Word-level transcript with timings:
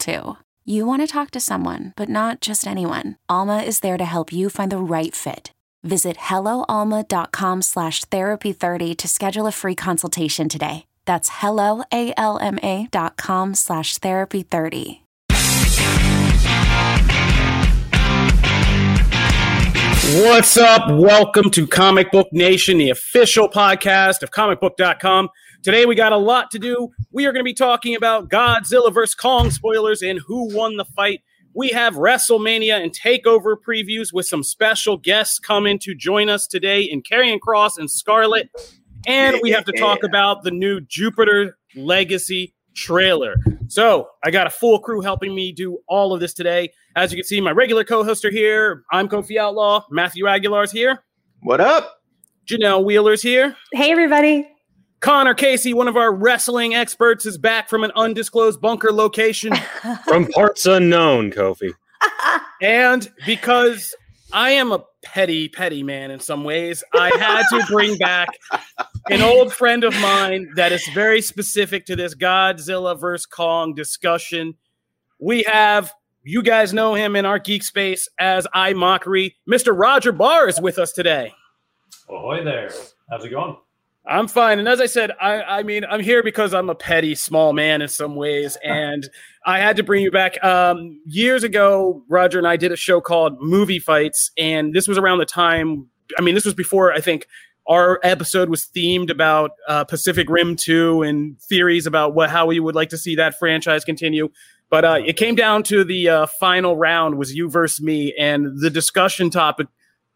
too. 0.00 0.36
You 0.64 0.86
want 0.86 1.02
to 1.02 1.06
talk 1.06 1.30
to 1.32 1.40
someone, 1.40 1.92
but 1.96 2.08
not 2.08 2.40
just 2.40 2.66
anyone. 2.66 3.16
Alma 3.28 3.58
is 3.58 3.80
there 3.80 3.98
to 3.98 4.04
help 4.04 4.32
you 4.32 4.48
find 4.50 4.72
the 4.72 4.78
right 4.78 5.14
fit. 5.14 5.52
Visit 5.82 6.16
helloalma.com 6.16 7.62
slash 7.62 8.04
therapy30 8.06 8.96
to 8.96 9.08
schedule 9.08 9.46
a 9.46 9.52
free 9.52 9.74
consultation 9.74 10.48
today. 10.48 10.86
That's 11.06 11.30
helloalma.com 11.30 13.54
slash 13.54 13.98
therapy30. 13.98 15.00
What's 20.12 20.56
up? 20.56 20.90
Welcome 20.90 21.52
to 21.52 21.68
Comic 21.68 22.10
Book 22.10 22.26
Nation, 22.32 22.78
the 22.78 22.90
official 22.90 23.48
podcast 23.48 24.24
of 24.24 24.32
comicbook.com. 24.32 25.28
Today 25.62 25.84
we 25.84 25.94
got 25.94 26.12
a 26.12 26.16
lot 26.16 26.50
to 26.52 26.58
do. 26.58 26.88
We 27.12 27.26
are 27.26 27.32
going 27.32 27.40
to 27.40 27.44
be 27.44 27.52
talking 27.52 27.94
about 27.94 28.30
Godzilla 28.30 28.92
vs. 28.94 29.14
Kong 29.14 29.50
spoilers 29.50 30.00
and 30.00 30.18
who 30.26 30.54
won 30.56 30.78
the 30.78 30.86
fight. 30.86 31.20
We 31.54 31.68
have 31.68 31.96
WrestleMania 31.96 32.82
and 32.82 32.96
Takeover 32.96 33.56
previews 33.56 34.10
with 34.10 34.24
some 34.24 34.42
special 34.42 34.96
guests 34.96 35.38
coming 35.38 35.78
to 35.80 35.94
join 35.94 36.30
us 36.30 36.46
today 36.46 36.80
in 36.80 37.02
Karrion 37.02 37.40
Kross 37.46 37.76
and 37.76 37.90
Scarlett. 37.90 38.48
And 39.06 39.38
we 39.42 39.50
have 39.50 39.66
to 39.66 39.72
talk 39.72 40.02
about 40.02 40.44
the 40.44 40.50
new 40.50 40.80
Jupiter 40.80 41.58
Legacy 41.76 42.54
trailer. 42.74 43.34
So 43.68 44.08
I 44.24 44.30
got 44.30 44.46
a 44.46 44.50
full 44.50 44.78
crew 44.78 45.02
helping 45.02 45.34
me 45.34 45.52
do 45.52 45.78
all 45.88 46.14
of 46.14 46.20
this 46.20 46.32
today. 46.32 46.72
As 46.96 47.12
you 47.12 47.18
can 47.18 47.24
see, 47.24 47.38
my 47.38 47.50
regular 47.50 47.84
co-host 47.84 48.24
are 48.24 48.30
here. 48.30 48.84
I'm 48.90 49.08
Kofi 49.08 49.36
Outlaw. 49.36 49.84
Matthew 49.90 50.24
Aguilar's 50.24 50.72
here. 50.72 51.04
What 51.42 51.60
up? 51.60 52.00
Janelle 52.46 52.82
Wheeler's 52.82 53.20
here. 53.20 53.56
Hey, 53.72 53.90
everybody. 53.90 54.48
Connor 55.00 55.32
Casey, 55.32 55.72
one 55.72 55.88
of 55.88 55.96
our 55.96 56.12
wrestling 56.12 56.74
experts, 56.74 57.24
is 57.24 57.38
back 57.38 57.70
from 57.70 57.84
an 57.84 57.92
undisclosed 57.96 58.60
bunker 58.60 58.92
location. 58.92 59.54
From 60.06 60.26
parts 60.26 60.66
unknown, 60.66 61.30
Kofi. 61.30 61.72
and 62.62 63.10
because 63.24 63.94
I 64.32 64.50
am 64.50 64.72
a 64.72 64.84
petty, 65.02 65.48
petty 65.48 65.82
man 65.82 66.10
in 66.10 66.20
some 66.20 66.44
ways, 66.44 66.84
I 66.92 67.10
had 67.18 67.44
to 67.48 67.66
bring 67.66 67.96
back 67.96 68.28
an 69.08 69.22
old 69.22 69.54
friend 69.54 69.84
of 69.84 69.98
mine 70.00 70.50
that 70.56 70.70
is 70.70 70.86
very 70.88 71.22
specific 71.22 71.86
to 71.86 71.96
this 71.96 72.14
Godzilla 72.14 72.98
vs. 72.98 73.24
Kong 73.24 73.74
discussion. 73.74 74.54
We 75.18 75.44
have, 75.44 75.94
you 76.22 76.42
guys 76.42 76.74
know 76.74 76.94
him 76.94 77.16
in 77.16 77.24
our 77.24 77.38
geek 77.38 77.62
space 77.62 78.06
as 78.18 78.46
iMockery. 78.54 79.34
Mr. 79.50 79.76
Roger 79.76 80.12
Barr 80.12 80.48
is 80.48 80.60
with 80.60 80.78
us 80.78 80.92
today. 80.92 81.32
Ahoy 82.08 82.44
there. 82.44 82.70
How's 83.08 83.24
it 83.24 83.30
going? 83.30 83.56
I'm 84.06 84.28
fine. 84.28 84.58
And 84.58 84.66
as 84.66 84.80
I 84.80 84.86
said, 84.86 85.12
I, 85.20 85.42
I 85.42 85.62
mean, 85.62 85.84
I'm 85.84 86.00
here 86.00 86.22
because 86.22 86.54
I'm 86.54 86.70
a 86.70 86.74
petty, 86.74 87.14
small 87.14 87.52
man 87.52 87.82
in 87.82 87.88
some 87.88 88.16
ways. 88.16 88.56
And 88.64 89.08
I 89.44 89.58
had 89.58 89.76
to 89.76 89.82
bring 89.82 90.02
you 90.02 90.10
back. 90.10 90.42
Um, 90.44 91.00
years 91.06 91.44
ago, 91.44 92.04
Roger 92.08 92.38
and 92.38 92.46
I 92.46 92.56
did 92.56 92.72
a 92.72 92.76
show 92.76 93.00
called 93.00 93.38
Movie 93.40 93.78
Fights. 93.78 94.30
And 94.36 94.74
this 94.74 94.86
was 94.86 94.98
around 94.98 95.18
the 95.18 95.24
time, 95.24 95.88
I 96.18 96.22
mean, 96.22 96.34
this 96.34 96.44
was 96.44 96.54
before 96.54 96.92
I 96.92 97.00
think 97.00 97.26
our 97.66 98.00
episode 98.02 98.48
was 98.48 98.66
themed 98.66 99.10
about 99.10 99.52
uh, 99.68 99.84
Pacific 99.84 100.28
Rim 100.28 100.56
2 100.56 101.02
and 101.02 101.40
theories 101.40 101.86
about 101.86 102.14
what 102.14 102.30
how 102.30 102.46
we 102.46 102.60
would 102.60 102.74
like 102.74 102.90
to 102.90 102.98
see 102.98 103.14
that 103.16 103.38
franchise 103.38 103.84
continue. 103.84 104.28
But 104.70 104.84
uh, 104.84 104.98
it 105.04 105.16
came 105.16 105.34
down 105.34 105.62
to 105.64 105.84
the 105.84 106.08
uh, 106.08 106.26
final 106.26 106.76
round 106.76 107.16
was 107.16 107.34
you 107.34 107.50
versus 107.50 107.82
me, 107.84 108.14
and 108.18 108.60
the 108.60 108.70
discussion 108.70 109.30
topic 109.30 109.66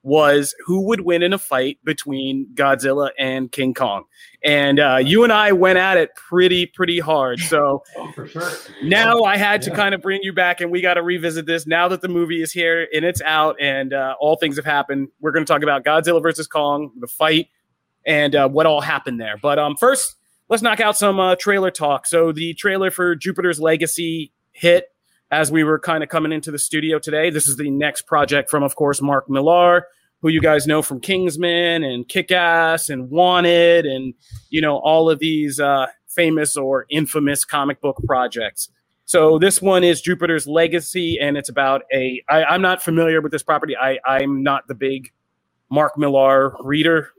was 0.04 0.54
who 0.66 0.82
would 0.82 1.00
win 1.00 1.22
in 1.22 1.32
a 1.32 1.38
fight 1.38 1.78
between 1.82 2.47
Godzilla 2.54 3.10
and 3.19 3.50
King 3.50 3.72
Kong. 3.72 4.04
And 4.44 4.78
uh, 4.78 4.98
you 5.03 5.25
and 5.25 5.32
I 5.32 5.53
went 5.53 5.78
at 5.78 5.97
it 5.97 6.15
pretty, 6.15 6.66
pretty 6.66 7.00
hard. 7.00 7.41
So 7.41 7.82
oh, 7.97 8.26
sure. 8.26 8.53
now 8.82 9.22
I 9.22 9.38
had 9.38 9.62
to 9.62 9.70
kind 9.70 9.94
of 9.94 10.03
bring 10.03 10.20
you 10.22 10.34
back 10.34 10.60
and 10.60 10.70
we 10.70 10.82
got 10.82 10.94
to 10.94 11.03
revisit 11.03 11.47
this 11.47 11.66
now 11.66 11.88
that 11.88 12.03
the 12.03 12.09
movie 12.09 12.43
is 12.43 12.53
here 12.53 12.87
and 12.93 13.03
it's 13.03 13.22
out 13.22 13.56
and 13.59 13.94
uh, 13.94 14.14
all 14.20 14.37
things 14.37 14.56
have 14.56 14.66
happened. 14.66 15.09
We're 15.20 15.32
going 15.32 15.44
to 15.44 15.50
talk 15.50 15.62
about 15.62 15.84
Godzilla 15.84 16.22
versus 16.22 16.47
Kong, 16.47 16.93
the 17.00 17.09
fight, 17.09 17.48
and 18.06 18.37
uh, 18.37 18.48
what 18.50 18.66
all 18.66 18.82
happened 18.82 19.19
there. 19.19 19.38
But 19.41 19.59
um, 19.59 19.75
first, 19.75 20.16
let's 20.50 20.62
knock 20.62 20.81
out 20.81 20.98
some 20.98 21.19
uh, 21.19 21.37
trailer 21.37 21.70
talk. 21.70 22.06
So 22.06 22.31
the 22.31 22.53
trailer 22.53 22.91
for 22.91 23.16
Jupiter's 23.16 23.59
Legacy 23.59 24.32
hit 24.53 24.88
as 25.34 25.50
we 25.50 25.64
were 25.64 25.78
kind 25.80 26.04
of 26.04 26.08
coming 26.08 26.30
into 26.30 26.50
the 26.52 26.58
studio 26.58 26.98
today. 27.00 27.28
This 27.28 27.48
is 27.48 27.56
the 27.56 27.68
next 27.68 28.02
project 28.02 28.48
from, 28.50 28.62
of 28.62 28.76
course, 28.76 29.02
Mark 29.02 29.28
Millar, 29.28 29.86
who 30.22 30.28
you 30.28 30.40
guys 30.40 30.64
know 30.66 30.80
from 30.80 31.00
Kingsman 31.00 31.82
and 31.82 32.08
Kick 32.08 32.30
Ass 32.30 32.88
and 32.88 33.10
Wanted 33.10 33.84
and, 33.84 34.14
you 34.50 34.60
know, 34.60 34.76
all 34.78 35.10
of 35.10 35.18
these 35.18 35.58
uh, 35.58 35.86
famous 36.08 36.56
or 36.56 36.86
infamous 36.88 37.44
comic 37.44 37.80
book 37.80 38.00
projects. 38.06 38.68
So 39.06 39.38
this 39.40 39.60
one 39.60 39.82
is 39.82 40.00
Jupiter's 40.00 40.46
Legacy, 40.46 41.18
and 41.20 41.36
it's 41.36 41.48
about 41.50 41.82
a. 41.92 42.22
I, 42.28 42.44
I'm 42.44 42.62
not 42.62 42.80
familiar 42.82 43.20
with 43.20 43.32
this 43.32 43.42
property. 43.42 43.76
I, 43.76 43.98
I'm 44.06 44.42
not 44.42 44.66
the 44.68 44.74
big 44.74 45.12
Mark 45.68 45.98
Millar 45.98 46.54
reader. 46.62 47.10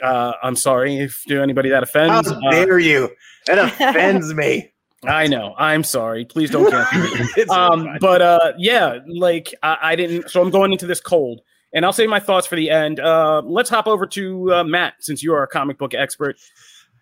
Uh, 0.00 0.34
I'm 0.44 0.54
sorry 0.54 0.98
if 0.98 1.24
to 1.26 1.42
anybody 1.42 1.70
that 1.70 1.82
offends. 1.82 2.30
How 2.30 2.36
Uh, 2.36 2.50
dare 2.52 2.78
you? 2.78 3.08
That 3.46 3.58
offends 3.80 4.32
me. 4.32 4.70
I 5.04 5.26
know. 5.28 5.54
I'm 5.56 5.84
sorry. 5.84 6.24
Please 6.24 6.50
don't 6.50 6.70
cancel 6.70 7.26
me. 7.36 7.44
Um, 7.50 7.98
but 8.00 8.20
uh, 8.20 8.52
yeah, 8.58 8.98
like 9.06 9.54
I, 9.62 9.76
I 9.82 9.96
didn't. 9.96 10.30
So 10.30 10.42
I'm 10.42 10.50
going 10.50 10.72
into 10.72 10.86
this 10.86 11.00
cold, 11.00 11.40
and 11.72 11.84
I'll 11.84 11.92
save 11.92 12.08
my 12.08 12.20
thoughts 12.20 12.46
for 12.46 12.56
the 12.56 12.70
end. 12.70 12.98
Uh, 12.98 13.42
let's 13.44 13.70
hop 13.70 13.86
over 13.86 14.06
to 14.08 14.52
uh, 14.54 14.64
Matt, 14.64 14.94
since 15.00 15.22
you 15.22 15.32
are 15.34 15.42
a 15.42 15.46
comic 15.48 15.78
book 15.78 15.94
expert. 15.94 16.36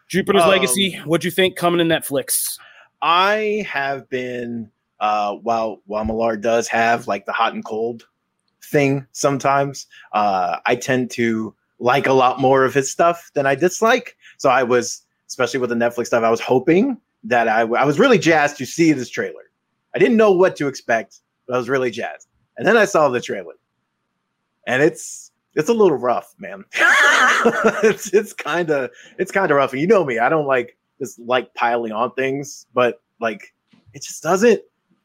Jupiter's 0.08 0.42
Um, 0.42 0.50
Legacy. 0.50 1.00
What'd 1.04 1.24
you 1.24 1.30
think 1.30 1.56
coming 1.56 1.86
to 1.86 1.94
Netflix? 1.94 2.58
I 3.02 3.66
have 3.68 4.08
been 4.08 4.70
uh 5.00 5.34
while 5.34 5.82
while 5.86 6.04
Millar 6.04 6.36
does 6.36 6.68
have 6.68 7.06
like 7.06 7.26
the 7.26 7.32
hot 7.32 7.52
and 7.52 7.64
cold 7.64 8.06
thing 8.62 9.06
sometimes, 9.12 9.86
uh 10.12 10.58
I 10.64 10.76
tend 10.76 11.10
to 11.12 11.54
like 11.78 12.06
a 12.06 12.12
lot 12.14 12.40
more 12.40 12.64
of 12.64 12.72
his 12.72 12.90
stuff 12.90 13.30
than 13.34 13.44
I 13.46 13.54
dislike. 13.54 14.16
So 14.38 14.48
I 14.48 14.62
was 14.62 15.02
especially 15.28 15.60
with 15.60 15.68
the 15.70 15.76
Netflix 15.76 16.06
stuff, 16.06 16.24
I 16.24 16.30
was 16.30 16.40
hoping 16.40 16.96
that 17.28 17.48
I, 17.48 17.60
I 17.62 17.84
was 17.84 17.98
really 17.98 18.18
jazzed 18.18 18.56
to 18.58 18.66
see 18.66 18.92
this 18.92 19.08
trailer. 19.08 19.42
I 19.94 19.98
didn't 19.98 20.16
know 20.16 20.32
what 20.32 20.56
to 20.56 20.68
expect, 20.68 21.20
but 21.46 21.54
I 21.54 21.58
was 21.58 21.68
really 21.68 21.90
jazzed. 21.90 22.28
And 22.56 22.66
then 22.66 22.76
I 22.76 22.84
saw 22.84 23.08
the 23.08 23.20
trailer. 23.20 23.54
And 24.66 24.82
it's 24.82 25.30
it's 25.54 25.68
a 25.68 25.74
little 25.74 25.96
rough, 25.96 26.34
man. 26.38 26.64
it's 27.82 28.12
it's 28.12 28.32
kind 28.32 28.70
of 28.70 28.90
it's 29.18 29.30
kind 29.32 29.50
of 29.50 29.56
rough. 29.56 29.72
And 29.72 29.80
you 29.80 29.86
know 29.86 30.04
me, 30.04 30.18
I 30.18 30.28
don't 30.28 30.46
like 30.46 30.76
just 31.00 31.18
like 31.20 31.52
piling 31.54 31.92
on 31.92 32.12
things, 32.14 32.66
but 32.74 33.00
like 33.20 33.54
it 33.94 34.02
just 34.02 34.22
doesn't. 34.22 34.60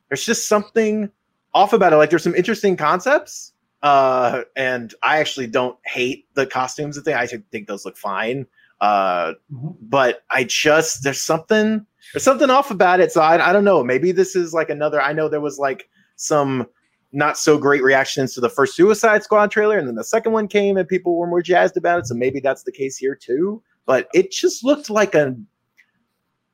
There's 0.10 0.26
just 0.26 0.48
something 0.48 1.10
off 1.54 1.74
about 1.74 1.94
it. 1.94 1.98
Like 1.98 2.10
there's 2.10 2.24
some 2.24 2.36
interesting 2.36 2.76
concepts, 2.76 3.54
uh, 3.84 4.44
and 4.56 4.94
I 5.04 5.20
actually 5.20 5.48
don't 5.48 5.78
hate 5.86 6.26
the 6.34 6.46
costumes 6.46 6.98
and 6.98 7.06
thing. 7.06 7.16
I 7.16 7.28
think 7.28 7.68
those 7.68 7.86
look 7.86 7.98
fine. 7.98 8.48
Uh, 8.82 9.34
Mhm. 9.54 9.76
but 9.80 10.24
I 10.32 10.44
just 10.44 11.04
there's 11.04 11.22
something 11.22 11.86
there's 12.14 12.24
something 12.24 12.50
off 12.50 12.72
about 12.72 13.00
it. 13.00 13.12
So 13.12 13.22
I 13.22 13.50
I 13.50 13.54
don't 13.54 13.64
know. 13.64 13.84
Maybe 13.84 14.12
this 14.12 14.36
is 14.36 14.54
like 14.54 14.70
another. 14.70 15.02
I 15.02 15.14
know 15.14 15.30
there 15.30 15.42
was 15.42 15.60
like 15.60 15.90
some 16.16 16.68
not 17.14 17.38
so 17.38 17.58
great 17.58 17.84
reactions 17.84 18.34
to 18.34 18.42
the 18.42 18.50
first 18.50 18.76
Suicide 18.76 19.24
Squad 19.24 19.52
trailer, 19.52 19.78
and 19.78 19.88
then 19.88 19.96
the 19.96 20.04
second 20.04 20.32
one 20.32 20.48
came 20.48 20.78
and 20.78 20.88
people 20.88 21.18
were 21.18 21.28
more 21.28 21.42
jazzed 21.42 21.78
about 21.78 22.00
it. 22.00 22.08
So 22.08 22.16
maybe 22.16 22.40
that's 22.40 22.64
the 22.64 22.72
case 22.72 22.98
here 22.98 23.16
too. 23.16 23.62
But 23.86 24.08
it 24.14 24.32
just 24.32 24.64
looked 24.64 24.90
like 24.90 25.16
a 25.16 25.36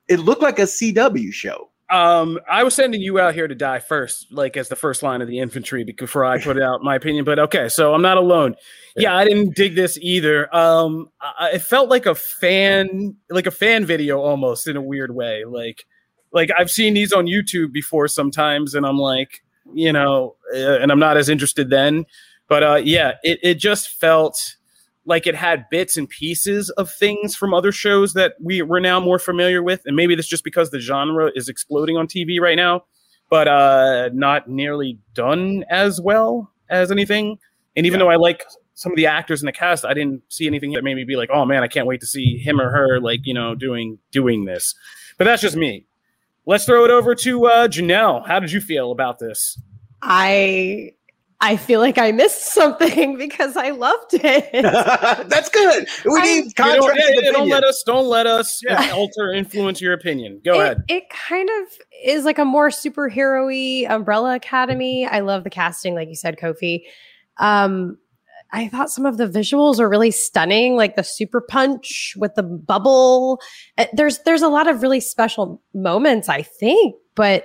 it 0.08 0.20
looked 0.20 0.42
like 0.42 0.58
a 0.58 0.62
CW 0.62 1.32
show. 1.32 1.70
Um, 1.90 2.38
I 2.50 2.64
was 2.64 2.74
sending 2.74 3.00
you 3.00 3.18
out 3.18 3.34
here 3.34 3.48
to 3.48 3.54
die 3.54 3.78
first, 3.78 4.30
like 4.30 4.56
as 4.58 4.68
the 4.68 4.76
first 4.76 5.02
line 5.02 5.22
of 5.22 5.28
the 5.28 5.38
infantry, 5.38 5.84
before 5.84 6.24
I 6.24 6.42
put 6.42 6.60
out 6.60 6.82
my 6.82 6.94
opinion. 6.94 7.24
But 7.24 7.38
okay, 7.38 7.68
so 7.70 7.94
I'm 7.94 8.02
not 8.02 8.18
alone. 8.18 8.56
Yeah, 8.94 9.16
I 9.16 9.24
didn't 9.24 9.54
dig 9.54 9.74
this 9.74 9.96
either. 10.02 10.54
Um, 10.54 11.10
I, 11.20 11.52
it 11.54 11.62
felt 11.62 11.88
like 11.88 12.04
a 12.04 12.14
fan, 12.14 13.16
like 13.30 13.46
a 13.46 13.50
fan 13.50 13.86
video 13.86 14.20
almost 14.20 14.66
in 14.66 14.76
a 14.76 14.82
weird 14.82 15.14
way. 15.14 15.44
Like, 15.44 15.86
like 16.32 16.50
I've 16.58 16.70
seen 16.70 16.92
these 16.92 17.12
on 17.12 17.26
YouTube 17.26 17.72
before 17.72 18.06
sometimes, 18.08 18.74
and 18.74 18.84
I'm 18.84 18.98
like, 18.98 19.42
you 19.72 19.92
know, 19.92 20.36
uh, 20.54 20.78
and 20.78 20.92
I'm 20.92 20.98
not 20.98 21.16
as 21.16 21.28
interested 21.30 21.70
then. 21.70 22.04
But 22.48 22.62
uh, 22.62 22.80
yeah, 22.84 23.14
it 23.22 23.38
it 23.42 23.54
just 23.54 23.88
felt 24.00 24.56
like 25.08 25.26
it 25.26 25.34
had 25.34 25.68
bits 25.70 25.96
and 25.96 26.08
pieces 26.08 26.70
of 26.70 26.92
things 26.92 27.34
from 27.34 27.54
other 27.54 27.72
shows 27.72 28.12
that 28.12 28.34
we 28.40 28.62
we're 28.62 28.78
now 28.78 29.00
more 29.00 29.18
familiar 29.18 29.62
with, 29.62 29.80
and 29.86 29.96
maybe 29.96 30.14
that's 30.14 30.28
just 30.28 30.44
because 30.44 30.70
the 30.70 30.78
genre 30.80 31.32
is 31.34 31.48
exploding 31.48 31.96
on 31.96 32.06
TV 32.06 32.38
right 32.40 32.56
now. 32.56 32.84
but 33.30 33.48
uh, 33.48 34.08
not 34.12 34.48
nearly 34.48 34.98
done 35.14 35.64
as 35.68 36.00
well 36.00 36.50
as 36.70 36.90
anything. 36.90 37.38
And 37.76 37.86
even 37.86 37.98
though 38.00 38.08
I 38.10 38.16
like 38.16 38.44
some 38.74 38.92
of 38.92 38.96
the 38.96 39.06
actors 39.06 39.42
in 39.42 39.46
the 39.46 39.52
cast, 39.52 39.84
I 39.84 39.92
didn't 39.92 40.22
see 40.28 40.46
anything 40.46 40.72
that 40.72 40.84
made 40.84 40.94
me 40.94 41.04
be 41.04 41.16
like, 41.16 41.30
"Oh 41.32 41.44
man, 41.44 41.62
I 41.62 41.68
can't 41.68 41.86
wait 41.86 42.00
to 42.00 42.06
see 42.06 42.38
him 42.38 42.60
or 42.60 42.70
her 42.70 43.00
like 43.00 43.20
you 43.24 43.34
know 43.34 43.54
doing 43.54 43.98
doing 44.10 44.44
this." 44.44 44.74
But 45.16 45.24
that's 45.24 45.42
just 45.42 45.56
me. 45.56 45.86
Let's 46.46 46.64
throw 46.64 46.84
it 46.84 46.90
over 46.90 47.14
to 47.14 47.46
uh, 47.46 47.68
Janelle. 47.68 48.26
How 48.26 48.40
did 48.40 48.52
you 48.52 48.60
feel 48.60 48.90
about 48.92 49.18
this? 49.18 49.60
I 50.00 50.92
I 51.40 51.56
feel 51.56 51.78
like 51.78 51.98
I 51.98 52.10
missed 52.10 52.52
something 52.52 53.16
because 53.18 53.56
I 53.56 53.70
loved 53.70 54.14
it. 54.14 54.50
That's 55.28 55.48
good. 55.48 55.86
We 56.04 56.20
I- 56.20 56.24
need 56.24 56.44
You 56.46 56.50
don't, 56.56 56.80
contrast. 56.80 56.98
yeah, 57.14 57.20
yeah, 57.22 57.30
don't 57.30 57.48
let 57.48 57.62
us 57.64 57.82
don't 57.86 58.08
let 58.08 58.26
us 58.26 58.60
Yeah. 58.68 58.90
alter 58.94 59.32
influence 59.32 59.80
your 59.80 59.92
opinion. 59.92 60.40
Go 60.44 60.54
it, 60.54 60.62
ahead. 60.64 60.82
It 60.88 61.04
kind 61.10 61.48
of 61.48 61.68
is 62.04 62.24
like 62.24 62.38
a 62.38 62.44
more 62.44 62.70
superhero-y 62.70 63.86
Umbrella 63.88 64.34
Academy. 64.34 65.06
I 65.06 65.20
love 65.20 65.44
the 65.44 65.50
casting, 65.50 65.94
like 65.94 66.08
you 66.08 66.16
said, 66.16 66.38
Kofi. 66.38 66.82
Um, 67.38 67.98
I 68.50 68.66
thought 68.68 68.90
some 68.90 69.04
of 69.06 69.18
the 69.18 69.26
visuals 69.28 69.78
are 69.78 69.88
really 69.88 70.10
stunning, 70.10 70.74
like 70.74 70.96
the 70.96 71.04
super 71.04 71.40
punch 71.40 72.14
with 72.16 72.34
the 72.34 72.42
bubble. 72.42 73.40
Uh, 73.76 73.84
There's 73.92 74.18
there's 74.20 74.42
a 74.42 74.48
lot 74.48 74.66
of 74.66 74.82
really 74.82 75.00
special 75.00 75.62
moments, 75.74 76.28
I 76.28 76.42
think, 76.42 76.96
but 77.14 77.44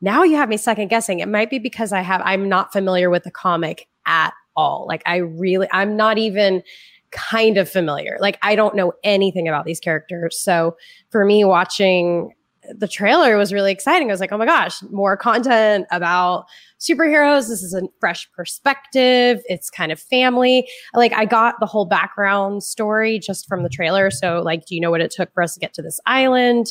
now 0.00 0.22
you 0.22 0.36
have 0.36 0.48
me 0.48 0.56
second 0.56 0.88
guessing. 0.88 1.20
It 1.20 1.28
might 1.28 1.50
be 1.50 1.58
because 1.58 1.92
I 1.92 2.00
have 2.00 2.22
I'm 2.24 2.48
not 2.48 2.72
familiar 2.72 3.10
with 3.10 3.24
the 3.24 3.30
comic 3.30 3.88
at 4.06 4.32
all. 4.56 4.86
Like 4.88 5.02
I 5.06 5.16
really 5.16 5.68
I'm 5.72 5.96
not 5.96 6.18
even 6.18 6.62
kind 7.10 7.56
of 7.56 7.68
familiar. 7.68 8.18
Like 8.20 8.38
I 8.42 8.54
don't 8.56 8.74
know 8.74 8.92
anything 9.04 9.48
about 9.48 9.64
these 9.64 9.80
characters. 9.80 10.38
So 10.38 10.76
for 11.10 11.24
me 11.24 11.44
watching 11.44 12.32
the 12.74 12.88
trailer 12.88 13.36
was 13.36 13.52
really 13.52 13.70
exciting. 13.70 14.10
I 14.10 14.12
was 14.12 14.20
like, 14.20 14.32
"Oh 14.32 14.38
my 14.38 14.44
gosh, 14.44 14.82
more 14.90 15.16
content 15.16 15.86
about 15.92 16.46
superheroes. 16.80 17.48
This 17.48 17.62
is 17.62 17.74
a 17.74 17.82
fresh 18.00 18.30
perspective. 18.32 19.40
It's 19.46 19.70
kind 19.70 19.92
of 19.92 20.00
family. 20.00 20.68
Like 20.94 21.12
I 21.12 21.26
got 21.26 21.54
the 21.60 21.66
whole 21.66 21.84
background 21.84 22.62
story 22.64 23.18
just 23.18 23.46
from 23.46 23.62
the 23.62 23.68
trailer. 23.68 24.10
So 24.10 24.42
like, 24.44 24.66
do 24.66 24.74
you 24.74 24.80
know 24.80 24.90
what 24.90 25.00
it 25.00 25.12
took 25.12 25.32
for 25.32 25.42
us 25.42 25.54
to 25.54 25.60
get 25.60 25.74
to 25.74 25.82
this 25.82 26.00
island? 26.06 26.66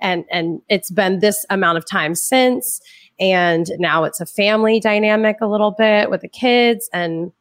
And 0.00 0.24
and 0.30 0.60
it's 0.68 0.90
been 0.90 1.20
this 1.20 1.44
amount 1.50 1.78
of 1.78 1.86
time 1.86 2.14
since 2.14 2.80
and 3.20 3.70
now 3.78 4.04
it's 4.04 4.20
a 4.20 4.26
family 4.26 4.80
dynamic 4.80 5.36
a 5.40 5.46
little 5.46 5.70
bit 5.70 6.10
with 6.10 6.22
the 6.22 6.28
kids 6.28 6.88
and 6.92 7.32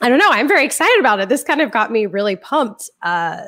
I 0.00 0.08
don't 0.08 0.18
know. 0.18 0.30
I'm 0.30 0.48
very 0.48 0.64
excited 0.64 0.98
about 0.98 1.20
it. 1.20 1.28
This 1.28 1.44
kind 1.44 1.60
of 1.60 1.70
got 1.70 1.92
me 1.92 2.06
really 2.06 2.34
pumped 2.34 2.90
uh, 3.02 3.42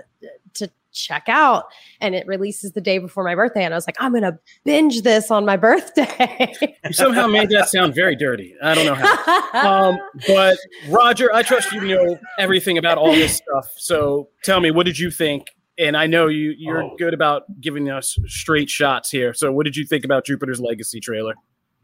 to 0.55 0.70
check 0.93 1.25
out. 1.26 1.64
And 2.00 2.14
it 2.14 2.26
releases 2.26 2.73
the 2.73 2.81
day 2.81 2.99
before 2.99 3.25
my 3.25 3.35
birthday. 3.35 3.64
And 3.64 3.75
I 3.75 3.76
was 3.76 3.87
like, 3.87 3.96
I'm 3.99 4.12
going 4.12 4.23
to 4.23 4.38
binge 4.64 5.02
this 5.02 5.32
on 5.32 5.44
my 5.44 5.56
birthday. 5.58 6.55
You 6.85 6.93
somehow 6.93 7.26
made 7.26 7.50
that 7.50 7.69
sound 7.69 7.94
very 7.94 8.14
dirty. 8.17 8.55
I 8.62 8.75
don't 8.75 8.87
know 8.87 8.94
how. 8.94 9.43
Um, 9.55 9.99
but 10.26 10.58
Roger, 10.88 11.32
I 11.32 11.43
trust 11.43 11.70
you 11.73 11.81
know 11.81 12.19
everything 12.41 12.76
about 12.76 12.99
all 12.99 13.12
this 13.12 13.37
stuff. 13.37 13.73
So 13.76 14.29
tell 14.43 14.58
me, 14.58 14.73
what 14.73 14.85
did 14.85 14.99
you 14.99 15.12
think? 15.12 15.46
And 15.79 15.97
I 15.97 16.06
know 16.06 16.29
you 16.29 16.55
you're 16.56 16.85
Oh. 16.85 16.97
good 16.99 17.15
about 17.15 17.61
giving 17.61 17.91
us 17.91 18.17
straight 18.26 18.71
shots 18.71 19.11
here. 19.11 19.35
So 19.35 19.50
what 19.53 19.65
did 19.65 19.76
you 19.76 19.85
think 19.85 20.05
about 20.05 20.25
Jupiter's 20.25 20.61
Legacy 20.61 21.00
trailer? 21.00 21.35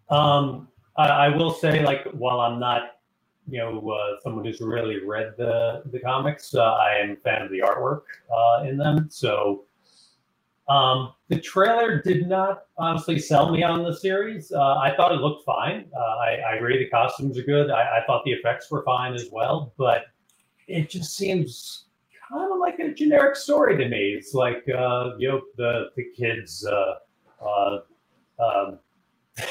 Um, 0.09 0.69
I, 0.97 1.09
I 1.09 1.29
will 1.37 1.51
say, 1.53 1.85
like, 1.85 2.05
while 2.13 2.41
I'm 2.41 2.59
not, 2.61 2.83
you 3.49 3.59
know, 3.59 3.91
uh, 3.91 4.21
someone 4.23 4.45
who's 4.45 4.61
really 4.61 5.05
read 5.05 5.35
the 5.37 5.83
the 5.87 5.99
comics, 6.01 6.55
uh, 6.55 6.63
I 6.63 6.99
am 6.99 7.11
a 7.13 7.17
fan 7.17 7.43
of 7.43 7.51
the 7.51 7.61
artwork 7.61 8.03
uh, 8.33 8.65
in 8.69 8.77
them. 8.77 9.09
So, 9.11 9.65
um, 10.69 11.15
the 11.29 11.41
trailer 11.41 12.01
did 12.01 12.29
not 12.29 12.65
honestly 12.79 13.19
sell 13.19 13.51
me 13.51 13.65
on 13.65 13.83
the 13.83 13.93
series. 13.95 14.53
Uh, 14.53 14.77
I 14.79 14.95
thought 14.97 15.11
it 15.13 15.21
looked 15.21 15.45
fine. 15.45 15.91
Uh, 15.97 15.99
I, 15.99 16.39
I 16.49 16.55
agree 16.57 16.79
the 16.79 16.89
costumes 16.91 17.37
are 17.39 17.43
good. 17.43 17.71
I, 17.71 17.99
I 17.99 18.07
thought 18.07 18.25
the 18.25 18.33
effects 18.33 18.71
were 18.71 18.85
fine 18.85 19.15
as 19.15 19.29
well, 19.33 19.73
but 19.77 20.05
it 20.69 20.89
just 20.89 21.17
seems 21.17 21.87
kind 22.31 22.53
of 22.53 22.59
like 22.59 22.79
a 22.79 22.93
generic 22.93 23.37
story 23.37 23.77
to 23.77 23.89
me. 23.89 24.15
It's 24.17 24.35
like 24.35 24.65
uh, 24.69 25.13
you 25.19 25.29
know 25.29 25.43
the 25.57 25.91
the 25.97 26.05
kids. 26.17 26.67
Uh, 26.67 26.95
uh, 27.45 27.79
um, 28.39 28.79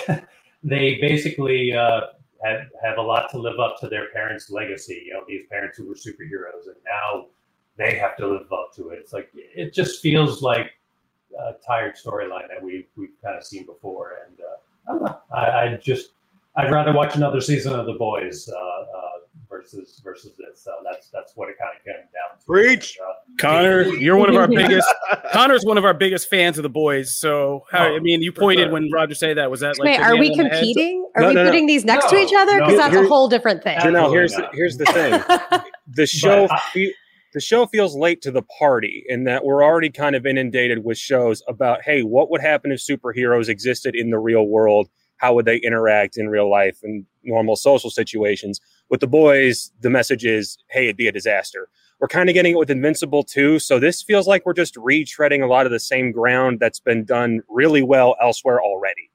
they 0.64 0.98
basically 1.02 1.74
uh, 1.74 2.02
have, 2.44 2.62
have 2.84 2.98
a 2.98 3.02
lot 3.02 3.30
to 3.32 3.38
live 3.38 3.60
up 3.60 3.80
to 3.80 3.88
their 3.88 4.10
parents' 4.12 4.50
legacy. 4.50 5.04
You 5.06 5.14
know, 5.14 5.24
these 5.28 5.46
parents 5.50 5.78
who 5.78 5.88
were 5.88 5.96
superheroes, 5.96 6.68
and 6.68 6.76
now 6.86 7.28
they 7.78 7.98
have 7.98 8.18
to 8.18 8.28
live 8.28 8.52
up 8.52 8.74
to 8.76 8.90
it. 8.90 9.00
It's 9.00 9.14
like 9.14 9.30
it 9.34 9.74
just 9.74 10.02
feels 10.02 10.42
like 10.42 10.72
a 11.40 11.54
tired 11.66 11.96
storyline 11.96 12.48
that 12.50 12.62
we've 12.62 12.88
we've 12.96 13.22
kind 13.24 13.38
of 13.38 13.44
seen 13.46 13.66
before. 13.66 14.18
And 14.28 14.40
uh, 14.40 14.88
I 14.88 14.94
don't 14.94 15.04
know. 15.04 15.20
I, 15.34 15.74
I 15.74 15.80
just 15.82 16.12
I'd 16.56 16.72
rather 16.72 16.94
watch 16.94 17.16
another 17.16 17.42
season 17.42 17.74
of 17.74 17.86
The 17.86 17.94
Boys 17.94 18.50
uh, 18.50 18.58
uh, 18.58 19.09
versus 19.60 20.02
versus 20.04 20.32
this. 20.38 20.62
So 20.64 20.72
that's 20.90 21.10
that's 21.10 21.34
what 21.36 21.50
it 21.50 21.56
kind 21.58 21.72
of 21.78 21.84
came 21.84 21.94
down 21.96 22.40
to. 22.40 22.46
Preach. 22.46 22.98
Uh, 23.02 23.12
Connor, 23.40 23.82
you're 23.98 24.18
one 24.18 24.30
of 24.30 24.36
our 24.36 24.48
biggest 24.48 24.88
Connor's 25.32 25.64
one 25.66 25.78
of 25.78 25.86
our 25.86 25.94
biggest 25.94 26.30
fans 26.30 26.58
of 26.58 26.64
the 26.64 26.70
boys. 26.70 27.14
So 27.16 27.66
how, 27.72 27.86
I 27.86 27.90
Oh, 27.98 28.00
mean 28.00 28.22
you 28.22 28.32
pointed 28.32 28.66
sure. 28.66 28.74
when 28.74 28.90
Roger 28.92 29.16
said 29.16 29.38
that. 29.38 29.50
Was 29.52 29.60
that 29.62 29.78
like 29.80 29.86
Wait, 29.86 30.00
are 30.00 30.16
we 30.18 30.32
on 30.32 30.40
head? 30.46 30.52
competing? 30.52 31.10
Are 31.16 31.22
No, 31.24 31.28
we 31.30 31.34
no, 31.34 31.44
no. 31.44 31.50
putting 31.50 31.66
these 31.66 31.86
next 31.86 32.10
to 32.10 32.16
each 32.18 32.34
other? 32.36 32.60
Because 32.60 32.74
no. 32.74 32.78
that's 32.78 32.96
a 32.96 33.08
whole 33.08 33.28
different 33.28 33.64
thing. 33.64 33.78
Absolutely 33.78 34.00
Janelle, 34.02 34.12
here's 34.12 34.34
the, 34.34 34.50
here's 34.54 34.78
the 34.78 34.86
thing. 34.86 35.62
The 35.92 36.06
show 36.06 36.48
I- 36.52 36.60
fe- 36.72 36.94
the 37.34 37.40
show 37.40 37.66
feels 37.66 37.96
late 37.96 38.22
to 38.24 38.32
the 38.32 38.42
party 38.44 39.04
in 39.08 39.24
that 39.26 39.44
we're 39.44 39.64
already 39.64 39.90
kind 39.92 40.16
of 40.16 40.26
inundated 40.26 40.84
with 40.84 40.98
shows 41.00 41.42
about 41.48 41.82
hey, 41.84 42.02
what 42.02 42.30
would 42.32 42.42
happen 42.42 42.72
if 42.72 42.80
superheroes 42.80 43.50
existed 43.50 43.96
in 43.96 44.10
the 44.12 44.20
real 44.20 44.46
world? 44.48 44.88
How 45.18 45.34
would 45.34 45.46
they 45.46 45.58
interact 45.58 46.16
in 46.18 46.30
real 46.30 46.50
life 46.50 46.78
and 46.84 47.06
normal 47.24 47.56
social 47.56 47.90
situations? 47.90 48.62
With 48.90 49.00
the 49.00 49.08
boys, 49.08 49.72
the 49.82 49.90
message 49.90 50.26
is 50.26 50.58
hey, 50.70 50.86
it'd 50.86 50.98
be 50.98 51.08
a 51.08 51.12
disaster. 51.12 51.70
We're 52.00 52.08
kind 52.08 52.30
of 52.30 52.34
getting 52.34 52.54
it 52.54 52.58
with 52.58 52.72
Invincible 52.72 53.24
too, 53.24 53.60
so 53.60 53.78
this 53.78 54.02
feels 54.02 54.28
like 54.28 54.46
we're 54.46 54.54
just 54.54 54.76
retreading 54.76 55.44
a 55.44 55.48
lot 55.48 55.66
of 55.66 55.72
the 55.72 55.80
same 55.80 56.12
ground 56.12 56.60
that's 56.60 56.80
been 56.80 57.04
done 57.04 57.42
really 57.50 57.84
well 57.84 58.16
elsewhere 58.22 58.62
already. 58.62 59.12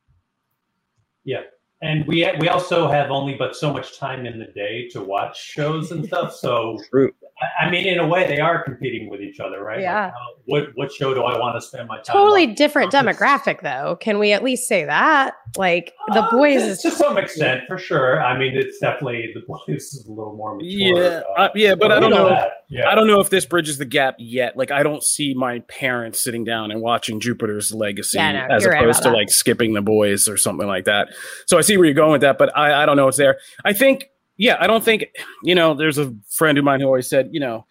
Yeah, 1.24 1.42
and 1.84 2.06
we 2.06 2.28
we 2.40 2.48
also 2.48 2.88
have 2.88 3.10
only 3.10 3.34
but 3.34 3.54
so 3.56 3.72
much 3.72 3.98
time 3.98 4.26
in 4.26 4.38
the 4.38 4.46
day 4.46 4.88
to 4.92 5.00
watch 5.00 5.40
shows 5.40 5.90
and 5.92 6.04
stuff. 6.06 6.34
So 6.34 6.78
True. 6.90 7.12
I, 7.60 7.66
I 7.66 7.70
mean, 7.70 7.86
in 7.86 7.98
a 7.98 8.06
way, 8.06 8.26
they 8.28 8.38
are 8.38 8.62
competing 8.62 9.10
with 9.10 9.20
each 9.20 9.40
other, 9.40 9.62
right? 9.62 9.76
Like, 9.78 9.82
Yeah. 9.82 10.12
what 10.46 10.68
what 10.76 10.92
show 10.92 11.14
do 11.14 11.22
I 11.24 11.38
want 11.38 11.56
to 11.56 11.60
spend 11.60 11.88
my 11.88 11.96
time? 11.96 12.14
totally 12.14 12.46
on? 12.48 12.54
different 12.54 12.94
on 12.94 13.04
this? 13.06 13.16
demographic, 13.16 13.60
though. 13.62 13.96
Can 13.96 14.18
we 14.18 14.32
at 14.32 14.42
least 14.44 14.68
say 14.68 14.84
that? 14.84 15.34
Like 15.56 15.92
the 16.12 16.22
Uh, 16.22 16.30
boys 16.30 16.62
to- 16.62 16.68
is 16.70 16.78
to 16.82 16.90
some 16.90 17.18
extent, 17.18 17.62
for 17.68 17.76
sure. 17.78 18.20
I 18.22 18.38
mean, 18.38 18.56
it's 18.56 18.78
definitely 18.78 19.32
the 19.34 19.42
boys 19.46 19.82
is 19.92 20.06
a 20.06 20.10
little 20.12 20.34
more 20.36 20.54
mature. 20.56 20.68
Yeah, 20.70 21.22
uh, 21.36 21.48
yeah, 21.54 21.74
but 21.74 21.90
I 21.92 22.00
don't 22.00 22.10
know. 22.10 22.28
that. 22.28 22.63
Yeah. 22.68 22.88
I 22.88 22.94
don't 22.94 23.06
know 23.06 23.20
if 23.20 23.30
this 23.30 23.44
bridges 23.44 23.78
the 23.78 23.84
gap 23.84 24.16
yet. 24.18 24.56
Like, 24.56 24.70
I 24.70 24.82
don't 24.82 25.02
see 25.02 25.34
my 25.34 25.60
parents 25.60 26.22
sitting 26.22 26.44
down 26.44 26.70
and 26.70 26.80
watching 26.80 27.20
Jupiter's 27.20 27.72
Legacy 27.72 28.18
Yeah, 28.18 28.32
no, 28.32 28.54
as 28.54 28.62
you're 28.62 28.72
right 28.72 28.82
opposed 28.82 29.02
to 29.02 29.10
that. 29.10 29.14
like 29.14 29.30
skipping 29.30 29.74
the 29.74 29.82
boys 29.82 30.28
or 30.28 30.36
something 30.36 30.66
like 30.66 30.86
that. 30.86 31.08
So 31.46 31.58
I 31.58 31.60
see 31.60 31.76
where 31.76 31.84
you're 31.84 31.94
going 31.94 32.12
with 32.12 32.22
that, 32.22 32.38
but 32.38 32.56
I, 32.56 32.82
I 32.82 32.86
don't 32.86 32.96
know 32.96 33.04
what's 33.04 33.18
there. 33.18 33.38
I 33.64 33.72
think, 33.72 34.06
yeah, 34.36 34.56
I 34.58 34.66
don't 34.66 34.82
think, 34.82 35.06
you 35.42 35.54
know, 35.54 35.74
there's 35.74 35.98
a 35.98 36.14
friend 36.30 36.58
of 36.58 36.64
mine 36.64 36.80
who 36.80 36.86
always 36.86 37.08
said, 37.08 37.28
you 37.32 37.40
know, 37.40 37.66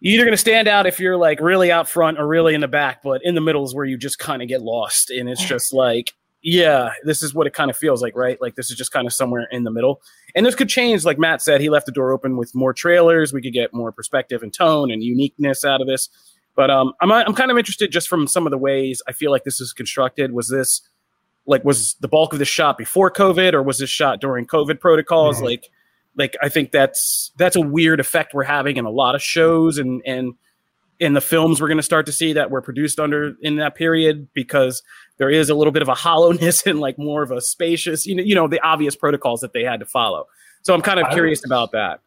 you're 0.00 0.14
either 0.14 0.24
going 0.24 0.32
to 0.32 0.36
stand 0.36 0.68
out 0.68 0.86
if 0.86 1.00
you're 1.00 1.16
like 1.16 1.40
really 1.40 1.72
out 1.72 1.88
front 1.88 2.18
or 2.18 2.26
really 2.26 2.54
in 2.54 2.60
the 2.60 2.68
back, 2.68 3.02
but 3.02 3.20
in 3.24 3.34
the 3.34 3.40
middle 3.40 3.64
is 3.64 3.74
where 3.74 3.84
you 3.84 3.96
just 3.96 4.18
kind 4.18 4.42
of 4.42 4.48
get 4.48 4.62
lost. 4.62 5.10
And 5.10 5.28
it's 5.28 5.44
just 5.48 5.72
like, 5.72 6.12
yeah, 6.42 6.90
this 7.04 7.22
is 7.22 7.34
what 7.34 7.46
it 7.46 7.52
kind 7.52 7.70
of 7.70 7.76
feels 7.76 8.00
like, 8.00 8.16
right? 8.16 8.40
Like 8.40 8.54
this 8.54 8.70
is 8.70 8.76
just 8.76 8.92
kind 8.92 9.06
of 9.06 9.12
somewhere 9.12 9.48
in 9.50 9.64
the 9.64 9.70
middle. 9.70 10.00
And 10.34 10.46
this 10.46 10.54
could 10.54 10.68
change, 10.68 11.04
like 11.04 11.18
Matt 11.18 11.42
said, 11.42 11.60
he 11.60 11.68
left 11.68 11.86
the 11.86 11.92
door 11.92 12.12
open 12.12 12.36
with 12.36 12.54
more 12.54 12.72
trailers. 12.72 13.32
We 13.32 13.42
could 13.42 13.52
get 13.52 13.74
more 13.74 13.90
perspective 13.90 14.42
and 14.42 14.52
tone 14.52 14.90
and 14.90 15.02
uniqueness 15.02 15.64
out 15.64 15.80
of 15.80 15.86
this. 15.86 16.08
But 16.54 16.70
um, 16.70 16.92
I'm 17.00 17.12
I'm 17.12 17.34
kind 17.34 17.50
of 17.50 17.58
interested 17.58 17.92
just 17.92 18.08
from 18.08 18.26
some 18.26 18.46
of 18.46 18.50
the 18.50 18.58
ways 18.58 19.00
I 19.06 19.12
feel 19.12 19.30
like 19.30 19.44
this 19.44 19.60
is 19.60 19.72
constructed. 19.72 20.32
Was 20.32 20.48
this 20.48 20.80
like 21.46 21.64
was 21.64 21.94
the 22.00 22.08
bulk 22.08 22.32
of 22.32 22.38
the 22.40 22.44
shot 22.44 22.76
before 22.76 23.10
COVID, 23.10 23.52
or 23.52 23.62
was 23.62 23.78
this 23.78 23.90
shot 23.90 24.20
during 24.20 24.46
COVID 24.46 24.80
protocols? 24.80 25.40
Mhm. 25.40 25.44
Like, 25.44 25.68
like 26.16 26.36
I 26.42 26.48
think 26.48 26.72
that's 26.72 27.32
that's 27.36 27.54
a 27.56 27.60
weird 27.60 28.00
effect 28.00 28.34
we're 28.34 28.42
having 28.42 28.76
in 28.76 28.84
a 28.84 28.90
lot 28.90 29.14
of 29.14 29.22
shows 29.22 29.78
and 29.78 30.02
and 30.04 30.34
in 31.00 31.12
the 31.12 31.20
films 31.20 31.60
we're 31.60 31.68
going 31.68 31.76
to 31.78 31.82
start 31.82 32.06
to 32.06 32.12
see 32.12 32.32
that 32.32 32.50
were 32.50 32.60
produced 32.62 32.98
under 32.98 33.34
in 33.42 33.56
that 33.56 33.74
period 33.74 34.28
because 34.34 34.82
there 35.18 35.30
is 35.30 35.48
a 35.48 35.54
little 35.54 35.72
bit 35.72 35.82
of 35.82 35.88
a 35.88 35.94
hollowness 35.94 36.66
and 36.66 36.80
like 36.80 36.98
more 36.98 37.22
of 37.22 37.30
a 37.30 37.40
spacious 37.40 38.06
you 38.06 38.14
know 38.16 38.22
you 38.22 38.34
know 38.34 38.48
the 38.48 38.60
obvious 38.60 38.96
protocols 38.96 39.40
that 39.40 39.52
they 39.52 39.62
had 39.62 39.78
to 39.80 39.86
follow 39.86 40.24
so 40.62 40.74
i'm 40.74 40.82
kind 40.82 40.98
of 41.00 41.08
curious 41.12 41.40
was- 41.42 41.50
about 41.50 41.72
that 41.72 42.00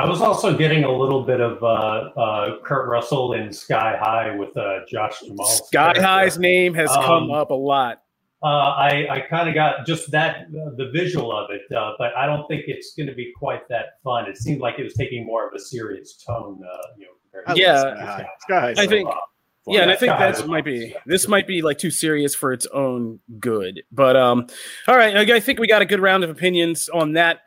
I 0.00 0.08
was 0.08 0.20
also 0.22 0.56
getting 0.56 0.84
a 0.84 0.92
little 0.96 1.24
bit 1.24 1.40
of 1.40 1.60
uh, 1.60 1.66
uh, 1.66 2.60
Kurt 2.62 2.88
Russell 2.88 3.32
in 3.32 3.52
Sky 3.52 3.96
High 4.00 4.32
with 4.36 4.56
uh, 4.56 4.86
Josh 4.88 5.18
Duhamel. 5.18 5.44
sky 5.44 5.92
high's 5.96 6.38
name 6.38 6.72
has 6.74 6.88
come 6.92 7.24
Um, 7.24 7.30
up 7.32 7.50
a 7.50 7.54
lot 7.54 8.02
Uh, 8.40 8.46
I, 8.46 9.06
I 9.10 9.20
kind 9.28 9.48
of 9.48 9.56
got 9.56 9.84
just 9.88 10.12
that 10.12 10.42
uh, 10.56 10.70
the 10.76 10.90
visual 10.94 11.36
of 11.36 11.50
it, 11.50 11.62
uh, 11.76 11.94
but 11.98 12.14
I 12.16 12.26
don't 12.26 12.46
think 12.46 12.66
it's 12.68 12.94
going 12.94 13.08
to 13.08 13.12
be 13.12 13.32
quite 13.36 13.68
that 13.70 13.98
fun. 14.04 14.28
It 14.28 14.36
seemed 14.38 14.60
like 14.60 14.78
it 14.78 14.84
was 14.84 14.94
taking 14.94 15.26
more 15.26 15.48
of 15.48 15.52
a 15.54 15.58
serious 15.58 16.22
tone. 16.24 16.60
Uh, 16.62 16.76
you 16.96 17.06
know, 17.06 17.10
I 17.46 17.54
Yeah. 17.54 17.80
Sky 17.80 18.04
High. 18.04 18.28
Sky 18.40 18.60
High's 18.60 18.78
I 18.78 18.86
think- 18.86 19.08
fun. 19.08 19.18
yeah, 19.66 19.82
and 19.82 19.90
I 19.90 19.96
think 19.96 20.12
Guys, 20.12 20.38
that 20.38 20.46
might 20.48 20.64
be 20.64 20.94
this 21.06 21.28
might 21.28 21.46
be 21.46 21.60
like 21.62 21.78
too 21.78 21.90
serious 21.90 22.34
for 22.34 22.52
its 22.52 22.66
own 22.66 23.20
good. 23.38 23.82
But 23.92 24.16
um, 24.16 24.46
all 24.86 24.96
right, 24.96 25.16
I 25.16 25.36
I 25.36 25.40
think 25.40 25.58
we 25.58 25.66
got 25.66 25.82
a 25.82 25.86
good 25.86 26.00
round 26.00 26.24
of 26.24 26.30
opinions 26.30 26.88
on 26.88 27.12
that. 27.12 27.40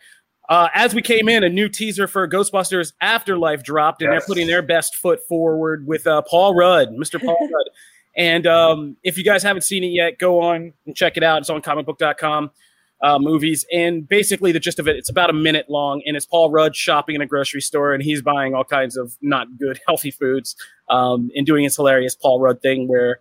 Uh, 0.49 0.67
as 0.73 0.93
we 0.93 1.01
came 1.01 1.29
in, 1.29 1.43
a 1.45 1.49
new 1.49 1.69
teaser 1.69 2.07
for 2.07 2.27
Ghostbusters 2.27 2.91
Afterlife 2.99 3.63
dropped, 3.63 4.01
and 4.01 4.11
Yes. 4.11 4.21
they're 4.23 4.27
putting 4.27 4.47
their 4.47 4.61
best 4.61 4.95
foot 4.95 5.21
forward 5.27 5.87
with 5.87 6.05
uh, 6.05 6.21
Paul 6.23 6.53
Rudd, 6.55 6.89
Mr. 6.89 7.23
Paul 7.23 7.37
Rudd. 7.53 7.69
And 8.17 8.45
um, 8.45 8.97
if 9.01 9.17
you 9.17 9.23
guys 9.23 9.43
haven't 9.43 9.61
seen 9.61 9.83
it 9.85 9.87
yet, 9.93 10.17
go 10.19 10.41
on 10.41 10.73
and 10.85 10.93
check 10.93 11.15
it 11.15 11.23
out. 11.23 11.39
It's 11.39 11.49
on 11.49 11.61
comicbook.com 11.61 12.51
uh, 13.03 13.19
movies. 13.19 13.65
And 13.71 14.07
basically, 14.07 14.51
the 14.51 14.59
gist 14.59 14.79
of 14.79 14.87
it, 14.87 14.95
it's 14.95 15.09
about 15.09 15.29
a 15.29 15.33
minute 15.33 15.69
long, 15.69 16.01
and 16.05 16.15
it's 16.15 16.25
Paul 16.25 16.51
Rudd 16.51 16.75
shopping 16.75 17.15
in 17.15 17.21
a 17.21 17.25
grocery 17.25 17.61
store, 17.61 17.93
and 17.93 18.03
he's 18.03 18.21
buying 18.21 18.53
all 18.53 18.63
kinds 18.63 18.97
of 18.97 19.17
not 19.21 19.47
good, 19.57 19.79
healthy 19.87 20.11
foods 20.11 20.55
um, 20.89 21.29
and 21.35 21.45
doing 21.45 21.63
his 21.63 21.75
hilarious 21.75 22.15
Paul 22.15 22.39
Rudd 22.39 22.61
thing 22.61 22.87
where 22.87 23.19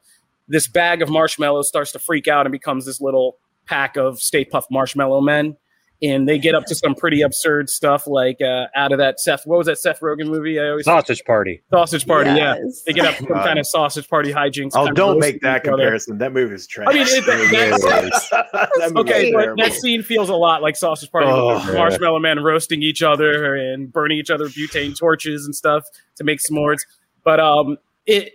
this 0.49 0.67
bag 0.67 1.01
of 1.01 1.09
marshmallows 1.09 1.69
starts 1.69 1.93
to 1.93 1.99
freak 1.99 2.27
out 2.29 2.45
and 2.45 2.53
becomes 2.53 2.85
this 2.85 3.01
little 3.01 3.39
pack 3.67 3.97
of 3.97 4.21
Stay 4.21 4.45
Puft 4.45 4.65
Marshmallow 4.71 5.21
Men. 5.21 5.57
And 6.03 6.27
they 6.27 6.39
get 6.39 6.55
up 6.55 6.65
to 6.65 6.75
some 6.75 6.95
pretty 6.95 7.21
absurd 7.21 7.69
stuff, 7.69 8.07
like 8.07 8.39
uh, 8.41 8.69
out 8.75 8.91
of 8.91 8.99
that 8.99 9.21
Seth. 9.21 9.47
What 9.47 9.59
was 9.59 9.67
that 9.67 9.77
Seth 9.79 10.01
Rogen 10.01 10.29
movie? 10.29 10.59
I 10.59 10.71
always 10.71 10.87
Sausage 10.87 11.23
party. 11.27 11.61
sausage 11.71 12.07
party. 12.07 12.31
Yeah, 12.31 12.57
they 12.87 12.95
get 12.95 13.05
up 13.05 13.17
to 13.17 13.25
some 13.25 13.29
God. 13.35 13.45
kind 13.45 13.59
of 13.59 13.67
sausage 13.67 14.09
party 14.09 14.33
hijinks. 14.33 14.71
Oh, 14.75 14.91
don't 14.93 15.19
make 15.19 15.43
that 15.43 15.57
each 15.63 15.69
other. 15.69 15.77
comparison. 15.77 16.17
That 16.17 16.33
movie 16.33 16.55
is 16.55 16.67
trash. 16.67 16.89
I 16.89 16.95
mean, 16.95 17.07
it- 17.07 17.27
that 17.27 18.93
movie 18.95 19.01
Okay, 19.11 19.33
but 19.33 19.57
that 19.59 19.73
scene 19.75 20.03
feels 20.03 20.31
a 20.31 20.35
lot 20.35 20.63
like 20.63 20.75
Sausage 20.77 21.11
Party. 21.11 21.27
Oh. 21.29 21.55
with 21.67 21.75
Marshmallow 21.75 22.19
Man 22.21 22.43
roasting 22.43 22.83
each 22.83 23.03
other 23.03 23.55
and 23.55 23.93
burning 23.93 24.19
each 24.19 24.31
other 24.31 24.47
butane 24.47 24.97
torches 24.99 25.45
and 25.45 25.55
stuff 25.55 25.85
to 26.17 26.25
make 26.25 26.39
s'mores. 26.41 26.79
But 27.25 27.41
um, 27.41 27.77
it, 28.07 28.33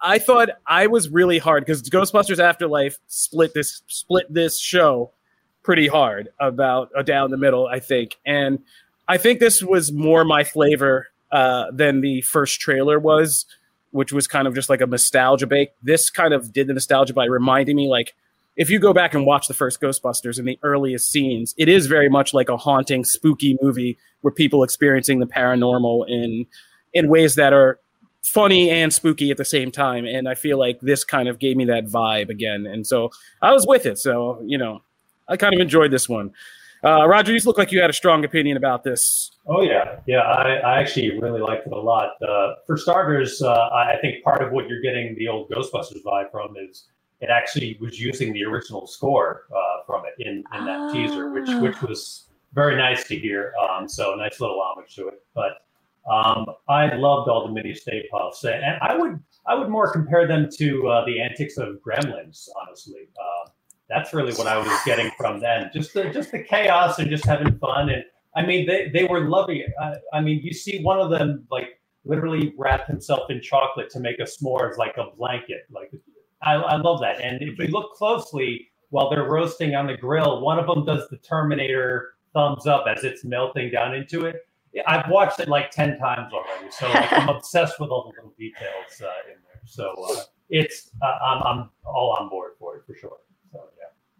I 0.00 0.18
thought 0.18 0.48
I 0.66 0.86
was 0.86 1.10
really 1.10 1.38
hard 1.38 1.64
because 1.66 1.82
Ghostbusters 1.82 2.38
Afterlife 2.38 2.98
split 3.08 3.52
this 3.52 3.82
split 3.88 4.32
this 4.32 4.58
show 4.58 5.12
pretty 5.64 5.88
hard 5.88 6.28
about 6.38 6.90
uh, 6.96 7.02
down 7.02 7.30
the 7.30 7.36
middle. 7.36 7.66
I 7.66 7.80
think, 7.80 8.16
and 8.24 8.60
I 9.08 9.16
think 9.16 9.40
this 9.40 9.62
was 9.62 9.90
more 9.90 10.24
my 10.24 10.44
flavor 10.44 11.08
uh, 11.32 11.72
than 11.72 12.00
the 12.00 12.20
first 12.20 12.60
trailer 12.60 13.00
was, 13.00 13.46
which 13.90 14.12
was 14.12 14.28
kind 14.28 14.46
of 14.46 14.54
just 14.54 14.70
like 14.70 14.80
a 14.80 14.86
nostalgia 14.86 15.48
bake. 15.48 15.70
This 15.82 16.10
kind 16.10 16.32
of 16.32 16.52
did 16.52 16.68
the 16.68 16.74
nostalgia 16.74 17.12
by 17.12 17.24
reminding 17.24 17.74
me 17.74 17.88
like 17.88 18.14
if 18.56 18.70
you 18.70 18.78
go 18.78 18.92
back 18.92 19.14
and 19.14 19.26
watch 19.26 19.48
the 19.48 19.54
first 19.54 19.80
Ghostbusters 19.80 20.38
in 20.38 20.44
the 20.44 20.58
earliest 20.62 21.10
scenes, 21.10 21.54
it 21.58 21.68
is 21.68 21.86
very 21.86 22.08
much 22.08 22.32
like 22.32 22.48
a 22.48 22.56
haunting, 22.56 23.04
spooky 23.04 23.58
movie 23.60 23.98
where 24.20 24.32
people 24.32 24.62
experiencing 24.62 25.18
the 25.18 25.26
paranormal 25.26 26.08
in 26.08 26.46
in 26.92 27.08
ways 27.08 27.34
that 27.34 27.52
are 27.52 27.80
funny 28.22 28.70
and 28.70 28.92
spooky 28.92 29.30
at 29.30 29.36
the 29.36 29.44
same 29.44 29.70
time. 29.70 30.06
And 30.06 30.28
I 30.28 30.34
feel 30.34 30.58
like 30.58 30.80
this 30.80 31.04
kind 31.04 31.28
of 31.28 31.38
gave 31.38 31.56
me 31.56 31.64
that 31.66 31.86
vibe 31.86 32.30
again. 32.30 32.66
And 32.66 32.86
so 32.86 33.10
I 33.42 33.52
was 33.52 33.66
with 33.66 33.84
it. 33.86 33.98
So, 33.98 34.40
you 34.46 34.56
know, 34.56 34.82
I 35.28 35.36
kind 35.36 35.54
of 35.54 35.60
enjoyed 35.60 35.90
this 35.90 36.08
one. 36.08 36.32
Uh, 36.84 37.06
Roger, 37.08 37.32
you 37.32 37.40
look 37.46 37.56
like 37.56 37.72
you 37.72 37.80
had 37.80 37.88
a 37.88 37.94
strong 37.94 38.24
opinion 38.24 38.58
about 38.58 38.84
this. 38.84 39.30
Oh 39.46 39.62
yeah, 39.62 40.00
yeah. 40.06 40.20
I, 40.20 40.56
I 40.56 40.80
actually 40.80 41.18
really 41.18 41.40
liked 41.40 41.66
it 41.66 41.72
a 41.72 41.80
lot. 41.80 42.10
Uh, 42.22 42.54
for 42.66 42.76
starters, 42.76 43.40
uh, 43.40 43.52
I 43.52 43.94
I 43.94 43.96
think 44.02 44.22
part 44.22 44.42
of 44.42 44.52
what 44.52 44.68
you're 44.68 44.82
getting 44.82 45.14
the 45.16 45.28
old 45.28 45.48
Ghostbusters 45.50 46.02
vibe 46.04 46.30
from 46.30 46.54
is 46.68 46.88
it 47.20 47.30
actually 47.30 47.78
was 47.80 47.98
using 47.98 48.34
the 48.34 48.44
original 48.44 48.86
score 48.86 49.44
uh, 49.50 49.82
from 49.86 50.02
it 50.04 50.14
in, 50.26 50.44
in 50.58 50.64
that 50.66 50.92
teaser, 50.92 51.30
which 51.30 51.48
Ah. 51.48 51.60
which 51.60 51.80
was 51.80 52.28
very 52.52 52.76
nice 52.76 53.08
to 53.08 53.16
hear. 53.16 53.54
Um, 53.62 53.88
so 53.88 54.12
a 54.12 54.16
nice 54.16 54.38
little 54.38 54.60
homage 54.60 54.94
to 54.96 55.08
it. 55.08 55.22
But 55.34 55.64
um, 56.10 56.44
I 56.68 56.94
loved 56.96 57.30
all 57.30 57.46
the 57.46 57.52
mini 57.52 57.72
Stay 57.74 58.06
Puffs, 58.12 58.44
and 58.44 58.62
I 58.82 58.94
would 58.94 59.18
I 59.46 59.54
would 59.54 59.70
more 59.70 59.90
compare 59.90 60.26
them 60.28 60.50
to 60.58 60.88
uh, 60.88 61.04
the 61.06 61.18
antics 61.22 61.56
of 61.56 61.78
Gremlins, 61.86 62.46
honestly. 62.60 63.08
Uh, 63.18 63.48
that's 63.94 64.12
really 64.12 64.34
what 64.34 64.46
I 64.46 64.58
was 64.58 64.68
getting 64.84 65.10
from 65.16 65.40
them. 65.40 65.70
Just 65.72 65.94
the 65.94 66.10
just 66.10 66.32
the 66.32 66.42
chaos 66.42 66.98
and 66.98 67.08
just 67.10 67.24
having 67.24 67.58
fun. 67.58 67.90
And 67.90 68.04
I 68.36 68.44
mean, 68.44 68.66
they 68.66 68.90
they 68.92 69.04
were 69.04 69.28
loving 69.28 69.58
it. 69.58 69.72
I, 69.80 70.18
I 70.18 70.20
mean, 70.20 70.40
you 70.42 70.52
see 70.52 70.82
one 70.82 70.98
of 71.00 71.10
them 71.10 71.46
like 71.50 71.80
literally 72.04 72.54
wrap 72.58 72.86
himself 72.86 73.30
in 73.30 73.40
chocolate 73.40 73.90
to 73.90 74.00
make 74.00 74.18
a 74.18 74.24
s'mores 74.24 74.76
like 74.76 74.96
a 74.96 75.16
blanket. 75.16 75.66
Like 75.70 75.92
I, 76.42 76.54
I 76.54 76.76
love 76.76 77.00
that. 77.00 77.20
And 77.20 77.40
if 77.42 77.58
you 77.58 77.68
look 77.68 77.92
closely 77.94 78.68
while 78.90 79.10
they're 79.10 79.28
roasting 79.28 79.74
on 79.74 79.86
the 79.86 79.96
grill, 79.96 80.40
one 80.40 80.58
of 80.58 80.66
them 80.66 80.84
does 80.84 81.08
the 81.08 81.16
Terminator 81.18 82.14
thumbs 82.34 82.66
up 82.66 82.84
as 82.88 83.04
it's 83.04 83.24
melting 83.24 83.70
down 83.70 83.94
into 83.94 84.26
it. 84.26 84.36
I've 84.86 85.08
watched 85.08 85.38
it 85.38 85.48
like 85.48 85.70
ten 85.70 85.98
times 85.98 86.32
already, 86.32 86.70
so 86.70 86.88
like, 86.88 87.12
I'm 87.12 87.28
obsessed 87.36 87.78
with 87.78 87.90
all 87.90 88.10
the 88.10 88.16
little 88.16 88.34
details 88.36 89.00
uh, 89.00 89.30
in 89.30 89.38
there. 89.46 89.62
So 89.66 89.94
uh, 90.10 90.22
it's 90.50 90.90
uh, 91.00 91.06
I'm 91.06 91.42
I'm 91.42 91.70
all 91.86 92.16
on 92.18 92.28
board 92.28 92.52
for 92.58 92.76
it 92.76 92.82
for 92.86 92.96
sure. 92.96 93.18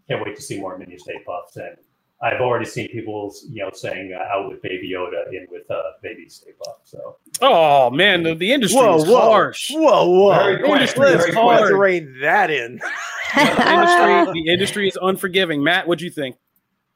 So 0.08 0.14
yeah, 0.14 0.16
can't 0.16 0.26
wait 0.26 0.36
to 0.36 0.42
see 0.42 0.60
more 0.60 0.78
mini 0.78 0.98
Stay 0.98 1.22
Puffs, 1.26 1.56
and 1.56 1.76
I've 2.22 2.40
already 2.40 2.64
seen 2.64 2.88
people 2.88 3.34
you 3.48 3.62
know 3.62 3.70
saying 3.72 4.12
uh, 4.14 4.34
out 4.34 4.48
with 4.48 4.62
Baby 4.62 4.92
Yoda 4.94 5.28
in 5.32 5.46
with 5.50 5.70
uh, 5.70 5.82
Baby 6.02 6.28
Stay 6.28 6.52
Puff. 6.64 6.76
So 6.84 7.16
Oh 7.42 7.90
man, 7.90 8.22
the, 8.22 8.34
the 8.34 8.52
industry 8.52 8.80
Whoa, 8.80 8.96
is 8.96 9.06
whoa, 9.06 9.20
harsh. 9.20 9.70
whoa, 9.72 10.08
whoa! 10.08 10.34
Very 10.34 10.58
quick, 10.58 10.70
Let's, 10.80 10.92
very 10.92 11.10
let's, 11.12 11.24
quick. 11.24 11.36
let's 11.36 11.72
rein 11.72 12.16
that 12.22 12.50
in. 12.50 12.80
the, 13.34 13.40
industry, 13.40 14.42
the 14.42 14.52
industry 14.52 14.88
is 14.88 14.98
unforgiving. 15.00 15.62
Matt, 15.62 15.86
what'd 15.88 16.02
you 16.02 16.10
think? 16.10 16.36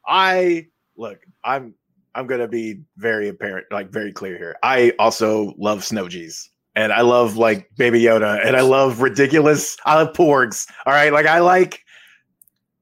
I 0.07 0.67
look. 0.97 1.19
I'm. 1.45 1.75
I'm 2.15 2.27
gonna 2.27 2.49
be 2.49 2.81
very 2.97 3.29
apparent, 3.29 3.67
like 3.71 3.91
very 3.91 4.13
clear 4.13 4.37
here. 4.39 4.57
I 4.63 4.93
also 4.99 5.55
love 5.57 5.85
snow 5.85 6.09
G's, 6.09 6.51
and 6.75 6.93
I 6.93 7.03
love 7.03 7.37
like 7.37 7.69
Baby 7.77 8.03
Yoda, 8.03 8.45
and 8.45 8.57
I 8.57 8.63
love 8.63 9.01
ridiculous. 9.03 9.77
I 9.85 9.95
love 9.95 10.15
porgs. 10.15 10.67
All 10.87 10.93
right, 10.93 11.13
like 11.13 11.27
I 11.27 11.39
like 11.41 11.85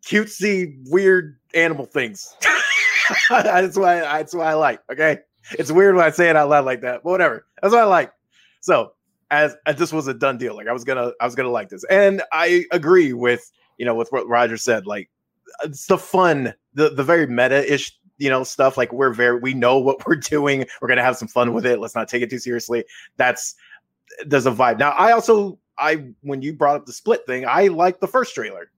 cutesy, 0.06 0.78
weird 0.88 1.38
animal 1.54 1.86
things. 1.86 2.34
that's 3.30 3.76
why. 3.76 4.00
That's 4.00 4.34
why 4.34 4.46
I 4.46 4.54
like. 4.54 4.80
Okay, 4.90 5.18
it's 5.52 5.70
weird 5.70 5.94
when 5.96 6.04
I 6.04 6.10
say 6.10 6.30
it 6.30 6.36
out 6.36 6.48
loud 6.48 6.64
like 6.64 6.80
that, 6.82 7.02
but 7.02 7.10
whatever. 7.10 7.46
That's 7.60 7.72
what 7.72 7.82
I 7.82 7.86
like. 7.86 8.12
So 8.60 8.92
as, 9.30 9.56
as 9.66 9.76
this 9.76 9.92
was 9.92 10.06
a 10.08 10.14
done 10.14 10.38
deal, 10.38 10.54
like 10.56 10.68
I 10.68 10.72
was 10.72 10.84
gonna, 10.84 11.12
I 11.20 11.24
was 11.24 11.34
gonna 11.34 11.50
like 11.50 11.68
this, 11.68 11.84
and 11.84 12.22
I 12.32 12.64
agree 12.72 13.12
with 13.12 13.50
you 13.78 13.84
know 13.84 13.94
with 13.94 14.10
what 14.10 14.28
Roger 14.28 14.56
said. 14.56 14.86
Like 14.86 15.10
it's 15.64 15.86
the 15.86 15.98
fun, 15.98 16.54
the 16.74 16.90
the 16.90 17.04
very 17.04 17.26
meta 17.26 17.72
ish, 17.72 17.96
you 18.18 18.30
know, 18.30 18.44
stuff. 18.44 18.76
Like 18.76 18.92
we're 18.92 19.12
very, 19.12 19.38
we 19.38 19.54
know 19.54 19.78
what 19.78 20.06
we're 20.06 20.16
doing. 20.16 20.66
We're 20.80 20.88
gonna 20.88 21.02
have 21.02 21.16
some 21.16 21.28
fun 21.28 21.52
with 21.52 21.66
it. 21.66 21.80
Let's 21.80 21.94
not 21.94 22.08
take 22.08 22.22
it 22.22 22.30
too 22.30 22.38
seriously. 22.38 22.84
That's 23.16 23.54
there's 24.24 24.46
a 24.46 24.52
vibe. 24.52 24.78
Now, 24.78 24.90
I 24.90 25.12
also, 25.12 25.58
I 25.78 26.08
when 26.22 26.42
you 26.42 26.52
brought 26.52 26.76
up 26.76 26.86
the 26.86 26.92
split 26.92 27.26
thing, 27.26 27.44
I 27.46 27.68
liked 27.68 28.00
the 28.00 28.08
first 28.08 28.34
trailer. 28.34 28.70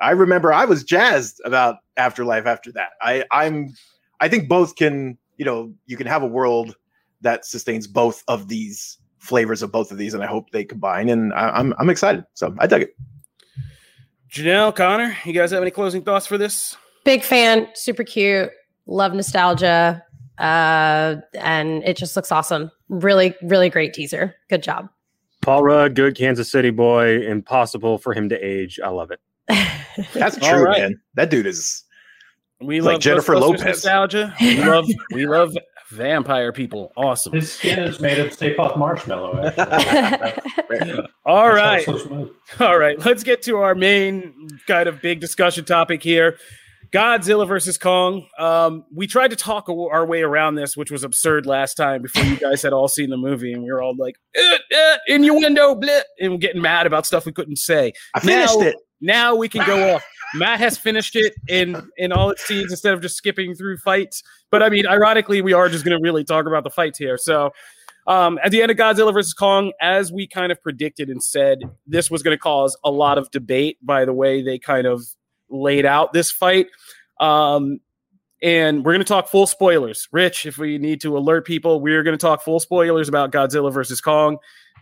I 0.00 0.12
remember 0.12 0.52
I 0.52 0.64
was 0.64 0.84
jazzed 0.84 1.40
about 1.44 1.76
Afterlife 1.96 2.46
after 2.46 2.72
that. 2.72 2.90
I 3.02 3.24
I'm 3.30 3.74
I 4.20 4.28
think 4.28 4.48
both 4.48 4.76
can, 4.76 5.18
you 5.36 5.44
know, 5.44 5.72
you 5.86 5.96
can 5.96 6.06
have 6.06 6.22
a 6.22 6.26
world 6.26 6.76
that 7.20 7.44
sustains 7.44 7.86
both 7.86 8.22
of 8.28 8.48
these 8.48 8.98
flavors 9.18 9.62
of 9.62 9.70
both 9.70 9.92
of 9.92 9.98
these, 9.98 10.14
and 10.14 10.22
I 10.22 10.26
hope 10.26 10.50
they 10.50 10.64
combine. 10.64 11.08
And 11.08 11.32
I, 11.34 11.50
I'm 11.50 11.74
I'm 11.78 11.90
excited. 11.90 12.24
So 12.34 12.54
I 12.58 12.66
dug 12.66 12.82
it. 12.82 12.96
Janelle, 14.30 14.74
Connor, 14.74 15.16
you 15.24 15.32
guys 15.32 15.50
have 15.50 15.60
any 15.60 15.72
closing 15.72 16.02
thoughts 16.02 16.26
for 16.26 16.38
this? 16.38 16.76
Big 17.04 17.24
fan, 17.24 17.66
super 17.74 18.04
cute, 18.04 18.50
love 18.86 19.12
nostalgia. 19.12 20.04
Uh, 20.38 21.16
and 21.34 21.82
it 21.84 21.96
just 21.96 22.16
looks 22.16 22.32
awesome. 22.32 22.70
Really, 22.88 23.34
really 23.42 23.68
great 23.68 23.92
teaser. 23.92 24.34
Good 24.48 24.62
job. 24.62 24.88
Paul 25.42 25.64
Rudd, 25.64 25.94
good 25.94 26.16
Kansas 26.16 26.50
City 26.50 26.70
boy. 26.70 27.26
Impossible 27.26 27.98
for 27.98 28.14
him 28.14 28.28
to 28.28 28.36
age. 28.36 28.78
I 28.82 28.88
love 28.88 29.10
it. 29.10 29.20
That's 30.14 30.36
true, 30.36 30.64
right. 30.64 30.80
man. 30.80 31.00
That 31.14 31.30
dude 31.30 31.46
is 31.46 31.84
We 32.60 32.80
love 32.80 32.94
like 32.94 33.00
Jennifer 33.00 33.36
Lopez. 33.38 33.62
nostalgia. 33.64 34.34
We 34.40 34.62
love 34.64 34.86
we 35.12 35.26
love 35.26 35.54
vampire 35.90 36.52
people. 36.52 36.92
Awesome. 36.96 37.32
his 37.32 37.52
skin 37.52 37.78
is 37.80 38.00
made 38.00 38.18
of 38.18 38.32
Stay 38.32 38.54
Puft 38.54 38.76
marshmallow. 38.78 39.52
Actually. 39.56 41.06
All 41.26 41.48
That's 41.52 41.56
right. 41.56 41.84
so 41.84 41.98
smooth. 41.98 42.30
All 42.60 42.78
right, 42.78 42.98
let's 43.04 43.22
get 43.24 43.42
to 43.42 43.56
our 43.58 43.74
main 43.74 44.48
kind 44.66 44.88
of 44.88 45.00
big 45.02 45.20
discussion 45.20 45.64
topic 45.64 46.02
here. 46.02 46.36
Godzilla 46.92 47.46
versus 47.46 47.78
Kong. 47.78 48.26
Um, 48.38 48.84
we 48.92 49.06
tried 49.06 49.28
to 49.28 49.36
talk 49.36 49.68
our 49.68 50.04
way 50.04 50.22
around 50.22 50.56
this, 50.56 50.76
which 50.76 50.90
was 50.90 51.04
absurd 51.04 51.46
last 51.46 51.74
time 51.74 52.02
before 52.02 52.24
you 52.24 52.36
guys 52.36 52.62
had 52.62 52.72
all 52.72 52.88
seen 52.88 53.10
the 53.10 53.16
movie, 53.16 53.52
and 53.52 53.62
we 53.62 53.70
were 53.70 53.80
all 53.82 53.94
like, 53.96 54.16
eh, 54.34 54.58
eh, 54.72 54.96
innuendo, 55.08 55.74
blit, 55.74 56.02
and 56.18 56.40
getting 56.40 56.60
mad 56.62 56.86
about 56.86 57.06
stuff 57.06 57.26
we 57.26 57.32
couldn't 57.32 57.56
say. 57.58 57.92
I 58.14 58.20
finished 58.20 58.58
Now- 58.58 58.66
it. 58.66 58.76
Now 59.02 59.34
we 59.34 59.48
can 59.48 59.64
go 59.64 59.94
off. 59.94 60.04
Matt 60.34 60.60
has 60.60 60.76
finished 60.76 61.16
it 61.16 61.32
in 61.48 61.88
in 61.96 62.12
all 62.12 62.28
its 62.30 62.44
scenes 62.44 62.70
instead 62.70 62.92
of 62.92 63.00
just 63.00 63.16
skipping 63.16 63.54
through 63.54 63.78
fights. 63.78 64.22
But 64.50 64.62
I 64.62 64.68
mean, 64.68 64.86
ironically, 64.86 65.40
we 65.40 65.54
are 65.54 65.70
just 65.70 65.86
going 65.86 65.96
to 65.96 66.02
really 66.02 66.22
talk 66.22 66.46
about 66.46 66.64
the 66.64 66.70
fights 66.70 66.98
here. 66.98 67.16
So, 67.16 67.50
um, 68.06 68.38
at 68.44 68.50
the 68.50 68.60
end 68.60 68.70
of 68.70 68.76
Godzilla 68.76 69.12
versus 69.12 69.32
Kong, 69.32 69.72
as 69.80 70.12
we 70.12 70.26
kind 70.26 70.52
of 70.52 70.62
predicted 70.62 71.08
and 71.08 71.22
said, 71.22 71.60
this 71.86 72.10
was 72.10 72.22
going 72.22 72.36
to 72.36 72.38
cause 72.40 72.76
a 72.84 72.90
lot 72.90 73.16
of 73.16 73.30
debate 73.30 73.78
by 73.82 74.04
the 74.04 74.12
way 74.12 74.42
they 74.42 74.58
kind 74.58 74.86
of 74.86 75.02
laid 75.50 75.86
out 75.86 76.12
this 76.12 76.30
fight. 76.30 76.68
Um, 77.20 77.80
and 78.42 78.84
we're 78.84 78.92
going 78.92 79.04
to 79.04 79.04
talk 79.04 79.28
full 79.28 79.46
spoilers. 79.46 80.08
Rich, 80.12 80.46
if 80.46 80.56
we 80.56 80.78
need 80.78 81.00
to 81.02 81.16
alert 81.16 81.46
people, 81.46 81.80
we're 81.80 82.02
going 82.02 82.16
to 82.16 82.20
talk 82.20 82.42
full 82.42 82.60
spoilers 82.60 83.08
about 83.08 83.32
Godzilla 83.32 83.72
versus 83.72 84.00
Kong. 84.00 84.38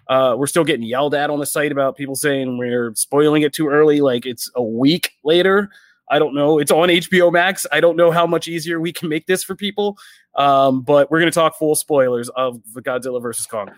Uh, 0.08 0.34
we're 0.38 0.46
still 0.46 0.64
getting 0.64 0.86
yelled 0.86 1.14
at 1.14 1.28
on 1.28 1.38
the 1.38 1.46
site 1.46 1.72
about 1.72 1.96
people 1.96 2.14
saying 2.14 2.56
we're 2.56 2.94
spoiling 2.94 3.42
it 3.42 3.52
too 3.52 3.68
early. 3.68 4.00
Like 4.00 4.26
it's 4.26 4.50
a 4.54 4.62
week 4.62 5.12
later. 5.24 5.70
I 6.10 6.18
don't 6.18 6.34
know. 6.34 6.58
It's 6.58 6.70
on 6.70 6.88
HBO 6.88 7.30
Max. 7.30 7.66
I 7.70 7.80
don't 7.80 7.96
know 7.96 8.10
how 8.10 8.26
much 8.26 8.48
easier 8.48 8.80
we 8.80 8.92
can 8.92 9.08
make 9.08 9.26
this 9.26 9.44
for 9.44 9.54
people. 9.54 9.98
Um, 10.36 10.80
but 10.82 11.10
we're 11.10 11.18
going 11.18 11.30
to 11.30 11.34
talk 11.34 11.58
full 11.58 11.74
spoilers 11.74 12.30
of 12.30 12.60
the 12.72 12.80
Godzilla 12.80 13.20
versus 13.20 13.44
Kong. 13.44 13.70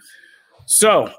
So 0.67 1.13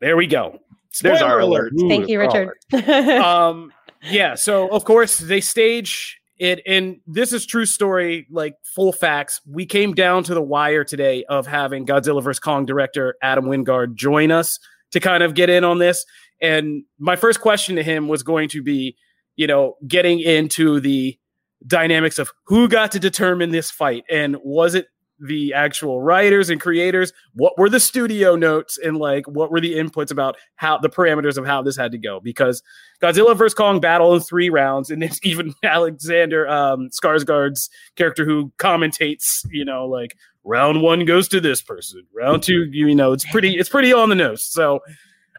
there 0.00 0.16
we 0.16 0.26
go. 0.26 0.58
There's 1.00 1.22
our 1.22 1.40
Spoiler 1.40 1.40
alert. 1.40 1.72
Thank 1.88 2.08
you, 2.08 2.18
Richard. 2.20 2.50
um 3.22 3.72
yeah 4.02 4.34
so 4.34 4.68
of 4.68 4.84
course 4.84 5.18
they 5.18 5.40
stage 5.40 6.18
it 6.38 6.60
and 6.66 7.00
this 7.06 7.32
is 7.32 7.44
true 7.44 7.66
story 7.66 8.26
like 8.30 8.54
full 8.62 8.92
facts. 8.92 9.40
We 9.44 9.66
came 9.66 9.92
down 9.92 10.22
to 10.24 10.34
the 10.34 10.42
wire 10.42 10.84
today 10.84 11.24
of 11.24 11.46
having 11.46 11.86
godzilla 11.86 12.22
vs 12.22 12.38
kong 12.38 12.64
director 12.64 13.16
adam 13.22 13.46
wingard 13.46 13.94
join 13.94 14.30
us 14.30 14.58
to 14.92 15.00
kind 15.00 15.22
of 15.22 15.34
get 15.34 15.50
in 15.50 15.64
on 15.64 15.78
this 15.78 16.04
and 16.40 16.84
my 16.98 17.16
first 17.16 17.40
question 17.40 17.76
to 17.76 17.82
him 17.82 18.08
was 18.08 18.22
going 18.22 18.48
to 18.50 18.62
be 18.62 18.96
you 19.36 19.46
know 19.46 19.76
getting 19.86 20.20
into 20.20 20.80
the 20.80 21.18
dynamics 21.66 22.18
of 22.18 22.30
who 22.46 22.68
got 22.68 22.92
to 22.92 23.00
determine 23.00 23.50
this 23.50 23.70
fight 23.70 24.04
and 24.08 24.36
was 24.44 24.74
it 24.74 24.86
the 25.20 25.52
actual 25.52 26.00
writers 26.00 26.48
and 26.48 26.60
creators 26.60 27.12
what 27.34 27.58
were 27.58 27.68
the 27.68 27.80
studio 27.80 28.36
notes 28.36 28.78
and 28.78 28.96
like 28.98 29.26
what 29.26 29.50
were 29.50 29.60
the 29.60 29.74
inputs 29.74 30.10
about 30.10 30.36
how 30.56 30.78
the 30.78 30.88
parameters 30.88 31.36
of 31.36 31.46
how 31.46 31.62
this 31.62 31.76
had 31.76 31.92
to 31.92 31.98
go? 31.98 32.20
Because 32.20 32.62
Godzilla 33.00 33.36
vs. 33.36 33.54
Kong 33.54 33.80
battle 33.80 34.14
in 34.14 34.20
three 34.20 34.50
rounds, 34.50 34.90
and 34.90 35.02
it's 35.04 35.20
even 35.22 35.54
Alexander 35.62 36.48
um, 36.48 36.90
Skarsgård's 36.90 37.70
character 37.96 38.24
who 38.24 38.52
commentates, 38.58 39.46
you 39.50 39.64
know, 39.64 39.86
like 39.86 40.16
round 40.44 40.82
one 40.82 41.04
goes 41.04 41.28
to 41.28 41.40
this 41.40 41.62
person, 41.62 42.04
round 42.14 42.42
two, 42.42 42.64
you 42.70 42.94
know, 42.94 43.12
it's 43.12 43.24
pretty, 43.30 43.56
it's 43.56 43.68
pretty 43.68 43.92
on 43.92 44.08
the 44.08 44.14
nose. 44.14 44.44
So 44.44 44.80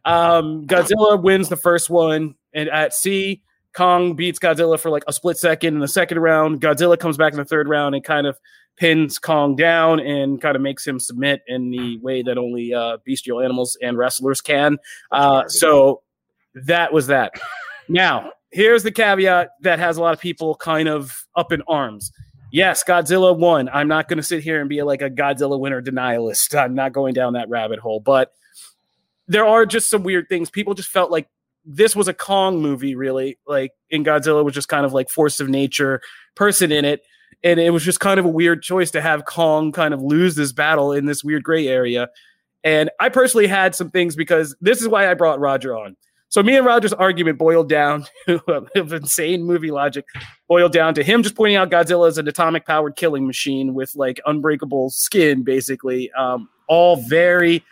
um, 0.06 0.66
Godzilla 0.66 1.22
wins 1.22 1.50
the 1.50 1.58
first 1.58 1.90
one, 1.90 2.36
and 2.54 2.70
at 2.70 2.94
sea, 2.94 3.42
Kong 3.74 4.16
beats 4.16 4.40
Godzilla 4.40 4.80
for 4.80 4.90
like 4.90 5.04
a 5.08 5.14
split 5.14 5.38
second 5.38 5.76
in 5.76 5.80
the 5.80 5.88
second 5.88 6.20
round. 6.20 6.62
Godzilla 6.62 7.00
comes 7.00 7.18
back 7.18 7.34
in 7.34 7.38
the 7.38 7.46
third 7.46 7.68
round 7.68 7.96
and 7.96 8.04
kind 8.04 8.28
of 8.28 8.40
pins 8.78 9.20
Kong 9.20 9.56
down 9.56 10.00
and 10.00 10.42
kind 10.42 10.56
of 10.56 10.62
makes 10.62 10.88
him 10.88 11.00
submit 11.00 11.42
in 11.48 11.70
the 11.70 12.00
way 12.00 12.22
that 12.24 12.38
only 12.38 12.74
uh, 12.74 12.98
bestial 13.06 13.42
animals 13.42 13.78
and 13.82 13.98
wrestlers 13.98 14.42
can. 14.42 14.78
Uh, 15.12 15.48
so 15.48 16.02
that 16.56 16.94
was 16.94 17.08
that. 17.08 17.34
Now, 17.88 18.32
here's 18.52 18.84
the 18.84 18.92
caveat 18.92 19.50
that 19.62 19.80
has 19.80 19.98
a 19.98 20.02
lot 20.02 20.14
of 20.14 20.20
people 20.20 20.56
kind 20.56 20.88
of 20.88 21.26
up 21.36 21.52
in 21.52 21.62
arms. 21.68 22.12
Yes, 22.52 22.84
Godzilla 22.84 23.38
won. 23.38 23.70
I'm 23.70 23.88
not 23.88 24.08
going 24.08 24.18
to 24.18 24.24
sit 24.24 24.42
here 24.44 24.60
and 24.60 24.68
be 24.68 24.82
like 24.82 25.02
a 25.02 25.10
Godzilla 25.10 25.60
winner 25.60 25.82
denialist. 25.82 26.58
I'm 26.58 26.74
not 26.74 26.94
going 26.94 27.14
down 27.14 27.34
that 27.34 27.50
rabbit 27.50 27.80
hole, 27.80 28.00
but 28.00 28.32
there 29.28 29.46
are 29.46 29.66
just 29.66 29.90
some 29.90 30.04
weird 30.04 30.28
things. 30.30 30.50
People 30.50 30.74
just 30.74 30.90
felt 30.90 31.12
like 31.12 31.28
this 31.70 31.96
was 31.96 32.08
a 32.08 32.14
Kong 32.14 32.62
movie, 32.62 32.96
really. 32.96 33.38
Like, 33.48 33.72
in 33.90 34.04
Godzilla 34.04 34.44
was 34.44 34.54
just 34.54 34.68
kind 34.68 34.86
of 34.86 34.94
like 34.94 35.10
force 35.10 35.40
of 35.40 35.50
nature 35.50 36.02
person 36.36 36.72
in 36.72 36.84
it. 36.84 37.02
And 37.44 37.60
it 37.60 37.70
was 37.70 37.84
just 37.84 38.00
kind 38.00 38.20
of 38.20 38.26
a 38.26 38.30
weird 38.30 38.62
choice 38.62 38.92
to 38.92 39.02
have 39.02 39.26
Kong 39.26 39.72
kind 39.72 39.94
of 39.94 40.02
lose 40.02 40.36
this 40.36 40.52
battle 40.52 40.92
in 40.92 41.06
this 41.06 41.24
weird 41.24 41.44
gray 41.44 41.68
area. 41.68 42.10
And 42.64 42.90
I 43.00 43.10
personally 43.10 43.48
had 43.48 43.76
some 43.76 43.90
things 43.90 44.16
because 44.16 44.56
this 44.60 44.82
is 44.82 44.88
why 44.88 45.10
I 45.10 45.14
brought 45.14 45.40
Roger 45.40 45.78
on. 45.78 45.96
So 46.28 46.44
me 46.44 46.56
and 46.56 46.66
Roger's 46.66 46.94
argument 46.94 47.40
boiled 47.40 47.70
down 47.70 48.06
to 48.28 48.66
insane 48.76 49.44
movie 49.44 49.72
logic, 49.72 50.06
boiled 50.48 50.72
down 50.72 50.94
to 50.96 51.04
him 51.04 51.24
just 51.24 51.36
pointing 51.36 51.56
out 51.56 51.72
Godzilla 51.72 52.08
is 52.08 52.18
an 52.18 52.28
atomic 52.28 52.68
powered 52.68 52.96
killing 52.96 53.26
machine 53.26 53.74
with 53.74 53.96
like 53.96 54.20
unbreakable 54.26 54.92
skin, 54.92 55.44
basically. 55.44 56.12
Um, 56.12 56.50
all 56.68 56.98
very 56.98 57.64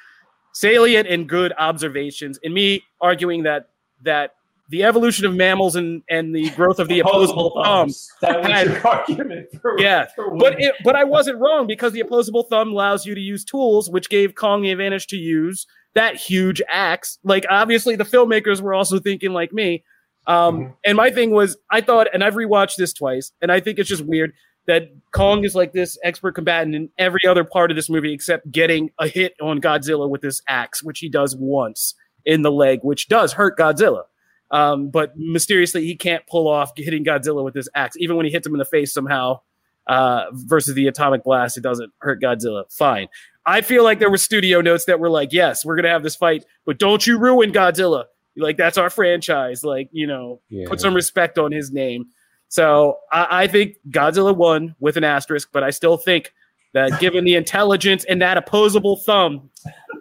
salient 0.54 1.08
and 1.08 1.30
good 1.30 1.54
observations, 1.60 2.40
and 2.44 2.52
me 2.52 2.84
arguing 3.00 3.44
that 3.44 3.70
that 4.04 4.34
the 4.70 4.84
evolution 4.84 5.26
of 5.26 5.34
mammals 5.34 5.76
and 5.76 6.04
and 6.10 6.36
the 6.36 6.50
growth 6.52 6.80
of 6.80 6.88
the 6.88 7.00
opposable 7.06 7.62
thumb 7.64 7.90
That 8.22 8.42
was 8.42 8.66
your 8.66 8.88
argument. 8.94 9.48
For, 9.62 9.80
Yeah, 9.80 10.08
for 10.16 10.36
but 10.38 10.60
it, 10.60 10.76
but 10.84 10.96
I 10.96 11.04
wasn't 11.06 11.40
wrong 11.40 11.68
because 11.68 11.94
the 11.94 12.02
opposable 12.02 12.44
thumb 12.44 12.72
allows 12.72 13.06
you 13.06 13.16
to 13.16 13.22
use 13.22 13.44
tools, 13.46 13.90
which 13.90 14.10
gave 14.10 14.36
Kong 14.36 14.62
the 14.62 14.72
advantage 14.72 15.08
to 15.08 15.18
use 15.18 15.66
that 15.96 16.16
huge 16.16 16.62
axe. 16.70 17.18
Like 17.24 17.46
obviously, 17.50 17.96
the 17.96 18.04
filmmakers 18.04 18.62
were 18.62 18.74
also 18.74 19.00
thinking 19.00 19.32
like 19.32 19.54
me. 19.54 19.84
Um, 20.28 20.58
Mhm. 20.60 20.74
And 20.86 20.98
my 20.98 21.10
thing 21.10 21.32
was, 21.32 21.58
I 21.72 21.80
thought, 21.80 22.08
and 22.14 22.22
I've 22.22 22.36
rewatched 22.36 22.76
this 22.76 22.92
twice, 22.92 23.32
and 23.42 23.50
I 23.50 23.62
think 23.62 23.80
it's 23.80 23.88
just 23.88 24.06
weird 24.06 24.34
that 24.68 24.90
Kong 25.14 25.46
is 25.46 25.56
like 25.56 25.72
this 25.72 25.98
expert 26.04 26.34
combatant 26.34 26.76
in 26.76 26.90
every 26.98 27.22
other 27.26 27.46
part 27.46 27.72
of 27.72 27.78
this 27.78 27.90
movie 27.90 28.12
except 28.14 28.52
getting 28.52 28.90
a 29.00 29.08
hit 29.08 29.34
on 29.42 29.62
Godzilla 29.62 30.10
with 30.10 30.20
this 30.20 30.42
axe, 30.46 30.84
which 30.84 31.00
he 31.00 31.08
does 31.08 31.38
once 31.38 31.96
in 32.28 32.44
the 32.44 32.52
leg, 32.52 32.82
which 32.84 33.08
does 33.08 33.34
hurt 33.34 33.58
Godzilla. 33.58 34.04
Um, 34.52 34.90
but 34.92 35.14
mysteriously, 35.18 35.86
he 35.86 35.96
can't 35.96 36.26
pull 36.28 36.48
off 36.48 36.72
hitting 36.78 37.04
Godzilla 37.04 37.44
with 37.44 37.56
his 37.56 37.68
axe, 37.74 37.96
even 37.98 38.16
when 38.18 38.26
he 38.28 38.32
hits 38.32 38.46
him 38.46 38.54
in 38.54 38.60
the 38.60 38.66
face 38.66 38.94
somehow. 38.94 39.40
Uh, 39.88 40.26
versus 40.34 40.76
the 40.76 40.86
atomic 40.88 41.24
blast, 41.24 41.58
it 41.58 41.62
doesn't 41.62 41.94
hurt 42.00 42.22
Godzilla. 42.22 42.66
Fine. 42.74 43.08
I 43.46 43.62
feel 43.62 43.86
like 43.86 44.00
there 44.00 44.10
were 44.12 44.18
studio 44.18 44.60
notes 44.60 44.84
that 44.86 45.00
were 45.00 45.10
like, 45.10 45.32
"Yes, 45.32 45.64
we're 45.64 45.78
gonna 45.78 45.88
have 45.90 46.04
this 46.04 46.18
fight, 46.18 46.44
but 46.66 46.78
don't 46.78 47.08
you 47.08 47.18
ruin 47.18 47.54
Godzilla." 47.54 48.04
Like 48.36 48.58
that's 48.58 48.78
our 48.78 48.90
franchise. 48.90 49.64
Like 49.64 49.88
you 49.94 50.06
know, 50.06 50.42
Yeah. 50.50 50.68
put 50.68 50.82
some 50.82 50.94
respect 50.94 51.38
on 51.38 51.54
his 51.54 51.72
name. 51.72 52.08
So 52.50 52.98
I, 53.14 53.44
I 53.44 53.48
think 53.48 53.78
Godzilla 53.90 54.36
won 54.36 54.76
with 54.82 54.98
an 54.98 55.06
asterisk, 55.06 55.50
but 55.54 55.64
I 55.64 55.70
still 55.70 55.96
think 55.96 56.34
that 56.74 57.00
given 57.00 57.24
the 57.24 57.36
intelligence 57.36 58.04
and 58.04 58.22
that 58.22 58.36
opposable 58.38 58.98
thumb, 58.98 59.50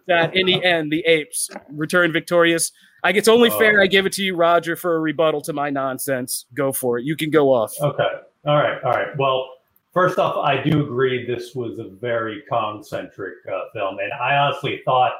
that 0.06 0.36
in 0.36 0.46
the 0.46 0.62
end 0.64 0.90
the 0.92 1.00
apes 1.06 1.50
return 1.70 2.12
victorious. 2.12 2.72
I 3.04 3.10
it's 3.10 3.28
only 3.28 3.50
Oh. 3.50 3.58
fair 3.58 3.82
I 3.82 3.86
give 3.86 4.06
it 4.06 4.12
to 4.14 4.22
you, 4.22 4.34
Roger, 4.34 4.74
for 4.76 4.96
a 4.96 5.00
rebuttal 5.00 5.40
to 5.42 5.52
my 5.52 5.70
nonsense. 5.70 6.46
Go 6.54 6.72
for 6.72 6.98
it. 6.98 7.04
You 7.04 7.16
can 7.16 7.30
go 7.30 7.52
off. 7.52 7.74
Okay. 7.80 8.08
All 8.46 8.56
right. 8.56 8.82
All 8.82 8.92
right. 8.92 9.16
Well, 9.16 9.48
first 9.92 10.18
off, 10.18 10.36
I 10.36 10.62
do 10.62 10.82
agree 10.82 11.26
this 11.26 11.54
was 11.54 11.78
a 11.78 11.84
very 11.84 12.42
Kong 12.48 12.82
centric 12.82 13.34
uh, 13.52 13.70
film. 13.72 13.98
And 13.98 14.12
I 14.12 14.36
honestly 14.36 14.82
thought 14.84 15.12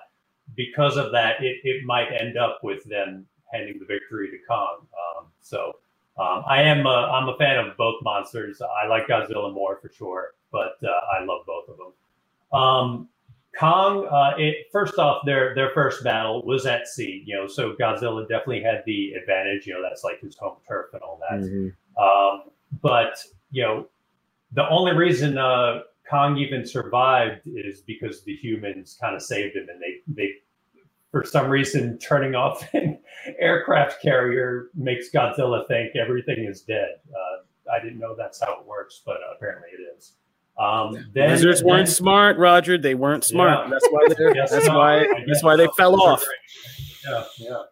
because 0.55 0.97
of 0.97 1.13
that, 1.13 1.43
it, 1.43 1.59
it 1.65 1.85
might 1.85 2.09
end 2.21 2.37
up 2.37 2.61
with 2.63 2.85
them 2.85 3.27
handing 3.53 3.79
the 3.79 3.85
victory 3.85 4.31
to 4.31 4.39
Kong. 4.49 4.79
Um, 4.81 5.27
so 5.41 5.77
um, 6.19 6.45
I 6.49 6.63
am 6.63 6.87
a, 6.87 6.89
I'm 6.89 7.29
a 7.29 7.37
fan 7.37 7.59
of 7.65 7.77
both 7.77 8.03
monsters. 8.03 8.61
I 8.63 8.87
like 8.87 9.07
Godzilla 9.07 9.53
more 9.53 9.79
for 9.83 9.91
sure, 9.91 10.35
but 10.51 10.77
uh, 10.83 10.89
I 11.13 11.25
love 11.25 11.43
both 11.47 11.69
of 11.69 11.77
them. 11.77 12.59
Um, 12.59 13.09
Kong, 13.59 14.07
uh, 14.07 14.37
it, 14.37 14.67
first 14.71 14.99
off, 14.99 15.23
their 15.25 15.55
their 15.55 15.71
first 15.71 16.05
battle 16.05 16.45
was 16.45 16.67
at 16.67 16.87
sea, 16.87 17.23
you 17.27 17.35
know, 17.35 17.47
so 17.47 17.75
Godzilla 17.75 18.23
definitely 18.29 18.63
had 18.63 18.83
the 18.87 19.13
advantage. 19.13 19.67
You 19.67 19.75
know, 19.75 19.83
that's 19.83 20.05
like 20.05 20.21
his 20.21 20.37
home 20.37 20.57
turf 20.69 20.87
and 20.93 21.03
all 21.03 21.19
that. 21.31 21.41
Mhm. 21.41 21.73
Um, 21.99 22.51
but 22.83 23.19
you 23.51 23.63
know, 23.63 23.87
the 24.53 24.69
only 24.69 24.93
reason 24.93 25.39
uh, 25.39 25.81
Kong 26.09 26.37
even 26.37 26.67
survived 26.67 27.43
is 27.47 27.81
because 27.81 28.23
the 28.25 28.37
humans 28.37 28.99
kind 29.01 29.17
of 29.17 29.23
saved 29.23 29.57
him, 29.57 29.69
and 29.71 29.81
they 29.81 30.01
they 30.07 30.31
for 31.11 31.25
some 31.25 31.49
reason 31.49 31.99
turning 31.99 32.35
off 32.35 32.69
an 32.75 32.99
aircraft 33.39 34.03
carrier 34.03 34.69
makes 34.75 35.11
Godzilla 35.11 35.67
think 35.67 35.97
everything 35.97 36.45
is 36.45 36.61
dead. 36.63 36.97
Uh, 37.09 37.73
I 37.73 37.83
didn't 37.83 37.99
know 37.99 38.15
that's 38.15 38.41
how 38.41 38.61
it 38.61 38.67
works, 38.67 39.03
but 39.05 39.17
apparently 39.35 39.71
it 39.73 39.97
is. 39.97 40.13
Um, 40.59 41.07
then, 41.15 41.31
Wizards 41.31 41.61
then- 41.61 41.69
weren't 41.69 41.89
smart, 41.89 42.39
Roger. 42.39 42.79
They 42.79 42.95
weren't 42.95 43.25
smart. 43.25 43.65
Yeah. 43.67 43.71
That's 43.71 43.87
why 43.91 44.07
they're, 44.17 44.35
Yes, 44.37 44.51
that's 44.51 44.67
no, 44.67 44.79
why 44.79 45.07
that's 45.27 45.43
why 45.43 45.57
they 45.57 45.69
fell 45.77 46.01
off. 46.01 46.25
great. 46.25 47.07
Yeah, 47.09 47.25
yeah. 47.39 47.63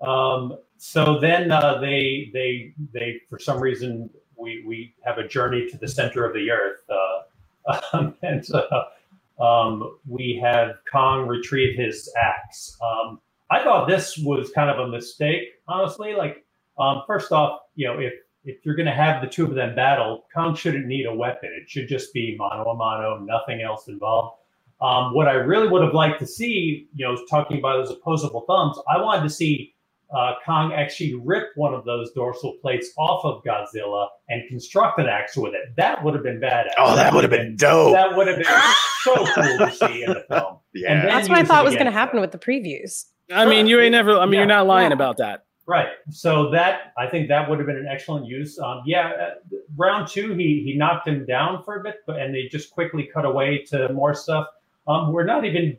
Um, 0.00 0.56
so 0.78 1.18
then 1.18 1.50
uh, 1.50 1.78
they 1.80 2.30
they 2.32 2.72
they 2.92 3.20
for 3.28 3.38
some 3.38 3.60
reason 3.60 4.08
we 4.38 4.64
we 4.66 4.94
have 5.04 5.18
a 5.18 5.26
journey 5.28 5.68
to 5.70 5.76
the 5.76 5.88
center 5.88 6.24
of 6.24 6.32
the 6.32 6.50
earth, 6.50 6.80
uh, 6.88 7.80
um, 7.92 8.14
and 8.22 8.46
uh, 8.54 9.42
um, 9.42 9.98
we 10.08 10.38
have 10.42 10.76
Kong 10.90 11.26
retrieve 11.26 11.76
his 11.76 12.10
axe. 12.16 12.78
Um, 12.82 13.20
I 13.50 13.62
thought 13.64 13.88
this 13.88 14.16
was 14.18 14.50
kind 14.52 14.70
of 14.70 14.78
a 14.78 14.88
mistake, 14.88 15.48
honestly. 15.66 16.14
Like, 16.14 16.44
um, 16.78 17.02
first 17.06 17.32
off, 17.32 17.62
you 17.74 17.88
know, 17.88 17.98
if 17.98 18.14
if 18.44 18.64
you're 18.64 18.74
going 18.76 18.86
to 18.86 18.92
have 18.92 19.20
the 19.22 19.28
two 19.28 19.44
of 19.44 19.54
them 19.54 19.74
battle, 19.74 20.24
Kong 20.34 20.54
shouldn't 20.54 20.86
need 20.86 21.06
a 21.06 21.14
weapon. 21.14 21.50
It 21.60 21.68
should 21.68 21.88
just 21.88 22.12
be 22.14 22.36
mano 22.38 22.70
a 22.70 22.74
mano, 22.74 23.18
nothing 23.18 23.60
else 23.60 23.88
involved. 23.88 24.36
Um, 24.80 25.12
what 25.14 25.28
I 25.28 25.32
really 25.32 25.68
would 25.68 25.82
have 25.82 25.92
liked 25.92 26.18
to 26.20 26.26
see, 26.26 26.88
you 26.94 27.06
know, 27.06 27.16
talking 27.28 27.58
about 27.58 27.76
those 27.84 27.90
opposable 27.90 28.44
thumbs, 28.46 28.78
I 28.90 28.98
wanted 29.00 29.24
to 29.24 29.28
see 29.30 29.74
uh, 30.16 30.32
Kong 30.44 30.72
actually 30.72 31.14
rip 31.14 31.48
one 31.54 31.74
of 31.74 31.84
those 31.84 32.10
dorsal 32.12 32.56
plates 32.62 32.90
off 32.96 33.24
of 33.24 33.44
Godzilla 33.44 34.08
and 34.30 34.42
construct 34.48 34.98
an 34.98 35.06
axe 35.06 35.36
with 35.36 35.52
it. 35.54 35.76
That 35.76 36.02
would 36.02 36.14
have 36.14 36.22
been 36.22 36.40
badass. 36.40 36.70
Oh, 36.78 36.96
that 36.96 37.12
would 37.12 37.22
have 37.24 37.30
been 37.30 37.56
dope. 37.56 37.92
That 37.92 38.16
would 38.16 38.26
have 38.26 38.38
been 38.38 38.46
so 39.04 39.14
cool 39.34 39.58
to 39.58 39.70
see 39.72 40.02
in 40.02 40.14
the 40.14 40.24
film. 40.28 40.56
Yeah. 40.74 40.94
then 40.94 41.06
That's 41.06 41.28
what 41.28 41.38
I 41.38 41.44
thought 41.44 41.62
was 41.64 41.74
going 41.74 41.86
to 41.86 41.92
happen 41.92 42.20
with 42.20 42.32
the 42.32 42.38
previews. 42.38 43.04
I 43.32 43.44
mean, 43.46 43.66
you 43.66 43.78
ain't 43.80 43.92
never. 43.92 44.18
I 44.18 44.24
mean, 44.24 44.32
Yeah. 44.32 44.38
you're 44.40 44.46
not 44.46 44.66
lying 44.66 44.90
Yeah. 44.90 44.94
about 44.94 45.18
that. 45.18 45.44
Right. 45.70 45.86
So 46.10 46.50
that 46.50 46.92
I 46.98 47.06
think 47.06 47.28
that 47.28 47.48
would 47.48 47.60
have 47.60 47.66
been 47.68 47.76
an 47.76 47.86
excellent 47.88 48.26
use. 48.26 48.58
Um, 48.58 48.82
yeah, 48.84 49.10
uh, 49.10 49.56
round 49.76 50.08
two 50.08 50.34
he 50.34 50.62
he 50.64 50.74
knocked 50.76 51.06
him 51.06 51.24
down 51.24 51.62
for 51.62 51.78
a 51.78 51.82
bit, 51.84 51.98
but 52.08 52.18
and 52.18 52.34
they 52.34 52.48
just 52.50 52.72
quickly 52.72 53.04
cut 53.14 53.24
away 53.24 53.62
to 53.68 53.88
more 53.92 54.12
stuff. 54.12 54.48
Um, 54.88 55.12
we're 55.12 55.22
not 55.24 55.44
even 55.44 55.78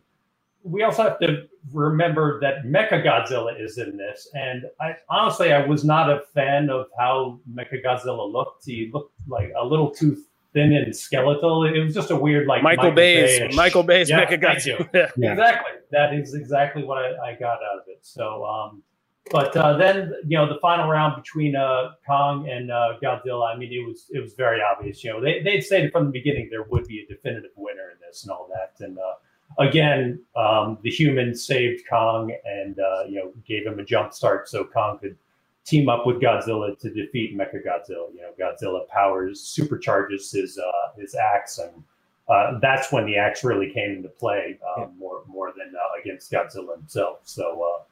we 0.64 0.84
also 0.84 1.04
have 1.04 1.20
to 1.20 1.44
remember 1.74 2.40
that 2.40 2.64
Mecha 2.64 3.04
Godzilla 3.06 3.62
is 3.62 3.80
in 3.80 3.98
this, 3.98 4.30
and 4.34 4.64
I 4.80 4.96
honestly 5.10 5.52
I 5.52 5.66
was 5.66 5.84
not 5.84 6.10
a 6.10 6.22
fan 6.34 6.70
of 6.70 6.86
how 6.98 7.42
Mecha 7.54 7.84
Godzilla 7.84 8.32
looked. 8.32 8.64
He 8.66 8.90
looked 8.94 9.20
like 9.28 9.52
a 9.60 9.66
little 9.66 9.92
too 9.92 10.16
thin 10.54 10.72
and 10.72 10.96
skeletal. 10.96 11.66
It 11.66 11.78
was 11.84 11.94
just 11.94 12.12
a 12.12 12.16
weird 12.16 12.48
like 12.48 12.64
Michael, 12.64 12.92
Bay's 12.92 13.40
Bay-ish- 13.40 13.56
Michael 13.58 13.84
Bay's 13.84 14.10
Yeah, 14.10 14.26
Mecha. 14.26 14.42
Godzilla. 14.42 14.90
Yeah. 15.18 15.32
Exactly. 15.34 15.72
That 15.92 16.14
is 16.14 16.34
exactly 16.34 16.86
what 16.86 16.98
I, 16.98 17.32
I 17.32 17.36
got 17.36 17.56
out 17.56 17.80
of 17.82 17.88
it. 17.88 18.00
So, 18.04 18.46
um, 18.46 18.84
but 19.32 19.56
uh, 19.56 19.78
then 19.78 20.13
you 20.28 20.38
know 20.38 20.48
the 20.48 20.60
final 20.60 20.89
round 20.89 21.22
between 21.22 21.56
uh, 21.56 21.91
Kong 22.06 22.50
and 22.50 22.72
uh, 22.72 22.94
Godzilla. 23.02 23.54
I 23.54 23.58
mean, 23.58 23.72
it 23.72 23.86
was 23.86 24.06
it 24.10 24.20
was 24.20 24.34
very 24.34 24.62
obvious. 24.62 25.04
You 25.04 25.12
know, 25.12 25.22
they 25.22 25.41
they'd 25.41 25.62
stated 25.62 25.91
from 25.91 26.06
the 26.06 26.12
beginning 26.12 26.50
there 26.50 26.63
would 26.63 26.88
be 26.88 27.02
a 27.02 27.06
definitive 27.06 27.52
winner 27.56 27.91
in 27.91 27.98
this 28.06 28.24
and 28.24 28.32
all 28.32 28.50
that. 28.54 28.84
And 28.84 28.98
uh, 28.98 29.63
again, 29.63 30.22
um, 30.36 30.78
the 30.82 30.89
human 30.89 31.36
saved 31.36 31.84
Kong 31.89 32.36
and 32.46 32.80
uh, 32.80 33.04
you 33.08 33.15
know 33.15 33.32
gave 33.46 33.65
him 33.65 33.80
a 33.80 33.86
jump 33.86 34.13
start 34.13 34.50
so 34.50 34.63
Kong 34.63 35.00
could 35.00 35.17
team 35.65 35.89
up 35.89 36.06
with 36.06 36.17
Godzilla 36.22 36.78
to 36.80 36.89
defeat 36.89 37.38
Mecha 37.38 37.65
Godzilla. 37.65 38.13
You 38.13 38.22
know, 38.22 38.34
Godzilla 38.39 38.88
powers 38.88 39.41
supercharges 39.41 40.32
his 40.34 40.58
uh, 40.58 41.00
his 41.00 41.15
axe 41.15 41.60
and 41.60 41.84
uh, 42.32 42.60
that's 42.60 42.91
when 42.91 43.06
the 43.06 43.17
axe 43.17 43.44
really 43.44 43.72
came 43.72 43.91
into 43.91 44.10
play 44.10 44.58
um, 44.78 44.94
more 44.98 45.24
more 45.28 45.54
than 45.58 45.74
uh, 45.76 46.02
against 46.02 46.32
Godzilla 46.32 46.78
himself. 46.78 47.20
So, 47.24 47.84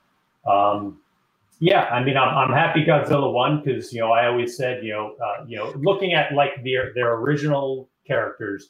uh, 0.47 0.49
um, 0.49 0.99
yeah, 1.59 1.83
I 1.85 2.03
mean, 2.03 2.17
I'm, 2.17 2.35
I'm 2.37 2.53
happy 2.53 2.83
Godzilla 2.85 3.31
won 3.31 3.61
because 3.63 3.91
you 3.93 3.99
know 3.99 4.11
I 4.11 4.27
always 4.27 4.55
said 4.57 4.83
you 4.83 4.93
know 4.93 5.15
uh, 5.23 5.45
you 5.47 5.57
know 5.57 5.73
looking 5.77 6.13
at 6.13 6.33
like 6.33 6.63
their 6.63 6.93
their 6.93 7.13
original 7.15 7.89
characters, 8.07 8.69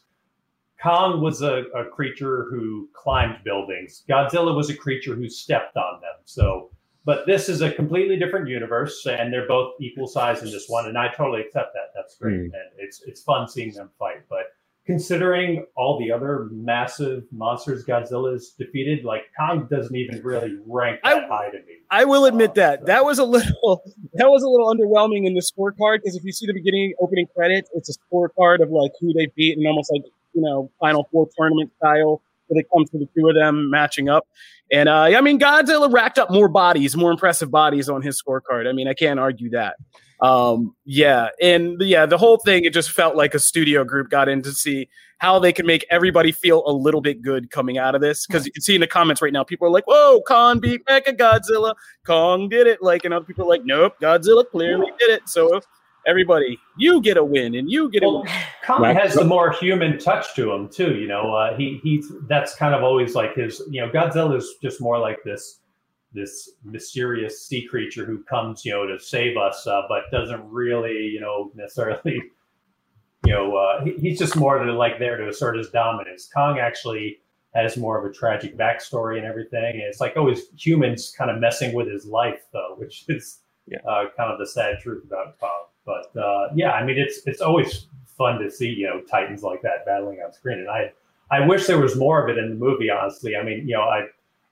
Kong 0.81 1.21
was 1.21 1.41
a, 1.41 1.63
a 1.75 1.85
creature 1.85 2.47
who 2.49 2.89
climbed 2.93 3.43
buildings. 3.43 4.03
Godzilla 4.09 4.55
was 4.55 4.69
a 4.69 4.75
creature 4.75 5.15
who 5.15 5.29
stepped 5.29 5.77
on 5.77 6.01
them. 6.01 6.15
So. 6.25 6.71
But 7.05 7.25
this 7.25 7.49
is 7.49 7.61
a 7.61 7.71
completely 7.71 8.17
different 8.19 8.47
universe, 8.49 9.07
and 9.07 9.33
they're 9.33 9.47
both 9.47 9.73
equal 9.79 10.05
size 10.05 10.43
in 10.43 10.51
this 10.51 10.67
one, 10.67 10.85
and 10.85 10.97
I 10.97 11.07
totally 11.07 11.41
accept 11.41 11.73
that. 11.73 11.87
That's 11.95 12.15
great, 12.17 12.35
Mm. 12.35 12.43
and 12.43 12.69
it's 12.77 13.01
it's 13.03 13.21
fun 13.23 13.47
seeing 13.47 13.73
them 13.73 13.89
fight. 13.97 14.21
But 14.29 14.47
considering 14.89 15.63
all 15.77 15.99
the 15.99 16.11
other 16.11 16.49
massive 16.51 17.23
monsters 17.31 17.85
Godzilla's 17.85 18.55
defeated, 18.57 19.05
like 19.05 19.21
Kong 19.39 19.67
doesn't 19.69 19.95
even 19.95 20.19
really 20.23 20.57
rank 20.65 20.99
that 21.03 21.15
I- 21.15 21.27
high 21.27 21.49
to 21.51 21.57
me. 21.59 21.75
I 21.91 22.05
will 22.05 22.25
admit 22.25 22.55
that 22.55 22.87
that 22.87 23.05
was 23.05 23.19
a 23.19 23.23
little 23.23 23.83
that 24.13 24.29
was 24.29 24.41
a 24.41 24.49
little 24.49 24.73
underwhelming 24.73 25.27
in 25.27 25.35
the 25.35 25.41
scorecard 25.41 25.99
because 25.99 26.15
if 26.15 26.23
you 26.23 26.31
see 26.31 26.47
the 26.47 26.53
beginning 26.53 26.95
opening 26.99 27.27
credits, 27.35 27.69
it's 27.75 27.89
a 27.89 27.93
scorecard 28.13 28.63
of 28.63 28.71
like 28.71 28.91
who 28.99 29.13
they 29.13 29.27
beat 29.35 29.57
and 29.57 29.67
almost 29.67 29.91
like 29.91 30.01
you 30.33 30.41
know 30.41 30.71
Final 30.79 31.07
Four 31.11 31.29
tournament 31.37 31.71
style. 31.77 32.21
Where 32.47 32.59
it 32.61 32.65
comes 32.75 32.89
to 32.89 32.97
the 32.97 33.07
two 33.15 33.27
of 33.29 33.35
them 33.35 33.69
matching 33.69 34.09
up, 34.09 34.27
and 34.71 34.89
uh, 34.89 35.01
I 35.01 35.21
mean 35.21 35.39
Godzilla 35.39 35.93
racked 35.93 36.17
up 36.17 36.31
more 36.31 36.47
bodies, 36.47 36.97
more 36.97 37.11
impressive 37.11 37.51
bodies 37.51 37.89
on 37.89 38.01
his 38.01 38.19
scorecard. 38.19 38.67
I 38.67 38.71
mean 38.71 38.87
I 38.87 38.95
can't 38.95 39.19
argue 39.19 39.51
that. 39.51 39.75
Um, 40.21 40.75
yeah, 40.85 41.29
and 41.41 41.81
yeah, 41.81 42.05
the 42.05 42.17
whole 42.17 42.37
thing 42.37 42.65
it 42.65 42.73
just 42.73 42.91
felt 42.91 43.15
like 43.15 43.33
a 43.33 43.39
studio 43.39 43.83
group 43.83 44.09
got 44.09 44.27
in 44.27 44.41
to 44.41 44.51
see 44.51 44.89
how 45.19 45.37
they 45.39 45.51
can 45.53 45.65
make 45.65 45.85
everybody 45.89 46.31
feel 46.31 46.63
a 46.65 46.71
little 46.71 47.01
bit 47.01 47.21
good 47.21 47.51
coming 47.51 47.77
out 47.77 47.93
of 47.95 48.01
this 48.01 48.25
because 48.25 48.45
you 48.45 48.51
can 48.51 48.61
see 48.61 48.75
in 48.75 48.81
the 48.81 48.87
comments 48.87 49.21
right 49.21 49.33
now 49.33 49.43
people 49.43 49.67
are 49.67 49.71
like, 49.71 49.87
"Whoa, 49.87 50.21
Kong 50.27 50.59
beat 50.59 50.85
Mecha 50.85 51.15
Godzilla." 51.17 51.73
Kong 52.05 52.49
did 52.49 52.67
it. 52.67 52.81
Like, 52.81 53.05
and 53.05 53.13
other 53.13 53.25
people 53.25 53.45
are 53.45 53.49
like, 53.49 53.63
nope, 53.65 53.93
Godzilla 54.01 54.43
clearly 54.49 54.91
did 54.99 55.09
it. 55.09 55.27
So 55.27 55.61
everybody, 56.07 56.57
you 56.77 57.01
get 57.01 57.17
a 57.17 57.23
win 57.23 57.55
and 57.55 57.69
you 57.69 57.89
get 57.89 58.03
a 58.03 58.07
Well, 58.07 58.23
win. 58.23 58.31
Kong 58.65 58.83
has 58.83 59.13
the 59.13 59.23
more 59.23 59.51
human 59.51 59.99
touch 59.99 60.33
to 60.35 60.51
him 60.51 60.67
too. 60.69 60.95
You 60.95 61.07
know, 61.07 61.33
uh, 61.33 61.55
he 61.55 61.79
he's 61.83 62.11
that's 62.27 62.55
kind 62.55 62.73
of 62.73 62.83
always 62.83 63.15
like 63.15 63.35
his. 63.35 63.61
You 63.69 63.81
know, 63.81 63.89
Godzilla 63.89 64.35
is 64.37 64.55
just 64.61 64.81
more 64.81 64.97
like 64.97 65.23
this 65.23 65.58
this 66.13 66.51
mysterious 66.63 67.45
sea 67.45 67.65
creature 67.67 68.05
who 68.05 68.23
comes, 68.23 68.65
you 68.65 68.71
know, 68.71 68.85
to 68.87 68.99
save 68.99 69.37
us, 69.37 69.67
uh, 69.67 69.83
but 69.87 70.03
doesn't 70.11 70.43
really, 70.49 70.97
you 71.07 71.19
know, 71.19 71.51
necessarily. 71.55 72.21
You 73.25 73.33
know, 73.33 73.55
uh, 73.57 73.83
he, 73.83 73.91
he's 73.99 74.17
just 74.17 74.37
more 74.37 74.57
to 74.57 74.71
like 74.71 74.97
there 74.97 75.17
to 75.17 75.27
assert 75.27 75.57
his 75.57 75.69
dominance. 75.69 76.29
Kong 76.33 76.57
actually 76.57 77.19
has 77.53 77.75
more 77.75 77.99
of 77.99 78.09
a 78.09 78.13
tragic 78.13 78.57
backstory 78.57 79.17
and 79.17 79.25
everything. 79.25 79.73
And 79.73 79.81
it's 79.83 79.99
like 79.99 80.15
always 80.15 80.43
humans 80.57 81.13
kind 81.17 81.29
of 81.29 81.37
messing 81.37 81.73
with 81.75 81.89
his 81.91 82.05
life, 82.05 82.45
though, 82.53 82.75
which 82.77 83.03
is 83.09 83.41
Yeah. 83.67 83.79
uh, 83.85 84.05
kind 84.15 84.31
of 84.31 84.39
the 84.39 84.47
sad 84.47 84.79
truth 84.79 85.03
about 85.03 85.37
Kong. 85.37 85.65
But 85.85 86.15
uh, 86.17 86.47
yeah, 86.55 86.71
I 86.71 86.85
mean, 86.85 86.97
it's 86.97 87.19
it's 87.25 87.41
always 87.41 87.87
fun 88.17 88.39
to 88.39 88.49
see 88.49 88.69
you 88.69 88.87
know 88.87 89.01
titans 89.01 89.43
like 89.43 89.61
that 89.63 89.85
battling 89.85 90.19
on 90.25 90.31
screen, 90.31 90.59
and 90.59 90.69
I 90.69 90.93
I 91.29 91.45
wish 91.45 91.67
there 91.67 91.79
was 91.81 91.97
more 91.97 92.23
of 92.23 92.29
it 92.29 92.41
in 92.41 92.49
the 92.49 92.55
movie. 92.55 92.89
Honestly, 92.89 93.35
I 93.35 93.43
mean, 93.43 93.67
you 93.67 93.75
know, 93.75 93.81
I. 93.81 94.05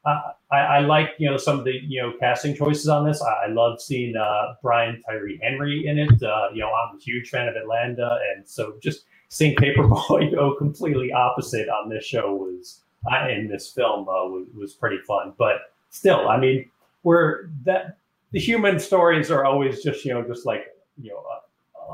I, 0.05 0.57
I 0.57 0.79
like 0.79 1.11
you 1.17 1.29
know 1.29 1.37
some 1.37 1.59
of 1.59 1.65
the 1.65 1.73
you 1.83 2.01
know 2.01 2.13
casting 2.19 2.55
choices 2.55 2.87
on 2.87 3.05
this. 3.05 3.21
I, 3.21 3.45
I 3.45 3.47
love 3.47 3.81
seeing 3.81 4.15
uh, 4.15 4.55
Brian 4.61 5.01
Tyree 5.05 5.39
Henry 5.41 5.85
in 5.85 5.99
it. 5.99 6.23
Uh, 6.23 6.47
you 6.53 6.61
know 6.61 6.71
I'm 6.71 6.97
a 6.97 6.99
huge 6.99 7.29
fan 7.29 7.47
of 7.47 7.55
Atlanta, 7.55 8.17
and 8.33 8.47
so 8.47 8.75
just 8.81 9.03
seeing 9.29 9.55
Paper 9.55 9.87
Boi 9.87 10.31
go 10.31 10.55
completely 10.55 11.11
opposite 11.11 11.67
on 11.69 11.89
this 11.89 12.05
show 12.05 12.33
was 12.33 12.81
uh, 13.11 13.27
in 13.29 13.47
this 13.47 13.71
film 13.71 14.07
uh, 14.07 14.25
was, 14.27 14.47
was 14.55 14.73
pretty 14.73 14.99
fun. 14.99 15.33
But 15.37 15.73
still, 15.89 16.29
I 16.29 16.37
mean, 16.37 16.69
we're 17.03 17.49
that 17.65 17.97
the 18.31 18.39
human 18.39 18.79
stories 18.79 19.31
are 19.31 19.45
always 19.45 19.83
just 19.83 20.05
you 20.05 20.13
know 20.13 20.23
just 20.23 20.45
like 20.45 20.67
you 21.01 21.11
know 21.11 21.23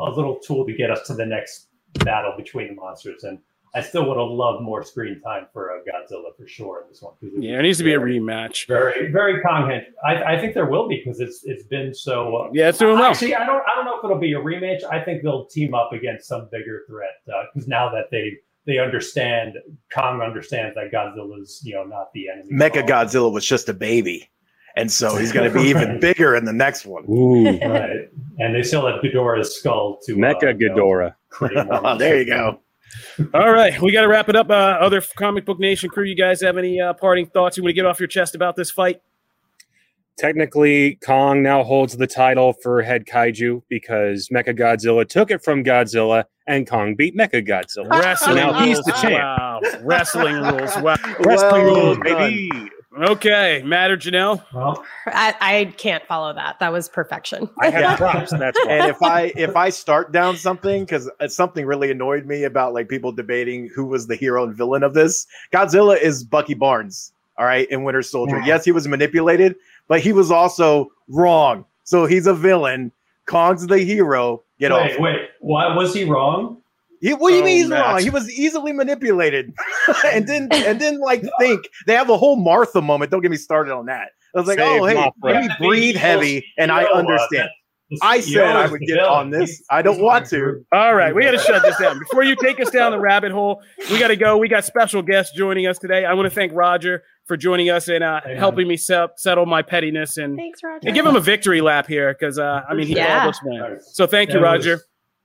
a, 0.05 0.09
a 0.09 0.11
little 0.11 0.35
tool 0.37 0.65
to 0.65 0.73
get 0.73 0.91
us 0.91 1.07
to 1.07 1.13
the 1.13 1.25
next 1.25 1.67
battle 1.99 2.33
between 2.37 2.69
the 2.69 2.73
monsters 2.73 3.23
and 3.23 3.39
i 3.75 3.81
still 3.81 4.07
would 4.07 4.17
have 4.17 4.29
loved 4.29 4.63
more 4.63 4.83
screen 4.83 5.19
time 5.21 5.47
for 5.53 5.71
uh, 5.71 5.79
godzilla 5.89 6.35
for 6.37 6.47
sure 6.47 6.81
in 6.83 6.89
this 6.89 7.01
one. 7.01 7.13
it 7.21 7.43
Yeah, 7.43 7.59
it 7.59 7.63
needs 7.63 7.77
to 7.79 7.83
be 7.83 7.93
a 7.93 7.99
rematch. 7.99 8.67
very 8.67 9.11
very 9.11 9.41
Kong 9.41 9.69
head. 9.69 9.87
I, 10.05 10.35
I 10.35 10.39
think 10.39 10.53
there 10.53 10.65
will 10.65 10.87
be 10.87 11.01
because 11.03 11.19
it's 11.19 11.41
it's 11.43 11.63
been 11.67 11.93
so 11.93 12.35
uh, 12.35 12.49
Yeah, 12.53 12.69
it's 12.69 12.77
doing 12.77 12.95
well. 12.99 13.11
Actually, 13.11 13.35
I 13.35 13.45
don't 13.45 13.61
I 13.61 13.75
don't 13.75 13.85
know 13.85 13.97
if 13.97 14.03
it'll 14.03 14.19
be 14.19 14.33
a 14.33 14.39
rematch. 14.39 14.83
I 14.89 15.03
think 15.03 15.23
they'll 15.23 15.45
team 15.45 15.73
up 15.73 15.91
against 15.93 16.27
some 16.27 16.47
bigger 16.51 16.83
threat 16.87 17.11
because 17.53 17.67
now 17.67 17.89
that 17.89 18.05
they 18.11 18.37
they 18.65 18.77
understand 18.79 19.55
Kong 19.93 20.21
understands 20.21 20.75
that 20.75 20.91
Godzilla's 20.91 21.61
you 21.63 21.73
know 21.75 21.83
not 21.83 22.13
the 22.13 22.29
enemy. 22.29 22.49
Mecha 22.51 22.87
Godzilla 22.87 23.31
was 23.31 23.45
just 23.45 23.67
a 23.69 23.73
baby, 23.73 24.29
and 24.75 24.91
so 24.91 25.15
he's 25.17 25.31
going 25.31 25.51
to 25.51 25.57
be 25.59 25.65
even 25.69 25.99
bigger 25.99 26.35
in 26.35 26.45
the 26.45 26.53
next 26.53 26.85
one. 26.85 27.03
Ooh, 27.09 27.45
right? 27.59 28.09
And 28.39 28.55
they 28.55 28.63
still 28.63 28.87
have 28.87 29.01
Ghidorah's 29.01 29.55
skull 29.55 29.99
to 30.05 30.13
uh, 30.13 30.17
Mecha 30.17 30.59
you 30.59 30.69
know, 30.69 30.75
Ghidorah. 30.75 31.15
create 31.29 31.55
more 31.67 31.85
Oh, 31.85 31.97
there 31.97 32.17
you 32.19 32.25
go. 32.25 32.59
All 33.33 33.51
right, 33.51 33.79
we 33.81 33.91
got 33.91 34.01
to 34.01 34.07
wrap 34.07 34.29
it 34.29 34.35
up. 34.35 34.49
Uh, 34.49 34.53
other 34.53 35.01
comic 35.17 35.45
book 35.45 35.59
nation 35.59 35.89
crew, 35.89 36.03
you 36.05 36.15
guys 36.15 36.41
have 36.41 36.57
any 36.57 36.79
uh, 36.79 36.93
parting 36.93 37.27
thoughts 37.27 37.57
you 37.57 37.63
want 37.63 37.69
to 37.71 37.73
get 37.73 37.85
off 37.85 37.99
your 37.99 38.07
chest 38.07 38.35
about 38.35 38.55
this 38.55 38.71
fight? 38.71 39.01
Technically, 40.15 40.95
Kong 41.03 41.41
now 41.41 41.63
holds 41.63 41.97
the 41.97 42.05
title 42.05 42.53
for 42.53 42.83
head 42.83 43.05
kaiju 43.05 43.63
because 43.67 44.29
Mecha 44.29 44.55
Godzilla 44.57 45.07
took 45.09 45.31
it 45.31 45.43
from 45.43 45.63
Godzilla 45.63 46.25
and 46.45 46.69
Kong 46.69 46.93
beat 46.95 47.17
Mecha 47.17 47.45
Godzilla. 47.47 47.89
Wrestling 47.89 48.35
Now 48.35 48.53
he's 48.63 48.75
rules. 48.75 48.85
the 48.85 48.91
champ. 48.91 49.13
Wow, 49.13 49.59
wrestling 49.81 50.35
rules. 50.35 50.77
Wow. 50.77 50.95
Wrestling 51.19 51.65
Well 51.65 51.95
rules, 51.95 51.97
done. 52.05 52.69
Baby. 52.93 53.05
Okay, 53.11 53.61
Matt 53.65 53.91
or 53.91 53.97
Janelle? 53.97 54.43
Well, 54.53 54.83
I, 55.07 55.35
I 55.41 55.65
can't 55.77 56.05
follow 56.05 56.33
that. 56.33 56.59
That 56.59 56.71
was 56.71 56.89
perfection. 56.89 57.49
I 57.59 57.69
have 57.69 57.81
Yeah. 57.81 57.95
props. 57.97 58.31
That's 58.31 58.57
why. 58.65 58.71
And 58.71 58.89
if 58.89 59.01
I 59.01 59.33
if 59.35 59.55
I 59.55 59.69
start 59.69 60.11
down 60.11 60.37
something 60.37 60.83
because 60.85 61.09
uh, 61.19 61.27
something 61.27 61.65
really 61.65 61.91
annoyed 61.91 62.25
me 62.25 62.43
about 62.43 62.73
like 62.73 62.89
people 62.89 63.11
debating 63.11 63.69
who 63.75 63.85
was 63.85 64.07
the 64.07 64.15
hero 64.15 64.43
and 64.43 64.55
villain 64.55 64.83
of 64.83 64.93
this, 64.93 65.25
Godzilla 65.51 65.99
is 65.99 66.23
Bucky 66.23 66.53
Barnes. 66.53 67.11
All 67.37 67.45
right, 67.45 67.67
in 67.71 67.83
Winter 67.83 68.03
Soldier. 68.03 68.37
Yeah. 68.39 68.45
Yes, 68.45 68.65
he 68.65 68.71
was 68.71 68.87
manipulated, 68.87 69.55
but 69.87 69.99
he 70.01 70.13
was 70.13 70.29
also 70.29 70.91
wrong. 71.07 71.65
So 71.83 72.05
he's 72.05 72.27
a 72.27 72.33
villain. 72.33 72.91
Kong's 73.25 73.65
the 73.65 73.79
hero. 73.79 74.43
Get 74.59 74.71
wait, 74.71 74.93
off. 74.93 74.99
wait. 74.99 75.21
Why 75.39 75.75
was 75.75 75.93
he 75.95 76.03
wrong? 76.03 76.61
He, 77.03 77.13
what 77.13 77.29
do 77.29 77.35
you 77.35 77.41
Oh, 77.41 77.45
mean 77.45 77.57
he's 77.57 77.67
Matt. 77.67 77.85
wrong? 77.85 77.99
He 78.01 78.09
was 78.09 78.31
easily 78.31 78.71
manipulated, 78.73 79.53
and 80.05 80.25
didn't 80.25 80.53
and 80.65 80.79
didn't 80.79 81.01
like 81.01 81.23
think. 81.39 81.61
They 81.85 81.93
have 81.95 82.09
a 82.09 82.17
whole 82.17 82.37
Martha 82.37 82.81
moment. 82.81 83.11
Don't 83.11 83.21
get 83.21 83.29
me 83.31 83.37
started 83.37 83.73
on 83.73 83.85
that. 83.87 84.07
I 84.35 84.39
was 84.39 84.47
like, 84.47 84.57
Save 84.57 84.81
oh 84.81 84.85
hey, 84.85 84.95
Mothra. 84.95 85.11
let 85.21 85.43
me 85.43 85.49
breathe 85.59 85.95
heavy, 85.97 86.45
and 86.57 86.71
I 86.71 86.85
uh, 86.85 86.93
understand. 86.97 87.49
I 88.01 88.21
said 88.21 88.43
I 88.55 88.65
would 88.65 88.81
get 88.81 88.97
on 88.97 89.29
this. 89.29 89.61
I 89.69 89.83
don't 89.83 90.01
want 90.01 90.25
to. 90.29 90.65
All 90.71 90.95
right, 90.95 91.13
we 91.13 91.21
got 91.23 91.31
to 91.31 91.37
shut 91.37 91.61
this 91.61 91.77
down. 91.77 91.99
Before 91.99 92.23
you 92.23 92.35
take 92.37 92.59
us 92.59 92.71
down 92.71 92.91
the 92.91 92.99
rabbit 92.99 93.31
hole, 93.31 93.61
we 93.91 93.99
got 93.99 94.07
to 94.07 94.15
go. 94.15 94.37
We 94.37 94.47
got 94.47 94.65
special 94.65 95.03
guests 95.03 95.35
joining 95.35 95.67
us 95.67 95.77
today. 95.77 96.03
I 96.05 96.13
want 96.15 96.25
to 96.25 96.33
thank 96.33 96.53
Roger 96.55 97.03
for 97.27 97.37
joining 97.37 97.69
us 97.69 97.89
and 97.89 98.03
uh, 98.03 98.21
helping 98.35 98.67
me 98.67 98.77
se- 98.77 99.09
settle 99.17 99.45
my 99.45 99.61
pettiness 99.61 100.17
and, 100.17 100.35
Thanks, 100.37 100.61
Roger. 100.63 100.87
and 100.87 100.95
give 100.95 101.05
him 101.05 101.15
a 101.15 101.19
victory 101.19 101.61
lap 101.61 101.85
here 101.85 102.15
because, 102.17 102.39
uh, 102.39 102.61
I 102.67 102.73
mean, 102.73 102.87
he 102.87 102.95
Yeah. 102.95 103.19
called 103.19 103.29
us 103.35 103.39
win. 103.43 103.77
So 103.91 104.07
thank 104.07 104.31
you, 104.31 104.37
It 104.37 104.41
was- 104.41 104.43
Roger. 104.65 104.81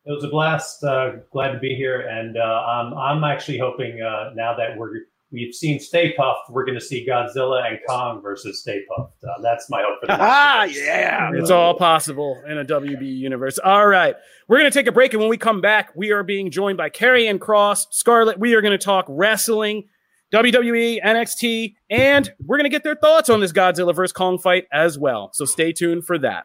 It 0.09 0.12
was 0.12 0.25
a 0.25 0.29
blast. 0.29 0.83
Uh, 0.83 1.16
glad 1.33 1.53
to 1.53 1.59
be 1.59 1.75
here, 1.75 2.01
and 2.01 2.38
uh, 2.38 2.40
I'm 2.40 2.94
I'm 2.94 3.25
actually 3.25 3.59
hoping 3.59 4.01
uh, 4.01 4.31
now 4.35 4.57
that 4.57 4.77
we're 4.79 4.90
we've 5.31 5.55
seen 5.55 5.79
Stay 5.79 6.14
Puft, 6.18 6.51
we're 6.51 6.64
going 6.64 6.79
to 6.79 6.85
see 6.85 7.07
Godzilla 7.07 7.68
and 7.68 7.79
Kong 7.87 8.23
versus 8.23 8.62
Stay 8.62 8.81
Puft. 8.90 9.11
Uh, 9.23 9.42
that's 9.42 9.68
my 9.68 9.83
hope 9.83 10.01
for 10.01 10.07
the 10.07 10.16
Ah, 10.18 10.64
yeah. 10.64 11.31
It's 11.35 11.51
all 11.51 11.75
possible 11.75 12.42
in 12.49 12.57
a 12.57 12.64
WB 12.64 13.03
universe. 13.03 13.59
All 13.59 13.87
right. 13.87 14.16
We're 14.49 14.59
going 14.59 14.71
to 14.71 14.79
take 14.79 14.87
a 14.87 14.92
break. 14.92 15.12
And 15.12 15.21
when 15.21 15.29
we 15.29 15.37
come 15.37 15.61
back, 15.61 15.90
we 15.94 16.11
are 16.11 16.23
being 16.23 16.51
joined 16.51 16.79
by 16.79 16.88
Karrion 16.88 17.38
Kross, 17.38 17.85
Scarlett. 17.90 18.38
We 18.38 18.55
are 18.55 18.62
going 18.62 18.79
to 18.79 18.83
talk 18.83 19.05
wrestling. 19.09 19.85
WWE, 20.33 21.03
NXT, 21.03 21.75
and 21.88 22.31
we're 22.44 22.59
going 22.59 22.66
to 22.66 22.71
get 22.71 22.85
their 22.85 22.97
thoughts 22.97 23.31
on 23.31 23.40
this 23.40 23.51
Godzilla 23.51 23.94
versus 23.94 24.12
Kong 24.12 24.38
fight 24.38 24.64
as 24.71 24.99
well. 24.99 25.31
So 25.33 25.47
stay 25.47 25.73
tuned 25.73 26.05
for 26.05 26.18
that. 26.18 26.44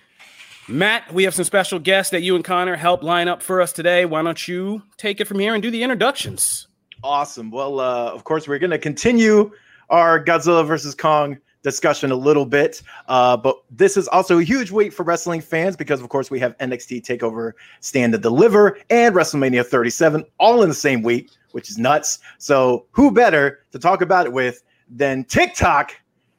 Matt, 0.67 1.11
we 1.13 1.23
have 1.23 1.33
some 1.33 1.45
special 1.45 1.79
guests 1.79 2.11
that 2.11 2.21
you 2.21 2.35
and 2.35 2.45
Connor 2.45 2.75
helped 2.75 3.03
line 3.03 3.27
up 3.27 3.41
for 3.41 3.61
us 3.61 3.73
today. 3.73 4.05
Why 4.05 4.21
don't 4.21 4.47
you 4.47 4.83
take 4.97 5.19
it 5.19 5.25
from 5.25 5.39
here 5.39 5.53
and 5.53 5.61
do 5.61 5.71
the 5.71 5.83
introductions? 5.83 6.67
Awesome. 7.03 7.49
Well, 7.49 7.79
uh, 7.79 8.11
of 8.11 8.23
course, 8.23 8.47
we're 8.47 8.59
going 8.59 8.71
to 8.71 8.77
continue 8.77 9.51
our 9.89 10.23
Godzilla 10.23 10.65
versus 10.65 10.93
Kong 10.93 11.37
discussion 11.63 12.11
a 12.11 12.15
little 12.15 12.45
bit. 12.45 12.81
Uh, 13.07 13.37
but 13.37 13.57
this 13.71 13.97
is 13.97 14.07
also 14.07 14.39
a 14.39 14.43
huge 14.43 14.71
week 14.71 14.93
for 14.93 15.03
wrestling 15.03 15.41
fans 15.41 15.75
because, 15.75 15.99
of 15.99 16.09
course, 16.09 16.29
we 16.29 16.39
have 16.39 16.57
NXT 16.59 17.03
TakeOver 17.03 17.53
Stand 17.79 18.13
and 18.13 18.21
Deliver 18.21 18.77
and 18.89 19.15
WrestleMania 19.15 19.65
37 19.65 20.25
all 20.37 20.61
in 20.61 20.69
the 20.69 20.75
same 20.75 21.01
week, 21.01 21.31
which 21.51 21.69
is 21.69 21.77
nuts. 21.77 22.19
So, 22.37 22.85
who 22.91 23.11
better 23.11 23.63
to 23.71 23.79
talk 23.79 24.01
about 24.01 24.25
it 24.27 24.33
with 24.33 24.63
than 24.89 25.23
TikTok 25.23 25.93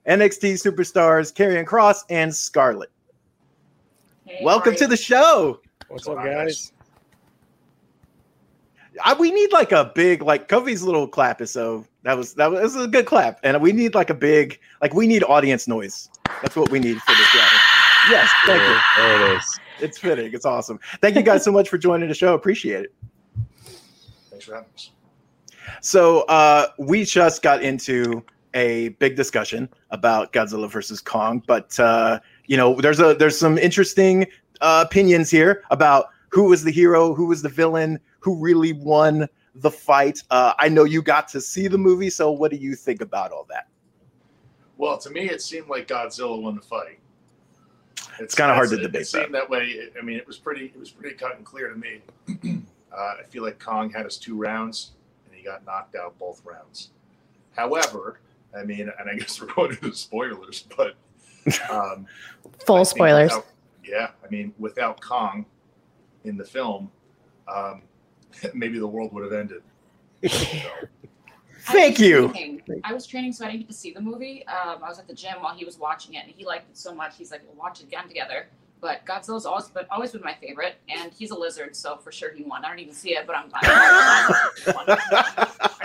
NXT 0.06 0.54
superstars 0.54 1.32
Karrion 1.32 1.64
Kross 1.64 1.98
and 2.08 2.34
Scarlett? 2.34 2.91
Hey, 4.24 4.38
Welcome 4.44 4.76
to 4.76 4.86
the 4.86 4.96
show. 4.96 5.60
What's 5.88 6.06
up, 6.06 6.18
guys? 6.18 6.72
I, 9.04 9.14
we 9.14 9.32
need 9.32 9.52
like 9.52 9.72
a 9.72 9.90
big 9.94 10.22
like 10.22 10.48
Kofi's 10.48 10.82
little 10.82 11.08
clap 11.08 11.40
is 11.40 11.50
so 11.50 11.84
that 12.02 12.16
was 12.16 12.34
that 12.34 12.50
was, 12.50 12.60
that 12.60 12.78
was 12.78 12.86
a 12.86 12.88
good 12.88 13.06
clap, 13.06 13.40
and 13.42 13.60
we 13.60 13.72
need 13.72 13.94
like 13.94 14.10
a 14.10 14.14
big 14.14 14.60
like 14.80 14.94
we 14.94 15.08
need 15.08 15.24
audience 15.24 15.66
noise. 15.66 16.08
That's 16.40 16.54
what 16.54 16.70
we 16.70 16.78
need 16.78 17.00
for 17.02 17.12
this 17.12 17.26
show. 17.26 17.46
Yes, 18.10 18.30
thank 18.46 18.62
you. 18.62 18.78
There 18.96 19.32
it 19.32 19.36
is. 19.36 19.60
It's 19.80 19.98
fitting. 19.98 20.32
It's 20.32 20.44
awesome. 20.44 20.78
Thank 21.00 21.16
you 21.16 21.22
guys 21.22 21.42
so 21.42 21.50
much 21.50 21.68
for 21.68 21.78
joining 21.78 22.08
the 22.08 22.14
show. 22.14 22.34
Appreciate 22.34 22.84
it. 22.84 22.94
Thanks 24.30 24.44
for 24.44 24.54
having 24.54 24.68
us. 24.74 24.90
So 25.80 26.22
uh, 26.22 26.68
we 26.78 27.04
just 27.04 27.42
got 27.42 27.62
into 27.62 28.22
a 28.54 28.90
big 28.90 29.16
discussion 29.16 29.68
about 29.90 30.32
Godzilla 30.32 30.70
versus 30.70 31.00
Kong, 31.00 31.42
but 31.46 31.78
uh, 31.80 32.20
you 32.46 32.56
know, 32.56 32.74
there's 32.80 33.00
a 33.00 33.14
there's 33.14 33.38
some 33.38 33.58
interesting 33.58 34.26
uh, 34.60 34.84
opinions 34.86 35.30
here 35.30 35.62
about 35.70 36.06
who 36.28 36.44
was 36.44 36.64
the 36.64 36.70
hero, 36.70 37.14
who 37.14 37.26
was 37.26 37.42
the 37.42 37.48
villain, 37.48 38.00
who 38.20 38.36
really 38.36 38.72
won 38.72 39.28
the 39.56 39.70
fight. 39.70 40.22
Uh, 40.30 40.54
I 40.58 40.68
know 40.68 40.84
you 40.84 41.02
got 41.02 41.28
to 41.28 41.40
see 41.40 41.68
the 41.68 41.78
movie, 41.78 42.10
so 42.10 42.30
what 42.30 42.50
do 42.50 42.56
you 42.56 42.74
think 42.74 43.00
about 43.00 43.32
all 43.32 43.46
that? 43.50 43.68
Well, 44.78 44.96
to 44.98 45.10
me, 45.10 45.28
it 45.28 45.42
seemed 45.42 45.68
like 45.68 45.86
Godzilla 45.88 46.40
won 46.40 46.56
the 46.56 46.62
fight. 46.62 46.98
It's 48.18 48.34
kinda 48.34 48.54
hard 48.54 48.70
to 48.70 48.76
it- 48.76 48.82
debate 48.82 49.02
It 49.02 49.06
seemed 49.06 49.34
that 49.34 49.48
way. 49.48 49.66
It- 49.68 49.94
I 49.98 50.02
mean, 50.02 50.16
it 50.16 50.26
was 50.26 50.38
pretty. 50.38 50.66
It 50.66 50.78
was 50.78 50.90
pretty 50.90 51.16
cut 51.16 51.36
and 51.36 51.44
clear 51.44 51.68
to 51.68 51.76
me. 51.76 52.00
uh, 52.92 53.14
I 53.20 53.22
feel 53.28 53.42
like 53.42 53.58
Kong 53.58 53.90
had 53.90 54.04
his 54.04 54.16
two 54.16 54.36
rounds, 54.36 54.92
and 55.26 55.34
he 55.34 55.42
got 55.44 55.64
knocked 55.66 55.94
out 55.96 56.18
both 56.18 56.42
rounds. 56.44 56.90
However, 57.54 58.20
I 58.56 58.64
mean, 58.64 58.90
and 58.98 59.10
I 59.10 59.14
guess 59.16 59.40
we're 59.40 59.52
going 59.52 59.72
into 59.72 59.94
spoilers, 59.94 60.64
but 60.76 60.94
um, 61.70 62.06
Full 62.66 62.76
I 62.76 62.82
spoilers. 62.84 63.30
without- 63.30 63.46
yeah, 63.84 64.10
I 64.24 64.28
mean, 64.30 64.54
without 64.58 65.00
Kong 65.00 65.44
in 66.24 66.36
the 66.36 66.44
film, 66.44 66.90
um, 67.48 67.82
maybe 68.54 68.78
the 68.78 68.86
world 68.86 69.12
would 69.12 69.24
have 69.24 69.32
ended. 69.32 69.62
So, 70.30 71.72
Thank 71.72 71.98
you. 72.00 72.28
training. 72.30 72.62
I 72.84 72.92
was 72.92 73.06
training, 73.06 73.32
so 73.32 73.44
I 73.44 73.48
didn't 73.50 73.62
get 73.62 73.68
to 73.70 73.74
see 73.76 73.92
the 73.92 74.00
movie. 74.00 74.44
Um, 74.48 74.82
I 74.82 74.88
was 74.88 74.98
at 74.98 75.06
the 75.06 75.14
gym 75.14 75.34
while 75.40 75.54
he 75.54 75.64
was 75.64 75.78
watching 75.78 76.14
it, 76.14 76.24
and 76.24 76.32
he 76.34 76.44
liked 76.44 76.68
it 76.70 76.76
so 76.76 76.92
much. 76.94 77.16
He's 77.16 77.30
like, 77.30 77.42
"We'll 77.46 77.56
watch 77.56 77.80
it 77.80 77.84
again 77.84 78.08
together." 78.08 78.48
But 78.82 79.06
Godzilla's 79.06 79.46
always 79.46 79.68
been 79.68 79.84
always 79.92 80.10
been 80.10 80.22
my 80.22 80.34
favorite, 80.34 80.74
and 80.88 81.12
he's 81.12 81.30
a 81.30 81.36
lizard, 81.36 81.76
so 81.76 81.98
for 81.98 82.10
sure 82.10 82.32
he 82.32 82.42
won. 82.42 82.64
I 82.64 82.68
don't 82.68 82.80
even 82.80 82.92
see 82.92 83.10
it, 83.10 83.28
but 83.28 83.36
I'm. 83.36 83.48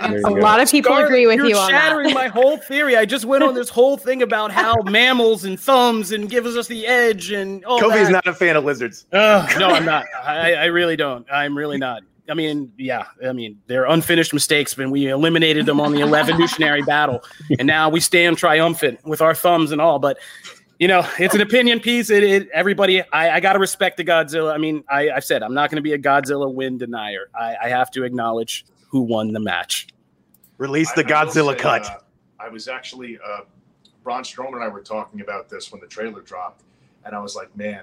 I'm 0.00 0.14
A 0.18 0.20
go. 0.20 0.30
lot 0.32 0.60
of 0.60 0.68
people 0.68 0.96
agree 0.96 1.28
with 1.28 1.36
You're 1.36 1.46
you 1.46 1.56
on 1.56 1.70
shattering 1.70 2.08
that. 2.08 2.14
my 2.14 2.26
whole 2.26 2.56
theory. 2.56 2.96
I 2.96 3.04
just 3.04 3.24
went 3.24 3.44
on 3.44 3.54
this 3.54 3.68
whole 3.68 3.96
thing 3.96 4.22
about 4.22 4.50
how 4.50 4.74
mammals 4.84 5.44
and 5.44 5.58
thumbs 5.60 6.10
and 6.10 6.28
gives 6.28 6.56
us 6.56 6.66
the 6.66 6.86
edge 6.88 7.30
and 7.30 7.64
all 7.64 7.80
Kofi's 7.80 8.08
that. 8.08 8.12
not 8.12 8.26
a 8.26 8.34
fan 8.34 8.56
of 8.56 8.64
lizards. 8.64 9.06
Ugh, 9.12 9.48
no, 9.60 9.68
I'm 9.68 9.84
not. 9.84 10.04
I, 10.24 10.54
I 10.54 10.64
really 10.64 10.96
don't. 10.96 11.24
I'm 11.30 11.56
really 11.56 11.78
not. 11.78 12.02
I 12.28 12.34
mean, 12.34 12.72
yeah. 12.76 13.04
I 13.24 13.32
mean, 13.32 13.60
they're 13.68 13.86
unfinished 13.86 14.34
mistakes, 14.34 14.74
but 14.74 14.90
we 14.90 15.06
eliminated 15.06 15.66
them 15.66 15.80
on 15.80 15.92
the 15.92 16.02
evolutionary 16.02 16.82
battle, 16.82 17.22
and 17.58 17.66
now 17.66 17.88
we 17.88 18.00
stand 18.00 18.38
triumphant 18.38 19.04
with 19.06 19.20
our 19.22 19.36
thumbs 19.36 19.70
and 19.70 19.80
all. 19.80 20.00
But 20.00 20.18
you 20.78 20.88
know, 20.88 21.06
it's 21.18 21.34
an 21.34 21.40
opinion 21.40 21.80
piece. 21.80 22.10
It, 22.10 22.22
it 22.22 22.48
everybody. 22.52 23.02
I, 23.02 23.30
I 23.36 23.40
got 23.40 23.54
to 23.54 23.58
respect 23.58 23.96
the 23.96 24.04
Godzilla. 24.04 24.52
I 24.52 24.58
mean, 24.58 24.84
I, 24.88 25.10
I've 25.10 25.24
said 25.24 25.42
I'm 25.42 25.54
not 25.54 25.70
going 25.70 25.76
to 25.76 25.82
be 25.82 25.92
a 25.92 25.98
Godzilla 25.98 26.52
win 26.52 26.78
denier. 26.78 27.28
I, 27.34 27.56
I 27.64 27.68
have 27.68 27.90
to 27.92 28.04
acknowledge 28.04 28.64
who 28.88 29.00
won 29.02 29.32
the 29.32 29.40
match. 29.40 29.88
Release 30.58 30.90
the 30.92 31.04
I- 31.04 31.20
I 31.22 31.24
Godzilla 31.24 31.52
say, 31.52 31.58
cut. 31.58 31.86
uh, 31.86 31.98
I 32.40 32.48
was 32.48 32.68
actually 32.68 33.18
uh, 33.26 33.40
Braun 34.04 34.22
Strowman 34.22 34.54
and 34.54 34.64
I 34.64 34.68
were 34.68 34.80
talking 34.82 35.20
about 35.20 35.48
this 35.48 35.70
when 35.72 35.80
the 35.80 35.86
trailer 35.86 36.20
dropped, 36.22 36.62
and 37.04 37.14
I 37.14 37.18
was 37.20 37.34
like, 37.36 37.54
man, 37.56 37.82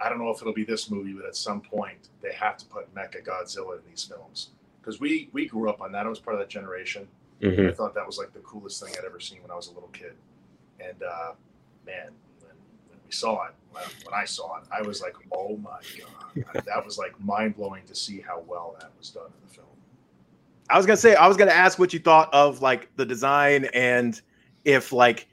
I 0.00 0.08
don't 0.08 0.18
know 0.18 0.30
if 0.30 0.40
it'll 0.40 0.52
be 0.54 0.64
this 0.64 0.90
movie, 0.90 1.12
but 1.12 1.24
at 1.26 1.36
some 1.36 1.60
point 1.60 2.08
they 2.22 2.32
have 2.32 2.56
to 2.58 2.64
put 2.66 2.92
Mecha 2.94 3.24
Godzilla 3.24 3.76
in 3.78 3.82
these 3.88 4.02
films 4.04 4.50
because 4.80 4.98
we 5.00 5.28
we 5.32 5.46
grew 5.46 5.68
up 5.70 5.80
on 5.80 5.92
that. 5.92 6.06
I 6.06 6.08
was 6.08 6.18
part 6.18 6.34
of 6.34 6.40
that 6.40 6.48
generation. 6.48 7.06
Mhm. 7.42 7.68
I 7.70 7.72
thought 7.74 7.94
that 7.94 8.06
was 8.06 8.16
like 8.18 8.32
the 8.32 8.40
coolest 8.40 8.82
thing 8.82 8.94
I'd 8.98 9.04
ever 9.04 9.20
seen 9.20 9.42
when 9.42 9.50
I 9.50 9.54
was 9.54 9.68
a 9.68 9.72
little 9.72 9.88
kid. 9.90 10.12
And 10.80 11.02
uh, 11.02 11.32
man, 11.86 12.10
when, 12.40 12.50
when 12.88 12.98
we 13.04 13.12
saw 13.12 13.46
it, 13.46 13.54
when, 13.70 13.84
when 14.04 14.14
I 14.14 14.24
saw 14.24 14.58
it, 14.58 14.64
I 14.72 14.82
was 14.82 15.00
like, 15.00 15.14
oh 15.32 15.56
my 15.56 15.80
god, 15.98 16.64
that 16.64 16.84
was 16.84 16.98
like 16.98 17.18
mind 17.20 17.56
blowing 17.56 17.84
to 17.86 17.94
see 17.94 18.20
how 18.20 18.42
well 18.46 18.76
that 18.80 18.90
was 18.98 19.10
done 19.10 19.26
in 19.26 19.48
the 19.48 19.54
film. 19.54 19.66
I 20.70 20.76
was 20.76 20.86
gonna 20.86 20.96
say 20.96 21.14
I 21.14 21.26
was 21.26 21.36
gonna 21.36 21.50
ask 21.50 21.78
what 21.78 21.92
you 21.92 21.98
thought 21.98 22.32
of 22.32 22.62
like 22.62 22.88
the 22.96 23.04
design 23.04 23.66
and 23.74 24.20
if 24.64 24.92
like 24.92 25.28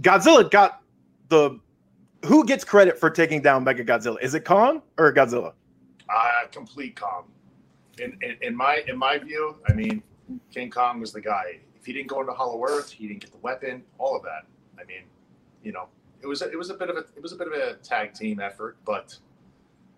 Godzilla 0.00 0.50
got 0.50 0.82
the 1.28 1.58
who 2.24 2.44
gets 2.44 2.64
credit 2.64 2.98
for 2.98 3.10
taking 3.10 3.42
down 3.42 3.64
Mega 3.64 3.84
Godzilla? 3.84 4.20
Is 4.22 4.34
it 4.34 4.44
Kong 4.44 4.82
or 4.98 5.12
Godzilla? 5.12 5.52
Uh, 6.08 6.46
complete 6.50 6.98
Kong. 6.98 7.24
In, 7.98 8.16
in 8.22 8.36
in 8.40 8.56
my 8.56 8.82
in 8.88 8.96
my 8.96 9.18
view, 9.18 9.56
I 9.68 9.72
mean, 9.72 10.02
King 10.52 10.70
Kong 10.70 11.00
was 11.00 11.12
the 11.12 11.20
guy. 11.20 11.58
If 11.74 11.86
he 11.86 11.92
didn't 11.92 12.08
go 12.08 12.20
into 12.20 12.32
Hollow 12.32 12.64
Earth, 12.64 12.90
he 12.90 13.08
didn't 13.08 13.20
get 13.20 13.32
the 13.32 13.38
weapon, 13.38 13.82
all 13.98 14.16
of 14.16 14.22
that. 14.22 14.46
I 14.80 14.84
mean, 14.84 15.02
you 15.62 15.72
know, 15.72 15.88
it 16.22 16.26
was 16.26 16.42
a, 16.42 16.50
it 16.50 16.56
was 16.56 16.70
a 16.70 16.74
bit 16.74 16.88
of 16.90 16.96
a 16.96 17.04
it 17.16 17.22
was 17.22 17.32
a 17.32 17.36
bit 17.36 17.48
of 17.48 17.52
a 17.52 17.74
tag 17.82 18.14
team 18.14 18.40
effort, 18.40 18.76
but 18.84 19.16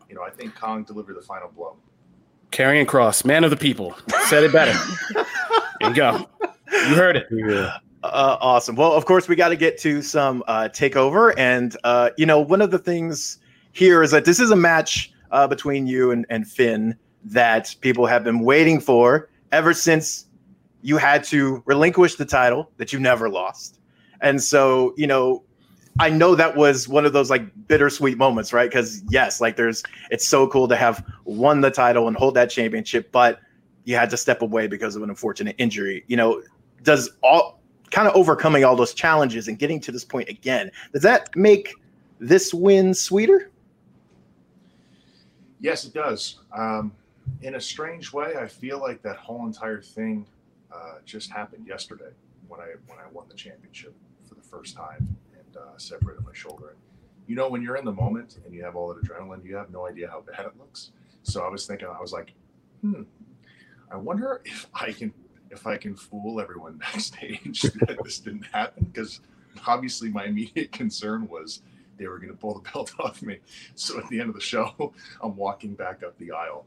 you 0.09 0.15
know, 0.15 0.23
I 0.23 0.31
think 0.31 0.55
Kong 0.55 0.85
delivered 0.85 1.17
the 1.17 1.23
final 1.23 1.49
blow. 1.49 1.77
Karrion 2.51 2.87
Kross, 2.87 3.25
man 3.25 3.43
of 3.45 3.51
the 3.51 3.57
people, 3.57 3.95
said 4.29 4.45
it 4.45 4.53
better. 4.53 4.79
there 5.81 5.91
you 5.91 5.95
go. 5.95 6.29
You 6.73 6.95
heard 6.95 7.17
it. 7.17 7.27
Yeah. 7.31 7.79
Uh, 8.03 8.37
awesome. 8.41 8.77
Well, 8.77 8.93
of 8.93 9.07
course, 9.07 9.29
we 9.29 9.35
got 9.35 9.49
to 9.49 9.57
get 9.57 9.79
to 9.79 10.03
some 10.03 10.45
uh, 10.47 10.69
takeover, 10.73 11.33
and 11.37 11.77
uh, 11.85 12.11
you 12.17 12.27
know, 12.27 12.41
one 12.41 12.61
of 12.61 12.71
the 12.71 12.79
things 12.79 13.39
here 13.73 14.03
is 14.03 14.11
that 14.13 14.25
this 14.25 14.39
is 14.39 14.51
a 14.51 14.57
match 14.57 15.13
uh, 15.31 15.47
between 15.49 15.87
you 15.87 16.11
and, 16.11 16.27
and 16.31 16.47
Finn 16.47 16.97
that 17.25 17.75
people 17.81 18.07
have 18.07 18.23
been 18.23 18.41
waiting 18.41 18.81
for 18.81 19.31
ever 19.53 19.73
since 19.73 20.27
you 20.83 20.99
had 20.99 21.25
to 21.25 21.63
relinquish 21.65 22.17
the 22.17 22.27
title 22.27 22.71
that 22.77 22.93
you 22.93 23.01
never 23.01 23.31
lost. 23.31 23.81
And 24.21 24.43
so, 24.43 24.95
you 24.97 25.07
know, 25.07 25.43
I 26.01 26.11
know 26.11 26.35
that 26.35 26.57
was 26.57 26.89
one 26.89 27.07
of 27.07 27.13
those 27.13 27.31
like 27.31 27.45
bittersweet 27.69 28.19
moments, 28.19 28.53
right? 28.53 28.69
Because 28.69 29.03
yes, 29.11 29.41
like 29.41 29.57
there's 29.57 29.83
it's 30.11 30.27
so 30.27 30.47
cool 30.49 30.67
to 30.69 30.77
have 30.77 31.05
won 31.25 31.61
the 31.61 31.71
title 31.71 32.09
and 32.09 32.17
hold 32.17 32.35
that 32.35 32.51
championship, 32.51 33.13
but 33.13 33.41
you 33.85 33.95
had 33.95 34.11
to 34.11 34.17
step 34.17 34.43
away 34.43 34.67
because 34.67 34.97
of 34.97 35.03
an 35.03 35.11
unfortunate 35.11 35.55
injury. 35.59 36.05
You 36.09 36.17
know, 36.17 36.43
does 36.83 37.11
all 37.23 37.61
kind 37.91 38.09
of 38.09 38.15
overcoming 38.17 38.65
all 38.65 38.75
those 38.75 38.93
challenges 38.93 39.47
and 39.47 39.59
getting 39.59 39.79
to 39.81 39.93
this 39.93 40.05
point 40.05 40.29
again, 40.29 40.71
does 40.93 41.03
that 41.03 41.35
make 41.37 41.75
this 42.19 42.53
win 42.53 42.93
sweeter? 42.93 43.51
Yes, 45.61 45.85
it 45.85 45.95
does. 45.95 46.41
Um, 46.53 46.93
in 47.43 47.55
a 47.55 47.61
strange 47.61 48.13
way, 48.13 48.35
I 48.37 48.49
feel 48.49 48.81
like 48.81 49.01
that 49.03 49.17
whole 49.17 49.47
entire 49.47 49.81
thing 49.81 50.27
uh, 50.75 50.97
just 51.07 51.31
happened 51.31 51.67
yesterday 51.67 52.11
when 52.49 52.61
I 52.61 52.75
when 52.89 52.99
I 52.99 53.09
won 53.13 53.27
the 53.29 53.35
championship 53.35 53.95
for 54.29 54.35
the 54.35 54.43
first 54.43 54.75
time 54.75 55.17
uh, 55.57 55.77
separated 55.79 56.25
my 56.25 56.33
shoulder. 56.33 56.77
You 57.27 57.37
know, 57.37 57.49
when 57.49 57.63
you're 57.63 57.77
in 57.77 57.85
the 57.85 57.93
moment 57.93 58.39
and 58.45 58.55
you 58.55 58.63
have 58.65 58.77
all 58.77 58.93
that 58.93 59.03
adrenaline, 59.03 59.45
you 59.45 59.57
have 59.57 59.71
no 59.71 59.87
idea 59.87 60.09
how 60.09 60.21
bad 60.21 60.47
it 60.47 60.53
looks. 60.59 60.91
So 61.23 61.43
I 61.43 61.49
was 61.49 61.67
thinking, 61.67 61.89
I 61.89 62.01
was 62.01 62.13
like, 62.13 62.35
hmm, 62.83 63.03
I 63.91 63.97
wonder 63.97 64.43
if 64.45 64.67
I 64.75 64.93
can 64.93 65.13
if 65.51 65.67
I 65.67 65.77
can 65.77 65.95
fool 65.95 66.41
everyone 66.41 66.75
backstage 66.93 67.63
that 67.63 67.99
this 68.03 68.19
didn't 68.19 68.47
happen 68.53 68.85
because 68.93 69.21
obviously 69.67 70.11
my 70.11 70.25
immediate 70.25 70.73
concern 70.73 71.29
was 71.29 71.63
they 71.97 72.09
were 72.09 72.19
going 72.19 72.31
to 72.31 72.37
pull 72.37 72.55
the 72.55 72.71
belt 72.71 72.93
off 72.99 73.23
me. 73.23 73.39
So 73.77 73.99
at 73.99 74.09
the 74.09 74.21
end 74.21 74.29
of 74.29 74.35
the 74.35 74.41
show, 74.41 74.93
I'm 75.23 75.37
walking 75.37 75.75
back 75.75 76.03
up 76.03 76.19
the 76.19 76.33
aisle 76.33 76.67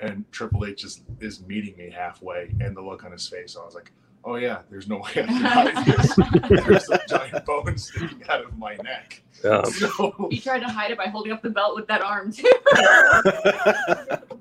and 0.00 0.30
Triple 0.30 0.66
H 0.66 0.84
is, 0.84 1.02
is 1.20 1.42
meeting 1.42 1.76
me 1.76 1.90
halfway 1.90 2.54
and 2.60 2.76
the 2.76 2.82
look 2.82 3.04
on 3.04 3.12
his 3.12 3.26
face. 3.26 3.56
I 3.60 3.64
was 3.64 3.74
like, 3.74 3.92
oh 4.24 4.36
yeah, 4.36 4.60
there's 4.70 4.88
no 4.88 4.96
way 4.96 5.10
I 5.10 5.12
can 5.12 5.28
hide 5.28 5.86
this. 5.86 6.16
There's 6.48 6.88
a 6.90 7.00
giant 7.08 7.44
bone 7.44 7.78
sticking 7.78 8.22
out 8.28 8.44
of 8.44 8.56
my 8.58 8.76
neck. 8.76 9.22
Um, 9.44 9.64
So 9.66 10.28
You 10.30 10.40
tried 10.40 10.60
to 10.60 10.68
hide 10.68 10.90
it 10.90 10.98
by 10.98 11.06
holding 11.06 11.32
up 11.32 11.42
the 11.42 11.50
belt 11.50 11.76
with 11.76 11.86
that 11.88 12.02
arm 12.02 12.32
too. 12.32 12.50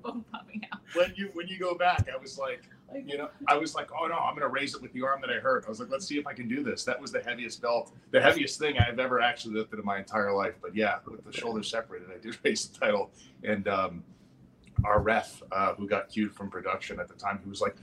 Bone 0.03 0.23
popping 0.31 0.65
out. 0.71 0.79
when 0.93 1.13
you 1.15 1.29
when 1.33 1.47
you 1.47 1.59
go 1.59 1.75
back, 1.75 2.07
I 2.13 2.17
was 2.17 2.37
like, 2.37 2.63
you 3.05 3.17
know, 3.17 3.29
I 3.47 3.57
was 3.57 3.75
like, 3.75 3.89
oh 3.99 4.07
no, 4.07 4.15
I'm 4.15 4.33
gonna 4.35 4.47
raise 4.47 4.73
it 4.75 4.81
with 4.81 4.93
the 4.93 5.03
arm 5.03 5.21
that 5.21 5.29
I 5.29 5.39
hurt. 5.39 5.65
I 5.65 5.69
was 5.69 5.79
like, 5.79 5.89
let's 5.89 6.07
see 6.07 6.17
if 6.17 6.25
I 6.25 6.33
can 6.33 6.47
do 6.47 6.63
this. 6.63 6.83
That 6.85 6.99
was 6.99 7.11
the 7.11 7.21
heaviest 7.21 7.61
belt, 7.61 7.91
the 8.11 8.21
heaviest 8.21 8.59
thing 8.59 8.77
I've 8.79 8.99
ever 8.99 9.21
actually 9.21 9.55
lifted 9.55 9.79
in 9.79 9.85
my 9.85 9.97
entire 9.99 10.33
life. 10.33 10.55
But 10.61 10.75
yeah, 10.75 10.97
with 11.05 11.23
the 11.23 11.33
shoulders 11.33 11.69
separated, 11.69 12.07
I 12.13 12.19
did 12.19 12.37
raise 12.43 12.67
the 12.67 12.79
title. 12.79 13.11
And 13.43 13.67
um, 13.67 14.03
our 14.83 14.99
ref, 15.01 15.41
uh, 15.51 15.73
who 15.75 15.87
got 15.87 16.09
cued 16.09 16.33
from 16.33 16.49
production 16.49 16.99
at 16.99 17.07
the 17.07 17.15
time, 17.15 17.39
he 17.43 17.49
was 17.49 17.61
like, 17.61 17.75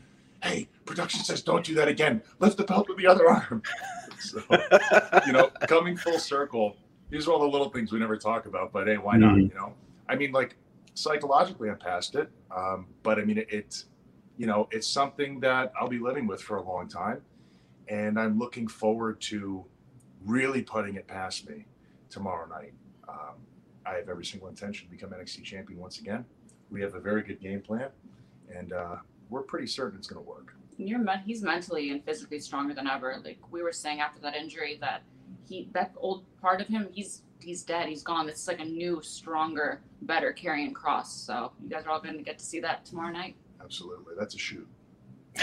hey, 0.44 0.68
production 0.84 1.20
says 1.24 1.42
don't 1.42 1.64
do 1.64 1.74
that 1.74 1.88
again. 1.88 2.22
Lift 2.38 2.56
the 2.58 2.64
belt 2.64 2.88
with 2.88 2.98
the 2.98 3.06
other 3.06 3.28
arm. 3.28 3.62
so, 4.18 4.42
you 5.26 5.32
know, 5.32 5.48
coming 5.66 5.96
full 5.96 6.18
circle, 6.18 6.76
these 7.10 7.26
are 7.26 7.32
all 7.32 7.40
the 7.40 7.48
little 7.48 7.70
things 7.70 7.92
we 7.92 7.98
never 7.98 8.16
talk 8.16 8.46
about. 8.46 8.72
But 8.72 8.86
hey, 8.86 8.98
why 8.98 9.16
not? 9.16 9.34
Mhm. 9.34 9.48
You 9.48 9.54
know, 9.54 9.74
I 10.08 10.16
mean, 10.16 10.32
like 10.32 10.56
psychologically, 10.94 11.70
I'm 11.70 11.78
past 11.78 12.14
it. 12.14 12.30
Um, 12.54 12.86
but 13.02 13.18
I 13.18 13.24
mean, 13.24 13.38
it, 13.38 13.52
it, 13.52 13.84
you 14.36 14.46
know, 14.46 14.68
it's 14.70 14.86
something 14.86 15.40
that 15.40 15.72
I'll 15.78 15.88
be 15.88 15.98
living 15.98 16.26
with 16.26 16.42
for 16.42 16.56
a 16.56 16.62
long 16.62 16.88
time, 16.88 17.22
and 17.88 18.18
I'm 18.18 18.38
looking 18.38 18.68
forward 18.68 19.20
to 19.22 19.64
really 20.24 20.62
putting 20.62 20.96
it 20.96 21.06
past 21.06 21.48
me 21.48 21.66
tomorrow 22.10 22.46
night. 22.46 22.72
Um, 23.08 23.36
I 23.86 23.94
have 23.94 24.08
every 24.08 24.24
single 24.24 24.48
intention 24.48 24.86
to 24.86 24.90
become 24.90 25.10
NXT 25.10 25.42
champion 25.44 25.78
once 25.80 26.00
again. 26.00 26.24
We 26.70 26.80
have 26.80 26.94
a 26.94 27.00
very 27.00 27.22
good 27.22 27.40
game 27.40 27.60
plan, 27.60 27.88
and 28.54 28.72
uh, 28.72 28.96
we're 29.34 29.42
pretty 29.42 29.66
certain 29.66 29.98
it's 29.98 30.06
going 30.06 30.24
to 30.24 30.30
work. 30.30 30.54
You're 30.78 31.00
men- 31.00 31.22
he's 31.26 31.42
mentally 31.42 31.90
and 31.90 32.02
physically 32.04 32.38
stronger 32.38 32.72
than 32.72 32.86
ever. 32.86 33.20
Like 33.24 33.38
we 33.50 33.62
were 33.62 33.72
saying 33.72 34.00
after 34.00 34.20
that 34.20 34.34
injury, 34.34 34.78
that 34.80 35.02
he 35.46 35.68
that 35.72 35.92
old 35.96 36.24
part 36.40 36.60
of 36.60 36.68
him, 36.68 36.88
he's 36.92 37.22
he's 37.40 37.62
dead. 37.62 37.88
He's 37.88 38.02
gone. 38.02 38.26
This 38.26 38.40
is 38.40 38.48
like 38.48 38.60
a 38.60 38.64
new, 38.64 39.00
stronger, 39.02 39.82
better 40.02 40.32
Karrion 40.32 40.72
Kross. 40.72 41.06
So 41.06 41.52
you 41.62 41.68
guys 41.68 41.84
are 41.84 41.90
all 41.90 42.00
going 42.00 42.16
to 42.16 42.22
get 42.22 42.38
to 42.38 42.44
see 42.44 42.60
that 42.60 42.84
tomorrow 42.84 43.12
night. 43.12 43.34
Absolutely, 43.62 44.14
that's 44.18 44.34
a 44.34 44.38
shoot. 44.38 44.68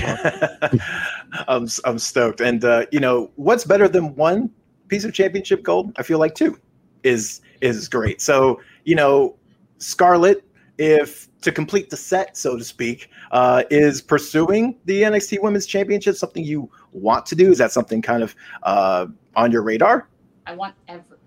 I'm 1.47 1.67
I'm 1.83 1.99
stoked, 1.99 2.39
and 2.39 2.63
uh, 2.63 2.85
you 2.91 3.01
know 3.01 3.31
what's 3.35 3.65
better 3.65 3.89
than 3.89 4.15
one 4.15 4.49
piece 4.87 5.03
of 5.03 5.13
championship 5.13 5.63
gold? 5.63 5.91
I 5.97 6.03
feel 6.03 6.17
like 6.17 6.33
two 6.33 6.57
is 7.03 7.41
is 7.59 7.89
great. 7.89 8.21
So 8.21 8.61
you 8.85 8.95
know, 8.95 9.35
Scarlett, 9.79 10.45
if 10.81 11.29
to 11.41 11.51
complete 11.51 11.91
the 11.91 11.97
set, 11.97 12.35
so 12.35 12.57
to 12.57 12.63
speak, 12.63 13.09
uh, 13.29 13.63
is 13.69 14.01
pursuing 14.01 14.75
the 14.85 15.03
NXT 15.03 15.41
Women's 15.43 15.67
Championship 15.67 16.15
something 16.15 16.43
you 16.43 16.71
want 16.91 17.27
to 17.27 17.35
do? 17.35 17.51
Is 17.51 17.59
that 17.59 17.71
something 17.71 18.01
kind 18.01 18.23
of 18.23 18.35
uh, 18.63 19.05
on 19.35 19.51
your 19.51 19.61
radar? 19.61 20.07
I 20.47 20.55
want 20.55 20.73
every. 20.87 21.17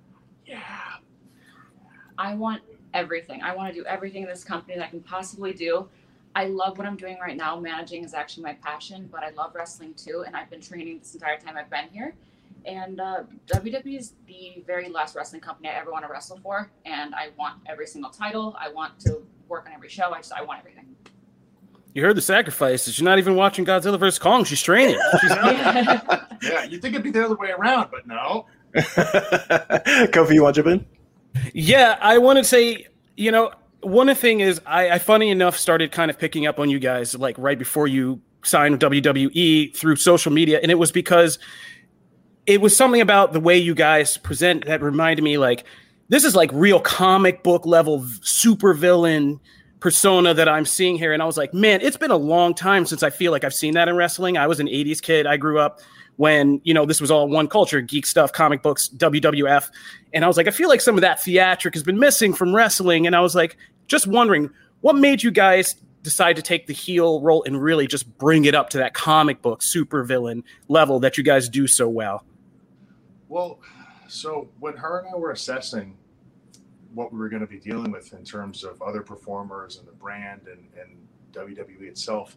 Yeah. 0.45 0.59
I 2.19 2.35
want 2.35 2.63
everything. 2.95 3.43
I 3.43 3.55
want 3.55 3.73
to 3.73 3.81
do 3.81 3.87
everything 3.87 4.23
in 4.23 4.29
this 4.29 4.43
company 4.43 4.75
that 4.77 4.87
I 4.87 4.91
can 4.91 5.01
possibly 5.01 5.53
do. 5.53 5.89
I 6.35 6.47
love 6.47 6.77
what 6.77 6.87
I'm 6.89 6.97
doing 6.97 7.19
right 7.21 7.37
now. 7.37 7.59
Managing 7.61 8.03
is 8.03 8.13
actually 8.13 8.43
my 8.43 8.55
passion, 8.55 9.09
but 9.13 9.23
I 9.23 9.31
love 9.31 9.55
wrestling 9.55 9.95
too. 9.95 10.25
And 10.27 10.35
I've 10.35 10.51
been 10.51 10.61
training 10.61 10.99
this 10.99 11.15
entire 11.15 11.39
time 11.39 11.57
I've 11.57 11.71
been 11.71 11.89
here. 11.93 12.13
And 12.67 13.01
uh, 13.01 13.25
WWE 13.47 13.99
is 13.99 14.15
the 14.27 14.63
very 14.67 14.89
last 14.89 15.15
wrestling 15.15 15.41
company 15.41 15.69
I 15.69 15.75
ever 15.75 15.91
want 15.91 16.05
to 16.05 16.11
wrestle 16.11 16.39
for. 16.43 16.71
And 16.87 17.15
I 17.15 17.29
want 17.39 17.57
every 17.67 17.87
single 17.87 18.11
title. 18.11 18.57
I 18.59 18.71
want 18.71 18.99
to 19.01 19.23
work 19.49 19.67
on 19.67 19.73
every 19.73 19.89
show. 19.89 20.13
I 20.13 20.19
just 20.19 20.33
I 20.33 20.43
want 20.43 20.61
everything. 20.61 20.87
You 21.95 22.03
heard 22.03 22.17
the 22.17 22.23
sacrifices. 22.23 22.99
You're 22.99 23.05
not 23.09 23.19
even 23.19 23.37
watching 23.37 23.65
Godzilla 23.65 23.99
vs 23.99 24.19
Kong. 24.19 24.45
She's 24.45 24.63
training. 24.63 24.99
She's 25.21 25.31
Yeah, 26.43 26.65
you 26.65 26.79
think 26.79 26.95
it'd 26.95 27.03
be 27.03 27.11
the 27.11 27.25
other 27.25 27.37
way 27.37 27.51
around, 27.51 27.91
but 27.91 28.07
no. 28.07 28.47
Kofi, 28.75 30.35
you 30.35 30.43
want 30.43 30.57
to 30.57 30.63
jump 30.63 30.75
in? 30.75 30.87
Yeah, 31.53 31.97
I 32.01 32.19
want 32.19 32.39
to 32.39 32.45
say, 32.45 32.89
you 33.17 33.31
know, 33.31 33.53
one 33.81 34.13
thing 34.15 34.41
is, 34.41 34.61
I, 34.67 34.91
I 34.91 34.99
funny 34.99 35.31
enough 35.31 35.57
started 35.57 35.93
kind 35.93 36.11
of 36.11 36.19
picking 36.19 36.47
up 36.47 36.59
on 36.59 36.69
you 36.69 36.79
guys 36.81 37.15
like 37.15 37.37
right 37.39 37.59
before 37.59 37.87
you 37.87 38.21
signed 38.43 38.73
with 38.73 38.81
WWE 38.93 39.75
through 39.77 39.97
social 39.97 40.33
media, 40.33 40.59
and 40.63 40.71
it 40.71 40.79
was 40.79 40.91
because 40.91 41.39
it 42.47 42.61
was 42.61 42.77
something 42.77 43.01
about 43.01 43.33
the 43.33 43.41
way 43.41 43.57
you 43.57 43.75
guys 43.75 44.17
present 44.19 44.67
that 44.67 44.83
reminded 44.83 45.23
me 45.23 45.39
like 45.39 45.65
this 46.09 46.25
is 46.25 46.35
like 46.35 46.51
real 46.53 46.81
comic 46.81 47.43
book 47.43 47.65
level 47.65 48.05
super 48.23 48.75
villain 48.75 49.41
persona 49.81 50.33
that 50.33 50.49
I'm 50.49 50.65
seeing 50.65 50.97
here. 50.97 51.13
And 51.13 51.23
I 51.23 51.27
was 51.27 51.37
like, 51.37 51.53
man, 51.53 51.81
it's 51.83 51.97
been 51.97 52.11
a 52.11 52.17
long 52.17 52.55
time 52.55 52.87
since 52.87 53.03
I 53.03 53.11
feel 53.11 53.33
like 53.33 53.45
I've 53.45 53.55
seen 53.55 53.75
that 53.75 53.89
in 53.89 53.97
wrestling. 53.97 54.39
I 54.39 54.47
was 54.47 54.59
an 54.59 54.67
80s 54.67 55.03
kid. 55.03 55.27
I 55.27 55.37
grew 55.37 55.59
up 55.59 55.81
when, 56.17 56.61
you 56.65 56.73
know, 56.73 56.87
this 56.87 57.01
was 57.01 57.11
all 57.11 57.29
one 57.29 57.49
culture, 57.49 57.81
geek 57.81 58.07
stuff, 58.07 58.33
comic 58.33 58.63
books, 58.63 58.89
WWF. 58.97 59.69
And 60.15 60.25
I 60.25 60.29
was 60.29 60.37
like, 60.37 60.47
I 60.47 60.53
feel 60.53 60.69
like 60.69 60.81
some 60.81 60.95
of 60.95 61.03
that 61.03 61.23
theatric 61.23 61.75
has 61.75 61.83
been 61.83 61.99
missing 61.99 62.33
from 62.33 62.55
wrestling. 62.55 63.07
And 63.07 63.15
I 63.15 63.21
was 63.21 63.35
like, 63.35 63.57
just 63.87 64.07
wondering, 64.07 64.49
what 64.81 64.97
made 64.97 65.23
you 65.23 65.31
guys 65.31 65.75
decide 66.03 66.37
to 66.37 66.43
take 66.43 66.67
the 66.67 66.73
heel 66.73 67.21
role 67.21 67.43
and 67.45 67.63
really 67.63 67.87
just 67.87 68.17
bring 68.17 68.47
it 68.47 68.55
up 68.55 68.71
to 68.71 68.79
that 68.79 68.95
comic 68.95 69.43
book 69.43 69.61
super 69.61 70.03
villain 70.05 70.45
level 70.69 71.01
that 71.01 71.19
you 71.19 71.25
guys 71.25 71.49
do 71.49 71.67
so 71.67 71.89
well? 71.89 72.25
Well, 73.29 73.61
so 74.09 74.51
when 74.61 74.77
her 74.77 75.01
and 75.01 75.09
I 75.09 75.17
were 75.17 75.31
assessing 75.31 75.97
what 76.93 77.13
we 77.13 77.19
were 77.19 77.29
going 77.29 77.41
to 77.41 77.49
be 77.49 77.59
dealing 77.59 77.91
with 77.91 78.13
in 78.13 78.25
terms 78.25 78.65
of 78.65 78.81
other 78.83 79.03
performers 79.03 79.79
and 79.79 79.89
the 79.89 79.93
brand 79.93 80.43
and, 80.47 80.69
and 80.81 80.97
WWE 81.33 81.83
itself, 81.83 82.37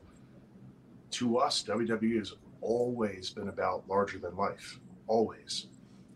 to 1.12 1.38
us, 1.38 1.64
WWE 1.64 2.18
has 2.18 2.34
always 2.62 3.30
been 3.30 3.50
about 3.50 3.88
larger 3.88 4.18
than 4.18 4.36
life, 4.36 4.80
always. 5.08 5.68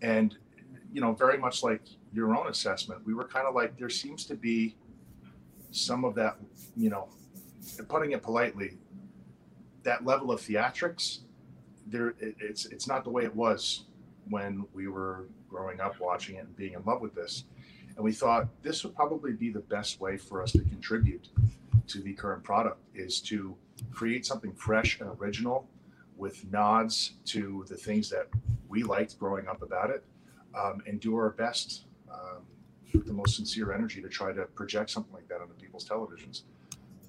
And, 0.01 0.35
you 0.91 1.01
know, 1.01 1.13
very 1.13 1.37
much 1.37 1.63
like 1.63 1.81
your 2.13 2.35
own 2.35 2.47
assessment, 2.47 3.05
we 3.05 3.13
were 3.13 3.27
kind 3.27 3.47
of 3.47 3.53
like, 3.53 3.77
there 3.77 3.89
seems 3.89 4.25
to 4.25 4.35
be 4.35 4.75
some 5.71 6.03
of 6.03 6.15
that, 6.15 6.37
you 6.75 6.89
know, 6.89 7.09
putting 7.87 8.11
it 8.11 8.23
politely, 8.23 8.77
that 9.83 10.05
level 10.05 10.31
of 10.31 10.41
theatrics, 10.41 11.19
there, 11.87 12.09
it, 12.19 12.35
it's 12.39 12.65
it's 12.67 12.87
not 12.87 13.03
the 13.03 13.09
way 13.09 13.23
it 13.23 13.35
was 13.35 13.85
when 14.31 14.65
we 14.73 14.87
were 14.87 15.25
growing 15.49 15.79
up 15.79 15.99
watching 15.99 16.37
it 16.37 16.45
and 16.45 16.55
being 16.55 16.73
in 16.73 16.83
love 16.85 17.01
with 17.01 17.13
this. 17.13 17.43
And 17.95 18.03
we 18.03 18.13
thought 18.13 18.47
this 18.63 18.83
would 18.83 18.95
probably 18.95 19.33
be 19.33 19.51
the 19.51 19.59
best 19.59 19.99
way 19.99 20.17
for 20.17 20.41
us 20.41 20.53
to 20.53 20.59
contribute 20.61 21.27
to 21.87 22.01
the 22.01 22.13
current 22.13 22.43
product 22.43 22.79
is 22.95 23.19
to 23.21 23.55
create 23.91 24.25
something 24.25 24.53
fresh 24.53 24.99
and 24.99 25.09
original 25.19 25.67
with 26.15 26.49
nods 26.51 27.13
to 27.25 27.65
the 27.67 27.75
things 27.75 28.09
that 28.09 28.27
we 28.69 28.83
liked 28.83 29.19
growing 29.19 29.47
up 29.47 29.61
about 29.61 29.89
it 29.89 30.03
um, 30.57 30.81
and 30.87 30.99
do 30.99 31.15
our 31.15 31.31
best 31.31 31.85
um, 32.11 32.43
with 32.93 33.05
the 33.05 33.13
most 33.13 33.35
sincere 33.35 33.73
energy 33.73 34.01
to 34.01 34.09
try 34.09 34.31
to 34.31 34.43
project 34.45 34.89
something 34.89 35.13
like 35.13 35.27
that 35.27 35.41
onto 35.41 35.53
people's 35.55 35.87
televisions. 35.87 36.43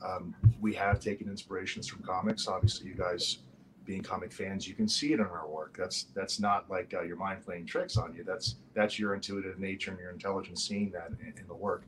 Um, 0.04 0.34
we 0.60 0.74
have 0.74 0.98
taken 0.98 1.28
inspirations 1.28 1.86
from 1.86 2.02
comics. 2.02 2.48
Obviously, 2.48 2.88
you 2.88 2.94
guys 2.94 3.38
being 3.84 4.02
comic 4.02 4.32
fans, 4.32 4.66
you 4.68 4.74
can 4.74 4.88
see 4.88 5.12
it 5.12 5.20
in 5.20 5.26
our 5.26 5.46
work. 5.48 5.76
That's 5.78 6.04
that's 6.14 6.38
not 6.40 6.70
like 6.70 6.94
uh, 6.94 7.02
your 7.02 7.16
mind 7.16 7.44
playing 7.44 7.66
tricks 7.66 7.96
on 7.96 8.14
you. 8.14 8.24
That's 8.24 8.56
that's 8.74 8.98
your 8.98 9.14
intuitive 9.14 9.58
nature 9.58 9.90
and 9.90 10.00
your 10.00 10.10
intelligence 10.10 10.62
seeing 10.66 10.90
that 10.90 11.08
in, 11.20 11.34
in 11.38 11.46
the 11.48 11.54
work. 11.54 11.82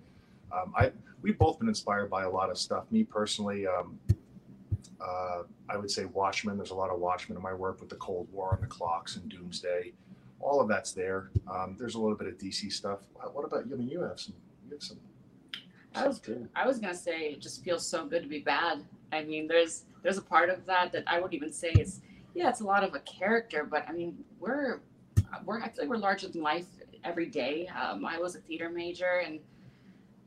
Um, 0.52 0.72
I 0.76 0.92
we've 1.22 1.38
both 1.38 1.58
been 1.58 1.68
inspired 1.68 2.10
by 2.10 2.24
a 2.24 2.30
lot 2.30 2.50
of 2.50 2.58
stuff. 2.58 2.84
Me 2.90 3.04
personally, 3.04 3.66
um, 3.66 3.98
Uh, 5.00 5.42
I 5.68 5.76
would 5.76 5.90
say 5.90 6.06
Watchmen. 6.06 6.56
There's 6.56 6.70
a 6.70 6.74
lot 6.74 6.90
of 6.90 6.98
Watchmen 6.98 7.36
in 7.36 7.42
my 7.42 7.52
work 7.52 7.80
with 7.80 7.88
the 7.90 7.96
Cold 7.96 8.26
War 8.32 8.54
and 8.54 8.62
the 8.62 8.66
clocks 8.66 9.16
and 9.16 9.28
Doomsday. 9.28 9.92
All 10.40 10.60
of 10.60 10.68
that's 10.68 10.92
there. 10.92 11.30
Um, 11.52 11.76
there's 11.78 11.94
a 11.94 11.98
little 11.98 12.16
bit 12.16 12.28
of 12.28 12.38
DC 12.38 12.72
stuff. 12.72 13.00
What 13.32 13.44
about 13.44 13.66
you? 13.66 13.74
I 13.74 13.78
mean, 13.78 13.88
you 13.88 14.00
have 14.02 14.18
some. 14.20 14.34
You 14.66 14.74
have 14.74 14.82
some. 14.82 14.98
I 15.94 16.08
was, 16.08 16.20
I 16.56 16.66
was 16.66 16.78
gonna 16.78 16.94
say 16.94 17.28
it 17.32 17.40
just 17.40 17.62
feels 17.64 17.86
so 17.86 18.06
good 18.06 18.22
to 18.22 18.28
be 18.28 18.40
bad. 18.40 18.82
I 19.12 19.24
mean, 19.24 19.46
there's 19.46 19.84
there's 20.02 20.18
a 20.18 20.22
part 20.22 20.50
of 20.50 20.66
that 20.66 20.92
that 20.92 21.04
I 21.06 21.20
would 21.20 21.34
even 21.34 21.52
say 21.52 21.70
is 21.70 22.00
yeah, 22.34 22.48
it's 22.48 22.60
a 22.60 22.64
lot 22.64 22.82
of 22.82 22.94
a 22.94 23.00
character, 23.00 23.64
but 23.64 23.84
I 23.88 23.92
mean, 23.92 24.24
we're 24.40 24.80
we're 25.44 25.60
I 25.60 25.68
feel 25.68 25.84
like 25.84 25.88
we're 25.88 25.96
larger 25.96 26.28
than 26.28 26.42
life 26.42 26.66
every 27.04 27.26
day. 27.26 27.68
Um, 27.68 28.04
I 28.04 28.18
was 28.18 28.34
a 28.34 28.40
theater 28.40 28.68
major, 28.68 29.22
and 29.24 29.38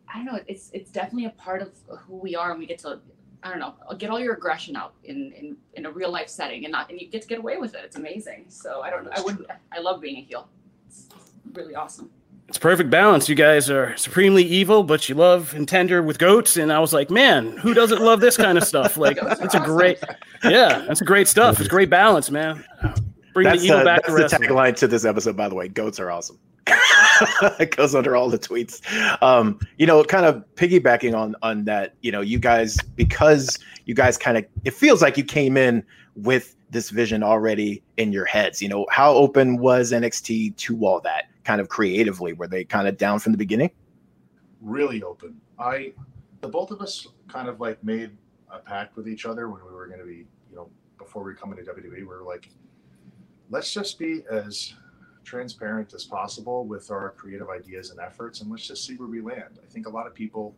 I 0.07 0.17
don't 0.17 0.25
know. 0.25 0.39
It's 0.47 0.71
it's 0.73 0.89
definitely 0.89 1.25
a 1.25 1.31
part 1.31 1.61
of 1.61 1.71
who 1.87 2.15
we 2.15 2.35
are, 2.35 2.51
and 2.51 2.59
we 2.59 2.65
get 2.65 2.79
to 2.79 2.99
I 3.43 3.49
don't 3.49 3.59
know 3.59 3.75
get 3.97 4.09
all 4.09 4.19
your 4.19 4.33
aggression 4.33 4.75
out 4.75 4.93
in 5.03 5.31
in, 5.33 5.57
in 5.73 5.85
a 5.85 5.91
real 5.91 6.11
life 6.11 6.29
setting, 6.29 6.65
and 6.65 6.71
not 6.71 6.89
and 6.89 6.99
you 6.99 7.07
get 7.07 7.21
to 7.23 7.27
get 7.27 7.39
away 7.39 7.57
with 7.57 7.75
it. 7.75 7.81
It's 7.83 7.97
amazing. 7.97 8.45
So 8.49 8.81
I 8.81 8.89
don't 8.89 9.03
know. 9.03 9.11
I 9.15 9.21
wouldn't. 9.21 9.47
I 9.71 9.79
love 9.79 10.01
being 10.01 10.17
a 10.17 10.21
heel. 10.21 10.47
It's 10.87 11.09
really 11.53 11.75
awesome 11.75 12.09
it's 12.47 12.57
perfect 12.57 12.89
balance. 12.89 13.27
You 13.27 13.35
guys 13.35 13.69
are 13.69 13.95
supremely 13.97 14.43
evil, 14.43 14.83
but 14.83 15.09
you 15.09 15.15
love 15.15 15.53
and 15.53 15.67
tender 15.67 16.01
with 16.01 16.17
goats. 16.17 16.55
And 16.55 16.71
I 16.71 16.79
was 16.79 16.93
like, 16.93 17.09
man, 17.09 17.57
who 17.57 17.73
doesn't 17.73 18.01
love 18.01 18.21
this 18.21 18.37
kind 18.37 18.57
of 18.57 18.63
stuff? 18.63 18.95
Like, 18.97 19.17
it's 19.21 19.53
a 19.53 19.59
great, 19.59 19.99
yeah, 20.43 20.85
that's 20.87 21.01
a 21.01 21.05
great 21.05 21.27
stuff. 21.27 21.59
It's 21.59 21.67
great 21.67 21.89
balance, 21.89 22.31
man. 22.31 22.63
Bring 23.33 23.45
that's 23.45 23.61
the 23.61 23.67
evil 23.67 23.79
the, 23.79 23.85
back. 23.85 24.01
That's 24.07 24.31
the 24.31 24.39
tagline 24.39 24.75
to 24.77 24.87
this 24.87 25.03
episode, 25.03 25.35
by 25.35 25.49
the 25.49 25.55
way. 25.55 25.67
Goats 25.67 25.99
are 25.99 26.09
awesome. 26.09 26.39
it 27.59 27.75
goes 27.75 27.95
under 27.95 28.15
all 28.15 28.29
the 28.29 28.39
tweets. 28.39 28.81
Um, 29.21 29.59
you 29.77 29.85
know, 29.85 30.03
kind 30.03 30.25
of 30.25 30.43
piggybacking 30.55 31.15
on 31.15 31.35
on 31.41 31.65
that. 31.65 31.95
You 32.01 32.11
know, 32.11 32.21
you 32.21 32.39
guys 32.39 32.77
because 32.95 33.59
you 33.85 33.93
guys 33.93 34.17
kind 34.17 34.37
of 34.37 34.45
it 34.65 34.73
feels 34.73 35.01
like 35.01 35.17
you 35.17 35.23
came 35.23 35.55
in 35.55 35.83
with 36.15 36.55
this 36.69 36.89
vision 36.89 37.23
already 37.23 37.83
in 37.97 38.11
your 38.11 38.25
heads. 38.25 38.61
You 38.61 38.69
know, 38.69 38.85
how 38.89 39.13
open 39.13 39.57
was 39.57 39.91
NXT 39.91 40.57
to 40.57 40.85
all 40.85 40.99
that? 41.01 41.29
Kind 41.47 41.61
of 41.61 41.69
creatively? 41.69 42.33
Were 42.33 42.47
they 42.47 42.65
kind 42.65 42.89
of 42.89 42.97
down 42.97 43.19
from 43.19 43.31
the 43.31 43.37
beginning? 43.37 43.71
Really 44.59 45.01
open. 45.01 45.39
I, 45.57 45.93
the 46.41 46.49
both 46.49 46.71
of 46.71 46.81
us 46.81 47.07
kind 47.29 47.47
of 47.47 47.61
like 47.61 47.81
made 47.81 48.11
a 48.51 48.59
pact 48.59 48.97
with 48.97 49.07
each 49.07 49.25
other 49.25 49.49
when 49.49 49.61
we 49.65 49.71
were 49.71 49.87
going 49.87 49.99
to 49.99 50.05
be, 50.05 50.27
you 50.49 50.55
know, 50.57 50.69
before 50.97 51.23
we 51.23 51.33
come 51.35 51.53
into 51.53 51.63
WWE, 51.63 51.91
we 51.91 52.03
were 52.03 52.23
like, 52.23 52.49
let's 53.49 53.73
just 53.73 53.97
be 53.97 54.23
as 54.29 54.73
transparent 55.23 55.93
as 55.93 56.03
possible 56.03 56.65
with 56.65 56.91
our 56.91 57.11
creative 57.11 57.49
ideas 57.49 57.91
and 57.91 57.99
efforts, 58.01 58.41
and 58.41 58.51
let's 58.51 58.67
just 58.67 58.85
see 58.85 58.95
where 58.95 59.07
we 59.07 59.21
land. 59.21 59.59
I 59.63 59.71
think 59.71 59.87
a 59.87 59.89
lot 59.89 60.05
of 60.05 60.13
people 60.13 60.53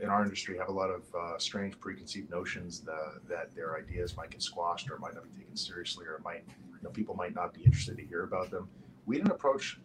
in 0.00 0.10
our 0.10 0.22
industry 0.22 0.58
have 0.58 0.68
a 0.68 0.72
lot 0.72 0.90
of 0.90 1.02
uh, 1.14 1.38
strange 1.38 1.80
preconceived 1.80 2.30
notions 2.30 2.80
that, 2.80 3.20
that 3.26 3.54
their 3.54 3.78
ideas 3.78 4.14
might 4.18 4.30
get 4.30 4.42
squashed 4.42 4.90
or 4.90 4.98
might 4.98 5.14
not 5.14 5.24
be 5.24 5.38
taken 5.38 5.56
seriously 5.56 6.04
or 6.04 6.16
it 6.16 6.22
might 6.22 6.44
you 6.46 6.82
know 6.82 6.90
people 6.90 7.14
might 7.14 7.34
not 7.34 7.54
be 7.54 7.62
interested 7.62 7.96
to 7.96 8.04
hear 8.04 8.24
about 8.24 8.50
them 8.50 8.68
we 9.06 9.16
didn't 9.16 9.30
approach 9.30 9.78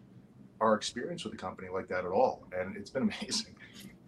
our 0.61 0.75
experience 0.75 1.25
with 1.25 1.33
a 1.33 1.37
company 1.37 1.67
like 1.67 1.87
that 1.89 2.05
at 2.05 2.11
all, 2.11 2.47
and 2.57 2.77
it's 2.77 2.89
been 2.89 3.03
amazing. 3.21 3.55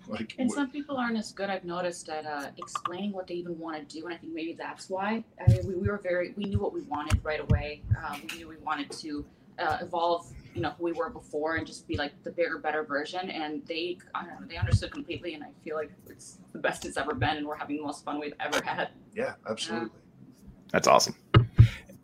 like, 0.07 0.35
and 0.37 0.49
some 0.49 0.69
people 0.69 0.95
aren't 0.95 1.17
as 1.17 1.31
good. 1.33 1.49
I've 1.49 1.65
noticed 1.65 2.07
at 2.09 2.25
uh, 2.25 2.51
explaining 2.57 3.11
what 3.11 3.27
they 3.27 3.33
even 3.33 3.57
want 3.59 3.77
to 3.77 3.99
do, 3.99 4.05
and 4.05 4.13
I 4.13 4.17
think 4.17 4.33
maybe 4.33 4.53
that's 4.53 4.89
why. 4.89 5.23
I 5.45 5.51
mean, 5.51 5.67
we, 5.67 5.75
we 5.75 5.87
were 5.89 5.99
very, 6.01 6.33
we 6.37 6.45
knew 6.45 6.59
what 6.59 6.73
we 6.73 6.81
wanted 6.81 7.19
right 7.23 7.41
away. 7.41 7.81
Um, 8.05 8.21
we 8.29 8.37
knew 8.37 8.47
we 8.47 8.57
wanted 8.57 8.91
to 8.91 9.25
uh, 9.59 9.79
evolve, 9.81 10.31
you 10.53 10.61
know, 10.61 10.71
who 10.77 10.83
we 10.83 10.93
were 10.93 11.09
before, 11.09 11.55
and 11.55 11.65
just 11.65 11.87
be 11.87 11.97
like 11.97 12.11
the 12.23 12.31
bigger, 12.31 12.59
better 12.59 12.83
version. 12.83 13.29
And 13.29 13.65
they, 13.65 13.97
I 14.13 14.25
don't 14.25 14.41
know, 14.41 14.47
they 14.47 14.57
understood 14.57 14.91
completely, 14.91 15.33
and 15.33 15.43
I 15.43 15.47
feel 15.63 15.75
like 15.75 15.91
it's 16.07 16.37
the 16.53 16.59
best 16.59 16.85
it's 16.85 16.97
ever 16.97 17.15
been, 17.15 17.37
and 17.37 17.47
we're 17.47 17.57
having 17.57 17.77
the 17.77 17.83
most 17.83 18.05
fun 18.05 18.19
we've 18.19 18.33
ever 18.39 18.63
had. 18.63 18.89
Yeah, 19.15 19.33
absolutely. 19.49 19.99
That's 20.71 20.87
awesome. 20.87 21.15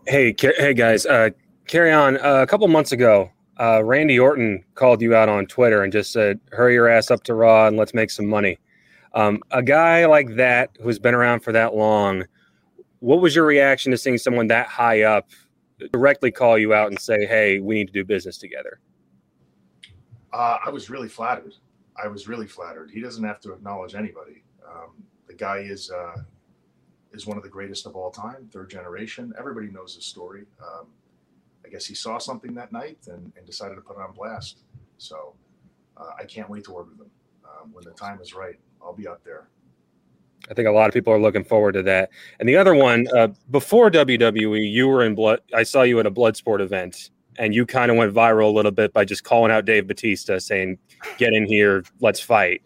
Hey, 0.07 0.35
hey 0.39 0.73
guys, 0.73 1.05
uh, 1.05 1.29
Karrion. 1.67 2.23
Uh, 2.23 2.41
a 2.41 2.47
couple 2.47 2.67
months 2.67 2.91
ago, 2.91 3.31
uh, 3.59 3.83
Randy 3.83 4.17
Orton 4.17 4.63
called 4.75 5.01
you 5.01 5.13
out 5.13 5.29
on 5.29 5.45
Twitter 5.45 5.83
and 5.83 5.91
just 5.91 6.11
said, 6.11 6.39
"Hurry 6.51 6.73
your 6.73 6.87
ass 6.87 7.11
up 7.11 7.23
to 7.23 7.33
Raw 7.33 7.67
and 7.67 7.77
let's 7.77 7.93
make 7.93 8.09
some 8.09 8.27
money." 8.27 8.57
Um, 9.13 9.41
a 9.51 9.61
guy 9.61 10.05
like 10.05 10.35
that 10.35 10.69
who's 10.81 10.99
been 10.99 11.15
around 11.15 11.41
for 11.41 11.51
that 11.51 11.75
long, 11.75 12.25
what 12.99 13.21
was 13.21 13.35
your 13.35 13.45
reaction 13.45 13.91
to 13.91 13.97
seeing 13.97 14.17
someone 14.17 14.47
that 14.47 14.67
high 14.67 15.03
up 15.03 15.29
directly 15.91 16.31
call 16.31 16.57
you 16.57 16.73
out 16.73 16.87
and 16.87 16.99
say, 16.99 17.25
"Hey, 17.25 17.59
we 17.59 17.75
need 17.75 17.87
to 17.87 17.93
do 17.93 18.05
business 18.05 18.37
together"? 18.37 18.79
Uh, 20.31 20.57
I 20.65 20.69
was 20.69 20.89
really 20.89 21.09
flattered. 21.09 21.55
I 22.01 22.07
was 22.07 22.27
really 22.27 22.47
flattered. 22.47 22.91
He 22.91 23.01
doesn't 23.01 23.23
have 23.23 23.41
to 23.41 23.51
acknowledge 23.51 23.95
anybody. 23.95 24.43
Um, 24.65 25.03
the 25.27 25.33
guy 25.33 25.57
is 25.57 25.91
uh, 25.91 26.21
is 27.11 27.25
one 27.25 27.35
of 27.35 27.43
the 27.43 27.49
greatest 27.49 27.85
of 27.85 27.95
all 27.95 28.11
time, 28.11 28.47
third 28.53 28.69
generation. 28.69 29.33
Everybody 29.37 29.67
knows 29.67 29.95
his 29.95 30.05
story. 30.05 30.45
Um, 30.61 30.87
I 31.69 31.71
guess 31.71 31.85
he 31.85 31.93
saw 31.93 32.17
something 32.17 32.55
that 32.55 32.71
night 32.71 32.97
and, 33.07 33.31
and 33.37 33.45
decided 33.45 33.75
to 33.75 33.81
put 33.81 33.95
it 33.97 34.01
on 34.01 34.11
blast. 34.13 34.61
So 34.97 35.35
uh, 35.95 36.09
I 36.17 36.23
can't 36.23 36.49
wait 36.49 36.63
to 36.63 36.71
work 36.71 36.89
with 36.89 36.99
him. 36.99 37.11
Um, 37.45 37.71
when 37.71 37.83
the 37.83 37.91
time 37.91 38.19
is 38.19 38.33
right, 38.33 38.55
I'll 38.81 38.93
be 38.93 39.07
up 39.07 39.23
there. 39.23 39.49
I 40.49 40.55
think 40.55 40.67
a 40.67 40.71
lot 40.71 40.87
of 40.87 40.95
people 40.95 41.13
are 41.13 41.19
looking 41.19 41.43
forward 41.43 41.73
to 41.73 41.83
that. 41.83 42.09
And 42.39 42.49
the 42.49 42.55
other 42.55 42.73
one, 42.73 43.07
uh, 43.15 43.27
before 43.51 43.91
WWE, 43.91 44.67
you 44.67 44.87
were 44.87 45.03
in 45.03 45.13
blood. 45.13 45.41
I 45.53 45.61
saw 45.61 45.83
you 45.83 45.99
at 45.99 46.07
a 46.07 46.11
Bloodsport 46.11 46.59
event, 46.59 47.11
and 47.37 47.53
you 47.53 47.67
kind 47.67 47.91
of 47.91 47.97
went 47.97 48.15
viral 48.15 48.49
a 48.49 48.55
little 48.55 48.71
bit 48.71 48.91
by 48.91 49.05
just 49.05 49.23
calling 49.23 49.51
out 49.51 49.65
Dave 49.65 49.85
Batista, 49.85 50.39
saying, 50.39 50.79
"Get 51.19 51.33
in 51.33 51.45
here, 51.45 51.83
let's 51.99 52.19
fight." 52.19 52.63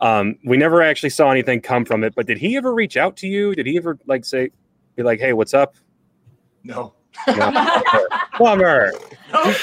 Um, 0.00 0.36
we 0.42 0.56
never 0.56 0.80
actually 0.80 1.10
saw 1.10 1.30
anything 1.30 1.60
come 1.60 1.84
from 1.84 2.02
it. 2.02 2.14
But 2.14 2.26
did 2.26 2.38
he 2.38 2.56
ever 2.56 2.72
reach 2.72 2.96
out 2.96 3.14
to 3.18 3.26
you? 3.26 3.54
Did 3.54 3.66
he 3.66 3.76
ever 3.76 3.98
like 4.06 4.24
say, 4.24 4.50
"Be 4.96 5.02
like, 5.02 5.20
hey, 5.20 5.34
what's 5.34 5.52
up"? 5.52 5.76
No, 6.64 6.94
Plumber. 8.34 8.92
No, 9.32 9.44
that 9.44 9.54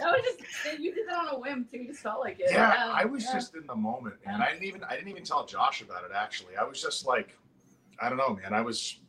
was 0.00 0.22
just 0.24 0.46
you 0.80 0.94
did 0.94 1.08
that 1.08 1.16
on 1.16 1.28
a 1.34 1.38
whim 1.38 1.66
too. 1.70 1.78
You 1.78 1.88
just 1.88 2.00
felt 2.00 2.20
like 2.20 2.40
it. 2.40 2.46
Yeah, 2.50 2.72
yeah 2.74 2.92
I 2.92 3.04
was 3.04 3.24
yeah. 3.24 3.34
just 3.34 3.54
in 3.54 3.66
the 3.66 3.74
moment, 3.74 4.16
man. 4.24 4.40
I 4.40 4.50
didn't 4.50 4.64
even 4.64 4.84
I 4.84 4.96
didn't 4.96 5.08
even 5.08 5.24
tell 5.24 5.46
Josh 5.46 5.82
about 5.82 6.04
it. 6.04 6.10
Actually, 6.14 6.56
I 6.56 6.64
was 6.64 6.80
just 6.80 7.06
like, 7.06 7.36
I 8.00 8.08
don't 8.08 8.18
know, 8.18 8.38
man. 8.42 8.52
I 8.52 8.60
was 8.60 9.00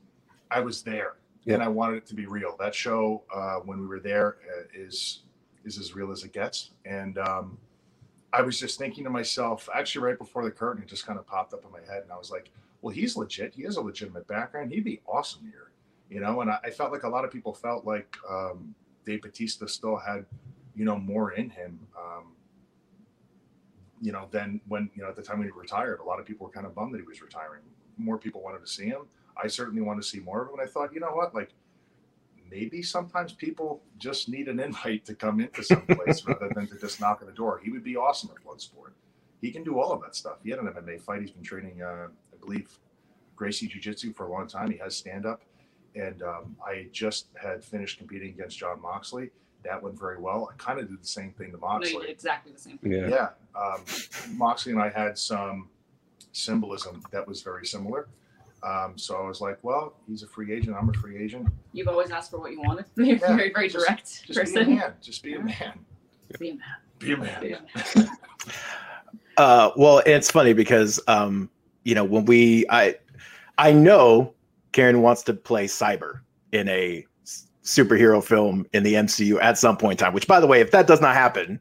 I 0.52 0.60
was 0.60 0.84
there, 0.84 1.14
yeah. 1.46 1.56
and 1.56 1.64
I 1.64 1.68
wanted 1.68 1.98
it 1.98 2.06
to 2.08 2.16
be 2.16 2.26
real. 2.26 2.56
That 2.60 2.74
show 2.76 3.24
uh, 3.34 3.56
when 3.58 3.80
we 3.80 3.88
were 3.88 4.00
there 4.00 4.38
uh, 4.58 4.64
is 4.74 5.24
is 5.66 5.78
as 5.78 5.96
real 5.96 6.12
as 6.12 6.24
it 6.24 6.34
gets, 6.34 6.72
and 6.86 7.18
um, 7.18 7.58
I 8.34 8.42
was 8.42 8.60
just 8.60 8.78
thinking 8.78 9.04
to 9.04 9.10
myself, 9.10 9.68
actually, 9.74 10.06
right 10.06 10.18
before 10.18 10.44
the 10.44 10.52
curtain, 10.52 10.84
it 10.84 10.90
just 10.90 11.06
kind 11.06 11.20
of 11.20 11.26
popped 11.26 11.54
up 11.54 11.66
in 11.66 11.72
my 11.72 11.82
head, 11.92 12.04
and 12.04 12.12
I 12.12 12.18
was 12.18 12.32
like, 12.32 12.52
well, 12.82 12.94
he's 12.94 13.18
legit. 13.18 13.54
He 13.54 13.64
has 13.64 13.78
a 13.78 13.82
legitimate 13.82 14.28
background. 14.28 14.72
He'd 14.72 14.84
be 14.84 15.02
awesome 15.08 15.44
here 15.44 15.67
you 16.10 16.20
know, 16.20 16.42
and 16.42 16.50
I, 16.50 16.60
I, 16.64 16.70
felt 16.70 16.92
like 16.92 17.04
a 17.04 17.10
lot 17.10 17.26
of 17.26 17.32
people 17.32 17.54
felt 17.54 17.86
like 17.86 18.16
um, 18.30 18.74
Dave 19.06 19.22
Batista 19.22 19.66
still 19.66 19.98
had, 19.98 20.26
you 20.76 20.86
know, 20.86 20.98
more 20.98 21.32
in 21.32 21.50
him. 21.50 21.80
Um, 21.98 22.34
you 24.02 24.12
know, 24.12 24.28
than 24.32 24.62
when 24.68 24.90
you 24.96 25.02
know 25.02 25.10
at 25.10 25.16
the 25.16 25.24
time 25.24 25.40
when 25.40 25.48
he 25.48 25.52
retired, 25.52 26.00
a 26.00 26.04
lot 26.04 26.20
of 26.20 26.26
people 26.26 26.46
were 26.46 26.52
kind 26.52 26.66
of 26.66 26.76
bummed 26.76 26.94
that 26.94 27.00
he 27.00 27.08
was 27.08 27.22
retiring. 27.22 27.62
More 27.98 28.18
people 28.18 28.42
wanted 28.42 28.60
to 28.60 28.68
see 28.68 28.86
him. 28.86 29.08
I 29.42 29.48
certainly 29.48 29.82
wanted 29.82 30.04
to 30.04 30.08
see 30.08 30.20
more 30.20 30.44
of 30.44 30.50
him. 30.50 30.60
And 30.60 30.68
I 30.68 30.72
thought, 30.72 30.94
you 30.94 31.00
know 31.00 31.12
what, 31.12 31.34
like 31.34 31.50
maybe 32.50 32.82
sometimes 32.82 33.34
people 33.34 33.82
just 33.98 34.30
need 34.30 34.48
an 34.48 34.60
invite 34.68 35.06
to 35.06 35.16
come 35.16 35.40
into 35.40 35.64
some 35.64 35.82
place 35.82 36.26
rather 36.28 36.50
than 36.54 36.68
to 36.68 36.78
just 36.78 37.00
knock 37.00 37.22
on 37.22 37.28
the 37.28 37.34
door. 37.34 37.60
He 37.64 37.72
would 37.72 37.84
be 37.84 37.96
awesome 37.96 38.30
at 38.36 38.44
Bloodsport. 38.44 38.92
He 39.42 39.52
can 39.52 39.64
do 39.64 39.80
all 39.80 39.92
of 39.92 40.02
that 40.02 40.16
stuff. 40.16 40.38
He 40.44 40.50
had 40.50 40.60
an 40.60 40.68
MMA 40.68 41.02
fight. 41.02 41.22
He's 41.22 41.32
been 41.32 41.44
training, 41.44 41.82
uh, 41.82 42.08
I 42.34 42.38
believe, 42.40 42.80
Gracie 43.36 43.68
Jiu 43.68 43.80
Jitsu 43.80 44.14
for 44.14 44.26
a 44.26 44.32
long 44.32 44.48
time. 44.48 44.72
He 44.72 44.78
has 44.78 44.96
stand 44.96 45.26
up 45.26 45.42
and 45.98 46.22
um, 46.22 46.56
I 46.66 46.88
just 46.92 47.28
had 47.42 47.64
finished 47.64 47.98
competing 47.98 48.30
against 48.30 48.58
Jon 48.58 48.82
Moxley. 48.82 49.32
That 49.64 49.82
went 49.82 50.00
very 50.00 50.20
well. 50.20 50.50
I 50.52 50.56
kind 50.58 50.80
of 50.80 50.88
did 50.88 51.02
the 51.02 51.08
same 51.08 51.32
thing 51.32 51.52
to 51.52 51.58
Moxley. 51.58 51.94
No, 51.94 52.02
exactly 52.02 52.52
the 52.54 52.60
same 52.60 52.78
thing. 52.78 52.92
Yeah. 52.92 53.08
Yeah. 53.08 53.30
Um, 53.60 53.82
Moxley 54.36 54.72
and 54.74 54.82
I 54.82 54.90
had 54.90 55.18
some 55.18 55.70
symbolism 56.32 57.04
that 57.12 57.28
was 57.28 57.42
very 57.42 57.66
similar. 57.66 58.08
Um, 58.64 58.98
so 58.98 59.18
I 59.18 59.28
was 59.28 59.42
like, 59.42 59.58
well, 59.64 59.96
he's 60.08 60.24
a 60.24 60.28
free 60.28 60.54
agent. 60.54 60.76
I'm 60.80 60.90
a 60.90 60.94
free 60.94 61.18
agent. 61.18 61.48
You've 61.74 61.88
always 61.88 62.12
asked 62.12 62.32
for 62.32 62.40
what 62.40 62.52
you 62.52 62.62
wanted. 62.62 62.86
You're 62.96 63.18
yeah, 63.18 63.36
very, 63.36 63.52
very 63.52 63.70
direct 63.70 64.06
just, 64.06 64.26
just 64.26 64.40
person. 64.40 64.66
Be 64.66 64.74
a 64.74 64.76
man. 64.76 64.94
Just 65.02 65.24
be 65.24 65.34
a 65.34 65.40
man. 65.40 65.80
Be 66.40 66.50
a 66.50 66.54
man. 66.54 66.62
Be 67.00 67.14
a 67.14 67.18
man. 67.18 67.42
Be 67.42 67.52
a 67.54 67.62
man. 67.96 68.10
uh, 69.38 69.72
well, 69.76 70.02
it's 70.06 70.32
funny 70.32 70.54
because, 70.54 71.00
um, 71.08 71.50
you 71.84 71.94
know, 71.96 72.04
when 72.04 72.26
we, 72.26 72.66
I, 72.70 72.96
I 73.58 73.72
know 73.72 74.34
Karrion 74.78 75.02
wants 75.02 75.24
to 75.24 75.34
play 75.34 75.66
Cyber 75.66 76.20
in 76.52 76.70
a 76.70 77.04
superhero 77.64 78.24
film 78.24 78.66
in 78.74 78.84
the 78.84 78.94
MCU 78.94 79.42
at 79.42 79.58
some 79.58 79.76
point 79.76 80.00
in 80.00 80.06
time. 80.06 80.14
Which, 80.14 80.28
by 80.28 80.40
the 80.40 80.46
way, 80.46 80.62
if 80.62 80.70
that 80.72 80.86
does 80.86 81.02
not 81.02 81.16
happen, 81.16 81.60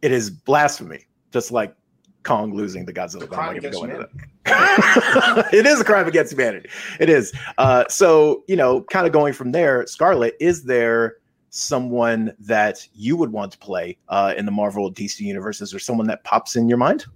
it 0.00 0.12
is 0.12 0.30
blasphemy. 0.30 1.06
Just 1.32 1.50
like 1.50 1.74
Kong 2.22 2.54
losing 2.54 2.84
the 2.84 2.92
Godzilla. 2.92 3.28
The 3.28 3.36
I'm 3.36 3.58
go 3.58 3.84
into 3.84 3.98
that. 3.98 5.48
it 5.52 5.66
is 5.66 5.80
a 5.80 5.84
crime 5.84 6.06
against 6.06 6.32
humanity. 6.32 6.68
It 7.00 7.10
is. 7.10 7.32
Uh, 7.58 7.84
so 7.88 8.44
you 8.46 8.56
know, 8.56 8.82
kind 8.82 9.06
of 9.06 9.12
going 9.12 9.32
from 9.32 9.50
there, 9.50 9.84
Scarlett, 9.86 10.36
is 10.38 10.62
there 10.62 11.16
someone 11.50 12.32
that 12.38 12.86
you 12.94 13.16
would 13.16 13.32
want 13.32 13.50
to 13.52 13.58
play 13.58 13.98
uh, 14.08 14.34
in 14.36 14.46
the 14.46 14.52
Marvel 14.52 14.92
DC 14.92 15.20
universe? 15.20 15.60
Is 15.60 15.72
there 15.72 15.80
someone 15.80 16.06
that 16.06 16.22
pops 16.22 16.54
in 16.54 16.68
your 16.68 16.78
mind? 16.78 17.06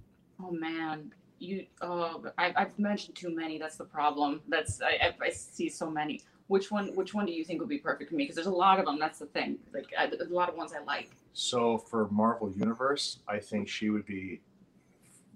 Oh 0.43 0.51
man, 0.51 1.13
you. 1.45 1.65
Oh, 1.81 2.23
I, 2.37 2.53
I've 2.55 2.77
mentioned 2.79 3.15
too 3.15 3.33
many. 3.35 3.57
That's 3.57 3.77
the 3.77 3.85
problem. 3.85 4.41
That's 4.47 4.81
I, 4.81 4.91
I, 5.01 5.13
I 5.21 5.29
see 5.29 5.69
so 5.69 5.89
many. 5.89 6.21
Which 6.47 6.71
one? 6.71 6.87
Which 6.95 7.13
one 7.13 7.25
do 7.25 7.31
you 7.31 7.43
think 7.43 7.59
would 7.59 7.69
be 7.69 7.77
perfect 7.77 8.09
for 8.09 8.15
me? 8.15 8.23
Because 8.23 8.35
there's 8.35 8.47
a 8.47 8.51
lot 8.51 8.79
of 8.79 8.85
them. 8.85 8.99
That's 8.99 9.19
the 9.19 9.25
thing. 9.27 9.57
Like 9.73 9.87
I, 9.97 10.07
there's 10.07 10.29
a 10.29 10.33
lot 10.33 10.49
of 10.49 10.55
ones 10.55 10.73
I 10.79 10.83
like. 10.83 11.11
So 11.33 11.77
for 11.77 12.07
Marvel 12.09 12.51
Universe, 12.51 13.19
I 13.27 13.39
think 13.39 13.67
she 13.67 13.89
would 13.89 14.05
be. 14.05 14.41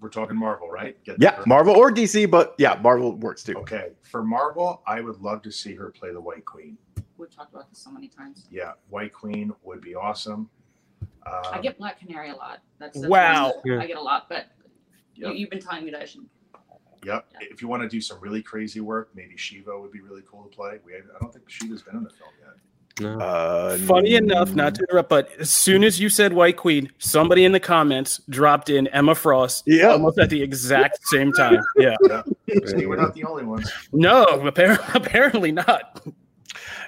We're 0.00 0.08
talking 0.08 0.36
Marvel, 0.36 0.70
right? 0.70 1.02
Get 1.04 1.20
Yeah, 1.20 1.32
her- 1.36 1.42
Marvel 1.46 1.74
or 1.76 1.90
DC, 1.92 2.30
but 2.30 2.54
yeah, 2.56 2.78
Marvel 2.82 3.16
works 3.16 3.42
too. 3.42 3.54
Okay, 3.58 3.90
for 4.02 4.22
Marvel, 4.24 4.82
I 4.86 5.02
would 5.02 5.20
love 5.20 5.42
to 5.42 5.50
see 5.52 5.74
her 5.74 5.90
play 5.90 6.10
the 6.12 6.20
White 6.20 6.46
Queen. 6.46 6.78
We've 7.18 7.28
talked 7.34 7.52
about 7.52 7.68
this 7.68 7.80
so 7.80 7.90
many 7.90 8.08
times. 8.08 8.46
Yeah, 8.50 8.72
White 8.88 9.12
Queen 9.12 9.52
would 9.62 9.82
be 9.82 9.94
awesome. 9.94 10.48
Um, 11.26 11.42
I 11.52 11.60
get 11.60 11.76
Black 11.76 11.98
Canary 12.00 12.30
a 12.30 12.34
lot. 12.34 12.60
That's, 12.78 12.98
that's 12.98 13.10
Wow. 13.10 13.52
I 13.78 13.86
get 13.86 13.98
a 13.98 14.00
lot, 14.00 14.26
but 14.30 14.46
Yep. 15.20 15.32
you, 15.32 15.38
you've 15.38 15.50
been 15.50 15.60
telling 15.60 15.84
me 15.84 15.90
that 15.92 16.02
I 16.02 16.04
should. 16.04 16.22
Yep. 17.04 17.26
If 17.40 17.62
you 17.62 17.68
want 17.68 17.82
to 17.82 17.88
do 17.88 18.00
some 18.00 18.18
really 18.20 18.42
crazy 18.42 18.80
work, 18.80 19.10
maybe 19.14 19.36
Shiva 19.36 19.78
would 19.80 19.90
be 19.92 20.00
really 20.00 20.22
cool 20.30 20.42
to 20.42 20.48
play. 20.54 20.78
We 20.84 20.94
I 20.96 21.00
don't 21.20 21.32
think 21.32 21.48
Shiva's 21.48 21.82
been 21.82 21.96
in 21.96 22.04
the 22.04 22.10
film 22.10 22.30
yet. 22.38 22.48
No. 23.00 23.18
Uh, 23.18 23.78
Funny 23.78 24.16
enough, 24.16 24.54
not 24.54 24.74
to 24.74 24.82
interrupt, 24.82 25.08
but 25.08 25.30
as 25.38 25.50
soon 25.50 25.82
as 25.84 25.98
you 25.98 26.10
said 26.10 26.34
White 26.34 26.58
Queen, 26.58 26.92
somebody 26.98 27.46
in 27.46 27.52
the 27.52 27.60
comments 27.60 28.20
dropped 28.28 28.68
in 28.68 28.86
Emma 28.88 29.14
Frost 29.14 29.62
Yeah. 29.66 29.86
almost 29.92 30.18
at 30.18 30.28
the 30.28 30.42
exact 30.42 30.98
same 31.04 31.32
time. 31.32 31.60
Yeah. 31.78 31.96
Yeah. 32.06 32.22
See, 32.66 32.84
we're 32.84 32.96
not 32.96 33.14
the 33.14 33.24
only 33.24 33.44
ones. 33.44 33.72
No, 33.92 34.24
apparently, 34.24 34.84
apparently 34.94 35.52
not. 35.52 36.06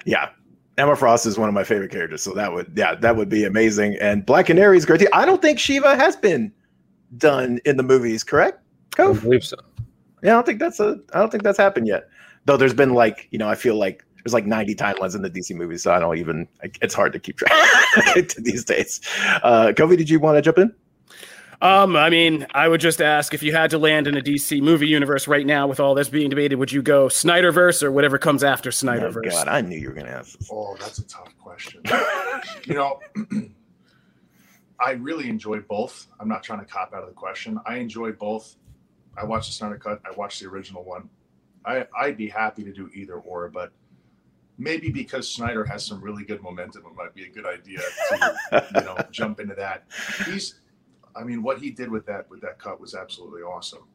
yeah. 0.05 0.29
Emma 0.77 0.95
Frost 0.95 1.25
is 1.25 1.37
one 1.39 1.47
of 1.49 1.55
my 1.55 1.63
favorite 1.63 1.89
characters, 1.91 2.21
so 2.21 2.33
that 2.33 2.51
would 2.53 2.71
yeah, 2.75 2.93
that 2.95 3.15
would 3.15 3.29
be 3.29 3.45
amazing. 3.45 3.95
And 4.01 4.25
Black 4.25 4.47
Canary 4.47 4.77
is 4.77 4.85
great. 4.85 4.99
too. 4.99 5.07
I 5.13 5.25
don't 5.25 5.41
think 5.41 5.57
Shiva 5.57 5.95
has 5.95 6.15
been 6.15 6.51
done 7.17 7.59
in 7.65 7.77
the 7.77 7.83
movies, 7.83 8.23
correct? 8.23 8.59
I 8.97 9.11
believe 9.13 9.43
so. 9.43 9.57
Yeah, 10.21 10.31
I 10.31 10.33
don't 10.35 10.45
think 10.45 10.59
that's 10.59 10.79
a 10.79 10.99
I 11.13 11.19
don't 11.19 11.29
think 11.31 11.43
that's 11.43 11.57
happened 11.57 11.87
yet. 11.87 12.07
Though 12.45 12.57
there's 12.57 12.73
been 12.73 12.93
like, 12.93 13.27
you 13.31 13.37
know, 13.39 13.49
I 13.49 13.55
feel 13.55 13.75
like 13.75 14.03
there's 14.23 14.33
like 14.33 14.45
90 14.45 14.75
timelines 14.75 15.15
in 15.15 15.21
the 15.21 15.29
DC 15.29 15.55
movies, 15.55 15.83
so 15.83 15.91
I 15.93 15.99
don't 15.99 16.17
even 16.17 16.47
it's 16.81 16.93
hard 16.93 17.11
to 17.13 17.19
keep 17.19 17.37
track 17.37 17.51
these 18.37 18.63
days. 18.65 19.01
Uh 19.43 19.67
Kofi, 19.75 19.97
did 19.97 20.09
you 20.09 20.19
want 20.19 20.37
to 20.37 20.41
jump 20.41 20.57
in? 20.59 20.73
Um, 21.61 21.95
I 21.95 22.09
mean, 22.09 22.45
I 22.53 22.67
would 22.67 22.81
just 22.81 23.01
ask 23.01 23.33
if 23.33 23.41
you 23.41 23.53
had 23.53 23.69
to 23.69 23.77
land 23.77 24.05
in 24.05 24.17
a 24.17 24.21
DC 24.21 24.61
movie 24.61 24.87
universe 24.87 25.29
right 25.29 25.45
now 25.45 25.65
with 25.65 25.79
all 25.79 25.95
this 25.95 26.09
being 26.09 26.29
debated, 26.29 26.55
would 26.57 26.73
you 26.73 26.81
go 26.81 27.07
Snyderverse 27.07 27.81
or 27.81 27.89
whatever 27.89 28.17
comes 28.17 28.43
after 28.43 28.67
Oh, 28.67 28.71
Snyderverse? 28.71 29.29
God, 29.31 29.47
I 29.47 29.61
knew 29.61 29.77
you 29.77 29.87
were 29.87 29.93
gonna 29.95 30.09
ask 30.09 30.37
this. 30.37 30.49
Oh, 30.51 30.75
that's 30.77 30.97
a 30.99 31.07
tough 31.07 31.33
question. 31.39 31.81
you 32.65 32.73
know, 32.73 32.99
I 34.83 34.91
really 34.91 35.29
enjoy 35.29 35.61
both. 35.61 36.07
I'm 36.19 36.27
not 36.27 36.43
trying 36.43 36.59
to 36.59 36.65
cop 36.65 36.93
out 36.93 37.03
of 37.03 37.07
the 37.07 37.15
question. 37.15 37.57
I 37.65 37.77
enjoy 37.77 38.11
both. 38.11 38.57
I 39.15 39.23
watched 39.23 39.47
the 39.47 39.53
Snyder 39.53 39.77
Cut. 39.77 40.01
I 40.05 40.11
watch 40.11 40.41
the 40.41 40.47
original 40.47 40.83
one. 40.83 41.09
I, 41.65 41.87
I'd 41.97 42.17
be 42.17 42.27
happy 42.27 42.65
to 42.65 42.73
do 42.73 42.89
either 42.93 43.13
or, 43.13 43.47
but 43.47 43.71
maybe 44.57 44.89
because 44.89 45.29
Snyder 45.29 45.63
has 45.63 45.85
some 45.85 46.01
really 46.01 46.25
good 46.25 46.41
momentum, 46.41 46.83
it 46.85 46.95
might 46.97 47.15
be 47.15 47.23
a 47.23 47.29
good 47.29 47.45
idea 47.45 47.79
to 47.79 48.67
you 48.75 48.81
know 48.81 48.97
jump 49.09 49.39
into 49.39 49.55
that. 49.55 49.85
He's, 50.25 50.55
I 51.15 51.23
mean, 51.23 51.41
what 51.41 51.59
he 51.59 51.71
did 51.71 51.89
with 51.89 52.05
that 52.07 52.29
with 52.29 52.41
that 52.41 52.59
cut 52.59 52.81
was 52.81 52.93
absolutely 52.93 53.41
awesome. 53.41 53.87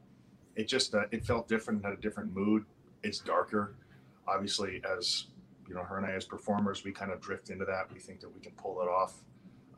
It 0.56 0.68
just 0.68 0.94
uh, 0.94 1.04
it 1.10 1.22
felt 1.22 1.48
different, 1.48 1.78
and 1.78 1.86
had 1.86 1.98
a 1.98 2.00
different 2.00 2.34
mood. 2.34 2.64
It's 3.02 3.18
darker, 3.18 3.74
obviously. 4.26 4.80
As 4.90 5.26
you 5.68 5.74
know, 5.74 5.82
her 5.82 5.98
and 5.98 6.06
I 6.06 6.12
as 6.12 6.24
performers, 6.24 6.82
we 6.82 6.92
kind 6.92 7.12
of 7.12 7.20
drift 7.20 7.50
into 7.50 7.66
that. 7.66 7.92
We 7.92 8.00
think 8.00 8.20
that 8.20 8.34
we 8.34 8.40
can 8.40 8.52
pull 8.52 8.80
it 8.80 8.88
off 8.88 9.20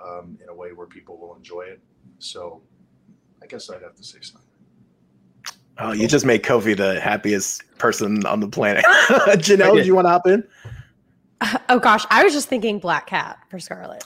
um, 0.05 0.39
in 0.43 0.49
a 0.49 0.55
way 0.55 0.73
where 0.73 0.87
people 0.87 1.19
will 1.19 1.35
enjoy 1.35 1.63
it. 1.63 1.81
So, 2.19 2.63
I 3.43 3.47
guess 3.47 3.71
I'd 3.71 3.83
have 3.83 3.95
to 3.97 4.05
say 4.05 4.19
Snyder. 4.21 4.45
Oh, 5.79 5.93
you 5.93 6.07
just 6.07 6.27
made 6.27 6.43
Kofi 6.43 6.77
the 6.77 7.01
happiest 7.01 7.63
person 7.79 8.27
on 8.27 8.41
the 8.41 8.49
planet. 8.49 8.85
Janelle, 9.39 9.75
do 9.75 9.87
you 9.87 9.95
want 9.95 10.07
to 10.07 10.11
hop 10.11 10.27
in? 10.27 10.45
Oh 11.71 11.79
gosh, 11.79 12.05
I 12.11 12.23
was 12.23 12.35
just 12.35 12.49
thinking 12.49 12.79
Black 12.79 13.07
Cat 13.07 13.39
for 13.49 13.59
Scarlett. 13.59 14.05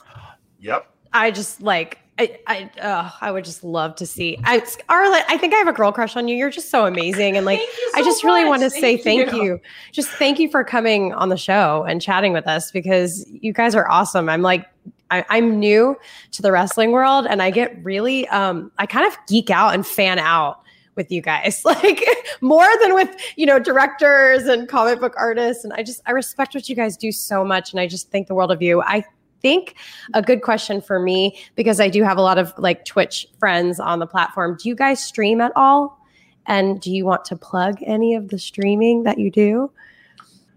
Yep. 0.60 0.86
I 1.12 1.32
just 1.32 1.60
like 1.60 1.98
I 2.18 2.38
I 2.46 2.70
uh, 2.80 3.10
I 3.20 3.32
would 3.32 3.44
just 3.44 3.64
love 3.64 3.96
to 3.96 4.06
see. 4.06 4.38
I 4.44 4.62
Scarlett, 4.62 5.24
I 5.28 5.36
think 5.36 5.52
I 5.52 5.56
have 5.56 5.66
a 5.66 5.72
girl 5.72 5.90
crush 5.90 6.14
on 6.14 6.28
you. 6.28 6.36
You're 6.36 6.50
just 6.50 6.70
so 6.70 6.86
amazing 6.86 7.36
and 7.36 7.44
like 7.44 7.58
Thank 7.58 7.76
you 7.76 7.92
I 7.96 8.00
so 8.00 8.04
just 8.04 8.22
really 8.22 8.44
want 8.44 8.62
to 8.62 8.66
much. 8.66 8.80
say 8.80 8.96
thank 8.96 9.32
you. 9.32 9.60
Just 9.90 10.10
thank 10.10 10.38
you 10.38 10.48
for 10.48 10.62
coming 10.62 11.12
on 11.12 11.28
the 11.28 11.36
show 11.36 11.84
and 11.88 12.00
chatting 12.00 12.32
with 12.32 12.46
us 12.46 12.70
because 12.70 13.26
you 13.28 13.52
guys 13.52 13.74
are 13.74 13.88
awesome. 13.90 14.28
I'm 14.28 14.42
like 14.42 14.66
I, 15.10 15.24
I'm 15.28 15.58
new 15.58 15.96
to 16.32 16.42
the 16.42 16.50
wrestling 16.50 16.92
world 16.92 17.26
and 17.28 17.42
I 17.42 17.50
get 17.50 17.82
really 17.84 18.26
um 18.28 18.72
I 18.78 18.86
kind 18.86 19.06
of 19.06 19.16
geek 19.26 19.50
out 19.50 19.74
and 19.74 19.86
fan 19.86 20.18
out 20.18 20.60
with 20.96 21.10
you 21.10 21.20
guys 21.20 21.62
like 21.64 22.04
more 22.40 22.68
than 22.80 22.94
with 22.94 23.14
you 23.36 23.46
know 23.46 23.58
directors 23.58 24.44
and 24.44 24.68
comic 24.68 25.00
book 25.00 25.14
artists 25.16 25.64
and 25.64 25.72
I 25.72 25.82
just 25.82 26.00
I 26.06 26.12
respect 26.12 26.54
what 26.54 26.68
you 26.68 26.76
guys 26.76 26.96
do 26.96 27.12
so 27.12 27.44
much 27.44 27.72
and 27.72 27.80
I 27.80 27.86
just 27.86 28.10
think 28.10 28.28
the 28.28 28.34
world 28.34 28.52
of 28.52 28.62
you. 28.62 28.82
I 28.82 29.04
think 29.44 29.74
a 30.14 30.22
good 30.22 30.40
question 30.40 30.80
for 30.80 30.98
me 30.98 31.38
because 31.54 31.78
I 31.78 31.88
do 31.88 32.02
have 32.02 32.16
a 32.16 32.22
lot 32.22 32.38
of 32.38 32.54
like 32.56 32.86
Twitch 32.86 33.26
friends 33.38 33.78
on 33.78 33.98
the 33.98 34.06
platform. 34.06 34.56
Do 34.60 34.68
you 34.68 34.74
guys 34.74 35.04
stream 35.04 35.40
at 35.42 35.52
all? 35.54 36.00
And 36.46 36.80
do 36.80 36.90
you 36.90 37.04
want 37.04 37.24
to 37.26 37.36
plug 37.36 37.78
any 37.82 38.14
of 38.14 38.28
the 38.28 38.38
streaming 38.38 39.02
that 39.04 39.18
you 39.18 39.30
do? 39.30 39.70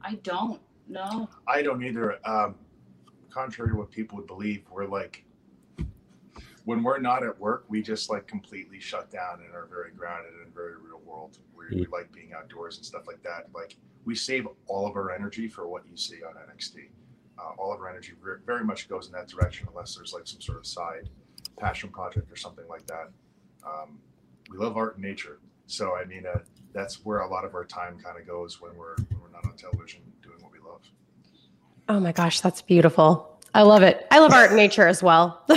I 0.02 0.16
don't. 0.24 0.60
No. 0.88 1.28
I 1.48 1.62
don't 1.62 1.84
either. 1.84 2.18
Um, 2.26 2.56
contrary 3.30 3.72
to 3.72 3.78
what 3.78 3.92
people 3.92 4.18
would 4.18 4.28
believe, 4.28 4.64
we're 4.72 4.86
like, 4.86 5.24
when 6.66 6.84
we're 6.84 7.00
not 7.00 7.24
at 7.24 7.40
work, 7.40 7.64
we 7.70 7.82
just 7.82 8.10
like 8.10 8.28
completely 8.28 8.80
shut 8.80 9.10
down 9.10 9.40
and 9.46 9.56
are 9.56 9.68
very 9.68 9.92
grounded 9.92 10.34
and 10.44 10.54
very 10.54 10.74
real 10.76 11.00
world. 11.06 11.38
We, 11.56 11.78
we 11.78 11.88
like 11.88 12.12
being 12.12 12.34
outdoors 12.34 12.76
and 12.78 12.86
stuff 12.86 13.08
like 13.08 13.24
that. 13.24 13.48
Like 13.56 13.78
we 14.04 14.16
save 14.16 14.48
all 14.68 14.86
of 14.86 14.96
our 14.96 15.12
energy 15.12 15.48
for 15.48 15.68
what 15.68 15.84
you 15.90 15.96
see 15.96 16.24
on 16.24 16.34
NXT. 16.34 16.90
Uh, 17.40 17.52
all 17.58 17.72
of 17.72 17.80
our 17.80 17.90
energy 17.90 18.14
ver- 18.22 18.42
very 18.46 18.64
much 18.64 18.90
goes 18.90 19.08
in 19.08 19.14
that 19.14 19.28
direction, 19.28 19.68
unless 19.70 19.96
there's 19.96 20.12
like 20.12 20.28
some 20.28 20.42
sort 20.42 20.58
of 20.58 20.66
side 20.66 21.10
passion 21.58 21.90
project 21.90 22.32
or 22.32 22.36
something 22.36 22.68
like 22.68 22.86
that. 22.88 23.10
Um, 23.66 24.00
we 24.52 24.58
love 24.58 24.76
art 24.76 24.96
and 24.96 25.04
nature, 25.04 25.40
so 25.68 25.96
I 25.96 26.06
mean, 26.06 26.26
uh, 26.26 26.40
that's 26.74 27.06
where 27.06 27.20
a 27.20 27.30
lot 27.30 27.46
of 27.46 27.54
our 27.54 27.66
time 27.66 27.98
kind 28.00 28.18
of 28.20 28.26
goes 28.26 28.62
when 28.62 28.76
we're 28.76 28.96
when 28.96 29.22
we're 29.22 29.30
not 29.30 29.46
on 29.46 29.56
television 29.56 30.02
doing 30.24 30.38
what 30.42 30.52
we 30.52 30.60
love. 30.60 30.82
Oh 31.90 32.00
my 32.00 32.12
gosh, 32.12 32.42
that's 32.42 32.62
beautiful. 32.62 33.38
I 33.54 33.62
love 33.62 33.82
it. 33.82 34.06
I 34.12 34.20
love 34.20 34.34
art 34.34 34.50
and 34.50 34.58
nature 34.58 34.88
as 34.88 35.02
well. 35.02 35.42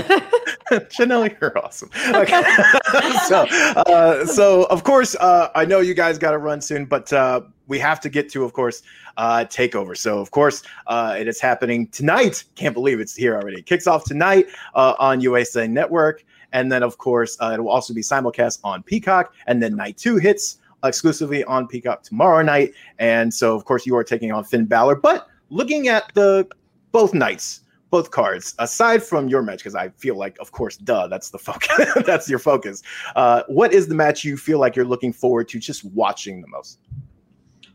Janelle, 0.70 1.39
you're 1.41 1.59
awesome. 1.59 1.91
Okay. 2.14 2.43
so, 3.26 3.47
uh, 3.76 4.24
so 4.24 4.64
of 4.64 4.85
course, 4.85 5.16
uh, 5.16 5.49
I 5.55 5.64
know 5.64 5.81
you 5.81 5.95
guys 5.95 6.16
got 6.16 6.31
to 6.31 6.39
run 6.39 6.61
soon, 6.61 6.85
but 6.85 7.12
uh, 7.12 7.43
we 7.66 7.78
have 7.81 8.01
to 8.01 8.09
get 8.09 8.31
to, 8.31 8.45
of 8.45 8.53
course, 8.53 8.83
uh, 9.16 9.45
Takeover. 9.49 9.97
So, 9.97 10.20
of 10.20 10.31
course, 10.31 10.62
uh, 10.87 11.16
it 11.18 11.26
is 11.28 11.41
happening 11.41 11.89
tonight. 11.89 12.45
Can't 12.55 12.74
believe 12.74 13.01
it's 13.01 13.16
here 13.16 13.35
already. 13.35 13.59
It 13.59 13.66
kicks 13.66 13.87
off 13.87 14.05
tonight 14.05 14.47
uh, 14.74 14.95
on 14.99 15.20
USA 15.20 15.66
Network, 15.66 16.24
and 16.53 16.70
then, 16.70 16.83
of 16.83 16.97
course, 16.97 17.37
it 17.41 17.61
will 17.61 17.70
also 17.70 17.93
be 17.93 18.03
simulcast 18.03 18.61
on 18.64 18.83
Peacock, 18.83 19.35
and 19.47 19.62
then 19.62 19.76
night 19.76 19.99
two 19.99 20.16
hits 20.16 20.59
exclusively 20.85 21.45
on 21.45 21.66
Peacock 21.66 22.03
tomorrow 22.03 22.43
night. 22.43 22.72
And 22.99 23.33
so, 23.33 23.55
of 23.55 23.64
course, 23.64 23.87
you 23.87 23.97
are 23.97 24.05
taking 24.05 24.33
on 24.33 24.45
Finn 24.45 24.64
Balor. 24.64 24.97
But 24.97 25.28
looking 25.51 25.88
at 25.88 26.12
the 26.14 26.48
both 26.92 27.12
nights, 27.14 27.62
both 27.90 28.11
cards, 28.11 28.55
aside 28.59 29.03
from 29.03 29.28
your 29.28 29.42
match, 29.42 29.59
because 29.59 29.74
I 29.74 29.90
feel 29.90 30.16
like, 30.16 30.38
of 30.40 30.53
course, 30.53 30.76
duh, 30.76 31.09
that's 31.09 31.30
the 31.30 31.38
focus. 31.38 31.88
that's 32.07 32.28
your 32.28 32.38
focus. 32.38 32.82
Uh, 33.16 33.42
what 33.48 33.72
is 33.72 33.88
the 33.88 33.94
match 33.94 34.24
you 34.24 34.36
feel 34.36 34.59
like 34.59 34.76
you're 34.76 34.84
looking 34.84 35.12
forward 35.12 35.48
to 35.48 35.59
just 35.59 35.84
watching 35.84 36.40
the 36.40 36.48
most 36.48 36.78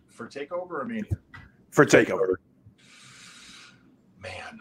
For 0.07 0.27
Takeover 0.27 0.71
or 0.71 0.85
Mania? 0.85 1.03
for 1.71 1.85
Takeover? 1.85 2.35
Man, 4.21 4.59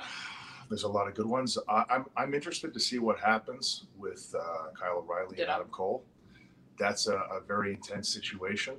there's 0.68 0.82
a 0.82 0.88
lot 0.88 1.06
of 1.08 1.14
good 1.14 1.26
ones. 1.26 1.56
I, 1.68 1.84
I'm 1.88 2.06
I'm 2.16 2.34
interested 2.34 2.74
to 2.74 2.80
see 2.80 2.98
what 2.98 3.18
happens 3.18 3.86
with 3.96 4.34
uh, 4.38 4.70
Kyle 4.78 4.98
O'Reilly 4.98 5.40
and 5.40 5.48
Adam 5.48 5.68
Cole. 5.68 6.04
That's 6.78 7.06
a, 7.06 7.16
a 7.16 7.40
very 7.46 7.72
intense 7.72 8.08
situation. 8.12 8.74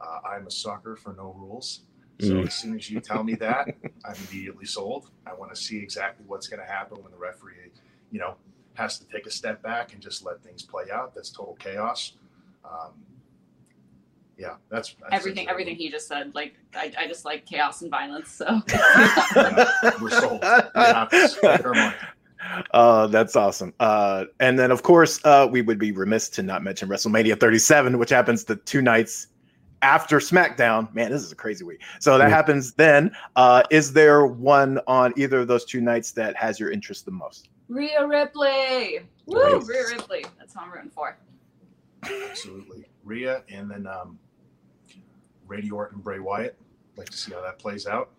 Uh, 0.00 0.20
I'm 0.26 0.46
a 0.46 0.50
sucker 0.50 0.96
for 0.96 1.14
no 1.14 1.34
rules. 1.36 1.82
So 2.20 2.34
Mm. 2.34 2.46
as 2.46 2.54
soon 2.54 2.76
as 2.76 2.88
you 2.90 3.00
tell 3.00 3.24
me 3.24 3.34
that, 3.36 3.68
I'm 4.04 4.14
immediately 4.30 4.66
sold. 4.66 5.10
I 5.26 5.34
want 5.34 5.54
to 5.54 5.60
see 5.60 5.78
exactly 5.78 6.24
what's 6.28 6.46
going 6.46 6.60
to 6.60 6.66
happen 6.66 7.02
when 7.02 7.10
the 7.10 7.18
referee, 7.18 7.72
you 8.12 8.20
know, 8.20 8.36
has 8.74 8.98
to 8.98 9.06
take 9.06 9.26
a 9.26 9.30
step 9.30 9.62
back 9.62 9.92
and 9.92 10.00
just 10.02 10.24
let 10.24 10.42
things 10.42 10.62
play 10.62 10.84
out. 10.92 11.14
That's 11.14 11.30
total 11.30 11.56
chaos. 11.58 12.12
Um, 12.64 12.92
yeah, 14.38 14.54
that's, 14.68 14.94
that's 15.00 15.12
everything 15.12 15.46
that's- 15.46 15.52
everything 15.52 15.76
he 15.76 15.90
just 15.90 16.06
said. 16.08 16.34
Like 16.34 16.54
I, 16.74 16.92
I 16.98 17.06
just 17.08 17.24
like 17.24 17.46
chaos 17.46 17.82
and 17.82 17.90
violence. 17.90 18.30
So 18.30 18.46
We're 20.00 20.10
sold. 20.10 20.40
It 20.42 20.70
happens. 20.74 21.34
Take 21.40 21.64
our 21.64 21.74
money. 21.74 21.96
Uh, 22.72 23.06
that's 23.06 23.36
awesome. 23.36 23.72
Uh, 23.80 24.24
and 24.38 24.58
then, 24.58 24.70
of 24.70 24.82
course, 24.82 25.18
uh, 25.24 25.48
we 25.50 25.62
would 25.62 25.78
be 25.78 25.92
remiss 25.92 26.28
to 26.30 26.42
not 26.42 26.62
mention 26.62 26.88
WrestleMania 26.88 27.38
37, 27.40 27.98
which 27.98 28.10
happens 28.10 28.44
the 28.44 28.56
two 28.56 28.82
nights 28.82 29.28
after 29.84 30.18
SmackDown. 30.18 30.92
Man, 30.94 31.10
this 31.10 31.22
is 31.22 31.30
a 31.30 31.36
crazy 31.36 31.62
week. 31.62 31.82
So 32.00 32.16
that 32.16 32.24
Yeah. 32.24 32.34
happens 32.34 32.72
then. 32.72 33.14
Uh, 33.36 33.62
is 33.70 33.92
there 33.92 34.26
one 34.26 34.80
on 34.86 35.12
either 35.16 35.40
of 35.40 35.46
those 35.46 35.64
two 35.66 35.82
nights 35.82 36.10
that 36.12 36.34
has 36.36 36.58
your 36.58 36.70
interest 36.72 37.04
the 37.04 37.10
most? 37.10 37.50
Rhea 37.68 38.06
Ripley. 38.06 39.00
Woo, 39.26 39.58
Nice. 39.58 39.68
Rhea 39.68 39.84
Ripley. 39.90 40.24
That's 40.38 40.56
what 40.56 40.64
I'm 40.64 40.72
rooting 40.72 40.90
for. 40.90 41.16
Absolutely. 42.30 42.86
Rhea 43.04 43.42
and 43.50 43.70
then 43.70 43.86
um, 43.86 44.18
Randy 45.46 45.70
Orton 45.70 45.96
and 45.96 46.04
Bray 46.04 46.18
Wyatt. 46.18 46.56
Like 46.96 47.10
to 47.10 47.16
see 47.16 47.32
how 47.32 47.42
that 47.42 47.58
plays 47.58 47.86
out. 47.86 48.10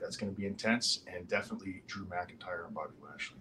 That's 0.00 0.16
going 0.16 0.32
to 0.32 0.36
be 0.40 0.46
intense, 0.46 1.00
and 1.12 1.26
definitely 1.28 1.82
Drew 1.86 2.04
McIntyre 2.06 2.64
and 2.66 2.74
Bobby 2.74 2.94
Lashley. 3.04 3.36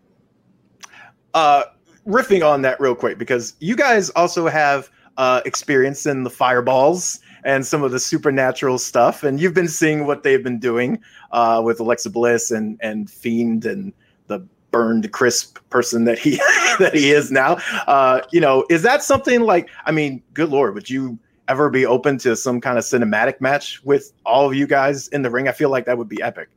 Uh, 1.34 1.64
riffing 2.08 2.44
on 2.48 2.62
that 2.64 2.80
real 2.80 2.96
quick 2.96 3.18
because 3.18 3.54
you 3.60 3.76
guys 3.76 4.10
also 4.12 4.48
have 4.48 4.90
uh, 5.18 5.42
experience 5.46 6.06
in 6.06 6.24
the 6.24 6.30
fireballs 6.30 7.20
and 7.44 7.66
some 7.66 7.84
of 7.84 7.92
the 7.92 8.00
supernatural 8.00 8.78
stuff, 8.78 9.24
and 9.24 9.40
you've 9.40 9.54
been 9.54 9.68
seeing 9.68 10.06
what 10.06 10.24
they've 10.24 10.44
been 10.44 10.60
doing 10.60 11.00
uh, 11.32 11.62
with 11.64 11.80
Alexa 11.80 12.10
Bliss 12.10 12.52
and 12.52 12.78
and 12.82 13.10
Fiend 13.10 13.66
and 13.66 13.94
the 14.28 14.46
burned 14.72 15.12
crisp 15.12 15.60
person 15.70 16.06
that 16.06 16.20
he 16.20 16.38
that 16.80 16.92
he 16.94 17.12
is 17.12 17.32
now. 17.32 17.58
Uh, 17.88 18.22
you 18.32 18.40
know, 18.42 18.66
is 18.70 18.82
that 18.84 19.04
something 19.04 19.42
like? 19.42 19.70
I 19.86 19.92
mean, 19.92 20.22
good 20.34 20.50
lord, 20.50 20.74
would 20.74 20.90
you 20.90 21.18
ever 21.48 21.70
be 21.70 21.86
open 21.86 22.18
to 22.20 22.36
some 22.36 22.60
kind 22.60 22.78
of 22.78 22.84
cinematic 22.84 23.40
match 23.40 23.82
with 23.84 24.12
all 24.26 24.46
of 24.46 24.54
you 24.54 24.68
guys 24.68 25.08
in 25.10 25.22
the 25.22 25.30
ring? 25.30 25.48
I 25.48 25.52
feel 25.52 25.70
like 25.70 25.86
that 25.86 25.98
would 25.98 26.10
be 26.10 26.22
epic. 26.22 26.50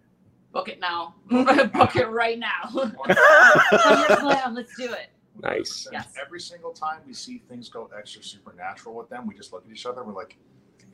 Book 0.52 0.68
it 0.68 0.80
now. 0.80 1.14
Book 1.30 1.94
it 1.94 2.08
right 2.08 2.38
now. 2.38 2.68
Let's 4.52 4.76
do 4.76 4.92
it. 4.92 5.11
Nice. 5.43 5.88
Yes. 5.93 6.09
Every 6.20 6.41
single 6.41 6.72
time 6.72 7.01
we 7.07 7.14
see 7.14 7.43
things 7.49 7.68
go 7.68 7.88
extra 7.97 8.22
supernatural 8.22 8.95
with 8.95 9.09
them, 9.09 9.26
we 9.26 9.34
just 9.34 9.53
look 9.53 9.64
at 9.64 9.72
each 9.72 9.86
other 9.86 10.03
and 10.03 10.09
we're 10.09 10.16
like, 10.16 10.36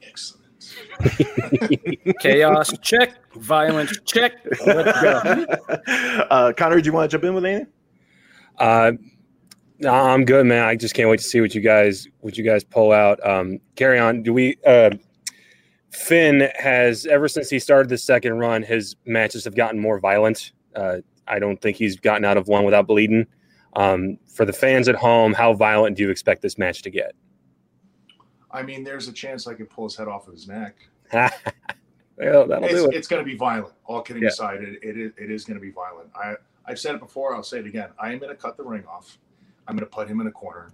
excellent. 0.03 0.45
Chaos 2.21 2.73
check, 2.81 3.33
violence 3.35 3.93
check. 4.05 4.33
Let's 4.67 5.01
go. 5.03 5.47
uh, 6.31 6.53
Connor, 6.57 6.81
do 6.81 6.87
you 6.87 6.93
want 6.93 7.11
to 7.11 7.15
jump 7.15 7.25
in 7.25 7.35
with 7.35 7.45
anything? 7.45 7.67
Uh, 8.59 8.93
no, 9.79 9.93
I'm 9.93 10.25
good, 10.25 10.47
man. 10.47 10.65
I 10.65 10.75
just 10.77 10.95
can't 10.95 11.11
wait 11.11 11.19
to 11.19 11.25
see 11.25 11.41
what 11.41 11.55
you 11.55 11.61
guys 11.61 12.09
what 12.21 12.39
you 12.39 12.45
guys 12.45 12.65
pull 12.65 12.93
out. 12.93 13.25
Um, 13.27 13.59
Karrion. 13.75 14.23
Do 14.23 14.33
we? 14.33 14.57
Uh, 14.67 14.91
Finn 15.91 16.49
has 16.59 17.07
ever 17.07 17.29
since 17.29 17.51
he 17.51 17.59
started 17.59 17.89
the 17.89 17.99
second 17.99 18.39
run, 18.39 18.63
his 18.63 18.97
matches 19.05 19.45
have 19.45 19.55
gotten 19.55 19.79
more 19.79 19.99
violent. 19.99 20.53
Uh, 20.75 20.99
I 21.29 21.39
don't 21.39 21.61
think 21.61 21.77
he's 21.77 21.97
gotten 21.97 22.25
out 22.25 22.37
of 22.37 22.49
one 22.49 22.65
without 22.65 22.87
bleeding. 22.87 23.27
Um, 23.77 24.19
for 24.27 24.45
the 24.45 24.53
fans 24.53 24.89
at 24.89 24.95
home, 24.97 25.33
how 25.35 25.53
violent 25.53 25.97
do 25.97 26.03
you 26.03 26.11
expect 26.11 26.43
this 26.43 26.57
match 26.59 26.83
to 26.83 26.91
get? 26.91 27.15
I 28.51 28.63
mean, 28.63 28.83
there's 28.85 29.07
a 29.07 29.13
chance 29.13 29.47
I 29.47 29.55
could 29.55 29.69
pull 29.69 29.85
his 29.85 29.97
head 29.97 30.09
off 30.09 30.27
of 30.27 30.33
his 30.33 30.49
neck. 30.49 30.77
well, 31.13 32.47
that'll 32.47 32.65
it's, 32.65 32.75
do 32.75 32.87
it. 32.91 32.95
it's 32.95 33.07
going 33.07 33.23
to 33.23 33.31
be 33.31 33.37
violent. 33.37 33.75
All 33.85 34.01
kidding 34.01 34.23
Yeah. 34.23 34.31
aside, 34.31 34.63
it, 34.63 34.79
it 34.83 34.97
is, 34.97 35.13
it 35.19 35.31
is 35.31 35.45
going 35.45 35.57
to 35.57 35.61
be 35.61 35.71
violent. 35.71 36.09
I, 36.17 36.35
I've 36.65 36.79
said 36.79 36.95
it 36.95 37.01
before. 37.01 37.35
I'll 37.35 37.43
say 37.43 37.59
it 37.59 37.67
again. 37.67 37.91
I 37.99 38.13
am 38.13 38.19
going 38.19 38.35
to 38.35 38.41
cut 38.41 38.57
the 38.57 38.65
ring 38.65 38.85
off. 38.87 39.19
I'm 39.69 39.77
going 39.77 39.87
to 39.89 39.95
put 39.95 40.09
him 40.09 40.21
in 40.21 40.27
a 40.27 40.33
corner. 40.33 40.73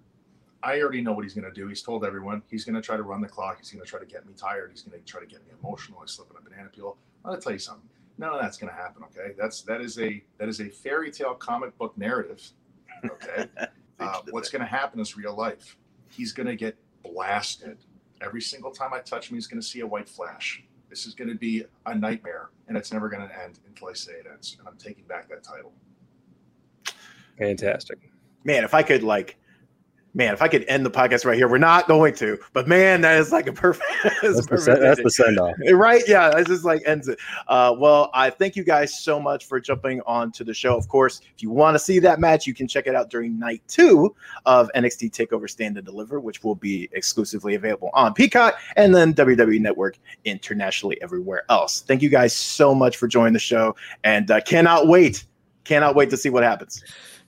I 0.63 0.81
already 0.81 1.01
know 1.03 1.13
what 1.13 1.25
he's 1.25 1.35
going 1.35 1.45
to 1.45 1.53
do. 1.53 1.67
He's 1.67 1.83
told 1.83 2.05
everyone 2.05 2.41
he's 2.49 2.65
going 2.65 2.77
to 2.77 2.81
try 2.81 2.97
to 2.97 3.03
run 3.03 3.21
the 3.21 3.27
clock. 3.27 3.59
He's 3.59 3.73
going 3.73 3.83
to 3.85 3.89
try 3.89 3.99
to 3.99 4.07
get 4.07 4.25
me 4.27 4.33
tired. 4.37 4.71
He's 4.71 4.83
going 4.83 4.97
to 4.99 5.05
try 5.05 5.21
to 5.21 5.27
get 5.27 5.41
me 5.45 5.51
emotional. 5.61 5.99
I 6.01 6.07
slip 6.07 6.31
in 6.31 6.37
a 6.37 6.41
banana 6.41 6.69
peel. 6.69 6.97
I'll 7.25 7.37
tell 7.37 7.53
you 7.53 7.59
something. 7.59 7.89
None 8.19 8.33
of 8.33 8.41
that's 8.41 8.59
going 8.59 8.71
to 8.73 8.77
happen. 8.77 9.03
Okay, 9.05 9.35
that's 9.37 9.63
that 9.63 9.81
is 9.81 9.99
a 9.99 10.23
that 10.39 10.49
is 10.49 10.61
a 10.61 10.69
fairy 10.69 11.11
tale 11.11 11.35
comic 11.35 11.77
book 11.79 11.97
narrative. 11.99 12.41
Okay, 13.05 13.49
uh, 14.01 14.21
what's 14.31 14.51
going 14.51 14.61
to 14.61 14.69
happen 14.69 15.01
is 15.01 15.17
real 15.17 15.35
life. 15.35 15.77
He's 16.09 16.33
going 16.33 16.47
to 16.47 16.57
get 16.57 16.77
blasted. 17.03 17.79
Every 18.21 18.41
single 18.41 18.71
time 18.71 18.93
I 18.93 19.01
touch 19.01 19.31
him, 19.31 19.37
he's 19.37 19.47
going 19.47 19.61
to 19.61 19.67
see 19.67 19.81
a 19.81 19.87
white 19.87 20.09
flash. 20.09 20.63
This 20.89 21.07
is 21.07 21.15
going 21.15 21.29
to 21.29 21.35
be 21.35 21.65
a 21.87 21.95
nightmare, 21.95 22.51
and 22.69 22.77
it's 22.77 22.93
never 22.93 23.09
going 23.09 23.27
to 23.27 23.43
end 23.43 23.59
until 23.67 23.89
I 23.89 23.95
say 23.95 24.13
it 24.13 24.27
ends. 24.31 24.57
And 24.59 24.69
I'm 24.69 24.77
taking 24.77 25.05
back 25.05 25.29
that 25.31 25.43
title. 25.43 25.73
Fantastic. 27.39 27.99
Man, 28.45 28.63
if 28.63 28.75
I 28.75 28.83
could 28.83 29.03
like, 29.03 29.39
man, 30.15 30.35
if 30.35 30.43
I 30.43 30.49
could 30.49 30.65
end 30.69 30.85
the 30.85 30.91
podcast 30.91 31.25
right 31.25 31.37
here, 31.37 31.49
we're 31.49 31.59
not 31.59 31.89
going 31.89 32.15
to, 32.17 32.39
but 32.53 32.69
man, 32.69 33.01
that 33.01 33.19
is 33.19 33.33
like 33.33 33.47
a 33.47 33.53
perfect. 33.53 33.89
that's 34.23 34.25
a 34.25 34.43
That's 34.43 34.67
the, 34.67 34.79
that's 34.81 35.03
the 35.03 35.11
send 35.11 35.39
off. 35.39 35.55
right? 35.73 36.03
Yeah 36.07 36.37
it 36.37 36.47
just 36.47 36.65
like 36.65 36.83
ends 36.87 37.09
it. 37.09 37.19
Uh 37.49 37.75
well 37.79 38.11
i 38.15 38.31
thank 38.31 38.57
you 38.57 38.65
guys 38.65 38.99
so 38.99 39.19
much 39.21 39.47
for 39.47 39.61
jumping 39.61 40.01
on 40.07 40.33
to 40.33 40.45
the 40.45 40.55
show. 40.55 40.77
Of 40.77 40.89
course 40.89 41.21
if 41.35 41.43
you 41.43 41.51
want 41.51 41.75
to 41.75 41.79
see 41.79 41.99
that 42.01 42.21
match 42.21 42.47
you 42.47 42.55
can 42.55 42.69
check 42.69 42.87
it 42.87 42.95
out 42.95 43.11
during 43.11 43.39
night 43.39 43.63
two 43.69 44.15
of 44.47 44.71
nxt 44.75 45.11
takeover 45.11 45.49
stand 45.49 45.77
and 45.77 45.87
deliver 45.87 46.21
which 46.21 46.43
will 46.43 46.55
be 46.55 46.89
exclusively 46.93 47.55
available 47.55 47.91
on 47.95 48.13
peacock 48.15 48.59
and 48.77 48.95
then 48.95 49.15
wwe 49.15 49.61
network 49.61 49.99
internationally 50.25 51.01
everywhere 51.03 51.45
else. 51.49 51.81
Thank 51.83 52.03
you 52.03 52.09
guys 52.09 52.35
so 52.35 52.75
much 52.75 52.97
for 52.97 53.07
joining 53.09 53.33
the 53.33 53.39
show 53.39 53.75
and 54.05 54.31
uh, 54.31 54.41
cannot 54.43 54.89
wait 54.89 55.25
cannot 55.65 55.95
wait 55.95 56.11
to 56.11 56.17
see 56.17 56.29
what 56.31 56.43
happens 56.43 56.83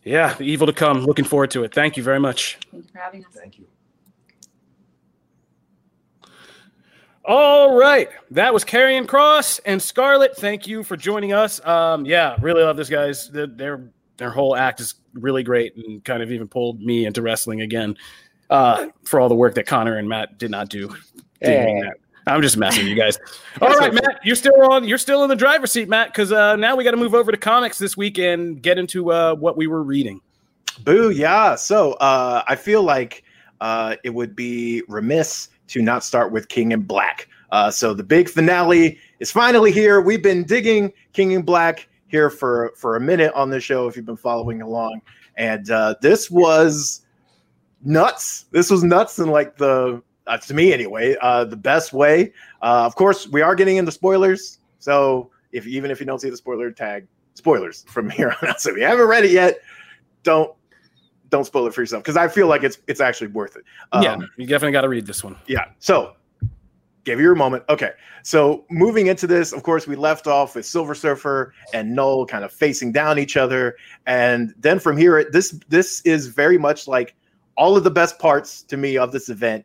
Yeah, 0.05 0.35
the 0.35 0.45
evil 0.45 0.67
to 0.67 0.73
come. 0.73 1.05
Looking 1.05 1.25
forward 1.25 1.51
to 1.53 1.65
it. 1.65 1.73
Thank 1.75 1.97
you 1.97 2.03
very 2.03 2.21
much. 2.21 2.59
Thank 2.71 2.85
you 2.85 2.93
for 2.93 2.99
having 2.99 3.25
us. 3.25 3.33
Thank 3.35 3.59
you. 3.59 3.67
All 7.27 7.75
right, 7.75 8.11
that 8.33 8.53
was 8.53 8.65
Karrion 8.65 9.07
Kross 9.07 9.59
and 9.65 9.81
Scarlett. 9.81 10.37
Thank 10.37 10.67
you 10.67 10.85
for 10.85 10.95
joining 10.95 11.33
us. 11.33 11.65
Um, 11.65 12.05
yeah, 12.05 12.37
really 12.43 12.63
love 12.63 12.77
this 12.77 12.91
guys. 12.91 13.31
Their, 13.31 13.47
their 13.47 13.91
their 14.19 14.31
whole 14.31 14.55
act 14.55 14.81
is 14.81 14.95
really 15.15 15.43
great 15.43 15.75
and 15.77 16.05
kind 16.05 16.23
of 16.23 16.31
even 16.31 16.49
pulled 16.49 16.81
me 16.83 17.07
into 17.07 17.23
wrestling 17.23 17.63
again. 17.63 17.97
Uh, 18.51 18.89
for 19.05 19.21
all 19.21 19.31
the 19.31 19.35
work 19.35 19.55
that 19.55 19.67
Connor 19.67 19.97
and 19.97 20.07
Matt 20.07 20.39
did 20.39 20.51
not 20.51 20.69
do. 20.69 20.89
doing 21.43 21.79
Yeah. 21.79 21.91
I'm 22.27 22.41
just 22.43 22.57
messing 22.57 22.85
with 22.85 22.91
you 22.91 22.97
guys. 22.97 23.19
All 23.61 23.77
right, 23.77 23.93
Matt, 23.93 24.21
you're 24.25 24.37
still 24.37 24.73
on. 24.73 24.85
You're 24.85 24.99
still 24.99 25.23
in 25.25 25.29
the 25.29 25.37
driver's 25.37 25.73
seat, 25.73 25.89
Matt, 25.89 26.09
because 26.09 26.33
uh, 26.33 26.57
now 26.57 26.77
we 26.77 26.85
got 26.85 26.93
to 26.93 26.97
move 26.97 27.15
over 27.15 27.31
to 27.31 27.37
comics 27.37 27.79
this 27.79 27.97
week 27.97 28.19
and 28.19 28.63
get 28.63 28.79
into 28.79 29.13
uh, 29.13 29.35
what 29.35 29.57
we 29.57 29.67
were 29.67 29.83
reading. 29.83 30.21
Boo, 30.85 31.11
yeah. 31.11 31.55
So 31.55 31.93
uh, 31.95 32.43
I 32.49 32.57
feel 32.57 32.83
like 32.83 33.25
uh, 33.61 33.97
it 34.05 34.11
would 34.11 34.35
be 34.35 34.83
remiss 34.89 35.51
to 35.69 35.83
not 35.83 36.05
start 36.05 36.33
with 36.33 36.49
King 36.49 36.73
in 36.73 36.83
Black. 36.83 37.29
Uh, 37.53 37.71
so 37.71 37.95
the 37.95 38.03
big 38.03 38.29
finale 38.29 38.99
is 39.21 39.31
finally 39.31 39.71
here. 39.71 40.01
We've 40.01 40.23
been 40.23 40.45
digging 40.45 40.93
King 41.13 41.33
in 41.33 41.43
Black 41.43 41.89
here 42.09 42.31
for 42.31 42.73
for 42.77 42.97
a 42.97 43.01
minute 43.01 43.33
on 43.35 43.51
the 43.51 43.61
show. 43.61 43.87
If 43.87 43.97
you've 43.97 44.07
been 44.07 44.17
following 44.17 44.63
along, 44.63 45.03
and 45.37 45.71
uh, 45.71 45.95
this 46.01 46.31
was 46.31 47.03
nuts. 47.85 48.47
This 48.51 48.71
was 48.71 48.83
nuts 48.83 49.19
in 49.19 49.29
like 49.29 49.57
the 49.57 50.03
uh, 50.27 50.39
to 50.39 50.55
me 50.55 50.73
anyway 50.73 51.17
uh, 51.21 51.45
the 51.45 51.57
best 51.57 51.93
way. 51.93 52.33
Uh, 52.63 52.85
of 52.87 52.95
course, 52.97 53.29
we 53.29 53.43
are 53.43 53.55
getting 53.55 53.77
into 53.77 53.93
spoilers. 53.93 54.59
So 54.79 55.31
if 55.53 55.67
even 55.67 55.91
if 55.91 56.01
you 56.01 56.07
don't 56.07 56.21
see 56.21 56.31
the 56.31 56.37
spoiler 56.37 56.71
tag, 56.71 57.07
spoilers 57.35 57.85
from 57.89 58.11
here 58.19 58.35
on 58.43 58.49
out. 58.51 58.61
So 58.61 58.71
if 58.71 58.77
you 58.77 58.85
haven't 58.85 59.07
read 59.07 59.25
it 59.25 59.31
yet, 59.33 59.59
don't 60.23 60.53
don't 61.31 61.45
spoil 61.45 61.67
it 61.67 61.75
for 61.75 61.81
yourself 61.83 62.03
because 62.05 62.17
I 62.17 62.29
feel 62.29 62.47
like 62.47 62.63
it's 62.63 62.79
it's 62.87 63.01
actually 63.01 63.29
worth 63.29 63.57
it. 63.57 63.65
yeah, 64.03 64.15
Um, 64.15 64.29
you 64.37 64.47
definitely 64.47 64.73
got 64.73 64.83
to 64.83 64.89
read 64.89 65.07
this 65.07 65.25
one. 65.25 65.37
yeah. 65.47 65.65
So 65.79 66.15
give 67.05 67.21
you 67.21 67.31
a 67.33 67.37
moment. 67.37 67.65
Okay. 67.69 67.91
So 68.23 68.65
moving 68.71 69.09
into 69.09 69.27
this, 69.27 69.53
of 69.53 69.63
course, 69.63 69.87
we 69.87 69.97
left 69.97 70.27
off 70.27 70.55
with 70.57 70.65
Silver 70.65 70.95
Surfer 70.95 71.53
and 71.75 71.95
Knull 71.95 72.25
kind 72.25 72.45
of 72.45 72.53
facing 72.53 72.93
down 72.93 73.19
each 73.19 73.37
other, 73.37 73.77
and 74.07 74.55
then 74.59 74.79
from 74.79 74.97
here, 74.97 75.29
this 75.31 75.59
this 75.69 76.01
is 76.03 76.29
very 76.29 76.57
much 76.57 76.89
like 76.89 77.15
all 77.57 77.77
of 77.77 77.85
the 77.85 77.91
best 77.91 78.19
parts 78.19 78.63
to 78.63 78.77
me 78.77 78.97
of 78.97 79.13
this 79.13 79.29
event 79.29 79.65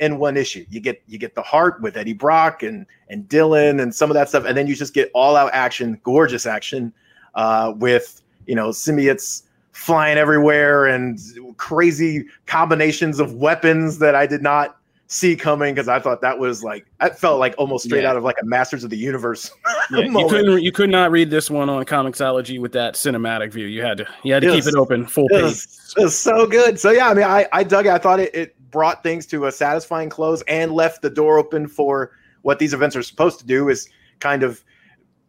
in 0.00 0.18
one 0.18 0.36
issue. 0.36 0.64
You 0.70 0.80
get 0.80 1.02
you 1.06 1.18
get 1.18 1.34
the 1.34 1.42
heart 1.42 1.80
with 1.80 1.96
Eddie 1.96 2.12
Brock 2.12 2.62
and 2.62 2.86
and 3.08 3.28
Dylan 3.28 3.80
and 3.82 3.94
some 3.94 4.10
of 4.10 4.14
that 4.14 4.28
stuff, 4.28 4.44
and 4.44 4.56
then 4.56 4.66
you 4.66 4.74
just 4.74 4.94
get 4.94 5.10
all 5.14 5.36
out 5.36 5.50
action, 5.52 6.00
gorgeous 6.02 6.46
action, 6.46 6.92
uh, 7.34 7.72
with 7.76 8.22
you 8.46 8.54
know 8.54 8.68
symbiotes 8.70 9.42
flying 9.72 10.18
everywhere 10.18 10.86
and 10.86 11.18
crazy 11.56 12.24
combinations 12.46 13.18
of 13.18 13.34
weapons 13.34 13.98
that 13.98 14.14
I 14.14 14.24
did 14.26 14.40
not 14.42 14.76
see 15.08 15.36
coming 15.36 15.74
because 15.74 15.86
I 15.88 15.98
thought 15.98 16.20
that 16.22 16.38
was 16.38 16.64
like 16.64 16.86
that 17.00 17.18
felt 17.18 17.38
like 17.38 17.54
almost 17.58 17.84
straight 17.84 18.02
Yeah. 18.02 18.10
out 18.10 18.16
of 18.16 18.24
like 18.24 18.36
a 18.40 18.44
Masters 18.46 18.84
of 18.84 18.90
the 18.90 18.96
Universe. 18.96 19.50
Yeah, 19.90 19.98
you 20.00 20.28
couldn't 20.28 20.62
you 20.62 20.72
could 20.72 20.88
not 20.88 21.10
read 21.10 21.28
this 21.28 21.50
one 21.50 21.68
on 21.68 21.84
Comixology 21.84 22.58
with 22.58 22.72
that 22.72 22.94
cinematic 22.94 23.52
view. 23.52 23.66
You 23.66 23.82
had 23.82 23.98
to 23.98 24.06
you 24.22 24.32
had 24.32 24.40
to 24.42 24.46
Yes. 24.48 24.64
keep 24.64 24.72
it 24.74 24.78
open 24.78 25.06
full 25.06 25.26
It 25.26 25.32
page. 25.32 25.42
was, 25.42 25.94
it 25.98 26.02
was 26.04 26.18
so 26.18 26.46
good. 26.46 26.80
So 26.80 26.90
yeah, 26.90 27.08
I 27.10 27.14
mean, 27.14 27.24
I, 27.26 27.46
I 27.52 27.64
dug 27.64 27.84
it. 27.84 27.90
I 27.92 27.98
thought 27.98 28.18
it, 28.20 28.34
it 28.34 28.56
brought 28.74 29.04
things 29.04 29.24
to 29.24 29.46
a 29.46 29.52
satisfying 29.52 30.10
close 30.10 30.42
and 30.48 30.72
left 30.72 31.00
the 31.00 31.08
door 31.08 31.38
open 31.38 31.68
for 31.68 32.10
what 32.42 32.58
these 32.58 32.74
events 32.74 32.96
are 32.96 33.04
supposed 33.04 33.38
to 33.38 33.46
do 33.46 33.68
is 33.68 33.88
kind 34.18 34.42
of 34.42 34.64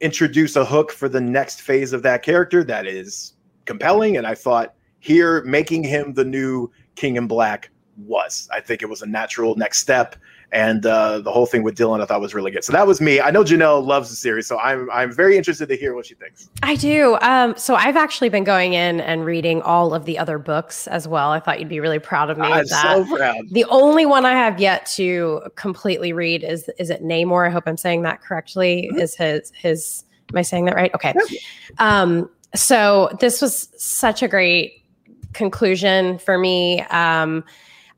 introduce 0.02 0.56
a 0.56 0.66
hook 0.66 0.92
for 0.92 1.08
the 1.08 1.22
next 1.22 1.62
phase 1.62 1.94
of 1.94 2.02
that 2.02 2.24
character 2.24 2.64
that 2.64 2.88
is 2.88 3.34
compelling. 3.66 4.18
And 4.18 4.26
I 4.26 4.34
thought 4.34 4.74
here 5.00 5.44
making 5.44 5.84
him 5.84 6.14
the 6.16 6.26
new 6.26 6.72
King 6.96 7.18
in 7.18 7.28
Black 7.28 7.70
was. 7.98 8.50
I 8.52 8.62
think 8.62 8.82
it 8.82 8.90
was 8.90 9.04
a 9.04 9.06
natural 9.06 9.56
next 9.56 9.78
step. 9.78 10.16
And 10.52 10.86
uh, 10.86 11.20
the 11.20 11.32
whole 11.32 11.46
thing 11.46 11.64
with 11.64 11.76
Dylan, 11.76 12.02
I 12.02 12.06
thought 12.06 12.22
was 12.22 12.34
really 12.34 12.52
good. 12.52 12.64
So 12.64 12.72
that 12.72 12.88
was 12.88 13.02
me. 13.02 13.20
I 13.20 13.32
know 13.32 13.44
Janelle 13.44 13.86
loves 13.86 14.10
the 14.10 14.16
series, 14.16 14.48
so 14.48 14.58
I'm 14.60 14.90
I'm 14.92 15.12
very 15.12 15.38
interested 15.38 15.68
to 15.70 15.76
hear 15.76 15.94
what 15.94 16.06
she 16.06 16.16
thinks. 16.16 16.50
I 16.64 16.76
do. 16.76 17.18
Um, 17.22 17.58
so 17.58 17.76
I've 17.76 17.98
actually 17.98 18.30
been 18.30 18.44
going 18.44 18.74
in 18.74 19.02
and 19.02 19.26
reading 19.26 19.62
all 19.64 19.94
of 19.94 20.06
the 20.06 20.18
other 20.18 20.38
books 20.38 20.88
as 20.88 21.08
well. 21.08 21.32
I 21.32 21.40
thought 21.40 21.60
you'd 21.60 21.70
be 21.70 21.80
really 21.80 22.00
proud 22.00 22.30
of 22.30 22.38
me 22.38 22.48
I'm 22.48 22.66
that. 22.68 23.06
so 23.08 23.18
proud. 23.18 23.46
The 23.52 23.66
only 23.66 24.06
one 24.06 24.26
I 24.26 24.34
have 24.34 24.60
yet 24.60 24.86
to 24.96 25.42
completely 25.56 26.14
read 26.14 26.44
is 26.44 26.70
is 26.78 26.90
it 26.90 27.04
Namor? 27.04 27.48
I 27.48 27.50
hope 27.50 27.64
I'm 27.66 27.78
saying 27.78 28.04
that 28.04 28.22
correctly. 28.22 28.90
Mm-hmm. 28.92 29.00
Is 29.00 29.16
his 29.16 29.52
his 29.56 30.04
am 30.32 30.38
I 30.38 30.42
saying 30.42 30.66
that 30.66 30.76
right? 30.76 30.94
Okay. 30.94 31.14
Um, 31.80 32.30
so 32.54 33.10
this 33.20 33.42
was 33.42 33.70
such 33.78 34.24
a 34.24 34.28
great 34.28 34.84
conclusion 35.34 36.18
for 36.18 36.38
me. 36.38 36.82
Um, 36.84 37.44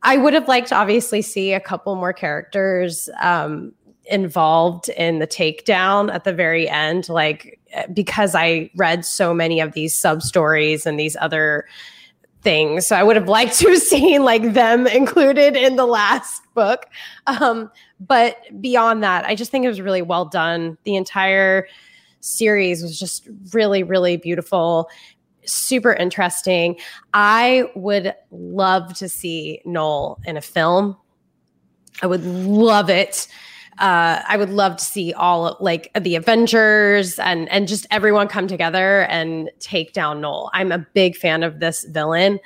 I 0.07 0.15
would 0.15 0.33
have 0.33 0.47
liked 0.47 0.69
to 0.69 0.75
obviously 0.75 1.21
see 1.21 1.51
a 1.51 1.59
couple 1.59 1.93
more 1.97 2.13
characters 2.13 3.09
um, 3.21 3.73
involved 4.05 4.87
in 4.87 5.19
the 5.19 5.27
takedown 5.27 6.13
at 6.13 6.23
the 6.23 6.31
very 6.31 6.69
end, 6.69 7.09
like 7.09 7.59
because 7.91 8.33
I 8.33 8.71
read 8.77 9.03
so 9.03 9.33
many 9.33 9.59
of 9.59 9.73
these 9.73 9.93
sub 9.93 10.21
stories 10.21 10.85
and 10.85 10.97
these 10.97 11.17
other 11.19 11.67
things. 12.41 12.87
So 12.87 12.95
I 12.95 13.03
would 13.03 13.17
have 13.17 13.27
liked 13.27 13.55
to 13.59 13.67
have 13.67 13.81
seen 13.81 14.23
like 14.23 14.53
them 14.53 14.87
included 14.87 15.57
in 15.57 15.75
the 15.75 15.85
last 15.85 16.41
book. 16.53 16.85
Um, 17.27 17.69
but 17.99 18.37
beyond 18.61 19.03
that, 19.03 19.25
I 19.25 19.35
just 19.35 19.51
think 19.51 19.65
it 19.65 19.67
was 19.67 19.81
really 19.81 20.01
well 20.01 20.23
done. 20.23 20.77
The 20.85 20.95
entire 20.95 21.67
series 22.21 22.81
was 22.81 22.97
just 22.97 23.27
really, 23.51 23.83
really 23.83 24.15
beautiful, 24.15 24.89
super 25.47 25.93
interesting. 25.93 26.77
I 27.13 27.69
would 27.75 28.13
love 28.31 28.93
to 28.97 29.09
see 29.09 29.61
Knull 29.65 30.19
in 30.25 30.37
a 30.37 30.41
film. 30.41 30.97
I 32.01 32.07
would 32.07 32.23
love 32.23 32.89
it. 32.89 33.27
Uh, 33.79 34.21
I 34.27 34.37
would 34.37 34.49
love 34.49 34.77
to 34.77 34.83
see 34.83 35.13
all 35.13 35.55
like 35.59 35.91
the 35.99 36.15
Avengers 36.15 37.19
and 37.19 37.47
and 37.49 37.67
just 37.67 37.85
everyone 37.91 38.27
come 38.27 38.47
together 38.47 39.03
and 39.03 39.51
take 39.59 39.93
down 39.93 40.19
Knull. 40.19 40.49
I'm 40.53 40.71
a 40.71 40.79
big 40.79 41.15
fan 41.15 41.43
of 41.43 41.59
this 41.59 41.85
villain, 41.85 42.39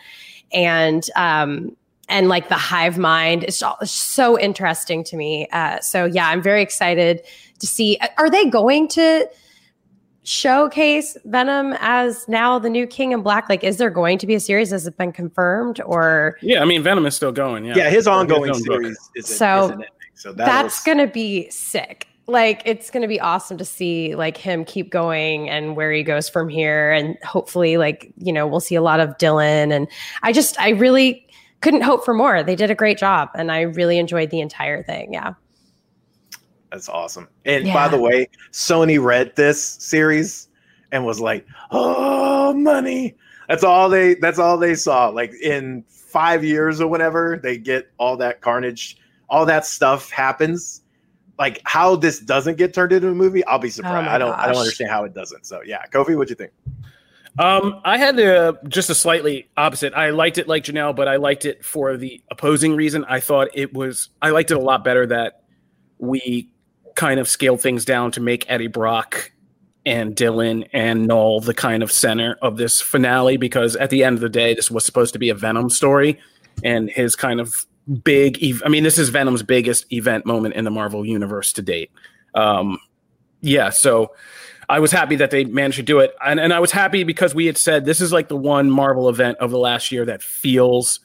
and 0.51 1.09
um, 1.15 1.75
and 2.09 2.27
like 2.27 2.49
the 2.49 2.55
hive 2.55 2.97
mind 2.97 3.45
is 3.45 3.63
so 3.85 4.37
interesting 4.37 5.05
to 5.05 5.15
me. 5.15 5.47
Uh, 5.53 5.79
so 5.79 6.03
yeah, 6.03 6.27
I'm 6.27 6.41
very 6.41 6.61
excited 6.61 7.21
to 7.59 7.67
see. 7.67 7.97
Are 8.17 8.29
they 8.29 8.49
going 8.49 8.89
to 8.89 9.29
showcase 10.23 11.17
Venom 11.25 11.75
as 11.79 12.27
now 12.27 12.59
the 12.59 12.69
new 12.69 12.87
King 12.87 13.11
in 13.11 13.21
Black? 13.21 13.49
Like, 13.49 13.63
is 13.63 13.77
there 13.77 13.89
going 13.89 14.17
to 14.19 14.27
be 14.27 14.35
a 14.35 14.39
series? 14.39 14.71
Has 14.71 14.87
it 14.87 14.97
been 14.97 15.11
confirmed? 15.11 15.81
Or 15.85 16.37
yeah, 16.41 16.61
I 16.61 16.65
mean, 16.65 16.83
Venom 16.83 17.05
is 17.05 17.15
still 17.15 17.31
going. 17.31 17.65
Yeah, 17.65 17.75
yeah, 17.75 17.89
his 17.89 18.07
ongoing 18.07 18.49
his 18.53 18.63
series 18.63 18.97
is 19.15 19.25
so. 19.25 19.79
Is 19.79 20.21
so 20.21 20.33
that 20.33 20.45
that's 20.45 20.79
was... 20.79 20.85
gonna 20.85 21.07
be 21.07 21.49
sick 21.49 22.07
like 22.27 22.61
it's 22.65 22.89
going 22.89 23.01
to 23.01 23.07
be 23.07 23.19
awesome 23.19 23.57
to 23.57 23.65
see 23.65 24.15
like 24.15 24.37
him 24.37 24.63
keep 24.63 24.89
going 24.89 25.49
and 25.49 25.75
where 25.75 25.91
he 25.91 26.03
goes 26.03 26.29
from 26.29 26.49
here 26.49 26.91
and 26.91 27.17
hopefully 27.23 27.77
like 27.77 28.11
you 28.17 28.31
know 28.31 28.47
we'll 28.47 28.59
see 28.59 28.75
a 28.75 28.81
lot 28.81 28.99
of 28.99 29.09
dylan 29.17 29.71
and 29.71 29.87
i 30.23 30.31
just 30.31 30.59
i 30.59 30.69
really 30.69 31.27
couldn't 31.61 31.81
hope 31.81 32.05
for 32.05 32.13
more 32.13 32.43
they 32.43 32.55
did 32.55 32.71
a 32.71 32.75
great 32.75 32.97
job 32.97 33.29
and 33.35 33.51
i 33.51 33.61
really 33.61 33.97
enjoyed 33.97 34.29
the 34.29 34.39
entire 34.39 34.81
thing 34.83 35.13
yeah 35.13 35.33
that's 36.71 36.89
awesome 36.89 37.27
and 37.45 37.67
yeah. 37.67 37.73
by 37.73 37.87
the 37.87 37.97
way 37.97 38.27
sony 38.51 39.01
read 39.01 39.35
this 39.35 39.61
series 39.61 40.49
and 40.91 41.05
was 41.05 41.19
like 41.19 41.45
oh 41.71 42.53
money 42.53 43.15
that's 43.47 43.63
all 43.63 43.89
they 43.89 44.15
that's 44.15 44.39
all 44.39 44.57
they 44.57 44.75
saw 44.75 45.09
like 45.09 45.33
in 45.41 45.83
five 45.89 46.43
years 46.43 46.81
or 46.81 46.87
whatever 46.87 47.39
they 47.41 47.57
get 47.57 47.91
all 47.97 48.17
that 48.17 48.41
carnage 48.41 48.97
all 49.31 49.45
that 49.45 49.65
stuff 49.65 50.11
happens, 50.11 50.81
like 51.39 51.61
how 51.63 51.95
this 51.95 52.19
doesn't 52.19 52.57
get 52.57 52.73
turned 52.73 52.91
into 52.91 53.07
a 53.07 53.15
movie, 53.15 53.43
I'll 53.45 53.57
be 53.57 53.69
oh 53.69 53.71
surprised. 53.71 54.07
Oh 54.07 54.11
I 54.11 54.17
don't 54.17 54.31
gosh. 54.31 54.39
I 54.39 54.47
don't 54.47 54.57
understand 54.57 54.91
how 54.91 55.05
it 55.05 55.13
doesn't. 55.15 55.45
So 55.45 55.61
yeah, 55.65 55.85
Kofi, 55.87 56.15
what'd 56.15 56.29
you 56.29 56.35
think? 56.35 56.51
Um, 57.39 57.79
I 57.85 57.97
had 57.97 58.19
a, 58.19 58.59
just 58.67 58.89
a 58.89 58.95
slightly 58.95 59.49
opposite. 59.55 59.93
I 59.93 60.09
liked 60.09 60.37
it 60.37 60.49
like 60.49 60.65
Janelle, 60.65 60.93
but 60.93 61.07
I 61.07 61.15
liked 61.15 61.45
it 61.45 61.63
for 61.63 61.95
the 61.95 62.21
opposing 62.29 62.75
reason. 62.75 63.05
I 63.05 63.21
thought 63.21 63.47
it 63.53 63.73
was 63.73 64.09
I 64.21 64.31
liked 64.31 64.51
it 64.51 64.57
a 64.57 64.59
lot 64.59 64.83
better 64.83 65.07
that 65.07 65.43
we 65.97 66.51
kind 66.95 67.19
of 67.19 67.27
scaled 67.27 67.61
things 67.61 67.85
down 67.85 68.11
to 68.11 68.21
make 68.21 68.49
Eddie 68.49 68.67
Brock 68.67 69.31
and 69.85 70.15
Dylan 70.15 70.67
and 70.73 71.07
Knull 71.07 71.39
the 71.39 71.53
kind 71.53 71.81
of 71.81 71.91
center 71.91 72.37
of 72.41 72.57
this 72.57 72.81
finale 72.81 73.37
because 73.37 73.75
at 73.75 73.89
the 73.89 74.03
end 74.03 74.15
of 74.15 74.21
the 74.21 74.29
day, 74.29 74.53
this 74.53 74.69
was 74.69 74.85
supposed 74.85 75.13
to 75.13 75.19
be 75.19 75.29
a 75.29 75.35
Venom 75.35 75.69
story 75.69 76.19
and 76.63 76.89
his 76.89 77.15
kind 77.15 77.39
of 77.41 77.65
big. 78.03 78.41
Ev- 78.43 78.61
I 78.65 78.69
mean, 78.69 78.83
this 78.83 78.97
is 78.97 79.09
Venom's 79.09 79.43
biggest 79.43 79.91
event 79.91 80.25
moment 80.25 80.55
in 80.55 80.65
the 80.65 80.71
Marvel 80.71 81.05
universe 81.05 81.53
to 81.53 81.61
date. 81.61 81.91
Um, 82.35 82.79
yeah, 83.41 83.69
so 83.69 84.13
I 84.69 84.79
was 84.79 84.91
happy 84.91 85.15
that 85.17 85.31
they 85.31 85.45
managed 85.45 85.77
to 85.77 85.83
do 85.83 85.99
it, 85.99 86.13
and 86.23 86.39
and 86.39 86.53
I 86.53 86.59
was 86.59 86.71
happy 86.71 87.03
because 87.03 87.33
we 87.33 87.45
had 87.45 87.57
said 87.57 87.85
this 87.85 88.01
is 88.01 88.13
like 88.13 88.29
the 88.29 88.37
one 88.37 88.69
Marvel 88.69 89.09
event 89.09 89.37
of 89.39 89.51
the 89.51 89.57
last 89.57 89.91
year 89.91 90.05
that 90.05 90.21
feels 90.21 90.99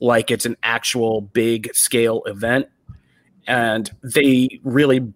like 0.00 0.30
it's 0.30 0.46
an 0.46 0.56
actual 0.62 1.20
big 1.20 1.72
scale 1.74 2.22
event, 2.26 2.66
and 3.46 3.90
they 4.02 4.60
really 4.62 5.12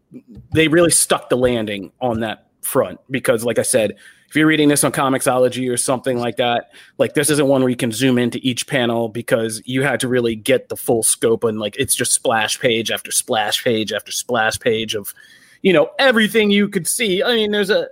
they 0.53 0.69
really 0.69 0.91
stuck 0.91 1.29
the 1.29 1.37
landing 1.37 1.93
on 2.01 2.21
that 2.21 2.47
front 2.63 3.01
because, 3.11 3.45
like 3.45 3.59
I 3.59 3.63
said, 3.63 3.97
if 4.29 4.35
you're 4.35 4.47
reading 4.47 4.69
this 4.69 4.83
on 4.83 4.93
Comixology 4.93 5.73
or 5.73 5.77
something 5.77 6.19
like 6.19 6.37
that, 6.37 6.71
like 6.99 7.15
this 7.15 7.31
isn't 7.31 7.47
one 7.47 7.63
where 7.63 7.71
you 7.71 7.77
can 7.77 7.93
zoom 7.93 8.19
into 8.19 8.41
each 8.43 8.67
panel 8.67 9.09
because 9.09 9.63
you 9.65 9.83
had 9.83 10.01
to 10.01 10.09
really 10.09 10.35
get 10.35 10.69
the 10.69 10.77
full 10.77 11.03
scope 11.03 11.45
and 11.45 11.61
like 11.61 11.77
it's 11.79 11.95
just 11.95 12.13
splash 12.13 12.59
page 12.59 12.91
after 12.91 13.13
splash 13.13 13.63
page 13.63 13.93
after 13.93 14.11
splash 14.11 14.59
page 14.59 14.95
of 14.95 15.15
you 15.63 15.73
know 15.73 15.91
everything 15.99 16.51
you 16.51 16.69
could 16.69 16.87
see. 16.87 17.23
I 17.23 17.35
mean, 17.35 17.53
there's 17.53 17.71
a 17.71 17.89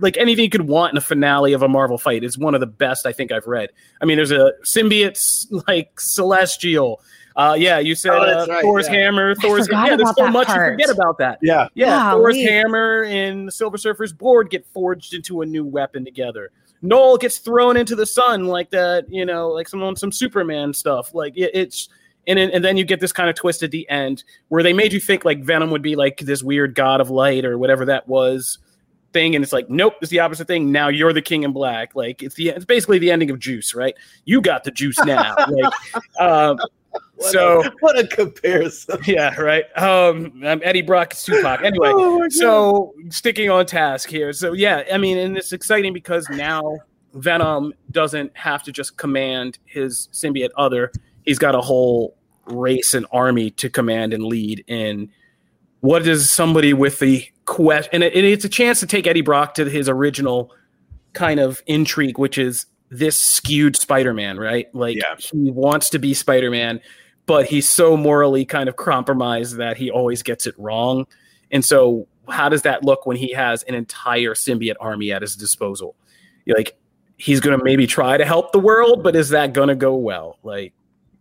like 0.00 0.16
anything 0.18 0.44
you 0.44 0.50
could 0.50 0.68
want 0.68 0.92
in 0.92 0.98
a 0.98 1.02
finale 1.02 1.52
of 1.52 1.62
a 1.62 1.68
Marvel 1.68 1.98
fight 1.98 2.22
is 2.22 2.38
one 2.38 2.54
of 2.54 2.60
the 2.60 2.66
best 2.66 3.06
I 3.06 3.12
think 3.12 3.32
I've 3.32 3.46
read. 3.46 3.70
I 4.00 4.04
mean, 4.04 4.16
there's 4.16 4.30
a 4.30 4.52
symbiote 4.64 5.18
like 5.66 5.98
celestial 5.98 7.00
uh, 7.36 7.56
yeah, 7.58 7.78
you 7.78 7.94
said 7.94 8.12
oh, 8.12 8.22
uh, 8.22 8.46
right, 8.48 8.62
Thor's 8.62 8.86
yeah. 8.88 8.94
hammer, 8.94 9.34
Thor's 9.34 9.68
yeah. 9.70 9.96
There's 9.96 10.14
so 10.16 10.28
much 10.28 10.46
part. 10.46 10.78
you 10.78 10.86
forget 10.86 10.90
about 10.90 11.18
that. 11.18 11.38
Yeah, 11.42 11.68
yeah. 11.74 12.12
Thor's 12.12 12.36
hammer 12.36 13.04
and 13.04 13.48
the 13.48 13.52
Silver 13.52 13.78
Surfer's 13.78 14.12
board 14.12 14.50
get 14.50 14.66
forged 14.66 15.14
into 15.14 15.42
a 15.42 15.46
new 15.46 15.64
weapon 15.64 16.04
together. 16.04 16.50
Knull 16.82 17.16
gets 17.16 17.38
thrown 17.38 17.76
into 17.76 17.94
the 17.94 18.06
sun 18.06 18.46
like 18.46 18.70
that. 18.70 19.06
You 19.08 19.24
know, 19.24 19.48
like 19.48 19.68
some 19.68 19.96
some 19.96 20.12
Superman 20.12 20.72
stuff. 20.74 21.14
Like 21.14 21.36
it, 21.36 21.50
it's. 21.54 21.88
And, 22.24 22.38
and 22.38 22.64
then 22.64 22.76
you 22.76 22.84
get 22.84 23.00
this 23.00 23.10
kind 23.10 23.28
of 23.28 23.34
twist 23.34 23.64
at 23.64 23.72
the 23.72 23.84
end 23.90 24.22
where 24.46 24.62
they 24.62 24.72
made 24.72 24.92
you 24.92 25.00
think 25.00 25.24
like 25.24 25.42
Venom 25.42 25.72
would 25.72 25.82
be 25.82 25.96
like 25.96 26.18
this 26.18 26.40
weird 26.40 26.76
god 26.76 27.00
of 27.00 27.10
light 27.10 27.44
or 27.44 27.58
whatever 27.58 27.84
that 27.86 28.06
was 28.06 28.58
thing 29.12 29.34
and 29.34 29.42
it's 29.42 29.52
like 29.52 29.68
nope 29.68 29.94
it's 30.00 30.10
the 30.10 30.20
opposite 30.20 30.46
thing 30.46 30.72
now 30.72 30.88
you're 30.88 31.12
the 31.12 31.22
king 31.22 31.42
in 31.42 31.52
black 31.52 31.94
like 31.94 32.22
it's 32.22 32.34
the 32.34 32.50
it's 32.50 32.64
basically 32.64 32.98
the 32.98 33.10
ending 33.10 33.30
of 33.30 33.38
juice 33.38 33.74
right 33.74 33.94
you 34.24 34.40
got 34.40 34.64
the 34.64 34.70
juice 34.70 34.98
now 35.04 35.34
like 35.48 35.74
um, 36.20 36.58
what 37.16 37.32
so 37.32 37.62
a, 37.62 37.72
what 37.80 37.98
a 37.98 38.06
comparison. 38.06 38.98
Yeah, 39.06 39.34
right. 39.40 39.64
Um, 39.76 40.42
I'm 40.44 40.60
Eddie 40.62 40.82
Brock, 40.82 41.14
Tupac. 41.14 41.62
Anyway, 41.62 41.88
oh 41.92 42.28
so 42.28 42.94
sticking 43.08 43.50
on 43.50 43.66
task 43.66 44.08
here. 44.08 44.32
So 44.32 44.52
yeah, 44.52 44.84
I 44.92 44.98
mean, 44.98 45.18
and 45.18 45.36
it's 45.36 45.52
exciting 45.52 45.92
because 45.92 46.28
now 46.28 46.78
Venom 47.14 47.72
doesn't 47.90 48.36
have 48.36 48.62
to 48.64 48.72
just 48.72 48.96
command 48.96 49.58
his 49.64 50.08
symbiote 50.12 50.50
other. 50.56 50.90
He's 51.24 51.38
got 51.38 51.54
a 51.54 51.60
whole 51.60 52.16
race 52.46 52.94
and 52.94 53.06
army 53.12 53.50
to 53.52 53.70
command 53.70 54.12
and 54.12 54.24
lead 54.24 54.64
in. 54.66 55.10
What 55.80 56.06
is 56.06 56.30
somebody 56.30 56.72
with 56.74 56.98
the 56.98 57.26
quest? 57.44 57.88
And, 57.92 58.02
it, 58.02 58.14
and 58.14 58.24
it's 58.24 58.44
a 58.44 58.48
chance 58.48 58.80
to 58.80 58.86
take 58.86 59.06
Eddie 59.06 59.20
Brock 59.20 59.54
to 59.54 59.68
his 59.68 59.88
original 59.88 60.52
kind 61.12 61.40
of 61.40 61.62
intrigue, 61.66 62.18
which 62.18 62.38
is 62.38 62.66
this 62.92 63.16
skewed 63.16 63.74
Spider-Man, 63.74 64.38
right? 64.38 64.72
Like 64.74 64.96
yeah. 64.96 65.16
he 65.18 65.50
wants 65.50 65.88
to 65.90 65.98
be 65.98 66.12
Spider-Man, 66.12 66.80
but 67.24 67.46
he's 67.46 67.68
so 67.68 67.96
morally 67.96 68.44
kind 68.44 68.68
of 68.68 68.76
compromised 68.76 69.56
that 69.56 69.78
he 69.78 69.90
always 69.90 70.22
gets 70.22 70.46
it 70.46 70.54
wrong. 70.58 71.06
And 71.50 71.64
so 71.64 72.06
how 72.28 72.50
does 72.50 72.62
that 72.62 72.84
look 72.84 73.06
when 73.06 73.16
he 73.16 73.32
has 73.32 73.62
an 73.62 73.74
entire 73.74 74.34
symbiote 74.34 74.76
army 74.78 75.10
at 75.10 75.22
his 75.22 75.36
disposal? 75.36 75.96
Like 76.46 76.76
he's 77.16 77.40
going 77.40 77.58
to 77.58 77.64
maybe 77.64 77.86
try 77.86 78.18
to 78.18 78.26
help 78.26 78.52
the 78.52 78.60
world, 78.60 79.02
but 79.02 79.16
is 79.16 79.30
that 79.30 79.54
going 79.54 79.68
to 79.68 79.74
go 79.74 79.96
well? 79.96 80.38
Like, 80.42 80.74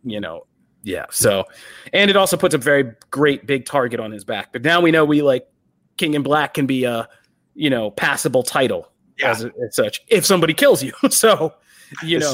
you 0.03 0.19
know, 0.19 0.45
yeah. 0.83 1.05
So, 1.09 1.45
and 1.93 2.09
it 2.09 2.17
also 2.17 2.35
puts 2.35 2.53
a 2.53 2.57
very 2.57 2.91
great 3.11 3.47
big 3.47 3.65
target 3.65 4.01
on 4.01 4.11
his 4.11 4.25
back. 4.25 4.51
But 4.51 4.63
now 4.63 4.81
we 4.81 4.91
know 4.91 5.05
we 5.05 5.21
like 5.21 5.47
King 5.95 6.15
in 6.15 6.23
Black 6.23 6.53
can 6.53 6.65
be 6.65 6.83
a, 6.83 7.07
you 7.53 7.69
know, 7.69 7.91
passable 7.91 8.43
title 8.43 8.90
yeah. 9.21 9.31
as, 9.31 9.43
as, 9.43 9.75
such 9.75 10.01
if 10.07 10.25
somebody 10.25 10.53
kills 10.53 10.83
you. 10.83 10.93
so 11.09 11.53
you 12.03 12.19
know, 12.19 12.33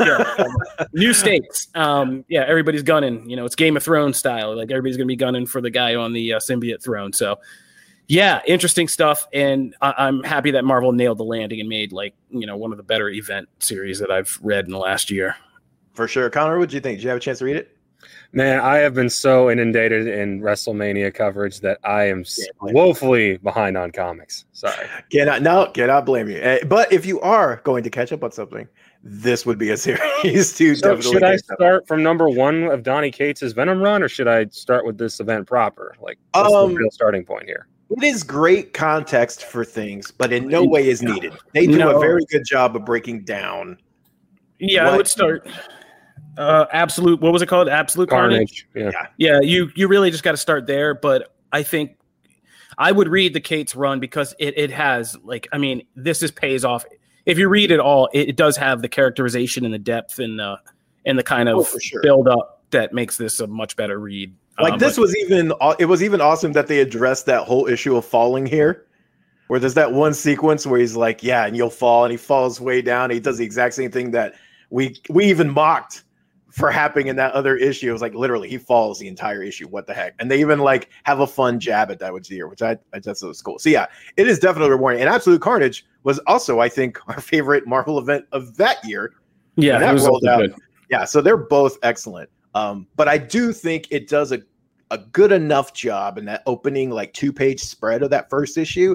yeah, 0.00 0.34
um, 0.38 0.56
new 0.92 1.12
stakes. 1.12 1.68
Um, 1.74 2.24
yeah, 2.28 2.44
everybody's 2.46 2.82
gunning. 2.82 3.28
You 3.28 3.36
know, 3.36 3.44
it's 3.44 3.56
Game 3.56 3.76
of 3.76 3.82
Thrones 3.82 4.16
style. 4.16 4.56
Like 4.56 4.70
everybody's 4.70 4.96
gonna 4.96 5.06
be 5.06 5.16
gunning 5.16 5.46
for 5.46 5.60
the 5.60 5.70
guy 5.70 5.94
on 5.94 6.12
the 6.12 6.34
uh, 6.34 6.38
symbiote 6.38 6.82
throne. 6.82 7.12
So, 7.12 7.38
yeah, 8.06 8.40
interesting 8.46 8.88
stuff. 8.88 9.26
And 9.32 9.74
I- 9.80 10.08
am 10.08 10.22
happy 10.22 10.52
that 10.52 10.64
Marvel 10.64 10.92
nailed 10.92 11.18
the 11.18 11.24
landing 11.24 11.60
and 11.60 11.68
made 11.68 11.92
like 11.92 12.14
you 12.30 12.46
know 12.46 12.56
one 12.56 12.70
of 12.70 12.76
the 12.76 12.84
better 12.84 13.08
event 13.08 13.48
series 13.58 13.98
that 13.98 14.10
I've 14.10 14.38
read 14.42 14.66
in 14.66 14.70
the 14.70 14.78
last 14.78 15.10
year. 15.10 15.36
For 15.94 16.06
sure, 16.06 16.30
Connor. 16.30 16.58
What 16.58 16.70
do 16.70 16.76
you 16.76 16.80
think? 16.80 16.98
Did 16.98 17.04
you 17.04 17.08
have 17.10 17.18
a 17.18 17.20
chance 17.20 17.40
to 17.40 17.44
read 17.44 17.56
it? 17.56 17.76
Man, 18.32 18.60
I 18.60 18.78
have 18.78 18.94
been 18.94 19.10
so 19.10 19.50
inundated 19.50 20.06
in 20.06 20.40
WrestleMania 20.40 21.12
coverage 21.12 21.60
that 21.60 21.78
I 21.84 22.04
am 22.04 22.24
woefully 22.60 23.36
behind 23.38 23.76
on 23.76 23.92
comics. 23.92 24.46
Sorry. 24.52 24.86
Cannot 25.10 25.42
no, 25.42 25.66
cannot 25.66 26.06
blame 26.06 26.28
you. 26.28 26.38
Eh, 26.40 26.64
but 26.64 26.92
if 26.92 27.04
you 27.04 27.20
are 27.20 27.60
going 27.64 27.84
to 27.84 27.90
catch 27.90 28.12
up 28.12 28.24
on 28.24 28.32
something, 28.32 28.66
this 29.02 29.44
would 29.44 29.58
be 29.58 29.70
a 29.70 29.76
series 29.76 30.56
to 30.56 30.74
so 30.74 30.94
definitely. 30.94 31.12
Should 31.12 31.24
I 31.24 31.36
start 31.36 31.86
from 31.86 32.02
number 32.02 32.28
one 32.28 32.64
of 32.64 32.82
Donny 32.82 33.10
Cates' 33.10 33.52
Venom 33.52 33.82
run, 33.82 34.02
or 34.02 34.08
should 34.08 34.28
I 34.28 34.46
start 34.46 34.86
with 34.86 34.96
this 34.98 35.20
event 35.20 35.46
proper? 35.46 35.94
Like, 36.00 36.18
what's 36.32 36.54
um, 36.54 36.70
the 36.70 36.76
real 36.76 36.90
starting 36.90 37.24
point 37.24 37.44
here? 37.44 37.66
It 37.90 38.04
is 38.04 38.22
great 38.22 38.72
context 38.72 39.44
for 39.44 39.64
things, 39.64 40.10
but 40.10 40.32
in 40.32 40.48
no 40.48 40.64
way 40.64 40.88
is 40.88 41.02
needed. 41.02 41.34
They 41.52 41.66
do 41.66 41.76
no. 41.76 41.96
a 41.96 42.00
very 42.00 42.24
good 42.30 42.44
job 42.46 42.74
of 42.74 42.86
breaking 42.86 43.24
down. 43.24 43.76
Yeah, 44.58 44.88
I 44.88 44.96
would 44.96 45.08
start. 45.08 45.46
Uh, 46.38 46.66
absolute. 46.72 47.20
What 47.20 47.32
was 47.32 47.42
it 47.42 47.46
called? 47.46 47.68
Absolute 47.68 48.08
Carnage. 48.08 48.66
Carnage. 48.72 48.94
Yeah. 48.94 49.06
Yeah, 49.18 49.40
you 49.42 49.70
you 49.74 49.88
really 49.88 50.10
just 50.10 50.22
got 50.24 50.30
to 50.32 50.36
start 50.38 50.66
there. 50.66 50.94
But 50.94 51.34
I 51.52 51.62
think 51.62 51.96
I 52.78 52.90
would 52.92 53.08
read 53.08 53.34
the 53.34 53.40
Cates' 53.40 53.76
run 53.76 54.00
because 54.00 54.34
it 54.38 54.56
it 54.56 54.70
has 54.70 55.16
like 55.24 55.48
I 55.52 55.58
mean 55.58 55.82
this 55.94 56.22
is 56.22 56.30
pays 56.30 56.64
off. 56.64 56.84
If 57.26 57.38
you 57.38 57.48
read 57.48 57.70
it 57.70 57.80
all, 57.80 58.08
it, 58.12 58.30
it 58.30 58.36
does 58.36 58.56
have 58.56 58.82
the 58.82 58.88
characterization 58.88 59.64
and 59.64 59.72
the 59.74 59.78
depth 59.78 60.18
and 60.18 60.38
the 60.38 60.56
and 61.04 61.18
the 61.18 61.22
kind 61.22 61.48
of 61.48 61.58
Oh, 61.58 61.78
sure. 61.78 62.00
build 62.02 62.28
up 62.28 62.62
that 62.70 62.92
makes 62.94 63.16
this 63.18 63.38
a 63.40 63.46
much 63.46 63.76
better 63.76 63.98
read. 63.98 64.34
Like 64.58 64.74
Um, 64.74 64.78
this 64.78 64.96
but- 64.96 65.02
was 65.02 65.16
even 65.16 65.52
it 65.78 65.84
was 65.86 66.02
even 66.02 66.20
awesome 66.20 66.52
that 66.52 66.66
they 66.66 66.80
addressed 66.80 67.26
that 67.26 67.44
whole 67.44 67.66
issue 67.68 67.96
of 67.96 68.04
falling 68.04 68.46
here. 68.46 68.86
Where 69.48 69.60
there's 69.60 69.74
that 69.74 69.92
one 69.92 70.14
sequence 70.14 70.66
where 70.66 70.80
he's 70.80 70.96
like, 70.96 71.22
"Yeah, 71.22 71.44
and 71.44 71.54
you'll 71.54 71.68
fall," 71.68 72.04
and 72.04 72.10
he 72.10 72.16
falls 72.16 72.58
way 72.58 72.80
down. 72.80 73.10
he 73.10 73.20
does 73.20 73.36
the 73.36 73.44
exact 73.44 73.74
same 73.74 73.90
thing 73.90 74.12
that 74.12 74.34
we 74.70 74.96
we 75.10 75.26
even 75.26 75.50
mocked 75.50 76.04
for 76.52 76.70
happening 76.70 77.06
in 77.08 77.16
that 77.16 77.32
other 77.32 77.56
issue. 77.56 77.88
It 77.88 77.92
was 77.92 78.02
like 78.02 78.14
literally 78.14 78.48
he 78.48 78.58
falls 78.58 78.98
the 78.98 79.08
entire 79.08 79.42
issue. 79.42 79.66
What 79.66 79.86
the 79.86 79.94
heck? 79.94 80.14
And 80.18 80.30
they 80.30 80.38
even 80.40 80.58
like 80.58 80.90
have 81.04 81.20
a 81.20 81.26
fun 81.26 81.58
jab 81.58 81.90
at 81.90 81.98
that 82.00 82.12
with 82.12 82.26
Zero, 82.26 82.48
which 82.48 82.62
I 82.62 82.76
I 82.92 82.98
just 82.98 83.20
thought 83.20 83.28
was 83.28 83.40
cool. 83.40 83.58
So 83.58 83.70
yeah, 83.70 83.86
it 84.16 84.28
is 84.28 84.38
definitely 84.38 84.70
rewarding. 84.70 85.00
And 85.00 85.08
Absolute 85.08 85.40
Carnage 85.40 85.86
was 86.02 86.18
also, 86.20 86.60
I 86.60 86.68
think, 86.68 86.98
our 87.08 87.20
favorite 87.20 87.66
Marvel 87.66 87.98
event 87.98 88.26
of 88.32 88.56
that 88.58 88.84
year. 88.84 89.14
yeah, 89.56 89.78
that 89.78 89.90
it 89.90 89.94
was 89.94 90.06
rolled 90.06 90.24
out. 90.26 90.40
good. 90.40 90.54
Yeah, 90.90 91.04
so 91.04 91.22
they're 91.22 91.38
both 91.38 91.78
excellent. 91.82 92.28
Um, 92.54 92.86
but 92.96 93.08
I 93.08 93.16
do 93.16 93.50
think 93.52 93.88
it 93.90 94.08
does 94.08 94.30
a, 94.30 94.42
a 94.90 94.98
good 94.98 95.32
enough 95.32 95.72
job 95.72 96.18
in 96.18 96.26
that 96.26 96.42
opening 96.46 96.90
like 96.90 97.14
two 97.14 97.32
page 97.32 97.60
spread 97.60 98.02
of 98.02 98.10
that 98.10 98.28
first 98.28 98.58
issue 98.58 98.94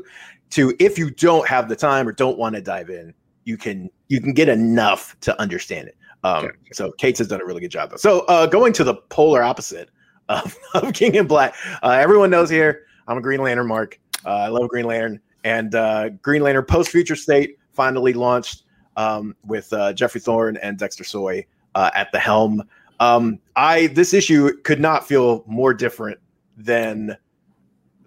to 0.51 0.75
if 0.79 0.99
you 0.99 1.09
don't 1.09 1.47
have 1.47 1.67
the 1.69 1.75
time 1.75 2.07
or 2.07 2.11
don't 2.11 2.37
want 2.37 2.53
to 2.53 2.61
dive 2.61 2.91
in, 2.91 3.15
you 3.45 3.57
can 3.57 3.89
you 4.09 4.21
can 4.21 4.33
get 4.33 4.47
enough 4.47 5.19
to 5.21 5.39
understand 5.41 5.87
it. 5.87 5.97
Um, 6.27 6.51
so 6.71 6.91
Cates 6.91 7.19
has 7.19 7.27
done 7.27 7.41
a 7.41 7.45
really 7.45 7.61
good 7.61 7.71
job 7.71 7.89
though. 7.89 7.97
So 7.97 8.21
uh, 8.21 8.47
going 8.47 8.73
to 8.73 8.83
the 8.83 8.95
polar 8.95 9.43
opposite 9.43 9.89
of, 10.29 10.57
of 10.73 10.93
King 10.93 11.15
in 11.15 11.27
Black, 11.27 11.55
uh, 11.83 11.91
everyone 11.91 12.29
knows 12.29 12.49
here 12.49 12.83
I'm 13.07 13.17
a 13.17 13.21
Green 13.21 13.41
Lantern 13.41 13.67
Mark. 13.67 13.99
Uh, 14.25 14.29
I 14.29 14.47
love 14.49 14.67
Green 14.69 14.85
Lantern 14.85 15.21
and 15.43 15.73
uh, 15.75 16.09
Green 16.09 16.41
Lantern 16.41 16.65
Post 16.65 16.89
Future 16.89 17.15
State 17.15 17.57
finally 17.71 18.13
launched 18.13 18.63
um, 18.97 19.35
with 19.45 19.71
uh, 19.71 19.93
Geoffrey 19.93 20.19
Thorne 20.19 20.57
and 20.57 20.77
Dexter 20.77 21.03
Soy 21.03 21.45
uh, 21.75 21.91
at 21.95 22.11
the 22.11 22.19
helm. 22.19 22.63
Um, 22.99 23.39
I 23.55 23.87
this 23.87 24.13
issue 24.13 24.51
could 24.63 24.81
not 24.81 25.07
feel 25.07 25.43
more 25.47 25.73
different 25.73 26.19
than 26.57 27.15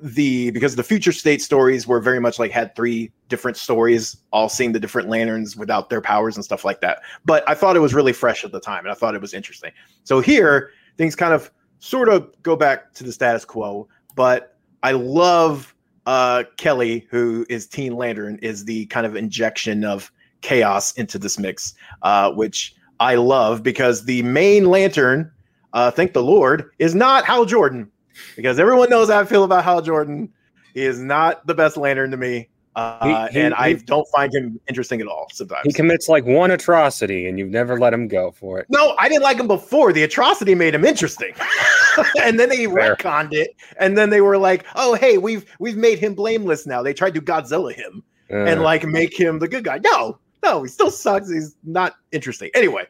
the 0.02 0.50
because 0.50 0.76
the 0.76 0.82
future 0.82 1.12
state 1.12 1.42
stories 1.42 1.86
were 1.86 2.00
very 2.00 2.20
much 2.20 2.38
like 2.38 2.50
had 2.50 2.74
three 2.74 3.12
different 3.28 3.56
stories, 3.56 4.16
all 4.32 4.48
seeing 4.48 4.72
the 4.72 4.80
different 4.80 5.08
lanterns 5.08 5.56
without 5.56 5.90
their 5.90 6.00
powers 6.00 6.36
and 6.36 6.44
stuff 6.44 6.64
like 6.64 6.80
that. 6.80 7.00
But 7.24 7.48
I 7.48 7.54
thought 7.54 7.76
it 7.76 7.80
was 7.80 7.94
really 7.94 8.12
fresh 8.12 8.44
at 8.44 8.52
the 8.52 8.60
time, 8.60 8.84
and 8.84 8.90
I 8.90 8.94
thought 8.94 9.14
it 9.14 9.20
was 9.20 9.34
interesting. 9.34 9.72
So 10.04 10.20
here, 10.20 10.70
things 10.96 11.14
kind 11.14 11.32
of 11.32 11.50
sort 11.78 12.08
of 12.08 12.30
go 12.42 12.56
back 12.56 12.92
to 12.94 13.04
the 13.04 13.12
status 13.12 13.44
quo, 13.44 13.88
but 14.14 14.56
I 14.82 14.92
love 14.92 15.74
uh 16.06 16.44
Kelly, 16.56 17.06
who 17.10 17.46
is 17.48 17.66
Teen 17.66 17.96
Lantern, 17.96 18.38
is 18.42 18.64
the 18.64 18.86
kind 18.86 19.06
of 19.06 19.16
injection 19.16 19.84
of 19.84 20.10
chaos 20.40 20.92
into 20.92 21.18
this 21.18 21.38
mix, 21.38 21.74
uh, 22.02 22.32
which 22.32 22.74
I 23.00 23.14
love 23.14 23.62
because 23.62 24.04
the 24.04 24.22
main 24.22 24.66
lantern, 24.66 25.30
uh, 25.72 25.90
thank 25.90 26.12
the 26.12 26.22
Lord, 26.22 26.70
is 26.78 26.94
not 26.94 27.24
Hal 27.24 27.44
Jordan. 27.46 27.90
Because 28.36 28.58
everyone 28.58 28.90
knows 28.90 29.10
how 29.10 29.20
I 29.20 29.24
feel 29.24 29.44
about 29.44 29.64
Hal 29.64 29.82
Jordan. 29.82 30.32
He 30.74 30.82
is 30.84 31.00
not 31.00 31.46
the 31.46 31.54
best 31.54 31.76
lantern 31.76 32.10
to 32.12 32.16
me. 32.16 32.48
Uh, 32.76 33.26
He- 33.28 33.32
he- 33.34 33.40
and 33.40 33.52
I 33.54 33.70
he- 33.70 33.74
don't 33.74 34.06
find 34.14 34.32
him 34.32 34.60
interesting 34.68 35.00
at 35.00 35.08
all 35.08 35.26
sometimes. 35.32 35.62
He 35.64 35.72
commits 35.72 36.08
like 36.08 36.24
one 36.24 36.52
atrocity, 36.52 37.26
and 37.26 37.36
you've 37.38 37.50
never 37.50 37.76
let 37.78 37.92
him 37.92 38.06
go 38.06 38.30
for 38.30 38.60
it. 38.60 38.66
No, 38.68 38.94
I 38.96 39.08
didn't 39.08 39.24
like 39.24 39.38
him 39.38 39.48
before. 39.48 39.92
The 39.92 40.04
atrocity 40.04 40.54
made 40.54 40.74
him 40.76 40.84
interesting, 40.84 41.34
and 42.22 42.38
then 42.38 42.48
they 42.48 42.66
Fair. 42.66 42.94
retconned 42.94 43.32
it. 43.32 43.56
And 43.78 43.98
then 43.98 44.10
they 44.10 44.20
were 44.20 44.38
like, 44.38 44.64
"Oh, 44.76 44.94
hey, 44.94 45.18
we've 45.18 45.44
we've 45.58 45.76
made 45.76 45.98
him 45.98 46.14
blameless 46.14 46.64
now." 46.66 46.80
They 46.82 46.94
tried 46.94 47.14
to 47.14 47.20
Godzilla 47.20 47.72
him 47.74 48.04
and 48.28 48.60
Uh, 48.60 48.62
like 48.62 48.86
make 48.86 49.18
him 49.18 49.40
the 49.40 49.48
good 49.48 49.64
guy. 49.64 49.80
No, 49.82 50.18
no, 50.44 50.62
he 50.62 50.68
still 50.68 50.92
sucks. 50.92 51.28
He's 51.28 51.56
not 51.64 51.96
interesting. 52.12 52.50
Anyway, 52.54 52.84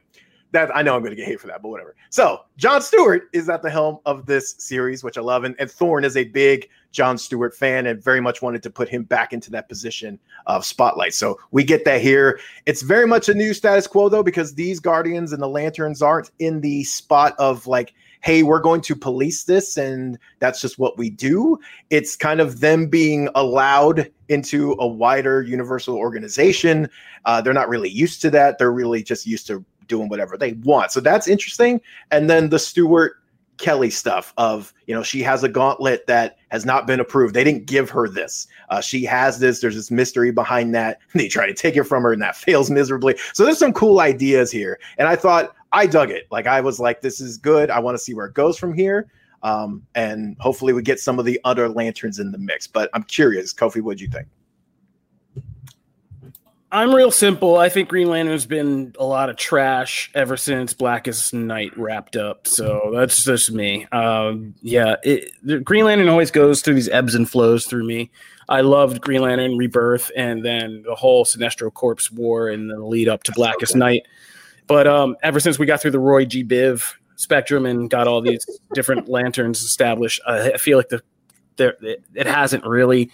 that 0.53 0.74
I 0.74 0.82
know 0.82 0.94
I'm 0.94 1.03
going 1.03 1.11
to 1.11 1.16
get 1.16 1.26
hate 1.26 1.40
for 1.40 1.46
that, 1.46 1.62
but 1.62 1.68
whatever. 1.68 1.94
So 2.11 2.40
John 2.57 2.82
Stewart 2.82 3.28
is 3.32 3.48
at 3.48 3.62
the 3.62 3.70
helm 3.70 3.98
of 4.07 4.26
this 4.26 4.57
series, 4.59 5.05
which 5.05 5.16
I 5.16 5.20
love, 5.20 5.44
and, 5.44 5.55
and 5.59 5.70
Thorne 5.70 6.05
is 6.05 6.16
a 6.16 6.24
big 6.24 6.68
John 6.92 7.18
Stewart 7.18 7.55
fan 7.55 7.86
and 7.86 8.03
very 8.03 8.20
much 8.20 8.42
wanted 8.42 8.62
to 8.64 8.70
put 8.70 8.88
him 8.88 9.05
back 9.05 9.32
into 9.32 9.51
that 9.53 9.68
position 9.68 10.18
of 10.46 10.64
spotlight. 10.64 11.14
So 11.14 11.38
we 11.53 11.62
get 11.62 11.84
that 11.84 12.01
here. 12.01 12.40
It's 12.66 12.82
very 12.82 13.07
much 13.07 13.28
a 13.28 13.34
new 13.34 13.55
status 13.55 13.86
quo 13.86 14.09
though, 14.09 14.24
because 14.24 14.55
these 14.55 14.80
Guardians 14.80 15.32
and 15.32 15.42
the 15.42 15.48
Lanterns 15.48 16.03
aren't 16.03 16.30
in 16.38 16.61
the 16.61 16.84
spot 16.84 17.34
of 17.38 17.66
like. 17.66 17.94
Hey, 18.22 18.42
we're 18.42 18.61
going 18.61 18.82
to 18.82 18.94
police 18.94 19.44
this, 19.44 19.78
and 19.78 20.18
that's 20.40 20.61
just 20.61 20.78
what 20.78 20.98
we 20.98 21.09
do 21.09 21.59
it's 21.90 22.16
kind 22.16 22.40
of 22.40 22.61
them 22.61 22.86
being 22.86 23.28
allowed 23.34 24.11
into 24.28 24.76
a 24.78 24.86
wider 24.86 25.42
universal 25.42 25.96
organization. 25.96 26.88
Uh, 27.24 27.40
they're 27.40 27.53
not 27.53 27.68
really 27.68 27.88
used 27.88 28.22
to 28.22 28.30
that. 28.30 28.59
They're 28.59 28.72
really 28.72 29.03
just 29.03 29.26
used 29.26 29.46
to 29.48 29.64
doing 29.91 30.09
whatever 30.09 30.38
they 30.38 30.53
want. 30.64 30.93
So 30.93 31.01
that's 31.01 31.28
interesting. 31.28 31.82
And 32.11 32.30
then 32.30 32.49
the 32.49 32.59
Stewart 32.59 33.16
Kelly 33.59 33.91
stuff 33.91 34.32
of, 34.38 34.72
you 34.86 34.95
know, 34.95 35.03
she 35.03 35.22
has 35.22 35.45
a 35.45 35.49
gauntlet 35.49 36.07
that 36.07 36.38
has 36.49 36.64
not 36.64 36.86
been 36.86 36.99
approved. 36.99 37.34
They 37.34 37.45
didn't 37.45 37.66
give 37.66 37.91
her 37.91 38.09
this. 38.09 38.47
Uh, 38.70 38.80
she 38.80 39.05
has 39.05 39.38
this. 39.38 39.61
There's 39.61 39.74
this 39.74 39.91
mystery 39.91 40.32
behind 40.32 40.74
that. 40.74 41.01
They 41.14 41.28
try 41.28 41.47
to 41.47 41.53
take 41.53 41.76
it 41.76 41.84
from 41.84 42.03
her 42.05 42.12
and 42.14 42.22
that 42.22 42.36
fails 42.36 42.70
miserably. 42.70 43.16
So 43.34 43.45
there's 43.45 43.59
some 43.59 43.74
cool 43.74 44.01
ideas 44.01 44.51
here. 44.51 44.80
And 44.97 45.07
I 45.07 45.16
thought 45.16 45.55
I 45.72 45.86
dug 45.86 46.11
it. 46.11 46.26
Like 46.30 46.47
I 46.47 46.62
was 46.62 46.80
like, 46.80 47.03
this 47.03 47.20
is 47.20 47.36
good. 47.36 47.70
I 47.70 47.78
want 47.80 47.97
to 47.99 48.03
see 48.03 48.14
where 48.14 48.26
it 48.26 48.34
goes 48.34 48.57
from 48.57 48.72
here. 48.72 49.09
Um, 49.43 49.86
and 49.95 50.36
hopefully 50.41 50.72
we 50.72 50.82
get 50.82 51.01
some 51.01 51.18
of 51.18 51.24
the 51.24 51.38
other 51.45 51.68
lanterns 51.68 52.18
in 52.18 52.32
the 52.32 52.38
mix. 52.38 52.66
But 52.66 52.91
I'm 52.95 53.03
curious, 53.05 53.53
Kofi, 53.53 53.82
what 53.82 53.99
do 53.99 54.05
you 54.05 54.11
think? 54.11 54.26
I'm 56.72 56.94
real 56.94 57.10
simple. 57.10 57.56
I 57.56 57.68
think 57.68 57.88
Green 57.88 58.08
Lantern's 58.08 58.46
been 58.46 58.94
a 58.98 59.04
lot 59.04 59.28
of 59.28 59.36
trash 59.36 60.08
ever 60.14 60.36
since 60.36 60.72
Blackest 60.72 61.34
Night 61.34 61.76
wrapped 61.76 62.14
up. 62.14 62.46
So 62.46 62.92
that's 62.94 63.24
just 63.24 63.50
me. 63.50 63.86
Um, 63.86 64.54
yeah, 64.62 64.94
it, 65.02 65.32
the 65.42 65.58
Green 65.58 65.84
Lantern 65.84 66.08
always 66.08 66.30
goes 66.30 66.62
through 66.62 66.74
these 66.74 66.88
ebbs 66.88 67.16
and 67.16 67.28
flows 67.28 67.66
through 67.66 67.84
me. 67.84 68.12
I 68.48 68.60
loved 68.60 69.00
Green 69.00 69.22
Lantern 69.22 69.56
Rebirth 69.56 70.12
and 70.16 70.44
then 70.44 70.82
the 70.86 70.94
whole 70.94 71.24
Sinestro 71.24 71.74
Corpse 71.74 72.10
War 72.10 72.48
and 72.48 72.70
the 72.70 72.78
lead 72.78 73.08
up 73.08 73.24
to 73.24 73.32
Blackest 73.32 73.74
Night. 73.74 74.06
But 74.68 74.86
um, 74.86 75.16
ever 75.24 75.40
since 75.40 75.58
we 75.58 75.66
got 75.66 75.82
through 75.82 75.90
the 75.90 75.98
Roy 75.98 76.24
G. 76.24 76.44
Biv 76.44 76.94
spectrum 77.16 77.66
and 77.66 77.90
got 77.90 78.06
all 78.06 78.20
these 78.20 78.46
different 78.74 79.08
lanterns 79.08 79.60
established, 79.60 80.20
I 80.24 80.56
feel 80.56 80.78
like 80.78 80.88
the 80.88 81.02
there 81.56 81.76
it, 81.82 82.04
it 82.14 82.26
hasn't 82.28 82.64
really. 82.64 83.10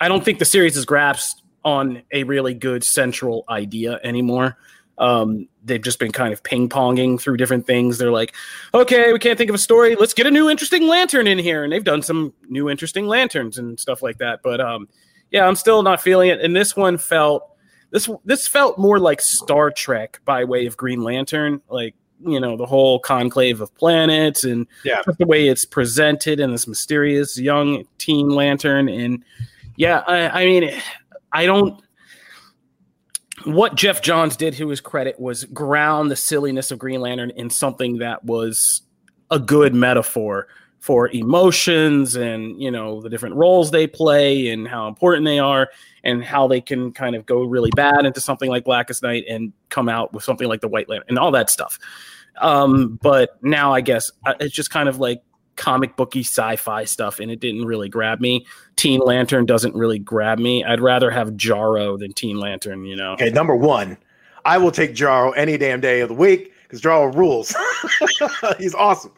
I 0.00 0.08
don't 0.08 0.24
think 0.24 0.38
the 0.38 0.44
series 0.46 0.74
has 0.74 0.84
grasped 0.86 1.43
on 1.64 2.02
a 2.12 2.24
really 2.24 2.54
good 2.54 2.84
central 2.84 3.44
idea 3.48 3.98
anymore. 4.04 4.56
Um, 4.98 5.48
they've 5.64 5.82
just 5.82 5.98
been 5.98 6.12
kind 6.12 6.32
of 6.32 6.42
ping 6.42 6.68
ponging 6.68 7.20
through 7.20 7.36
different 7.36 7.66
things. 7.66 7.98
They're 7.98 8.12
like, 8.12 8.32
okay, 8.72 9.12
we 9.12 9.18
can't 9.18 9.36
think 9.36 9.48
of 9.50 9.54
a 9.54 9.58
story. 9.58 9.96
Let's 9.96 10.14
get 10.14 10.26
a 10.26 10.30
new 10.30 10.48
interesting 10.48 10.86
lantern 10.86 11.26
in 11.26 11.38
here, 11.38 11.64
and 11.64 11.72
they've 11.72 11.82
done 11.82 12.02
some 12.02 12.32
new 12.48 12.70
interesting 12.70 13.06
lanterns 13.06 13.58
and 13.58 13.80
stuff 13.80 14.02
like 14.02 14.18
that. 14.18 14.40
But 14.44 14.60
um, 14.60 14.88
yeah, 15.30 15.46
I'm 15.48 15.56
still 15.56 15.82
not 15.82 16.00
feeling 16.00 16.28
it. 16.30 16.40
And 16.40 16.54
this 16.54 16.76
one 16.76 16.96
felt 16.98 17.50
this 17.90 18.08
this 18.24 18.46
felt 18.46 18.78
more 18.78 19.00
like 19.00 19.20
Star 19.20 19.70
Trek 19.70 20.20
by 20.24 20.44
way 20.44 20.66
of 20.66 20.76
Green 20.76 21.02
Lantern, 21.02 21.60
like 21.68 21.94
you 22.24 22.38
know 22.38 22.56
the 22.56 22.66
whole 22.66 23.00
conclave 23.00 23.60
of 23.60 23.74
planets 23.74 24.44
and 24.44 24.66
Yeah. 24.84 25.02
the 25.18 25.26
way 25.26 25.48
it's 25.48 25.64
presented 25.64 26.38
and 26.38 26.54
this 26.54 26.68
mysterious 26.68 27.36
young 27.36 27.84
teen 27.98 28.28
lantern. 28.28 28.88
And 28.88 29.24
yeah, 29.76 30.04
I, 30.06 30.42
I 30.42 30.46
mean, 30.46 30.70
I 31.34 31.46
don't. 31.46 31.82
What 33.44 33.74
Geoff 33.74 34.00
Johns 34.00 34.36
did 34.36 34.54
to 34.54 34.68
his 34.68 34.80
credit 34.80 35.18
was 35.20 35.44
ground 35.44 36.10
the 36.10 36.16
silliness 36.16 36.70
of 36.70 36.78
Green 36.78 37.00
Lantern 37.00 37.30
in 37.30 37.50
something 37.50 37.98
that 37.98 38.24
was 38.24 38.82
a 39.30 39.38
good 39.38 39.74
metaphor 39.74 40.46
for 40.78 41.08
emotions 41.08 42.14
and 42.14 42.60
you 42.62 42.70
know 42.70 43.00
the 43.00 43.08
different 43.08 43.34
roles 43.34 43.70
they 43.70 43.86
play 43.86 44.48
and 44.48 44.68
how 44.68 44.86
important 44.86 45.24
they 45.24 45.38
are 45.38 45.70
and 46.04 46.22
how 46.22 46.46
they 46.46 46.60
can 46.60 46.92
kind 46.92 47.16
of 47.16 47.26
go 47.26 47.42
really 47.42 47.70
bad 47.74 48.04
into 48.04 48.20
something 48.20 48.50
like 48.50 48.64
Blackest 48.64 49.02
Night 49.02 49.24
and 49.28 49.52
come 49.70 49.88
out 49.88 50.12
with 50.12 50.22
something 50.22 50.46
like 50.46 50.60
the 50.60 50.68
White 50.68 50.88
Lantern 50.88 51.06
and 51.08 51.18
all 51.18 51.32
that 51.32 51.50
stuff. 51.50 51.78
Um, 52.38 52.98
but 53.02 53.42
now 53.42 53.72
I 53.72 53.80
guess 53.80 54.10
uh, 54.26 54.34
it's 54.38 54.54
just 54.54 54.70
kind 54.70 54.88
of 54.88 54.98
like 55.00 55.22
comic 55.56 55.96
booky 55.96 56.20
sci-fi 56.20 56.84
stuff, 56.84 57.20
and 57.20 57.30
it 57.30 57.40
didn't 57.40 57.64
really 57.64 57.88
grab 57.88 58.20
me. 58.20 58.46
Teen 58.76 59.00
Lantern 59.00 59.46
doesn't 59.46 59.74
really 59.74 59.98
grab 59.98 60.38
me. 60.38 60.64
I'd 60.64 60.80
rather 60.80 61.10
have 61.10 61.36
Jarro 61.36 61.96
than 61.96 62.12
Teen 62.12 62.38
Lantern. 62.38 62.84
You 62.84 62.96
know. 62.96 63.12
Okay, 63.12 63.30
number 63.30 63.56
one, 63.56 63.96
I 64.44 64.58
will 64.58 64.72
take 64.72 64.94
Jarro 64.94 65.32
any 65.32 65.56
damn 65.56 65.80
day 65.80 66.00
of 66.00 66.08
the 66.08 66.14
week 66.14 66.52
because 66.62 66.80
Jarro 66.80 67.14
rules. 67.14 67.54
He's 68.58 68.74
awesome. 68.74 69.12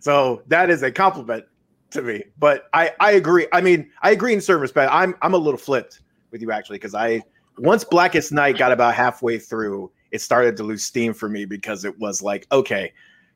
So 0.00 0.42
that 0.48 0.70
is 0.70 0.82
a 0.82 0.90
compliment 0.90 1.44
to 1.90 2.02
me. 2.02 2.24
But 2.38 2.68
I, 2.72 2.92
I 3.00 3.12
agree. 3.12 3.46
I 3.52 3.60
mean, 3.60 3.90
I 4.02 4.10
agree 4.10 4.34
in 4.34 4.40
certain 4.40 4.62
respect. 4.62 4.92
I'm 4.92 5.14
I'm 5.22 5.34
a 5.34 5.38
little 5.38 5.58
flipped 5.58 6.00
with 6.30 6.42
you 6.42 6.50
actually 6.50 6.76
because 6.76 6.94
I 6.94 7.22
once 7.58 7.84
Blackest 7.84 8.32
Night 8.32 8.58
got 8.58 8.72
about 8.72 8.94
halfway 8.94 9.38
through, 9.38 9.90
it 10.10 10.20
started 10.20 10.56
to 10.58 10.62
lose 10.62 10.84
steam 10.84 11.14
for 11.14 11.28
me 11.28 11.44
because 11.44 11.84
it 11.84 11.98
was 11.98 12.22
like, 12.22 12.46
okay, 12.52 12.92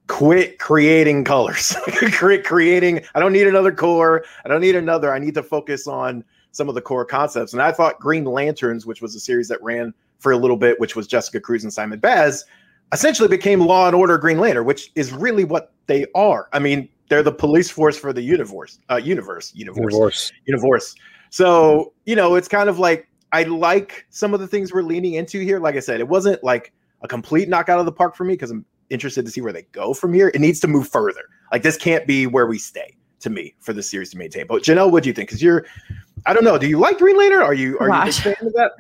quit 0.09 0.59
creating 0.59 1.23
colors, 1.25 1.77
quit 2.19 2.45
creating. 2.45 3.01
I 3.15 3.21
don't 3.21 3.33
need 3.33 3.47
another 3.47 3.73
core. 3.73 4.25
I 4.45 4.49
don't 4.49 4.61
need 4.61 4.75
another. 4.75 5.13
I 5.15 5.19
need 5.19 5.35
to 5.35 5.43
focus 5.43 5.87
on 5.87 6.25
some 6.51 6.69
of 6.69 6.75
the 6.75 6.81
core 6.81 7.05
concepts. 7.05 7.53
And 7.53 7.63
I 7.63 7.71
thought 7.71 8.01
Green 8.01 8.25
Lanterns, 8.25 8.85
which 8.85 9.01
was 9.01 9.15
a 9.15 9.21
series 9.21 9.49
that 9.49 9.63
ran 9.63 9.95
for 10.19 10.33
a 10.33 10.37
little 10.37 10.57
bit, 10.57 10.81
which 10.81 10.97
was 10.97 11.07
Jessica 11.07 11.41
Cruz 11.41 11.63
and 11.63 11.73
Simon 11.73 12.01
Baz, 12.01 12.45
essentially 12.93 13.29
became 13.29 13.61
Law 13.61 13.87
and 13.87 13.95
Order 13.95 14.19
Green 14.19 14.39
Lantern, 14.39 14.65
which 14.65 14.91
is 14.97 15.13
really 15.13 15.45
what 15.45 15.73
they 15.87 16.07
are. 16.15 16.49
I 16.53 16.59
mean, 16.59 16.89
they're 17.09 17.23
the 17.23 17.33
police 17.33 17.71
force 17.71 17.99
for 17.99 18.13
the 18.13 18.23
universe, 18.23 18.81
uh, 18.91 18.97
universe, 18.97 19.53
universe, 19.55 19.93
Divorce. 19.93 20.33
universe. 20.47 20.95
So 21.31 21.93
you 22.07 22.17
know, 22.17 22.35
it's 22.35 22.49
kind 22.49 22.69
of 22.69 22.79
like 22.79 23.09
I 23.33 23.43
like 23.45 24.07
some 24.11 24.35
of 24.35 24.41
the 24.41 24.49
things 24.49 24.73
we're 24.73 24.83
leaning 24.83 25.15
into 25.15 25.41
here. 25.41 25.61
Like 25.61 25.77
I 25.77 25.81
said, 25.81 26.01
it 26.01 26.09
wasn't 26.09 26.43
like 26.43 26.73
a 27.03 27.09
complete 27.09 27.49
knockout 27.49 27.79
of 27.79 27.87
the 27.87 27.93
park 27.93 28.17
for 28.17 28.25
me 28.25 28.35
because 28.35 28.51
I'm 28.51 28.65
interested 28.91 29.25
to 29.25 29.31
see 29.31 29.41
where 29.41 29.53
they 29.53 29.63
go 29.73 29.95
from 29.95 30.13
here. 30.13 30.29
It 30.29 30.41
needs 30.41 30.61
to 30.61 30.69
move 30.69 30.89
further. 30.89 31.23
Like 31.53 31.63
this 31.63 31.77
can't 31.77 32.07
be 32.07 32.27
where 32.27 32.47
we 32.47 32.59
stay 32.59 32.97
to 33.21 33.31
me 33.31 33.55
for 33.61 33.73
the 33.73 33.83
series 33.83 34.11
to 34.11 34.19
maintain. 34.19 34.47
But 34.47 34.63
Janelle, 34.63 34.91
what 34.91 35.03
do 35.03 35.09
you 35.09 35.13
think? 35.13 35.29
Because 35.29 35.43
you're, 35.43 35.67
I 36.27 36.33
don't 36.33 36.45
know. 36.45 36.59
Do 36.59 36.69
you 36.69 36.79
like 36.79 36.99
Green 36.99 37.17
Lantern? 37.17 37.43
Are 37.43 37.55
you 37.55 37.79
are 37.79 37.89
Gosh. 37.89 38.25
you 38.25 38.33
a 38.33 38.35
fan 38.35 38.47
of 38.47 38.53
that? 38.55 38.73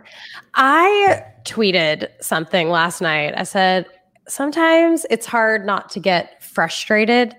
I 0.54 1.24
tweeted 1.44 2.09
something 2.20 2.68
last 2.68 3.00
night. 3.00 3.34
I 3.36 3.42
said, 3.42 3.86
sometimes 4.28 5.06
it's 5.11 5.26
hard 5.26 5.64
not 5.64 5.90
to 5.90 6.00
get 6.00 6.42
frustrated 6.42 7.36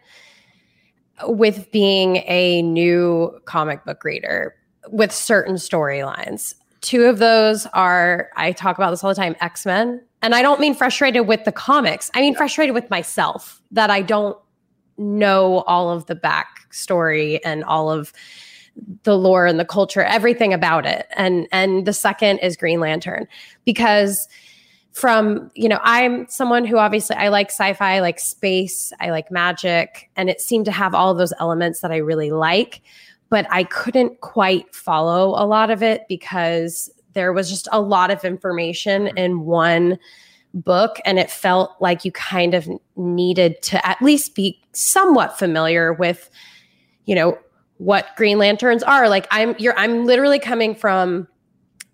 with 1.27 1.71
being 1.71 2.17
a 2.27 2.61
new 2.61 3.39
comic 3.45 3.85
book 3.85 4.03
reader 4.03 4.55
with 4.89 5.11
certain 5.11 5.55
storylines. 5.55 6.55
Two 6.81 7.05
of 7.05 7.19
those 7.19 7.65
are, 7.67 8.29
I 8.35 8.53
talk 8.53 8.77
about 8.77 8.91
this 8.91 9.03
all 9.03 9.09
the 9.09 9.15
time 9.15 9.35
X 9.41 9.65
Men. 9.65 10.01
And 10.21 10.35
I 10.35 10.41
don't 10.41 10.59
mean 10.59 10.73
frustrated 10.75 11.27
with 11.27 11.45
the 11.45 11.51
comics, 11.51 12.11
I 12.13 12.21
mean 12.21 12.35
frustrated 12.35 12.75
with 12.75 12.89
myself 12.89 13.61
that 13.71 13.89
I 13.89 14.01
don't 14.01 14.37
know 14.97 15.59
all 15.61 15.89
of 15.89 16.05
the 16.07 16.15
backstory 16.15 17.39
and 17.45 17.63
all 17.63 17.89
of 17.89 18.11
the 19.03 19.17
lore 19.17 19.45
and 19.45 19.59
the 19.59 19.65
culture, 19.65 20.03
everything 20.03 20.53
about 20.53 20.85
it. 20.85 21.07
And 21.15 21.47
and 21.51 21.85
the 21.85 21.93
second 21.93 22.39
is 22.39 22.57
Green 22.57 22.79
Lantern. 22.79 23.27
Because 23.65 24.27
from, 24.91 25.51
you 25.53 25.69
know, 25.69 25.79
I'm 25.83 26.27
someone 26.29 26.65
who 26.65 26.77
obviously 26.77 27.15
I 27.15 27.29
like 27.29 27.49
sci-fi, 27.49 27.95
I 27.95 27.99
like 27.99 28.19
space, 28.19 28.91
I 28.99 29.11
like 29.11 29.31
magic, 29.31 30.09
and 30.15 30.29
it 30.29 30.41
seemed 30.41 30.65
to 30.65 30.71
have 30.71 30.93
all 30.93 31.13
those 31.13 31.33
elements 31.39 31.81
that 31.81 31.91
I 31.91 31.97
really 31.97 32.31
like, 32.31 32.81
but 33.29 33.45
I 33.49 33.63
couldn't 33.63 34.19
quite 34.21 34.73
follow 34.75 35.29
a 35.41 35.45
lot 35.45 35.69
of 35.69 35.83
it 35.83 36.03
because 36.09 36.89
there 37.19 37.33
was 37.33 37.49
just 37.49 37.67
a 37.73 37.81
lot 37.81 38.11
of 38.11 38.23
information 38.23 39.07
mm-hmm. 39.07 39.17
in 39.17 39.41
one 39.41 39.99
book 40.53 41.01
and 41.03 41.19
it 41.19 41.29
felt 41.29 41.75
like 41.81 42.05
you 42.05 42.13
kind 42.13 42.53
of 42.53 42.67
needed 42.95 43.61
to 43.61 43.85
at 43.85 44.01
least 44.01 44.35
be 44.35 44.59
somewhat 44.71 45.37
familiar 45.37 45.91
with 45.91 46.29
you 47.05 47.13
know 47.13 47.37
what 47.77 48.07
green 48.15 48.37
lanterns 48.37 48.83
are. 48.83 49.09
Like 49.09 49.27
i'm 49.31 49.53
you're 49.59 49.77
i'm 49.77 50.05
literally 50.05 50.39
coming 50.39 50.73
from 50.73 51.27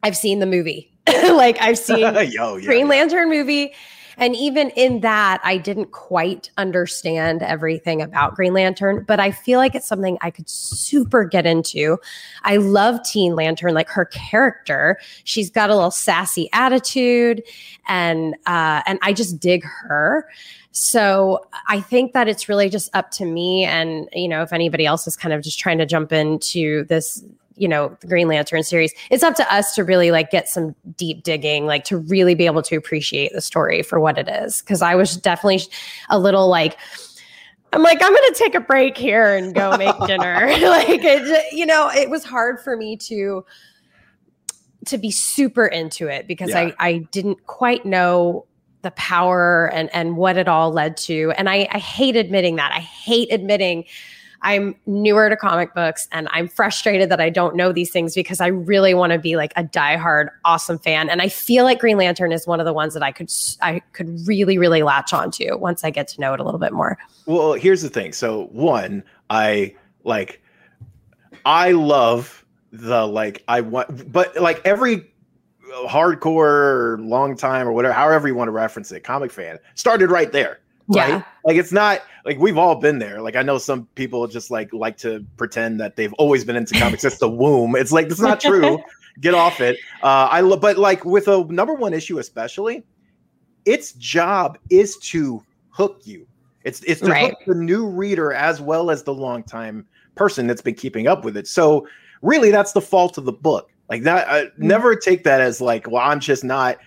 i've 0.04 0.16
seen 0.16 0.38
the 0.40 0.46
movie. 0.46 0.92
Like 1.26 1.60
i've 1.60 1.80
seen 1.80 2.00
Yo, 2.32 2.56
yeah, 2.58 2.66
green 2.66 2.86
yeah. 2.86 2.92
lantern 2.92 3.30
movie 3.30 3.74
and 4.18 4.36
even 4.36 4.70
in 4.72 5.02
that 5.02 5.42
i 5.44 5.58
didn't 5.58 5.92
quite 5.92 6.50
understand 6.58 7.42
everything 7.42 8.02
about 8.02 8.36
green 8.36 8.54
lantern 8.54 9.04
but 9.08 9.20
i 9.20 9.32
feel 9.32 9.60
like 9.60 9.76
it's 9.76 9.88
something 9.88 10.18
i 10.22 10.30
could 10.30 10.50
super 10.50 11.24
get 11.24 11.46
into. 11.46 11.98
I 12.44 12.58
love 12.58 13.04
teen 13.04 13.36
lantern 13.36 13.74
like 13.74 13.90
her 13.90 14.06
character 14.06 14.98
she's 15.24 15.50
got 15.50 15.70
a 15.70 15.76
little 15.76 15.92
sassy 15.92 16.50
attitude 16.54 17.44
and 17.88 18.36
uh 18.46 18.82
and 18.86 19.00
i 19.02 19.14
just 19.14 19.40
dig 19.40 19.64
her. 19.64 20.28
So 20.72 21.48
i 21.68 21.80
think 21.80 22.14
that 22.14 22.28
it's 22.28 22.50
really 22.50 22.70
just 22.70 22.94
up 22.96 23.12
to 23.12 23.26
me 23.26 23.64
and 23.64 24.10
you 24.14 24.28
know 24.28 24.42
if 24.42 24.54
anybody 24.54 24.86
else 24.86 25.08
is 25.08 25.16
kind 25.16 25.34
of 25.34 25.42
just 25.42 25.60
trying 25.60 25.78
to 25.78 25.86
jump 25.86 26.12
into 26.12 26.84
this 26.86 27.24
you 27.58 27.68
know 27.68 27.96
the 28.02 28.08
green 28.08 28.28
lantern 28.28 28.64
series 28.64 28.94
it's 29.12 29.24
up 29.24 29.34
to 29.36 29.54
us 29.54 29.74
to 29.76 29.84
really 29.84 30.12
like 30.12 30.30
get 30.30 30.50
some 30.50 30.76
deep 30.98 31.24
digging 31.24 31.66
like 31.66 31.84
to 31.86 31.98
really 31.98 32.36
be 32.36 32.46
able 32.46 32.62
to 32.62 32.76
appreciate 32.76 33.32
the 33.34 33.42
story 33.42 33.82
for 33.82 34.00
what 34.00 34.18
it 34.18 34.28
is. 34.28 34.62
Because 34.62 34.82
i 34.82 34.94
was 34.96 35.16
definitely 35.18 35.62
a 36.10 36.20
little 36.20 36.48
like 36.50 36.78
i'm 37.74 37.82
like 37.82 38.02
i'm 38.02 38.14
gonna 38.14 38.34
take 38.36 38.56
a 38.56 38.60
break 38.60 38.98
here 38.98 39.36
and 39.36 39.54
go 39.56 39.76
make 39.78 39.96
dinner. 40.08 40.48
Like 40.62 40.90
it, 41.04 41.54
you 41.54 41.66
know 41.66 41.90
it 41.90 42.10
was 42.10 42.24
hard 42.24 42.60
for 42.60 42.76
me 42.76 42.98
to 42.98 43.46
to 44.86 44.98
be 44.98 45.10
super 45.12 45.66
into 45.66 46.08
it 46.08 46.28
because 46.28 46.50
Yeah. 46.52 46.72
i 46.80 46.88
i 46.88 46.98
didn't 47.12 47.46
quite 47.48 47.86
know 47.86 48.46
the 48.82 48.92
power 48.92 49.72
and 49.74 49.90
and 49.96 50.16
what 50.16 50.38
it 50.38 50.48
all 50.48 50.72
led 50.72 50.96
to. 50.98 51.32
And 51.38 51.50
i 51.50 51.68
i 51.72 51.80
hate 51.80 52.16
admitting 52.16 52.58
that. 52.58 52.72
I 52.72 52.82
hate 52.82 53.32
admitting 53.32 53.86
I'm 54.42 54.76
newer 54.86 55.30
to 55.30 55.36
comic 55.36 55.74
books 55.74 56.08
and 56.12 56.28
I'm 56.32 56.48
frustrated 56.48 57.10
that 57.10 57.20
I 57.20 57.30
don't 57.30 57.56
know 57.56 57.72
these 57.72 57.92
things 57.92 58.14
because 58.14 58.42
I 58.42 58.48
really 58.48 58.94
want 58.94 59.14
to 59.14 59.20
be 59.20 59.36
like 59.36 59.54
a 59.56 59.64
diehard 59.64 60.30
awesome 60.44 60.80
fan 60.80 61.10
and 61.10 61.22
I 61.22 61.30
feel 61.30 61.64
like 61.64 61.80
Green 61.80 61.98
Lantern 61.98 62.32
is 62.32 62.46
one 62.46 62.60
of 62.60 62.66
the 62.66 62.74
ones 62.74 62.94
that 62.94 63.04
I 63.04 63.12
could 63.12 63.32
I 63.62 63.82
could 63.94 64.28
really 64.28 64.58
really 64.58 64.84
latch 64.84 65.14
onto 65.14 65.58
once 65.58 65.84
I 65.84 65.90
get 65.90 66.08
to 66.10 66.22
know 66.22 66.34
it 66.34 66.40
a 66.40 66.44
little 66.44 66.60
bit 66.60 66.74
more. 66.74 66.98
Well, 67.26 67.54
here's 67.54 67.82
the 67.82 67.90
thing. 67.90 68.14
So 68.14 68.48
one, 68.52 69.04
I 69.30 69.76
like 70.04 70.42
I 71.46 71.72
love 71.72 72.46
the 72.72 73.08
like 73.08 73.44
I 73.48 73.62
want 73.62 74.12
but 74.12 74.36
like 74.40 74.62
every 74.66 75.12
hardcore 75.88 76.38
or 76.38 76.98
long 77.02 77.36
time 77.36 77.68
or 77.68 77.72
whatever, 77.72 77.94
however 77.94 78.28
you 78.28 78.36
want 78.36 78.48
to 78.48 78.52
reference 78.52 78.92
it, 78.92 79.04
comic 79.04 79.32
fan 79.32 79.60
started 79.76 80.12
right 80.12 80.32
there. 80.32 80.60
Right? 80.88 81.10
Yeah. 81.10 81.24
Like 81.44 81.58
it's 81.58 81.72
not 81.72 82.02
like 82.26 82.38
we've 82.38 82.58
all 82.58 82.76
been 82.76 83.00
there. 83.00 83.22
Like 83.22 83.36
I 83.36 83.42
know 83.42 83.58
some 83.58 83.88
people 83.96 84.28
just 84.28 84.52
like 84.52 84.72
like 84.74 84.98
to 84.98 85.26
pretend 85.38 85.80
that 85.80 85.96
they've 85.96 86.14
always 86.14 86.44
been 86.44 86.56
into 86.56 86.78
comics. 86.80 87.04
It's 87.04 87.18
the 87.18 87.30
womb. 87.30 87.76
It's 87.76 87.92
like 87.92 88.08
it's 88.08 88.20
not 88.20 88.40
true. 88.40 88.80
Get 89.22 89.34
off 89.34 89.62
it. 89.62 89.78
Uh 90.04 90.28
I 90.30 90.42
love 90.42 90.62
but 90.62 90.78
like 90.78 91.04
with 91.06 91.28
a 91.28 91.44
number 91.46 91.74
one 91.74 91.94
issue 91.94 92.20
especially, 92.20 92.84
its 93.66 93.94
job 93.94 94.58
is 94.70 94.98
to 94.98 95.44
hook 95.70 96.02
you. 96.04 96.28
It's 96.64 96.82
it's 96.84 97.02
to 97.02 97.10
Right. 97.12 97.30
hook 97.32 97.40
the 97.48 97.56
new 97.56 97.88
reader 97.88 98.34
as 98.34 98.62
well 98.62 98.92
as 98.92 99.04
the 99.04 99.14
longtime 99.14 99.88
person 100.16 100.48
that's 100.48 100.62
been 100.62 100.76
keeping 100.76 101.08
up 101.08 101.24
with 101.26 101.36
it. 101.38 101.48
So 101.48 101.88
really, 102.22 102.52
that's 102.52 102.74
the 102.74 102.82
fault 102.82 103.18
of 103.18 103.26
the 103.26 103.32
book. 103.34 103.70
Like 103.90 104.04
that, 104.04 104.28
uh, 104.28 104.50
never 104.58 104.96
take 104.96 105.24
that 105.26 105.42
as 105.42 105.62
like, 105.62 105.90
well, 105.90 106.02
I'm 106.02 106.20
just 106.20 106.44
not 106.44 106.78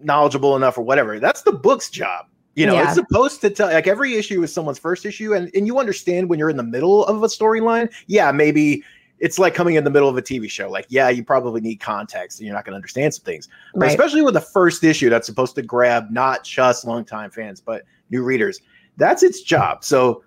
knowledgeable 0.00 0.54
enough 0.56 0.76
or 0.76 0.82
whatever. 0.82 1.18
That's 1.18 1.42
the 1.42 1.52
book's 1.52 1.88
job. 1.88 2.26
You 2.56 2.66
know, 2.66 2.74
Yeah. 2.74 2.84
it's 2.86 2.94
supposed 2.94 3.42
to 3.42 3.50
tell 3.50 3.68
like 3.68 3.86
every 3.86 4.14
issue 4.14 4.42
is 4.42 4.52
someone's 4.52 4.78
first 4.78 5.04
issue, 5.04 5.34
and 5.34 5.50
and 5.54 5.66
you 5.66 5.78
understand 5.78 6.28
when 6.28 6.38
you're 6.38 6.50
in 6.50 6.56
the 6.56 6.62
middle 6.62 7.04
of 7.04 7.22
a 7.22 7.26
storyline. 7.26 7.92
Yeah, 8.06 8.32
maybe 8.32 8.82
it's 9.18 9.38
like 9.38 9.54
coming 9.54 9.76
in 9.76 9.84
the 9.84 9.90
middle 9.90 10.08
of 10.08 10.16
a 10.16 10.22
TV 10.22 10.50
show. 10.50 10.70
Like, 10.70 10.86
yeah, 10.88 11.08
you 11.10 11.22
probably 11.22 11.60
need 11.60 11.76
context, 11.76 12.40
and 12.40 12.46
you're 12.46 12.54
not 12.54 12.64
going 12.64 12.72
to 12.72 12.76
understand 12.76 13.14
some 13.14 13.24
things. 13.24 13.48
But 13.74 13.80
Right. 13.82 13.90
especially 13.90 14.22
with 14.22 14.34
the 14.34 14.40
first 14.40 14.84
issue, 14.84 15.08
that's 15.10 15.26
supposed 15.26 15.54
to 15.56 15.62
grab 15.62 16.10
not 16.10 16.44
just 16.44 16.84
longtime 16.86 17.30
fans, 17.30 17.60
but 17.60 17.84
new 18.10 18.22
readers. 18.22 18.60
That's 18.96 19.22
its 19.22 19.42
job. 19.42 19.84
So 19.84 20.22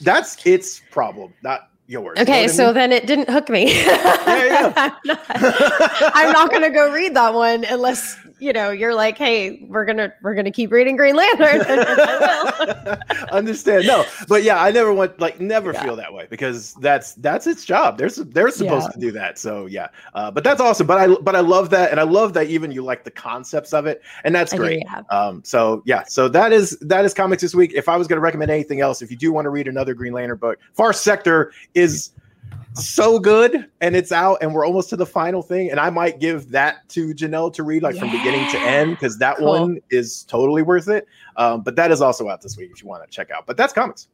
that's 0.00 0.44
its 0.46 0.80
problem, 0.90 1.32
not 1.42 1.67
yours. 1.88 2.14
You 2.18 2.24
know 2.24 2.30
Okay, 2.30 2.44
I 2.44 2.46
so 2.46 2.66
mean? 2.66 2.74
then 2.74 2.92
it 2.92 3.06
didn't 3.06 3.28
hook 3.28 3.48
me. 3.48 3.72
yeah. 3.84 4.94
I'm 5.04 6.32
not, 6.32 6.32
not 6.32 6.52
gonna 6.52 6.70
go 6.70 6.92
read 6.92 7.14
that 7.14 7.34
one 7.34 7.64
unless 7.64 8.16
you 8.40 8.52
know 8.52 8.70
you're 8.70 8.94
like, 8.94 9.18
hey, 9.18 9.66
we're 9.68 9.84
gonna 9.84 10.12
we're 10.22 10.34
gonna 10.34 10.50
keep 10.52 10.70
reading 10.70 10.96
Green 10.96 11.16
Lantern. 11.16 11.60
Understand 13.32 13.86
no 13.86 14.04
but 14.28 14.42
yeah 14.42 14.62
i 14.62 14.70
never 14.70 14.92
want 14.92 15.18
like 15.20 15.40
never 15.40 15.72
Yeah. 15.72 15.82
feel 15.84 15.96
that 15.96 16.12
way 16.12 16.26
because 16.30 16.74
that's 16.74 17.14
that's 17.14 17.46
its 17.46 17.64
job 17.64 17.98
they're 17.98 18.08
they're 18.10 18.50
supposed 18.50 18.86
Yeah. 18.88 18.92
to 18.92 18.98
do 19.00 19.10
that 19.12 19.38
so 19.38 19.66
yeah 19.66 19.88
uh, 20.14 20.30
but 20.30 20.44
that's 20.44 20.60
awesome 20.60 20.86
but 20.86 20.98
i 20.98 21.14
but 21.22 21.36
i 21.36 21.40
love 21.40 21.70
that 21.70 21.90
and 21.90 22.00
i 22.00 22.02
love 22.04 22.32
that 22.34 22.46
even 22.48 22.70
you 22.70 22.82
like 22.82 23.04
the 23.04 23.10
concepts 23.10 23.72
of 23.72 23.86
it 23.86 24.02
and 24.24 24.34
that's 24.34 24.52
do, 24.52 24.58
great 24.58 24.82
um 25.10 25.42
so 25.44 25.82
yeah 25.84 26.04
so 26.04 26.28
that 26.28 26.52
is 26.52 26.78
that 26.80 27.04
is 27.04 27.12
comics 27.14 27.42
this 27.42 27.54
week 27.54 27.72
if 27.74 27.88
i 27.88 27.96
was 27.96 28.06
going 28.06 28.16
to 28.16 28.22
recommend 28.22 28.50
anything 28.50 28.80
else 28.80 29.02
if 29.02 29.10
you 29.10 29.16
do 29.16 29.32
want 29.32 29.44
to 29.44 29.50
read 29.50 29.68
another 29.68 29.94
green 29.94 30.12
lantern 30.12 30.38
book 30.38 30.58
far 30.72 30.92
sector 30.92 31.52
is 31.78 32.10
so 32.74 33.18
good 33.18 33.66
and 33.80 33.96
it's 33.96 34.12
out 34.12 34.38
and 34.40 34.54
we're 34.54 34.64
almost 34.64 34.88
to 34.90 34.96
the 34.96 35.06
final 35.06 35.42
thing 35.42 35.70
and 35.70 35.80
i 35.80 35.90
might 35.90 36.20
give 36.20 36.50
that 36.50 36.88
to 36.88 37.12
janelle 37.14 37.52
to 37.52 37.62
read 37.62 37.82
like 37.82 37.96
from 37.96 38.10
beginning 38.10 38.48
to 38.50 38.58
end 38.58 38.90
because 38.90 39.18
that 39.18 39.36
Cool. 39.38 39.46
one 39.48 39.78
is 39.90 40.22
totally 40.24 40.62
worth 40.62 40.88
it 40.88 41.06
um, 41.36 41.62
but 41.62 41.74
that 41.76 41.90
is 41.90 42.00
also 42.00 42.28
out 42.28 42.40
this 42.40 42.56
week 42.56 42.70
if 42.72 42.80
you 42.82 42.88
want 42.88 43.02
to 43.02 43.10
check 43.10 43.30
out 43.30 43.46
but 43.46 43.56
that's 43.56 43.72
comics 43.72 44.08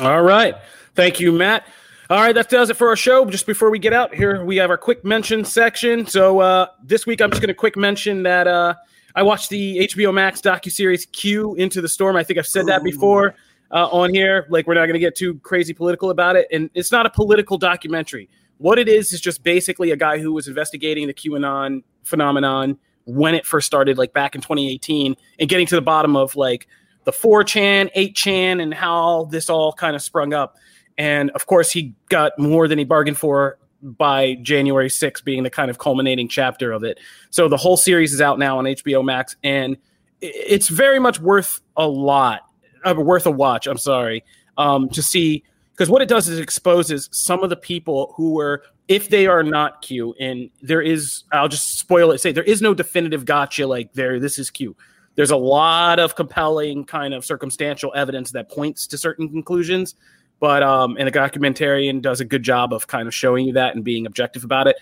All 0.00 0.22
right. 0.22 0.54
Thank 0.94 1.20
you, 1.20 1.30
Matt. 1.32 1.66
All 2.08 2.20
right, 2.20 2.34
that 2.34 2.48
does 2.48 2.70
it 2.70 2.76
for 2.76 2.88
our 2.88 2.96
show. 2.96 3.24
Just 3.26 3.46
before 3.46 3.70
we 3.70 3.78
get 3.78 3.92
out 3.92 4.14
here, 4.14 4.44
we 4.44 4.56
have 4.56 4.70
our 4.70 4.78
quick 4.78 5.04
mention 5.04 5.44
section. 5.44 6.06
So 6.06 6.40
uh, 6.40 6.66
this 6.82 7.06
week, 7.06 7.20
I'm 7.20 7.30
just 7.30 7.42
going 7.42 7.48
to 7.48 7.54
quick 7.54 7.76
mention 7.76 8.22
that 8.22 8.46
uh, 8.48 8.74
I 9.14 9.22
watched 9.22 9.50
the 9.50 9.86
HBO 9.88 10.12
Max 10.14 10.40
docu 10.40 10.72
series 10.72 11.06
Q 11.06 11.54
Into 11.56 11.80
the 11.80 11.88
Storm. 11.88 12.16
I 12.16 12.24
think 12.24 12.38
I've 12.38 12.46
said 12.46 12.66
that 12.66 12.82
before 12.82 13.34
uh, 13.70 13.88
on 13.88 14.12
here. 14.12 14.46
Like, 14.48 14.66
we're 14.66 14.74
not 14.74 14.86
going 14.86 14.94
to 14.94 15.00
get 15.00 15.14
too 15.14 15.38
crazy 15.40 15.72
political 15.72 16.10
about 16.10 16.36
it. 16.36 16.46
And 16.52 16.70
it's 16.74 16.92
not 16.92 17.06
a 17.06 17.10
political 17.10 17.58
documentary. 17.58 18.28
What 18.58 18.78
it 18.78 18.88
is 18.88 19.12
is 19.12 19.20
just 19.20 19.42
basically 19.42 19.90
a 19.90 19.96
guy 19.96 20.18
who 20.18 20.32
was 20.32 20.46
investigating 20.48 21.06
the 21.06 21.14
QAnon 21.14 21.82
phenomenon 22.04 22.78
when 23.04 23.34
it 23.34 23.46
first 23.46 23.66
started, 23.66 23.98
like 23.98 24.12
back 24.12 24.34
in 24.34 24.40
2018, 24.40 25.16
and 25.38 25.48
getting 25.48 25.66
to 25.66 25.74
the 25.74 25.82
bottom 25.82 26.16
of 26.16 26.36
like 26.36 26.66
the 27.04 27.12
4chan, 27.12 27.90
8chan, 27.94 28.62
and 28.62 28.74
how 28.74 29.24
this 29.30 29.48
all 29.48 29.72
kind 29.72 29.96
of 29.96 30.02
sprung 30.02 30.34
up. 30.34 30.56
And 30.98 31.30
of 31.30 31.46
course, 31.46 31.72
he 31.72 31.94
got 32.08 32.38
more 32.38 32.68
than 32.68 32.78
he 32.78 32.84
bargained 32.84 33.16
for 33.16 33.58
by 33.82 34.34
January 34.42 34.88
6th 34.88 35.24
being 35.24 35.42
the 35.42 35.50
kind 35.50 35.70
of 35.70 35.78
culminating 35.78 36.28
chapter 36.28 36.72
of 36.72 36.84
it. 36.84 36.98
So 37.30 37.48
the 37.48 37.56
whole 37.56 37.76
series 37.76 38.12
is 38.12 38.20
out 38.20 38.38
now 38.38 38.58
on 38.58 38.64
HBO 38.64 39.04
Max, 39.04 39.36
and 39.42 39.76
it's 40.20 40.68
very 40.68 40.98
much 40.98 41.18
worth 41.18 41.60
a 41.76 41.88
lot, 41.88 42.42
uh, 42.84 42.94
worth 42.94 43.26
a 43.26 43.30
watch. 43.30 43.66
I'm 43.66 43.78
sorry, 43.78 44.24
um, 44.56 44.88
to 44.90 45.02
see 45.02 45.44
because 45.72 45.88
what 45.88 46.02
it 46.02 46.08
does 46.08 46.28
is 46.28 46.38
exposes 46.38 47.08
some 47.12 47.42
of 47.42 47.48
the 47.50 47.56
people 47.56 48.12
who 48.16 48.32
were, 48.34 48.62
if 48.88 49.08
they 49.08 49.26
are 49.26 49.42
not 49.42 49.80
Q, 49.80 50.14
and 50.20 50.50
there 50.60 50.82
is, 50.82 51.24
I'll 51.32 51.48
just 51.48 51.78
spoil 51.78 52.10
it. 52.10 52.18
Say 52.18 52.32
there 52.32 52.44
is 52.44 52.60
no 52.60 52.74
definitive 52.74 53.24
gotcha 53.24 53.66
like 53.66 53.92
there. 53.94 54.20
This 54.20 54.38
is 54.38 54.50
Q. 54.50 54.76
There's 55.14 55.30
a 55.30 55.36
lot 55.36 55.98
of 55.98 56.16
compelling 56.16 56.84
kind 56.84 57.14
of 57.14 57.24
circumstantial 57.24 57.92
evidence 57.94 58.30
that 58.32 58.50
points 58.50 58.86
to 58.88 58.98
certain 58.98 59.28
conclusions 59.28 59.94
but 60.40 60.62
um, 60.62 60.96
and 60.98 61.06
the 61.06 61.12
documentarian 61.12 62.00
does 62.00 62.20
a 62.20 62.24
good 62.24 62.42
job 62.42 62.72
of 62.72 62.86
kind 62.86 63.06
of 63.06 63.14
showing 63.14 63.46
you 63.46 63.52
that 63.52 63.74
and 63.74 63.84
being 63.84 64.06
objective 64.06 64.42
about 64.42 64.66
it. 64.66 64.76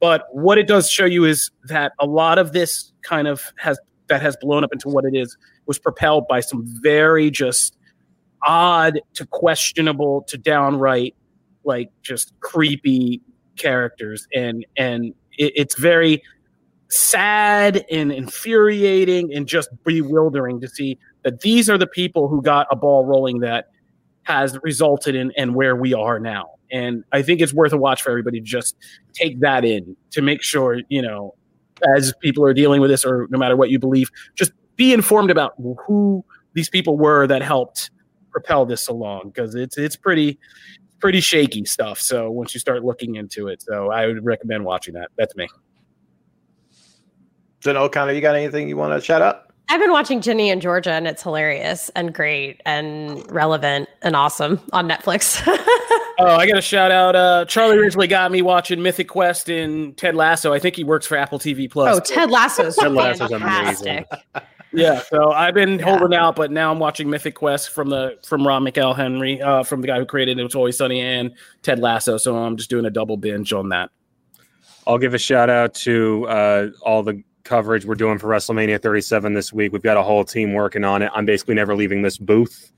But 0.00 0.26
what 0.32 0.58
it 0.58 0.66
does 0.66 0.90
show 0.90 1.04
you 1.04 1.24
is 1.24 1.50
that 1.64 1.92
a 1.98 2.06
lot 2.06 2.38
of 2.38 2.52
this 2.52 2.92
kind 3.02 3.26
of 3.26 3.42
has 3.56 3.78
that 4.08 4.20
has 4.20 4.36
blown 4.40 4.64
up 4.64 4.72
into 4.72 4.88
what 4.88 5.04
it 5.04 5.14
is 5.14 5.36
was 5.68 5.78
propelled 5.78 6.26
by 6.26 6.40
some 6.40 6.64
very 6.82 7.30
just 7.30 7.76
odd 8.42 9.00
to 9.14 9.26
questionable 9.26 10.22
to 10.22 10.38
downright 10.38 11.14
like 11.64 11.90
just 12.02 12.32
creepy 12.40 13.20
characters 13.56 14.26
and 14.34 14.64
and 14.76 15.06
it, 15.36 15.52
it's 15.54 15.78
very 15.78 16.22
sad 16.90 17.84
and 17.90 18.10
infuriating 18.12 19.32
and 19.34 19.46
just 19.46 19.68
bewildering 19.84 20.60
to 20.60 20.68
see 20.68 20.98
that 21.22 21.40
these 21.40 21.68
are 21.68 21.76
the 21.76 21.86
people 21.86 22.28
who 22.28 22.40
got 22.40 22.66
a 22.70 22.76
ball 22.76 23.04
rolling 23.04 23.40
that 23.40 23.68
has 24.22 24.58
resulted 24.62 25.14
in 25.14 25.32
and 25.36 25.54
where 25.54 25.76
we 25.76 25.94
are 25.94 26.18
now. 26.18 26.50
And 26.70 27.04
I 27.12 27.22
think 27.22 27.40
it's 27.40 27.52
worth 27.52 27.72
a 27.72 27.78
watch 27.78 28.02
for 28.02 28.10
everybody 28.10 28.40
to 28.40 28.44
just 28.44 28.76
take 29.14 29.40
that 29.40 29.64
in 29.64 29.96
to 30.12 30.22
make 30.22 30.42
sure, 30.42 30.80
you 30.88 31.02
know, 31.02 31.34
as 31.96 32.12
people 32.20 32.44
are 32.44 32.54
dealing 32.54 32.80
with 32.80 32.90
this 32.90 33.04
or 33.04 33.26
no 33.30 33.38
matter 33.38 33.56
what 33.56 33.70
you 33.70 33.78
believe, 33.78 34.10
just 34.34 34.52
be 34.78 34.94
informed 34.94 35.30
about 35.30 35.52
who 35.86 36.24
these 36.54 36.70
people 36.70 36.96
were 36.96 37.26
that 37.26 37.42
helped 37.42 37.90
propel 38.30 38.64
this 38.64 38.88
along 38.88 39.28
because 39.28 39.54
it's 39.54 39.76
it's 39.76 39.96
pretty 39.96 40.38
pretty 41.00 41.20
shaky 41.20 41.66
stuff. 41.66 42.00
So 42.00 42.30
once 42.30 42.54
you 42.54 42.60
start 42.60 42.84
looking 42.84 43.16
into 43.16 43.48
it, 43.48 43.60
so 43.60 43.90
I 43.90 44.06
would 44.06 44.24
recommend 44.24 44.64
watching 44.64 44.94
that. 44.94 45.10
That's 45.16 45.36
me. 45.36 45.48
So, 47.60 47.76
O'Connor, 47.76 48.12
you 48.12 48.20
got 48.20 48.36
anything 48.36 48.68
you 48.68 48.76
want 48.76 48.98
to 48.98 49.04
shout 49.04 49.20
out? 49.20 49.52
I've 49.68 49.80
been 49.80 49.90
watching 49.90 50.20
Ginny 50.20 50.50
and 50.50 50.62
Georgia, 50.62 50.92
and 50.92 51.06
it's 51.06 51.22
hilarious 51.22 51.90
and 51.94 52.14
great 52.14 52.62
and 52.64 53.30
relevant 53.30 53.88
and 54.00 54.16
awesome 54.16 54.60
on 54.72 54.88
Netflix. 54.88 55.42
oh, 56.18 56.36
I 56.36 56.46
got 56.46 56.54
to 56.54 56.62
shout 56.62 56.90
out. 56.90 57.14
Uh, 57.14 57.44
Charlie 57.44 57.76
originally 57.76 58.06
got 58.06 58.30
me 58.30 58.40
watching 58.40 58.80
Mythic 58.80 59.08
Quest 59.08 59.50
and 59.50 59.94
Ted 59.96 60.14
Lasso. 60.14 60.54
I 60.54 60.58
think 60.58 60.76
he 60.76 60.84
works 60.84 61.06
for 61.06 61.18
Apple 61.18 61.38
TV 61.38 61.70
Plus. 61.70 61.96
Oh, 61.96 62.00
Ted 62.00 62.30
Lasso's 62.30 62.76
Ted 62.76 62.92
Lasso's 62.92 63.30
fantastic. 63.30 64.06
yeah, 64.72 65.02
so 65.02 65.32
I've 65.32 65.54
been 65.54 65.78
holding 65.78 66.14
out, 66.14 66.36
but 66.36 66.50
now 66.50 66.70
I'm 66.70 66.78
watching 66.78 67.08
Mythic 67.08 67.34
Quest 67.34 67.70
from 67.70 67.88
the 67.88 68.18
from 68.24 68.46
Rob 68.46 68.62
McElhenney, 68.62 69.42
uh, 69.42 69.62
from 69.62 69.80
the 69.80 69.86
guy 69.86 69.98
who 69.98 70.04
created 70.04 70.38
it. 70.38 70.44
It's 70.44 70.54
Always 70.54 70.76
Sunny 70.76 71.00
and 71.00 71.32
Ted 71.62 71.78
Lasso. 71.78 72.18
So 72.18 72.36
I'm 72.36 72.56
just 72.56 72.70
doing 72.70 72.84
a 72.84 72.90
double 72.90 73.16
binge 73.16 73.52
on 73.52 73.70
that. 73.70 73.90
I'll 74.86 74.98
give 74.98 75.14
a 75.14 75.18
shout 75.18 75.50
out 75.50 75.74
to 75.74 76.26
uh, 76.28 76.68
all 76.82 77.02
the 77.02 77.22
coverage 77.44 77.86
we're 77.86 77.94
doing 77.94 78.18
for 78.18 78.28
WrestleMania 78.28 78.80
37 78.80 79.34
this 79.34 79.52
week. 79.52 79.72
We've 79.72 79.82
got 79.82 79.96
a 79.96 80.02
whole 80.02 80.24
team 80.24 80.52
working 80.52 80.84
on 80.84 81.02
it. 81.02 81.10
I'm 81.14 81.24
basically 81.24 81.54
never 81.54 81.74
leaving 81.74 82.02
this 82.02 82.18
booth 82.18 82.70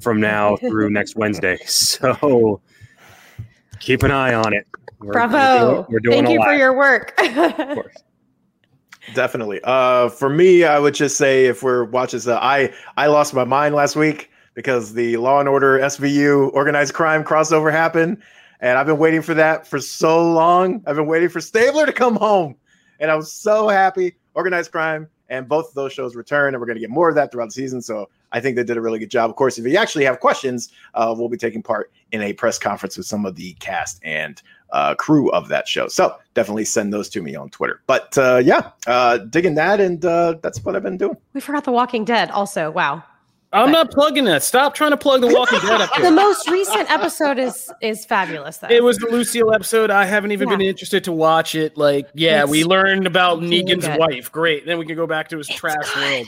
from 0.00 0.20
now 0.20 0.56
through 0.60 0.90
next 0.90 1.16
Wednesday. 1.16 1.58
So 1.64 2.60
keep 3.78 4.02
an 4.02 4.10
eye 4.10 4.34
on 4.34 4.52
it. 4.52 4.66
We're, 5.00 5.12
Bravo. 5.12 5.36
We're 5.38 5.70
doing, 5.70 5.86
we're 5.88 5.98
doing 6.00 6.24
Thank 6.24 6.28
you 6.30 6.38
lot. 6.38 6.46
for 6.46 6.54
your 6.54 6.74
work. 6.74 7.18
Definitely. 9.14 9.60
Uh, 9.64 10.08
for 10.08 10.28
me, 10.28 10.64
I 10.64 10.78
would 10.78 10.94
just 10.94 11.16
say 11.16 11.46
if 11.46 11.62
we're 11.62 11.84
watching, 11.84 12.20
the, 12.20 12.42
I 12.42 12.72
I 12.96 13.06
lost 13.06 13.34
my 13.34 13.44
mind 13.44 13.74
last 13.74 13.96
week 13.96 14.30
because 14.54 14.94
the 14.94 15.16
Law 15.16 15.40
and 15.40 15.48
Order 15.48 15.78
SVU 15.78 16.52
organized 16.52 16.94
crime 16.94 17.24
crossover 17.24 17.70
happened, 17.72 18.22
and 18.60 18.78
I've 18.78 18.86
been 18.86 18.98
waiting 18.98 19.22
for 19.22 19.34
that 19.34 19.66
for 19.66 19.80
so 19.80 20.32
long. 20.32 20.82
I've 20.86 20.96
been 20.96 21.06
waiting 21.06 21.28
for 21.28 21.40
Stabler 21.40 21.86
to 21.86 21.92
come 21.92 22.16
home 22.16 22.56
and 23.00 23.10
I 23.10 23.16
was 23.16 23.32
so 23.32 23.68
happy. 23.68 24.14
Organized 24.34 24.70
crime 24.70 25.08
and 25.28 25.48
both 25.48 25.68
of 25.68 25.74
those 25.74 25.92
shows 25.92 26.14
return, 26.14 26.54
and 26.54 26.60
we're 26.60 26.66
going 26.66 26.76
to 26.76 26.80
get 26.80 26.90
more 26.90 27.08
of 27.08 27.14
that 27.16 27.32
throughout 27.32 27.46
the 27.46 27.52
season. 27.52 27.80
So 27.82 28.08
I 28.32 28.40
think 28.40 28.56
they 28.56 28.64
did 28.64 28.76
a 28.76 28.80
really 28.80 28.98
good 28.98 29.10
job. 29.10 29.30
Of 29.30 29.36
course, 29.36 29.58
if 29.58 29.66
you 29.66 29.76
actually 29.76 30.04
have 30.04 30.20
questions, 30.20 30.70
uh, 30.94 31.12
we'll 31.16 31.28
be 31.28 31.36
taking 31.36 31.62
part 31.62 31.90
in 32.12 32.20
a 32.20 32.32
press 32.32 32.58
conference 32.58 32.96
with 32.96 33.06
some 33.06 33.26
of 33.26 33.34
the 33.34 33.54
cast 33.54 34.00
and 34.04 34.40
uh, 34.72 34.94
crew 34.94 35.30
of 35.32 35.48
that 35.48 35.68
show. 35.68 35.88
So 35.88 36.16
definitely 36.34 36.64
send 36.64 36.92
those 36.92 37.08
to 37.10 37.22
me 37.22 37.34
on 37.34 37.50
Twitter. 37.50 37.80
But 37.86 38.16
uh, 38.16 38.40
yeah, 38.44 38.70
uh, 38.86 39.18
digging 39.18 39.54
that, 39.56 39.80
and 39.80 40.04
uh, 40.04 40.36
that's 40.42 40.64
what 40.64 40.76
I've 40.76 40.82
been 40.82 40.98
doing. 40.98 41.16
We 41.34 41.40
forgot 41.40 41.64
The 41.64 41.72
Walking 41.72 42.04
Dead. 42.04 42.30
Also, 42.30 42.70
wow. 42.70 43.02
I'm 43.52 43.72
not 43.72 43.90
plugging 43.90 44.26
that. 44.26 44.44
Stop 44.44 44.76
trying 44.76 44.92
to 44.92 44.96
plug 44.96 45.22
The 45.22 45.26
Walking 45.26 45.58
Dead 45.58 45.80
up 45.80 45.92
here. 45.94 46.04
The 46.04 46.12
most 46.12 46.48
recent 46.48 46.88
episode 46.88 47.36
is 47.36 47.68
is 47.82 48.04
fabulous. 48.04 48.58
Though. 48.58 48.68
It 48.70 48.84
was 48.84 48.98
the 48.98 49.08
Lucille 49.08 49.52
episode. 49.52 49.90
I 49.90 50.04
haven't 50.04 50.30
even 50.30 50.48
yeah. 50.48 50.56
been 50.56 50.66
interested 50.68 51.02
to 51.04 51.12
watch 51.12 51.56
it. 51.56 51.76
Like, 51.76 52.08
yeah, 52.14 52.42
it's 52.42 52.50
we 52.50 52.62
learned 52.62 53.08
about 53.08 53.40
Negan's 53.40 53.88
good. 53.88 53.98
wife. 53.98 54.30
Great. 54.30 54.66
Then 54.66 54.78
we 54.78 54.86
can 54.86 54.94
go 54.94 55.08
back 55.08 55.28
to 55.30 55.38
his 55.38 55.48
it's 55.48 55.58
trash 55.58 55.74
good. 55.94 56.00
world. 56.00 56.26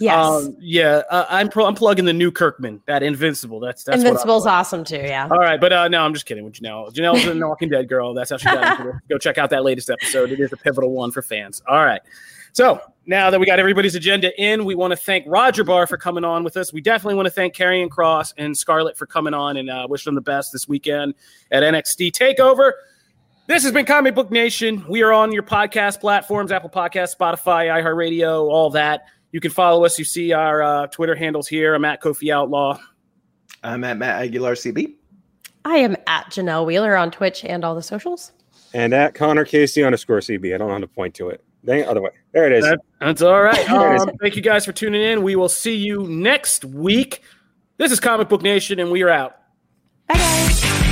Yes. 0.00 0.16
Um, 0.16 0.56
yeah, 0.58 1.02
uh, 1.10 1.26
I'm 1.28 1.50
pro- 1.50 1.66
I'm 1.66 1.74
plugging 1.74 2.06
the 2.06 2.12
new 2.12 2.32
Kirkman, 2.32 2.80
that 2.86 3.02
Invincible. 3.02 3.60
That's 3.60 3.84
that's 3.84 3.98
Invincible's 3.98 4.46
awesome 4.46 4.82
too. 4.82 4.96
Yeah. 4.96 5.28
All 5.30 5.38
right, 5.38 5.60
but 5.60 5.72
uh, 5.72 5.88
no, 5.88 6.02
I'm 6.02 6.14
just 6.14 6.24
kidding 6.24 6.42
with 6.44 6.54
Janelle. 6.54 6.92
Janelle's 6.92 7.26
a 7.26 7.38
Walking 7.46 7.68
Dead 7.68 7.86
girl. 7.88 8.14
That's 8.14 8.30
how 8.30 8.38
she 8.38 8.46
got 8.46 8.80
into 8.80 8.90
it. 8.90 8.96
Go 9.10 9.18
check 9.18 9.36
out 9.36 9.50
that 9.50 9.62
latest 9.62 9.90
episode. 9.90 10.30
It 10.30 10.40
is 10.40 10.52
a 10.52 10.56
pivotal 10.56 10.90
one 10.92 11.10
for 11.10 11.20
fans. 11.20 11.62
All 11.68 11.84
right. 11.84 12.00
So 12.52 12.80
now 13.06 13.30
that 13.30 13.38
we 13.38 13.46
got 13.46 13.58
everybody's 13.58 13.94
agenda 13.94 14.32
in, 14.42 14.64
we 14.64 14.74
want 14.74 14.92
to 14.92 14.96
thank 14.96 15.24
Roger 15.28 15.64
Barr 15.64 15.86
for 15.86 15.96
coming 15.96 16.24
on 16.24 16.44
with 16.44 16.56
us. 16.56 16.72
We 16.72 16.80
definitely 16.80 17.14
want 17.14 17.26
to 17.26 17.30
thank 17.30 17.54
Karrion 17.54 17.88
Kross 17.88 18.32
and 18.38 18.56
Scarlett 18.56 18.96
for 18.96 19.06
coming 19.06 19.34
on 19.34 19.56
and 19.58 19.70
uh, 19.70 19.86
wish 19.88 20.04
them 20.04 20.14
the 20.14 20.20
best 20.20 20.52
this 20.52 20.66
weekend 20.66 21.14
at 21.50 21.62
NXT 21.62 22.12
Takeover. 22.12 22.72
This 23.46 23.64
has 23.64 23.72
been 23.72 23.84
Comic 23.84 24.14
Book 24.14 24.30
Nation. 24.30 24.84
We 24.88 25.02
are 25.02 25.12
on 25.12 25.32
your 25.32 25.42
podcast 25.42 26.00
platforms 26.00 26.52
Apple 26.52 26.70
Podcasts, 26.70 27.16
Spotify, 27.16 27.66
iHeartRadio, 27.66 28.48
all 28.48 28.70
that. 28.70 29.06
You 29.32 29.40
can 29.40 29.50
follow 29.50 29.84
us. 29.84 29.98
You 29.98 30.04
see 30.04 30.32
our 30.32 30.62
uh, 30.62 30.86
Twitter 30.88 31.14
handles 31.14 31.48
here. 31.48 31.74
I'm 31.74 31.84
at 31.84 32.02
Kofi 32.02 32.32
Outlaw. 32.32 32.78
I'm 33.62 33.84
at 33.84 33.96
Matt 33.96 34.22
Aguilar 34.22 34.54
CB. 34.54 34.94
I 35.64 35.76
am 35.76 35.96
at 36.06 36.26
Janelle 36.30 36.66
Wheeler 36.66 36.96
on 36.96 37.10
Twitch 37.10 37.44
and 37.44 37.64
all 37.64 37.74
the 37.74 37.82
socials. 37.82 38.32
And 38.72 38.94
at 38.94 39.14
Connor 39.14 39.44
Casey 39.44 39.82
underscore 39.82 40.20
CB. 40.20 40.54
I 40.54 40.58
don't 40.58 40.68
know 40.68 40.74
how 40.74 40.80
to 40.80 40.86
point 40.86 41.14
to 41.16 41.28
it. 41.28 41.44
The 41.64 41.86
other 41.86 42.00
way. 42.00 42.10
There 42.32 42.46
it 42.46 42.52
is. 42.52 42.64
That, 42.64 42.80
that's 43.00 43.22
all 43.22 43.42
right. 43.42 43.68
Um, 43.70 44.10
thank 44.20 44.34
you 44.34 44.42
guys 44.42 44.64
for 44.64 44.72
tuning 44.72 45.02
in. 45.02 45.22
We 45.22 45.36
will 45.36 45.48
see 45.48 45.76
you 45.76 46.04
next 46.04 46.64
week. 46.64 47.22
This 47.76 47.92
is 47.92 48.00
Comic 48.00 48.28
Book 48.28 48.42
Nation, 48.42 48.78
and 48.78 48.90
we 48.90 49.02
are 49.02 49.10
out. 49.10 49.36
Bye, 50.08 50.14
guys. 50.14 50.89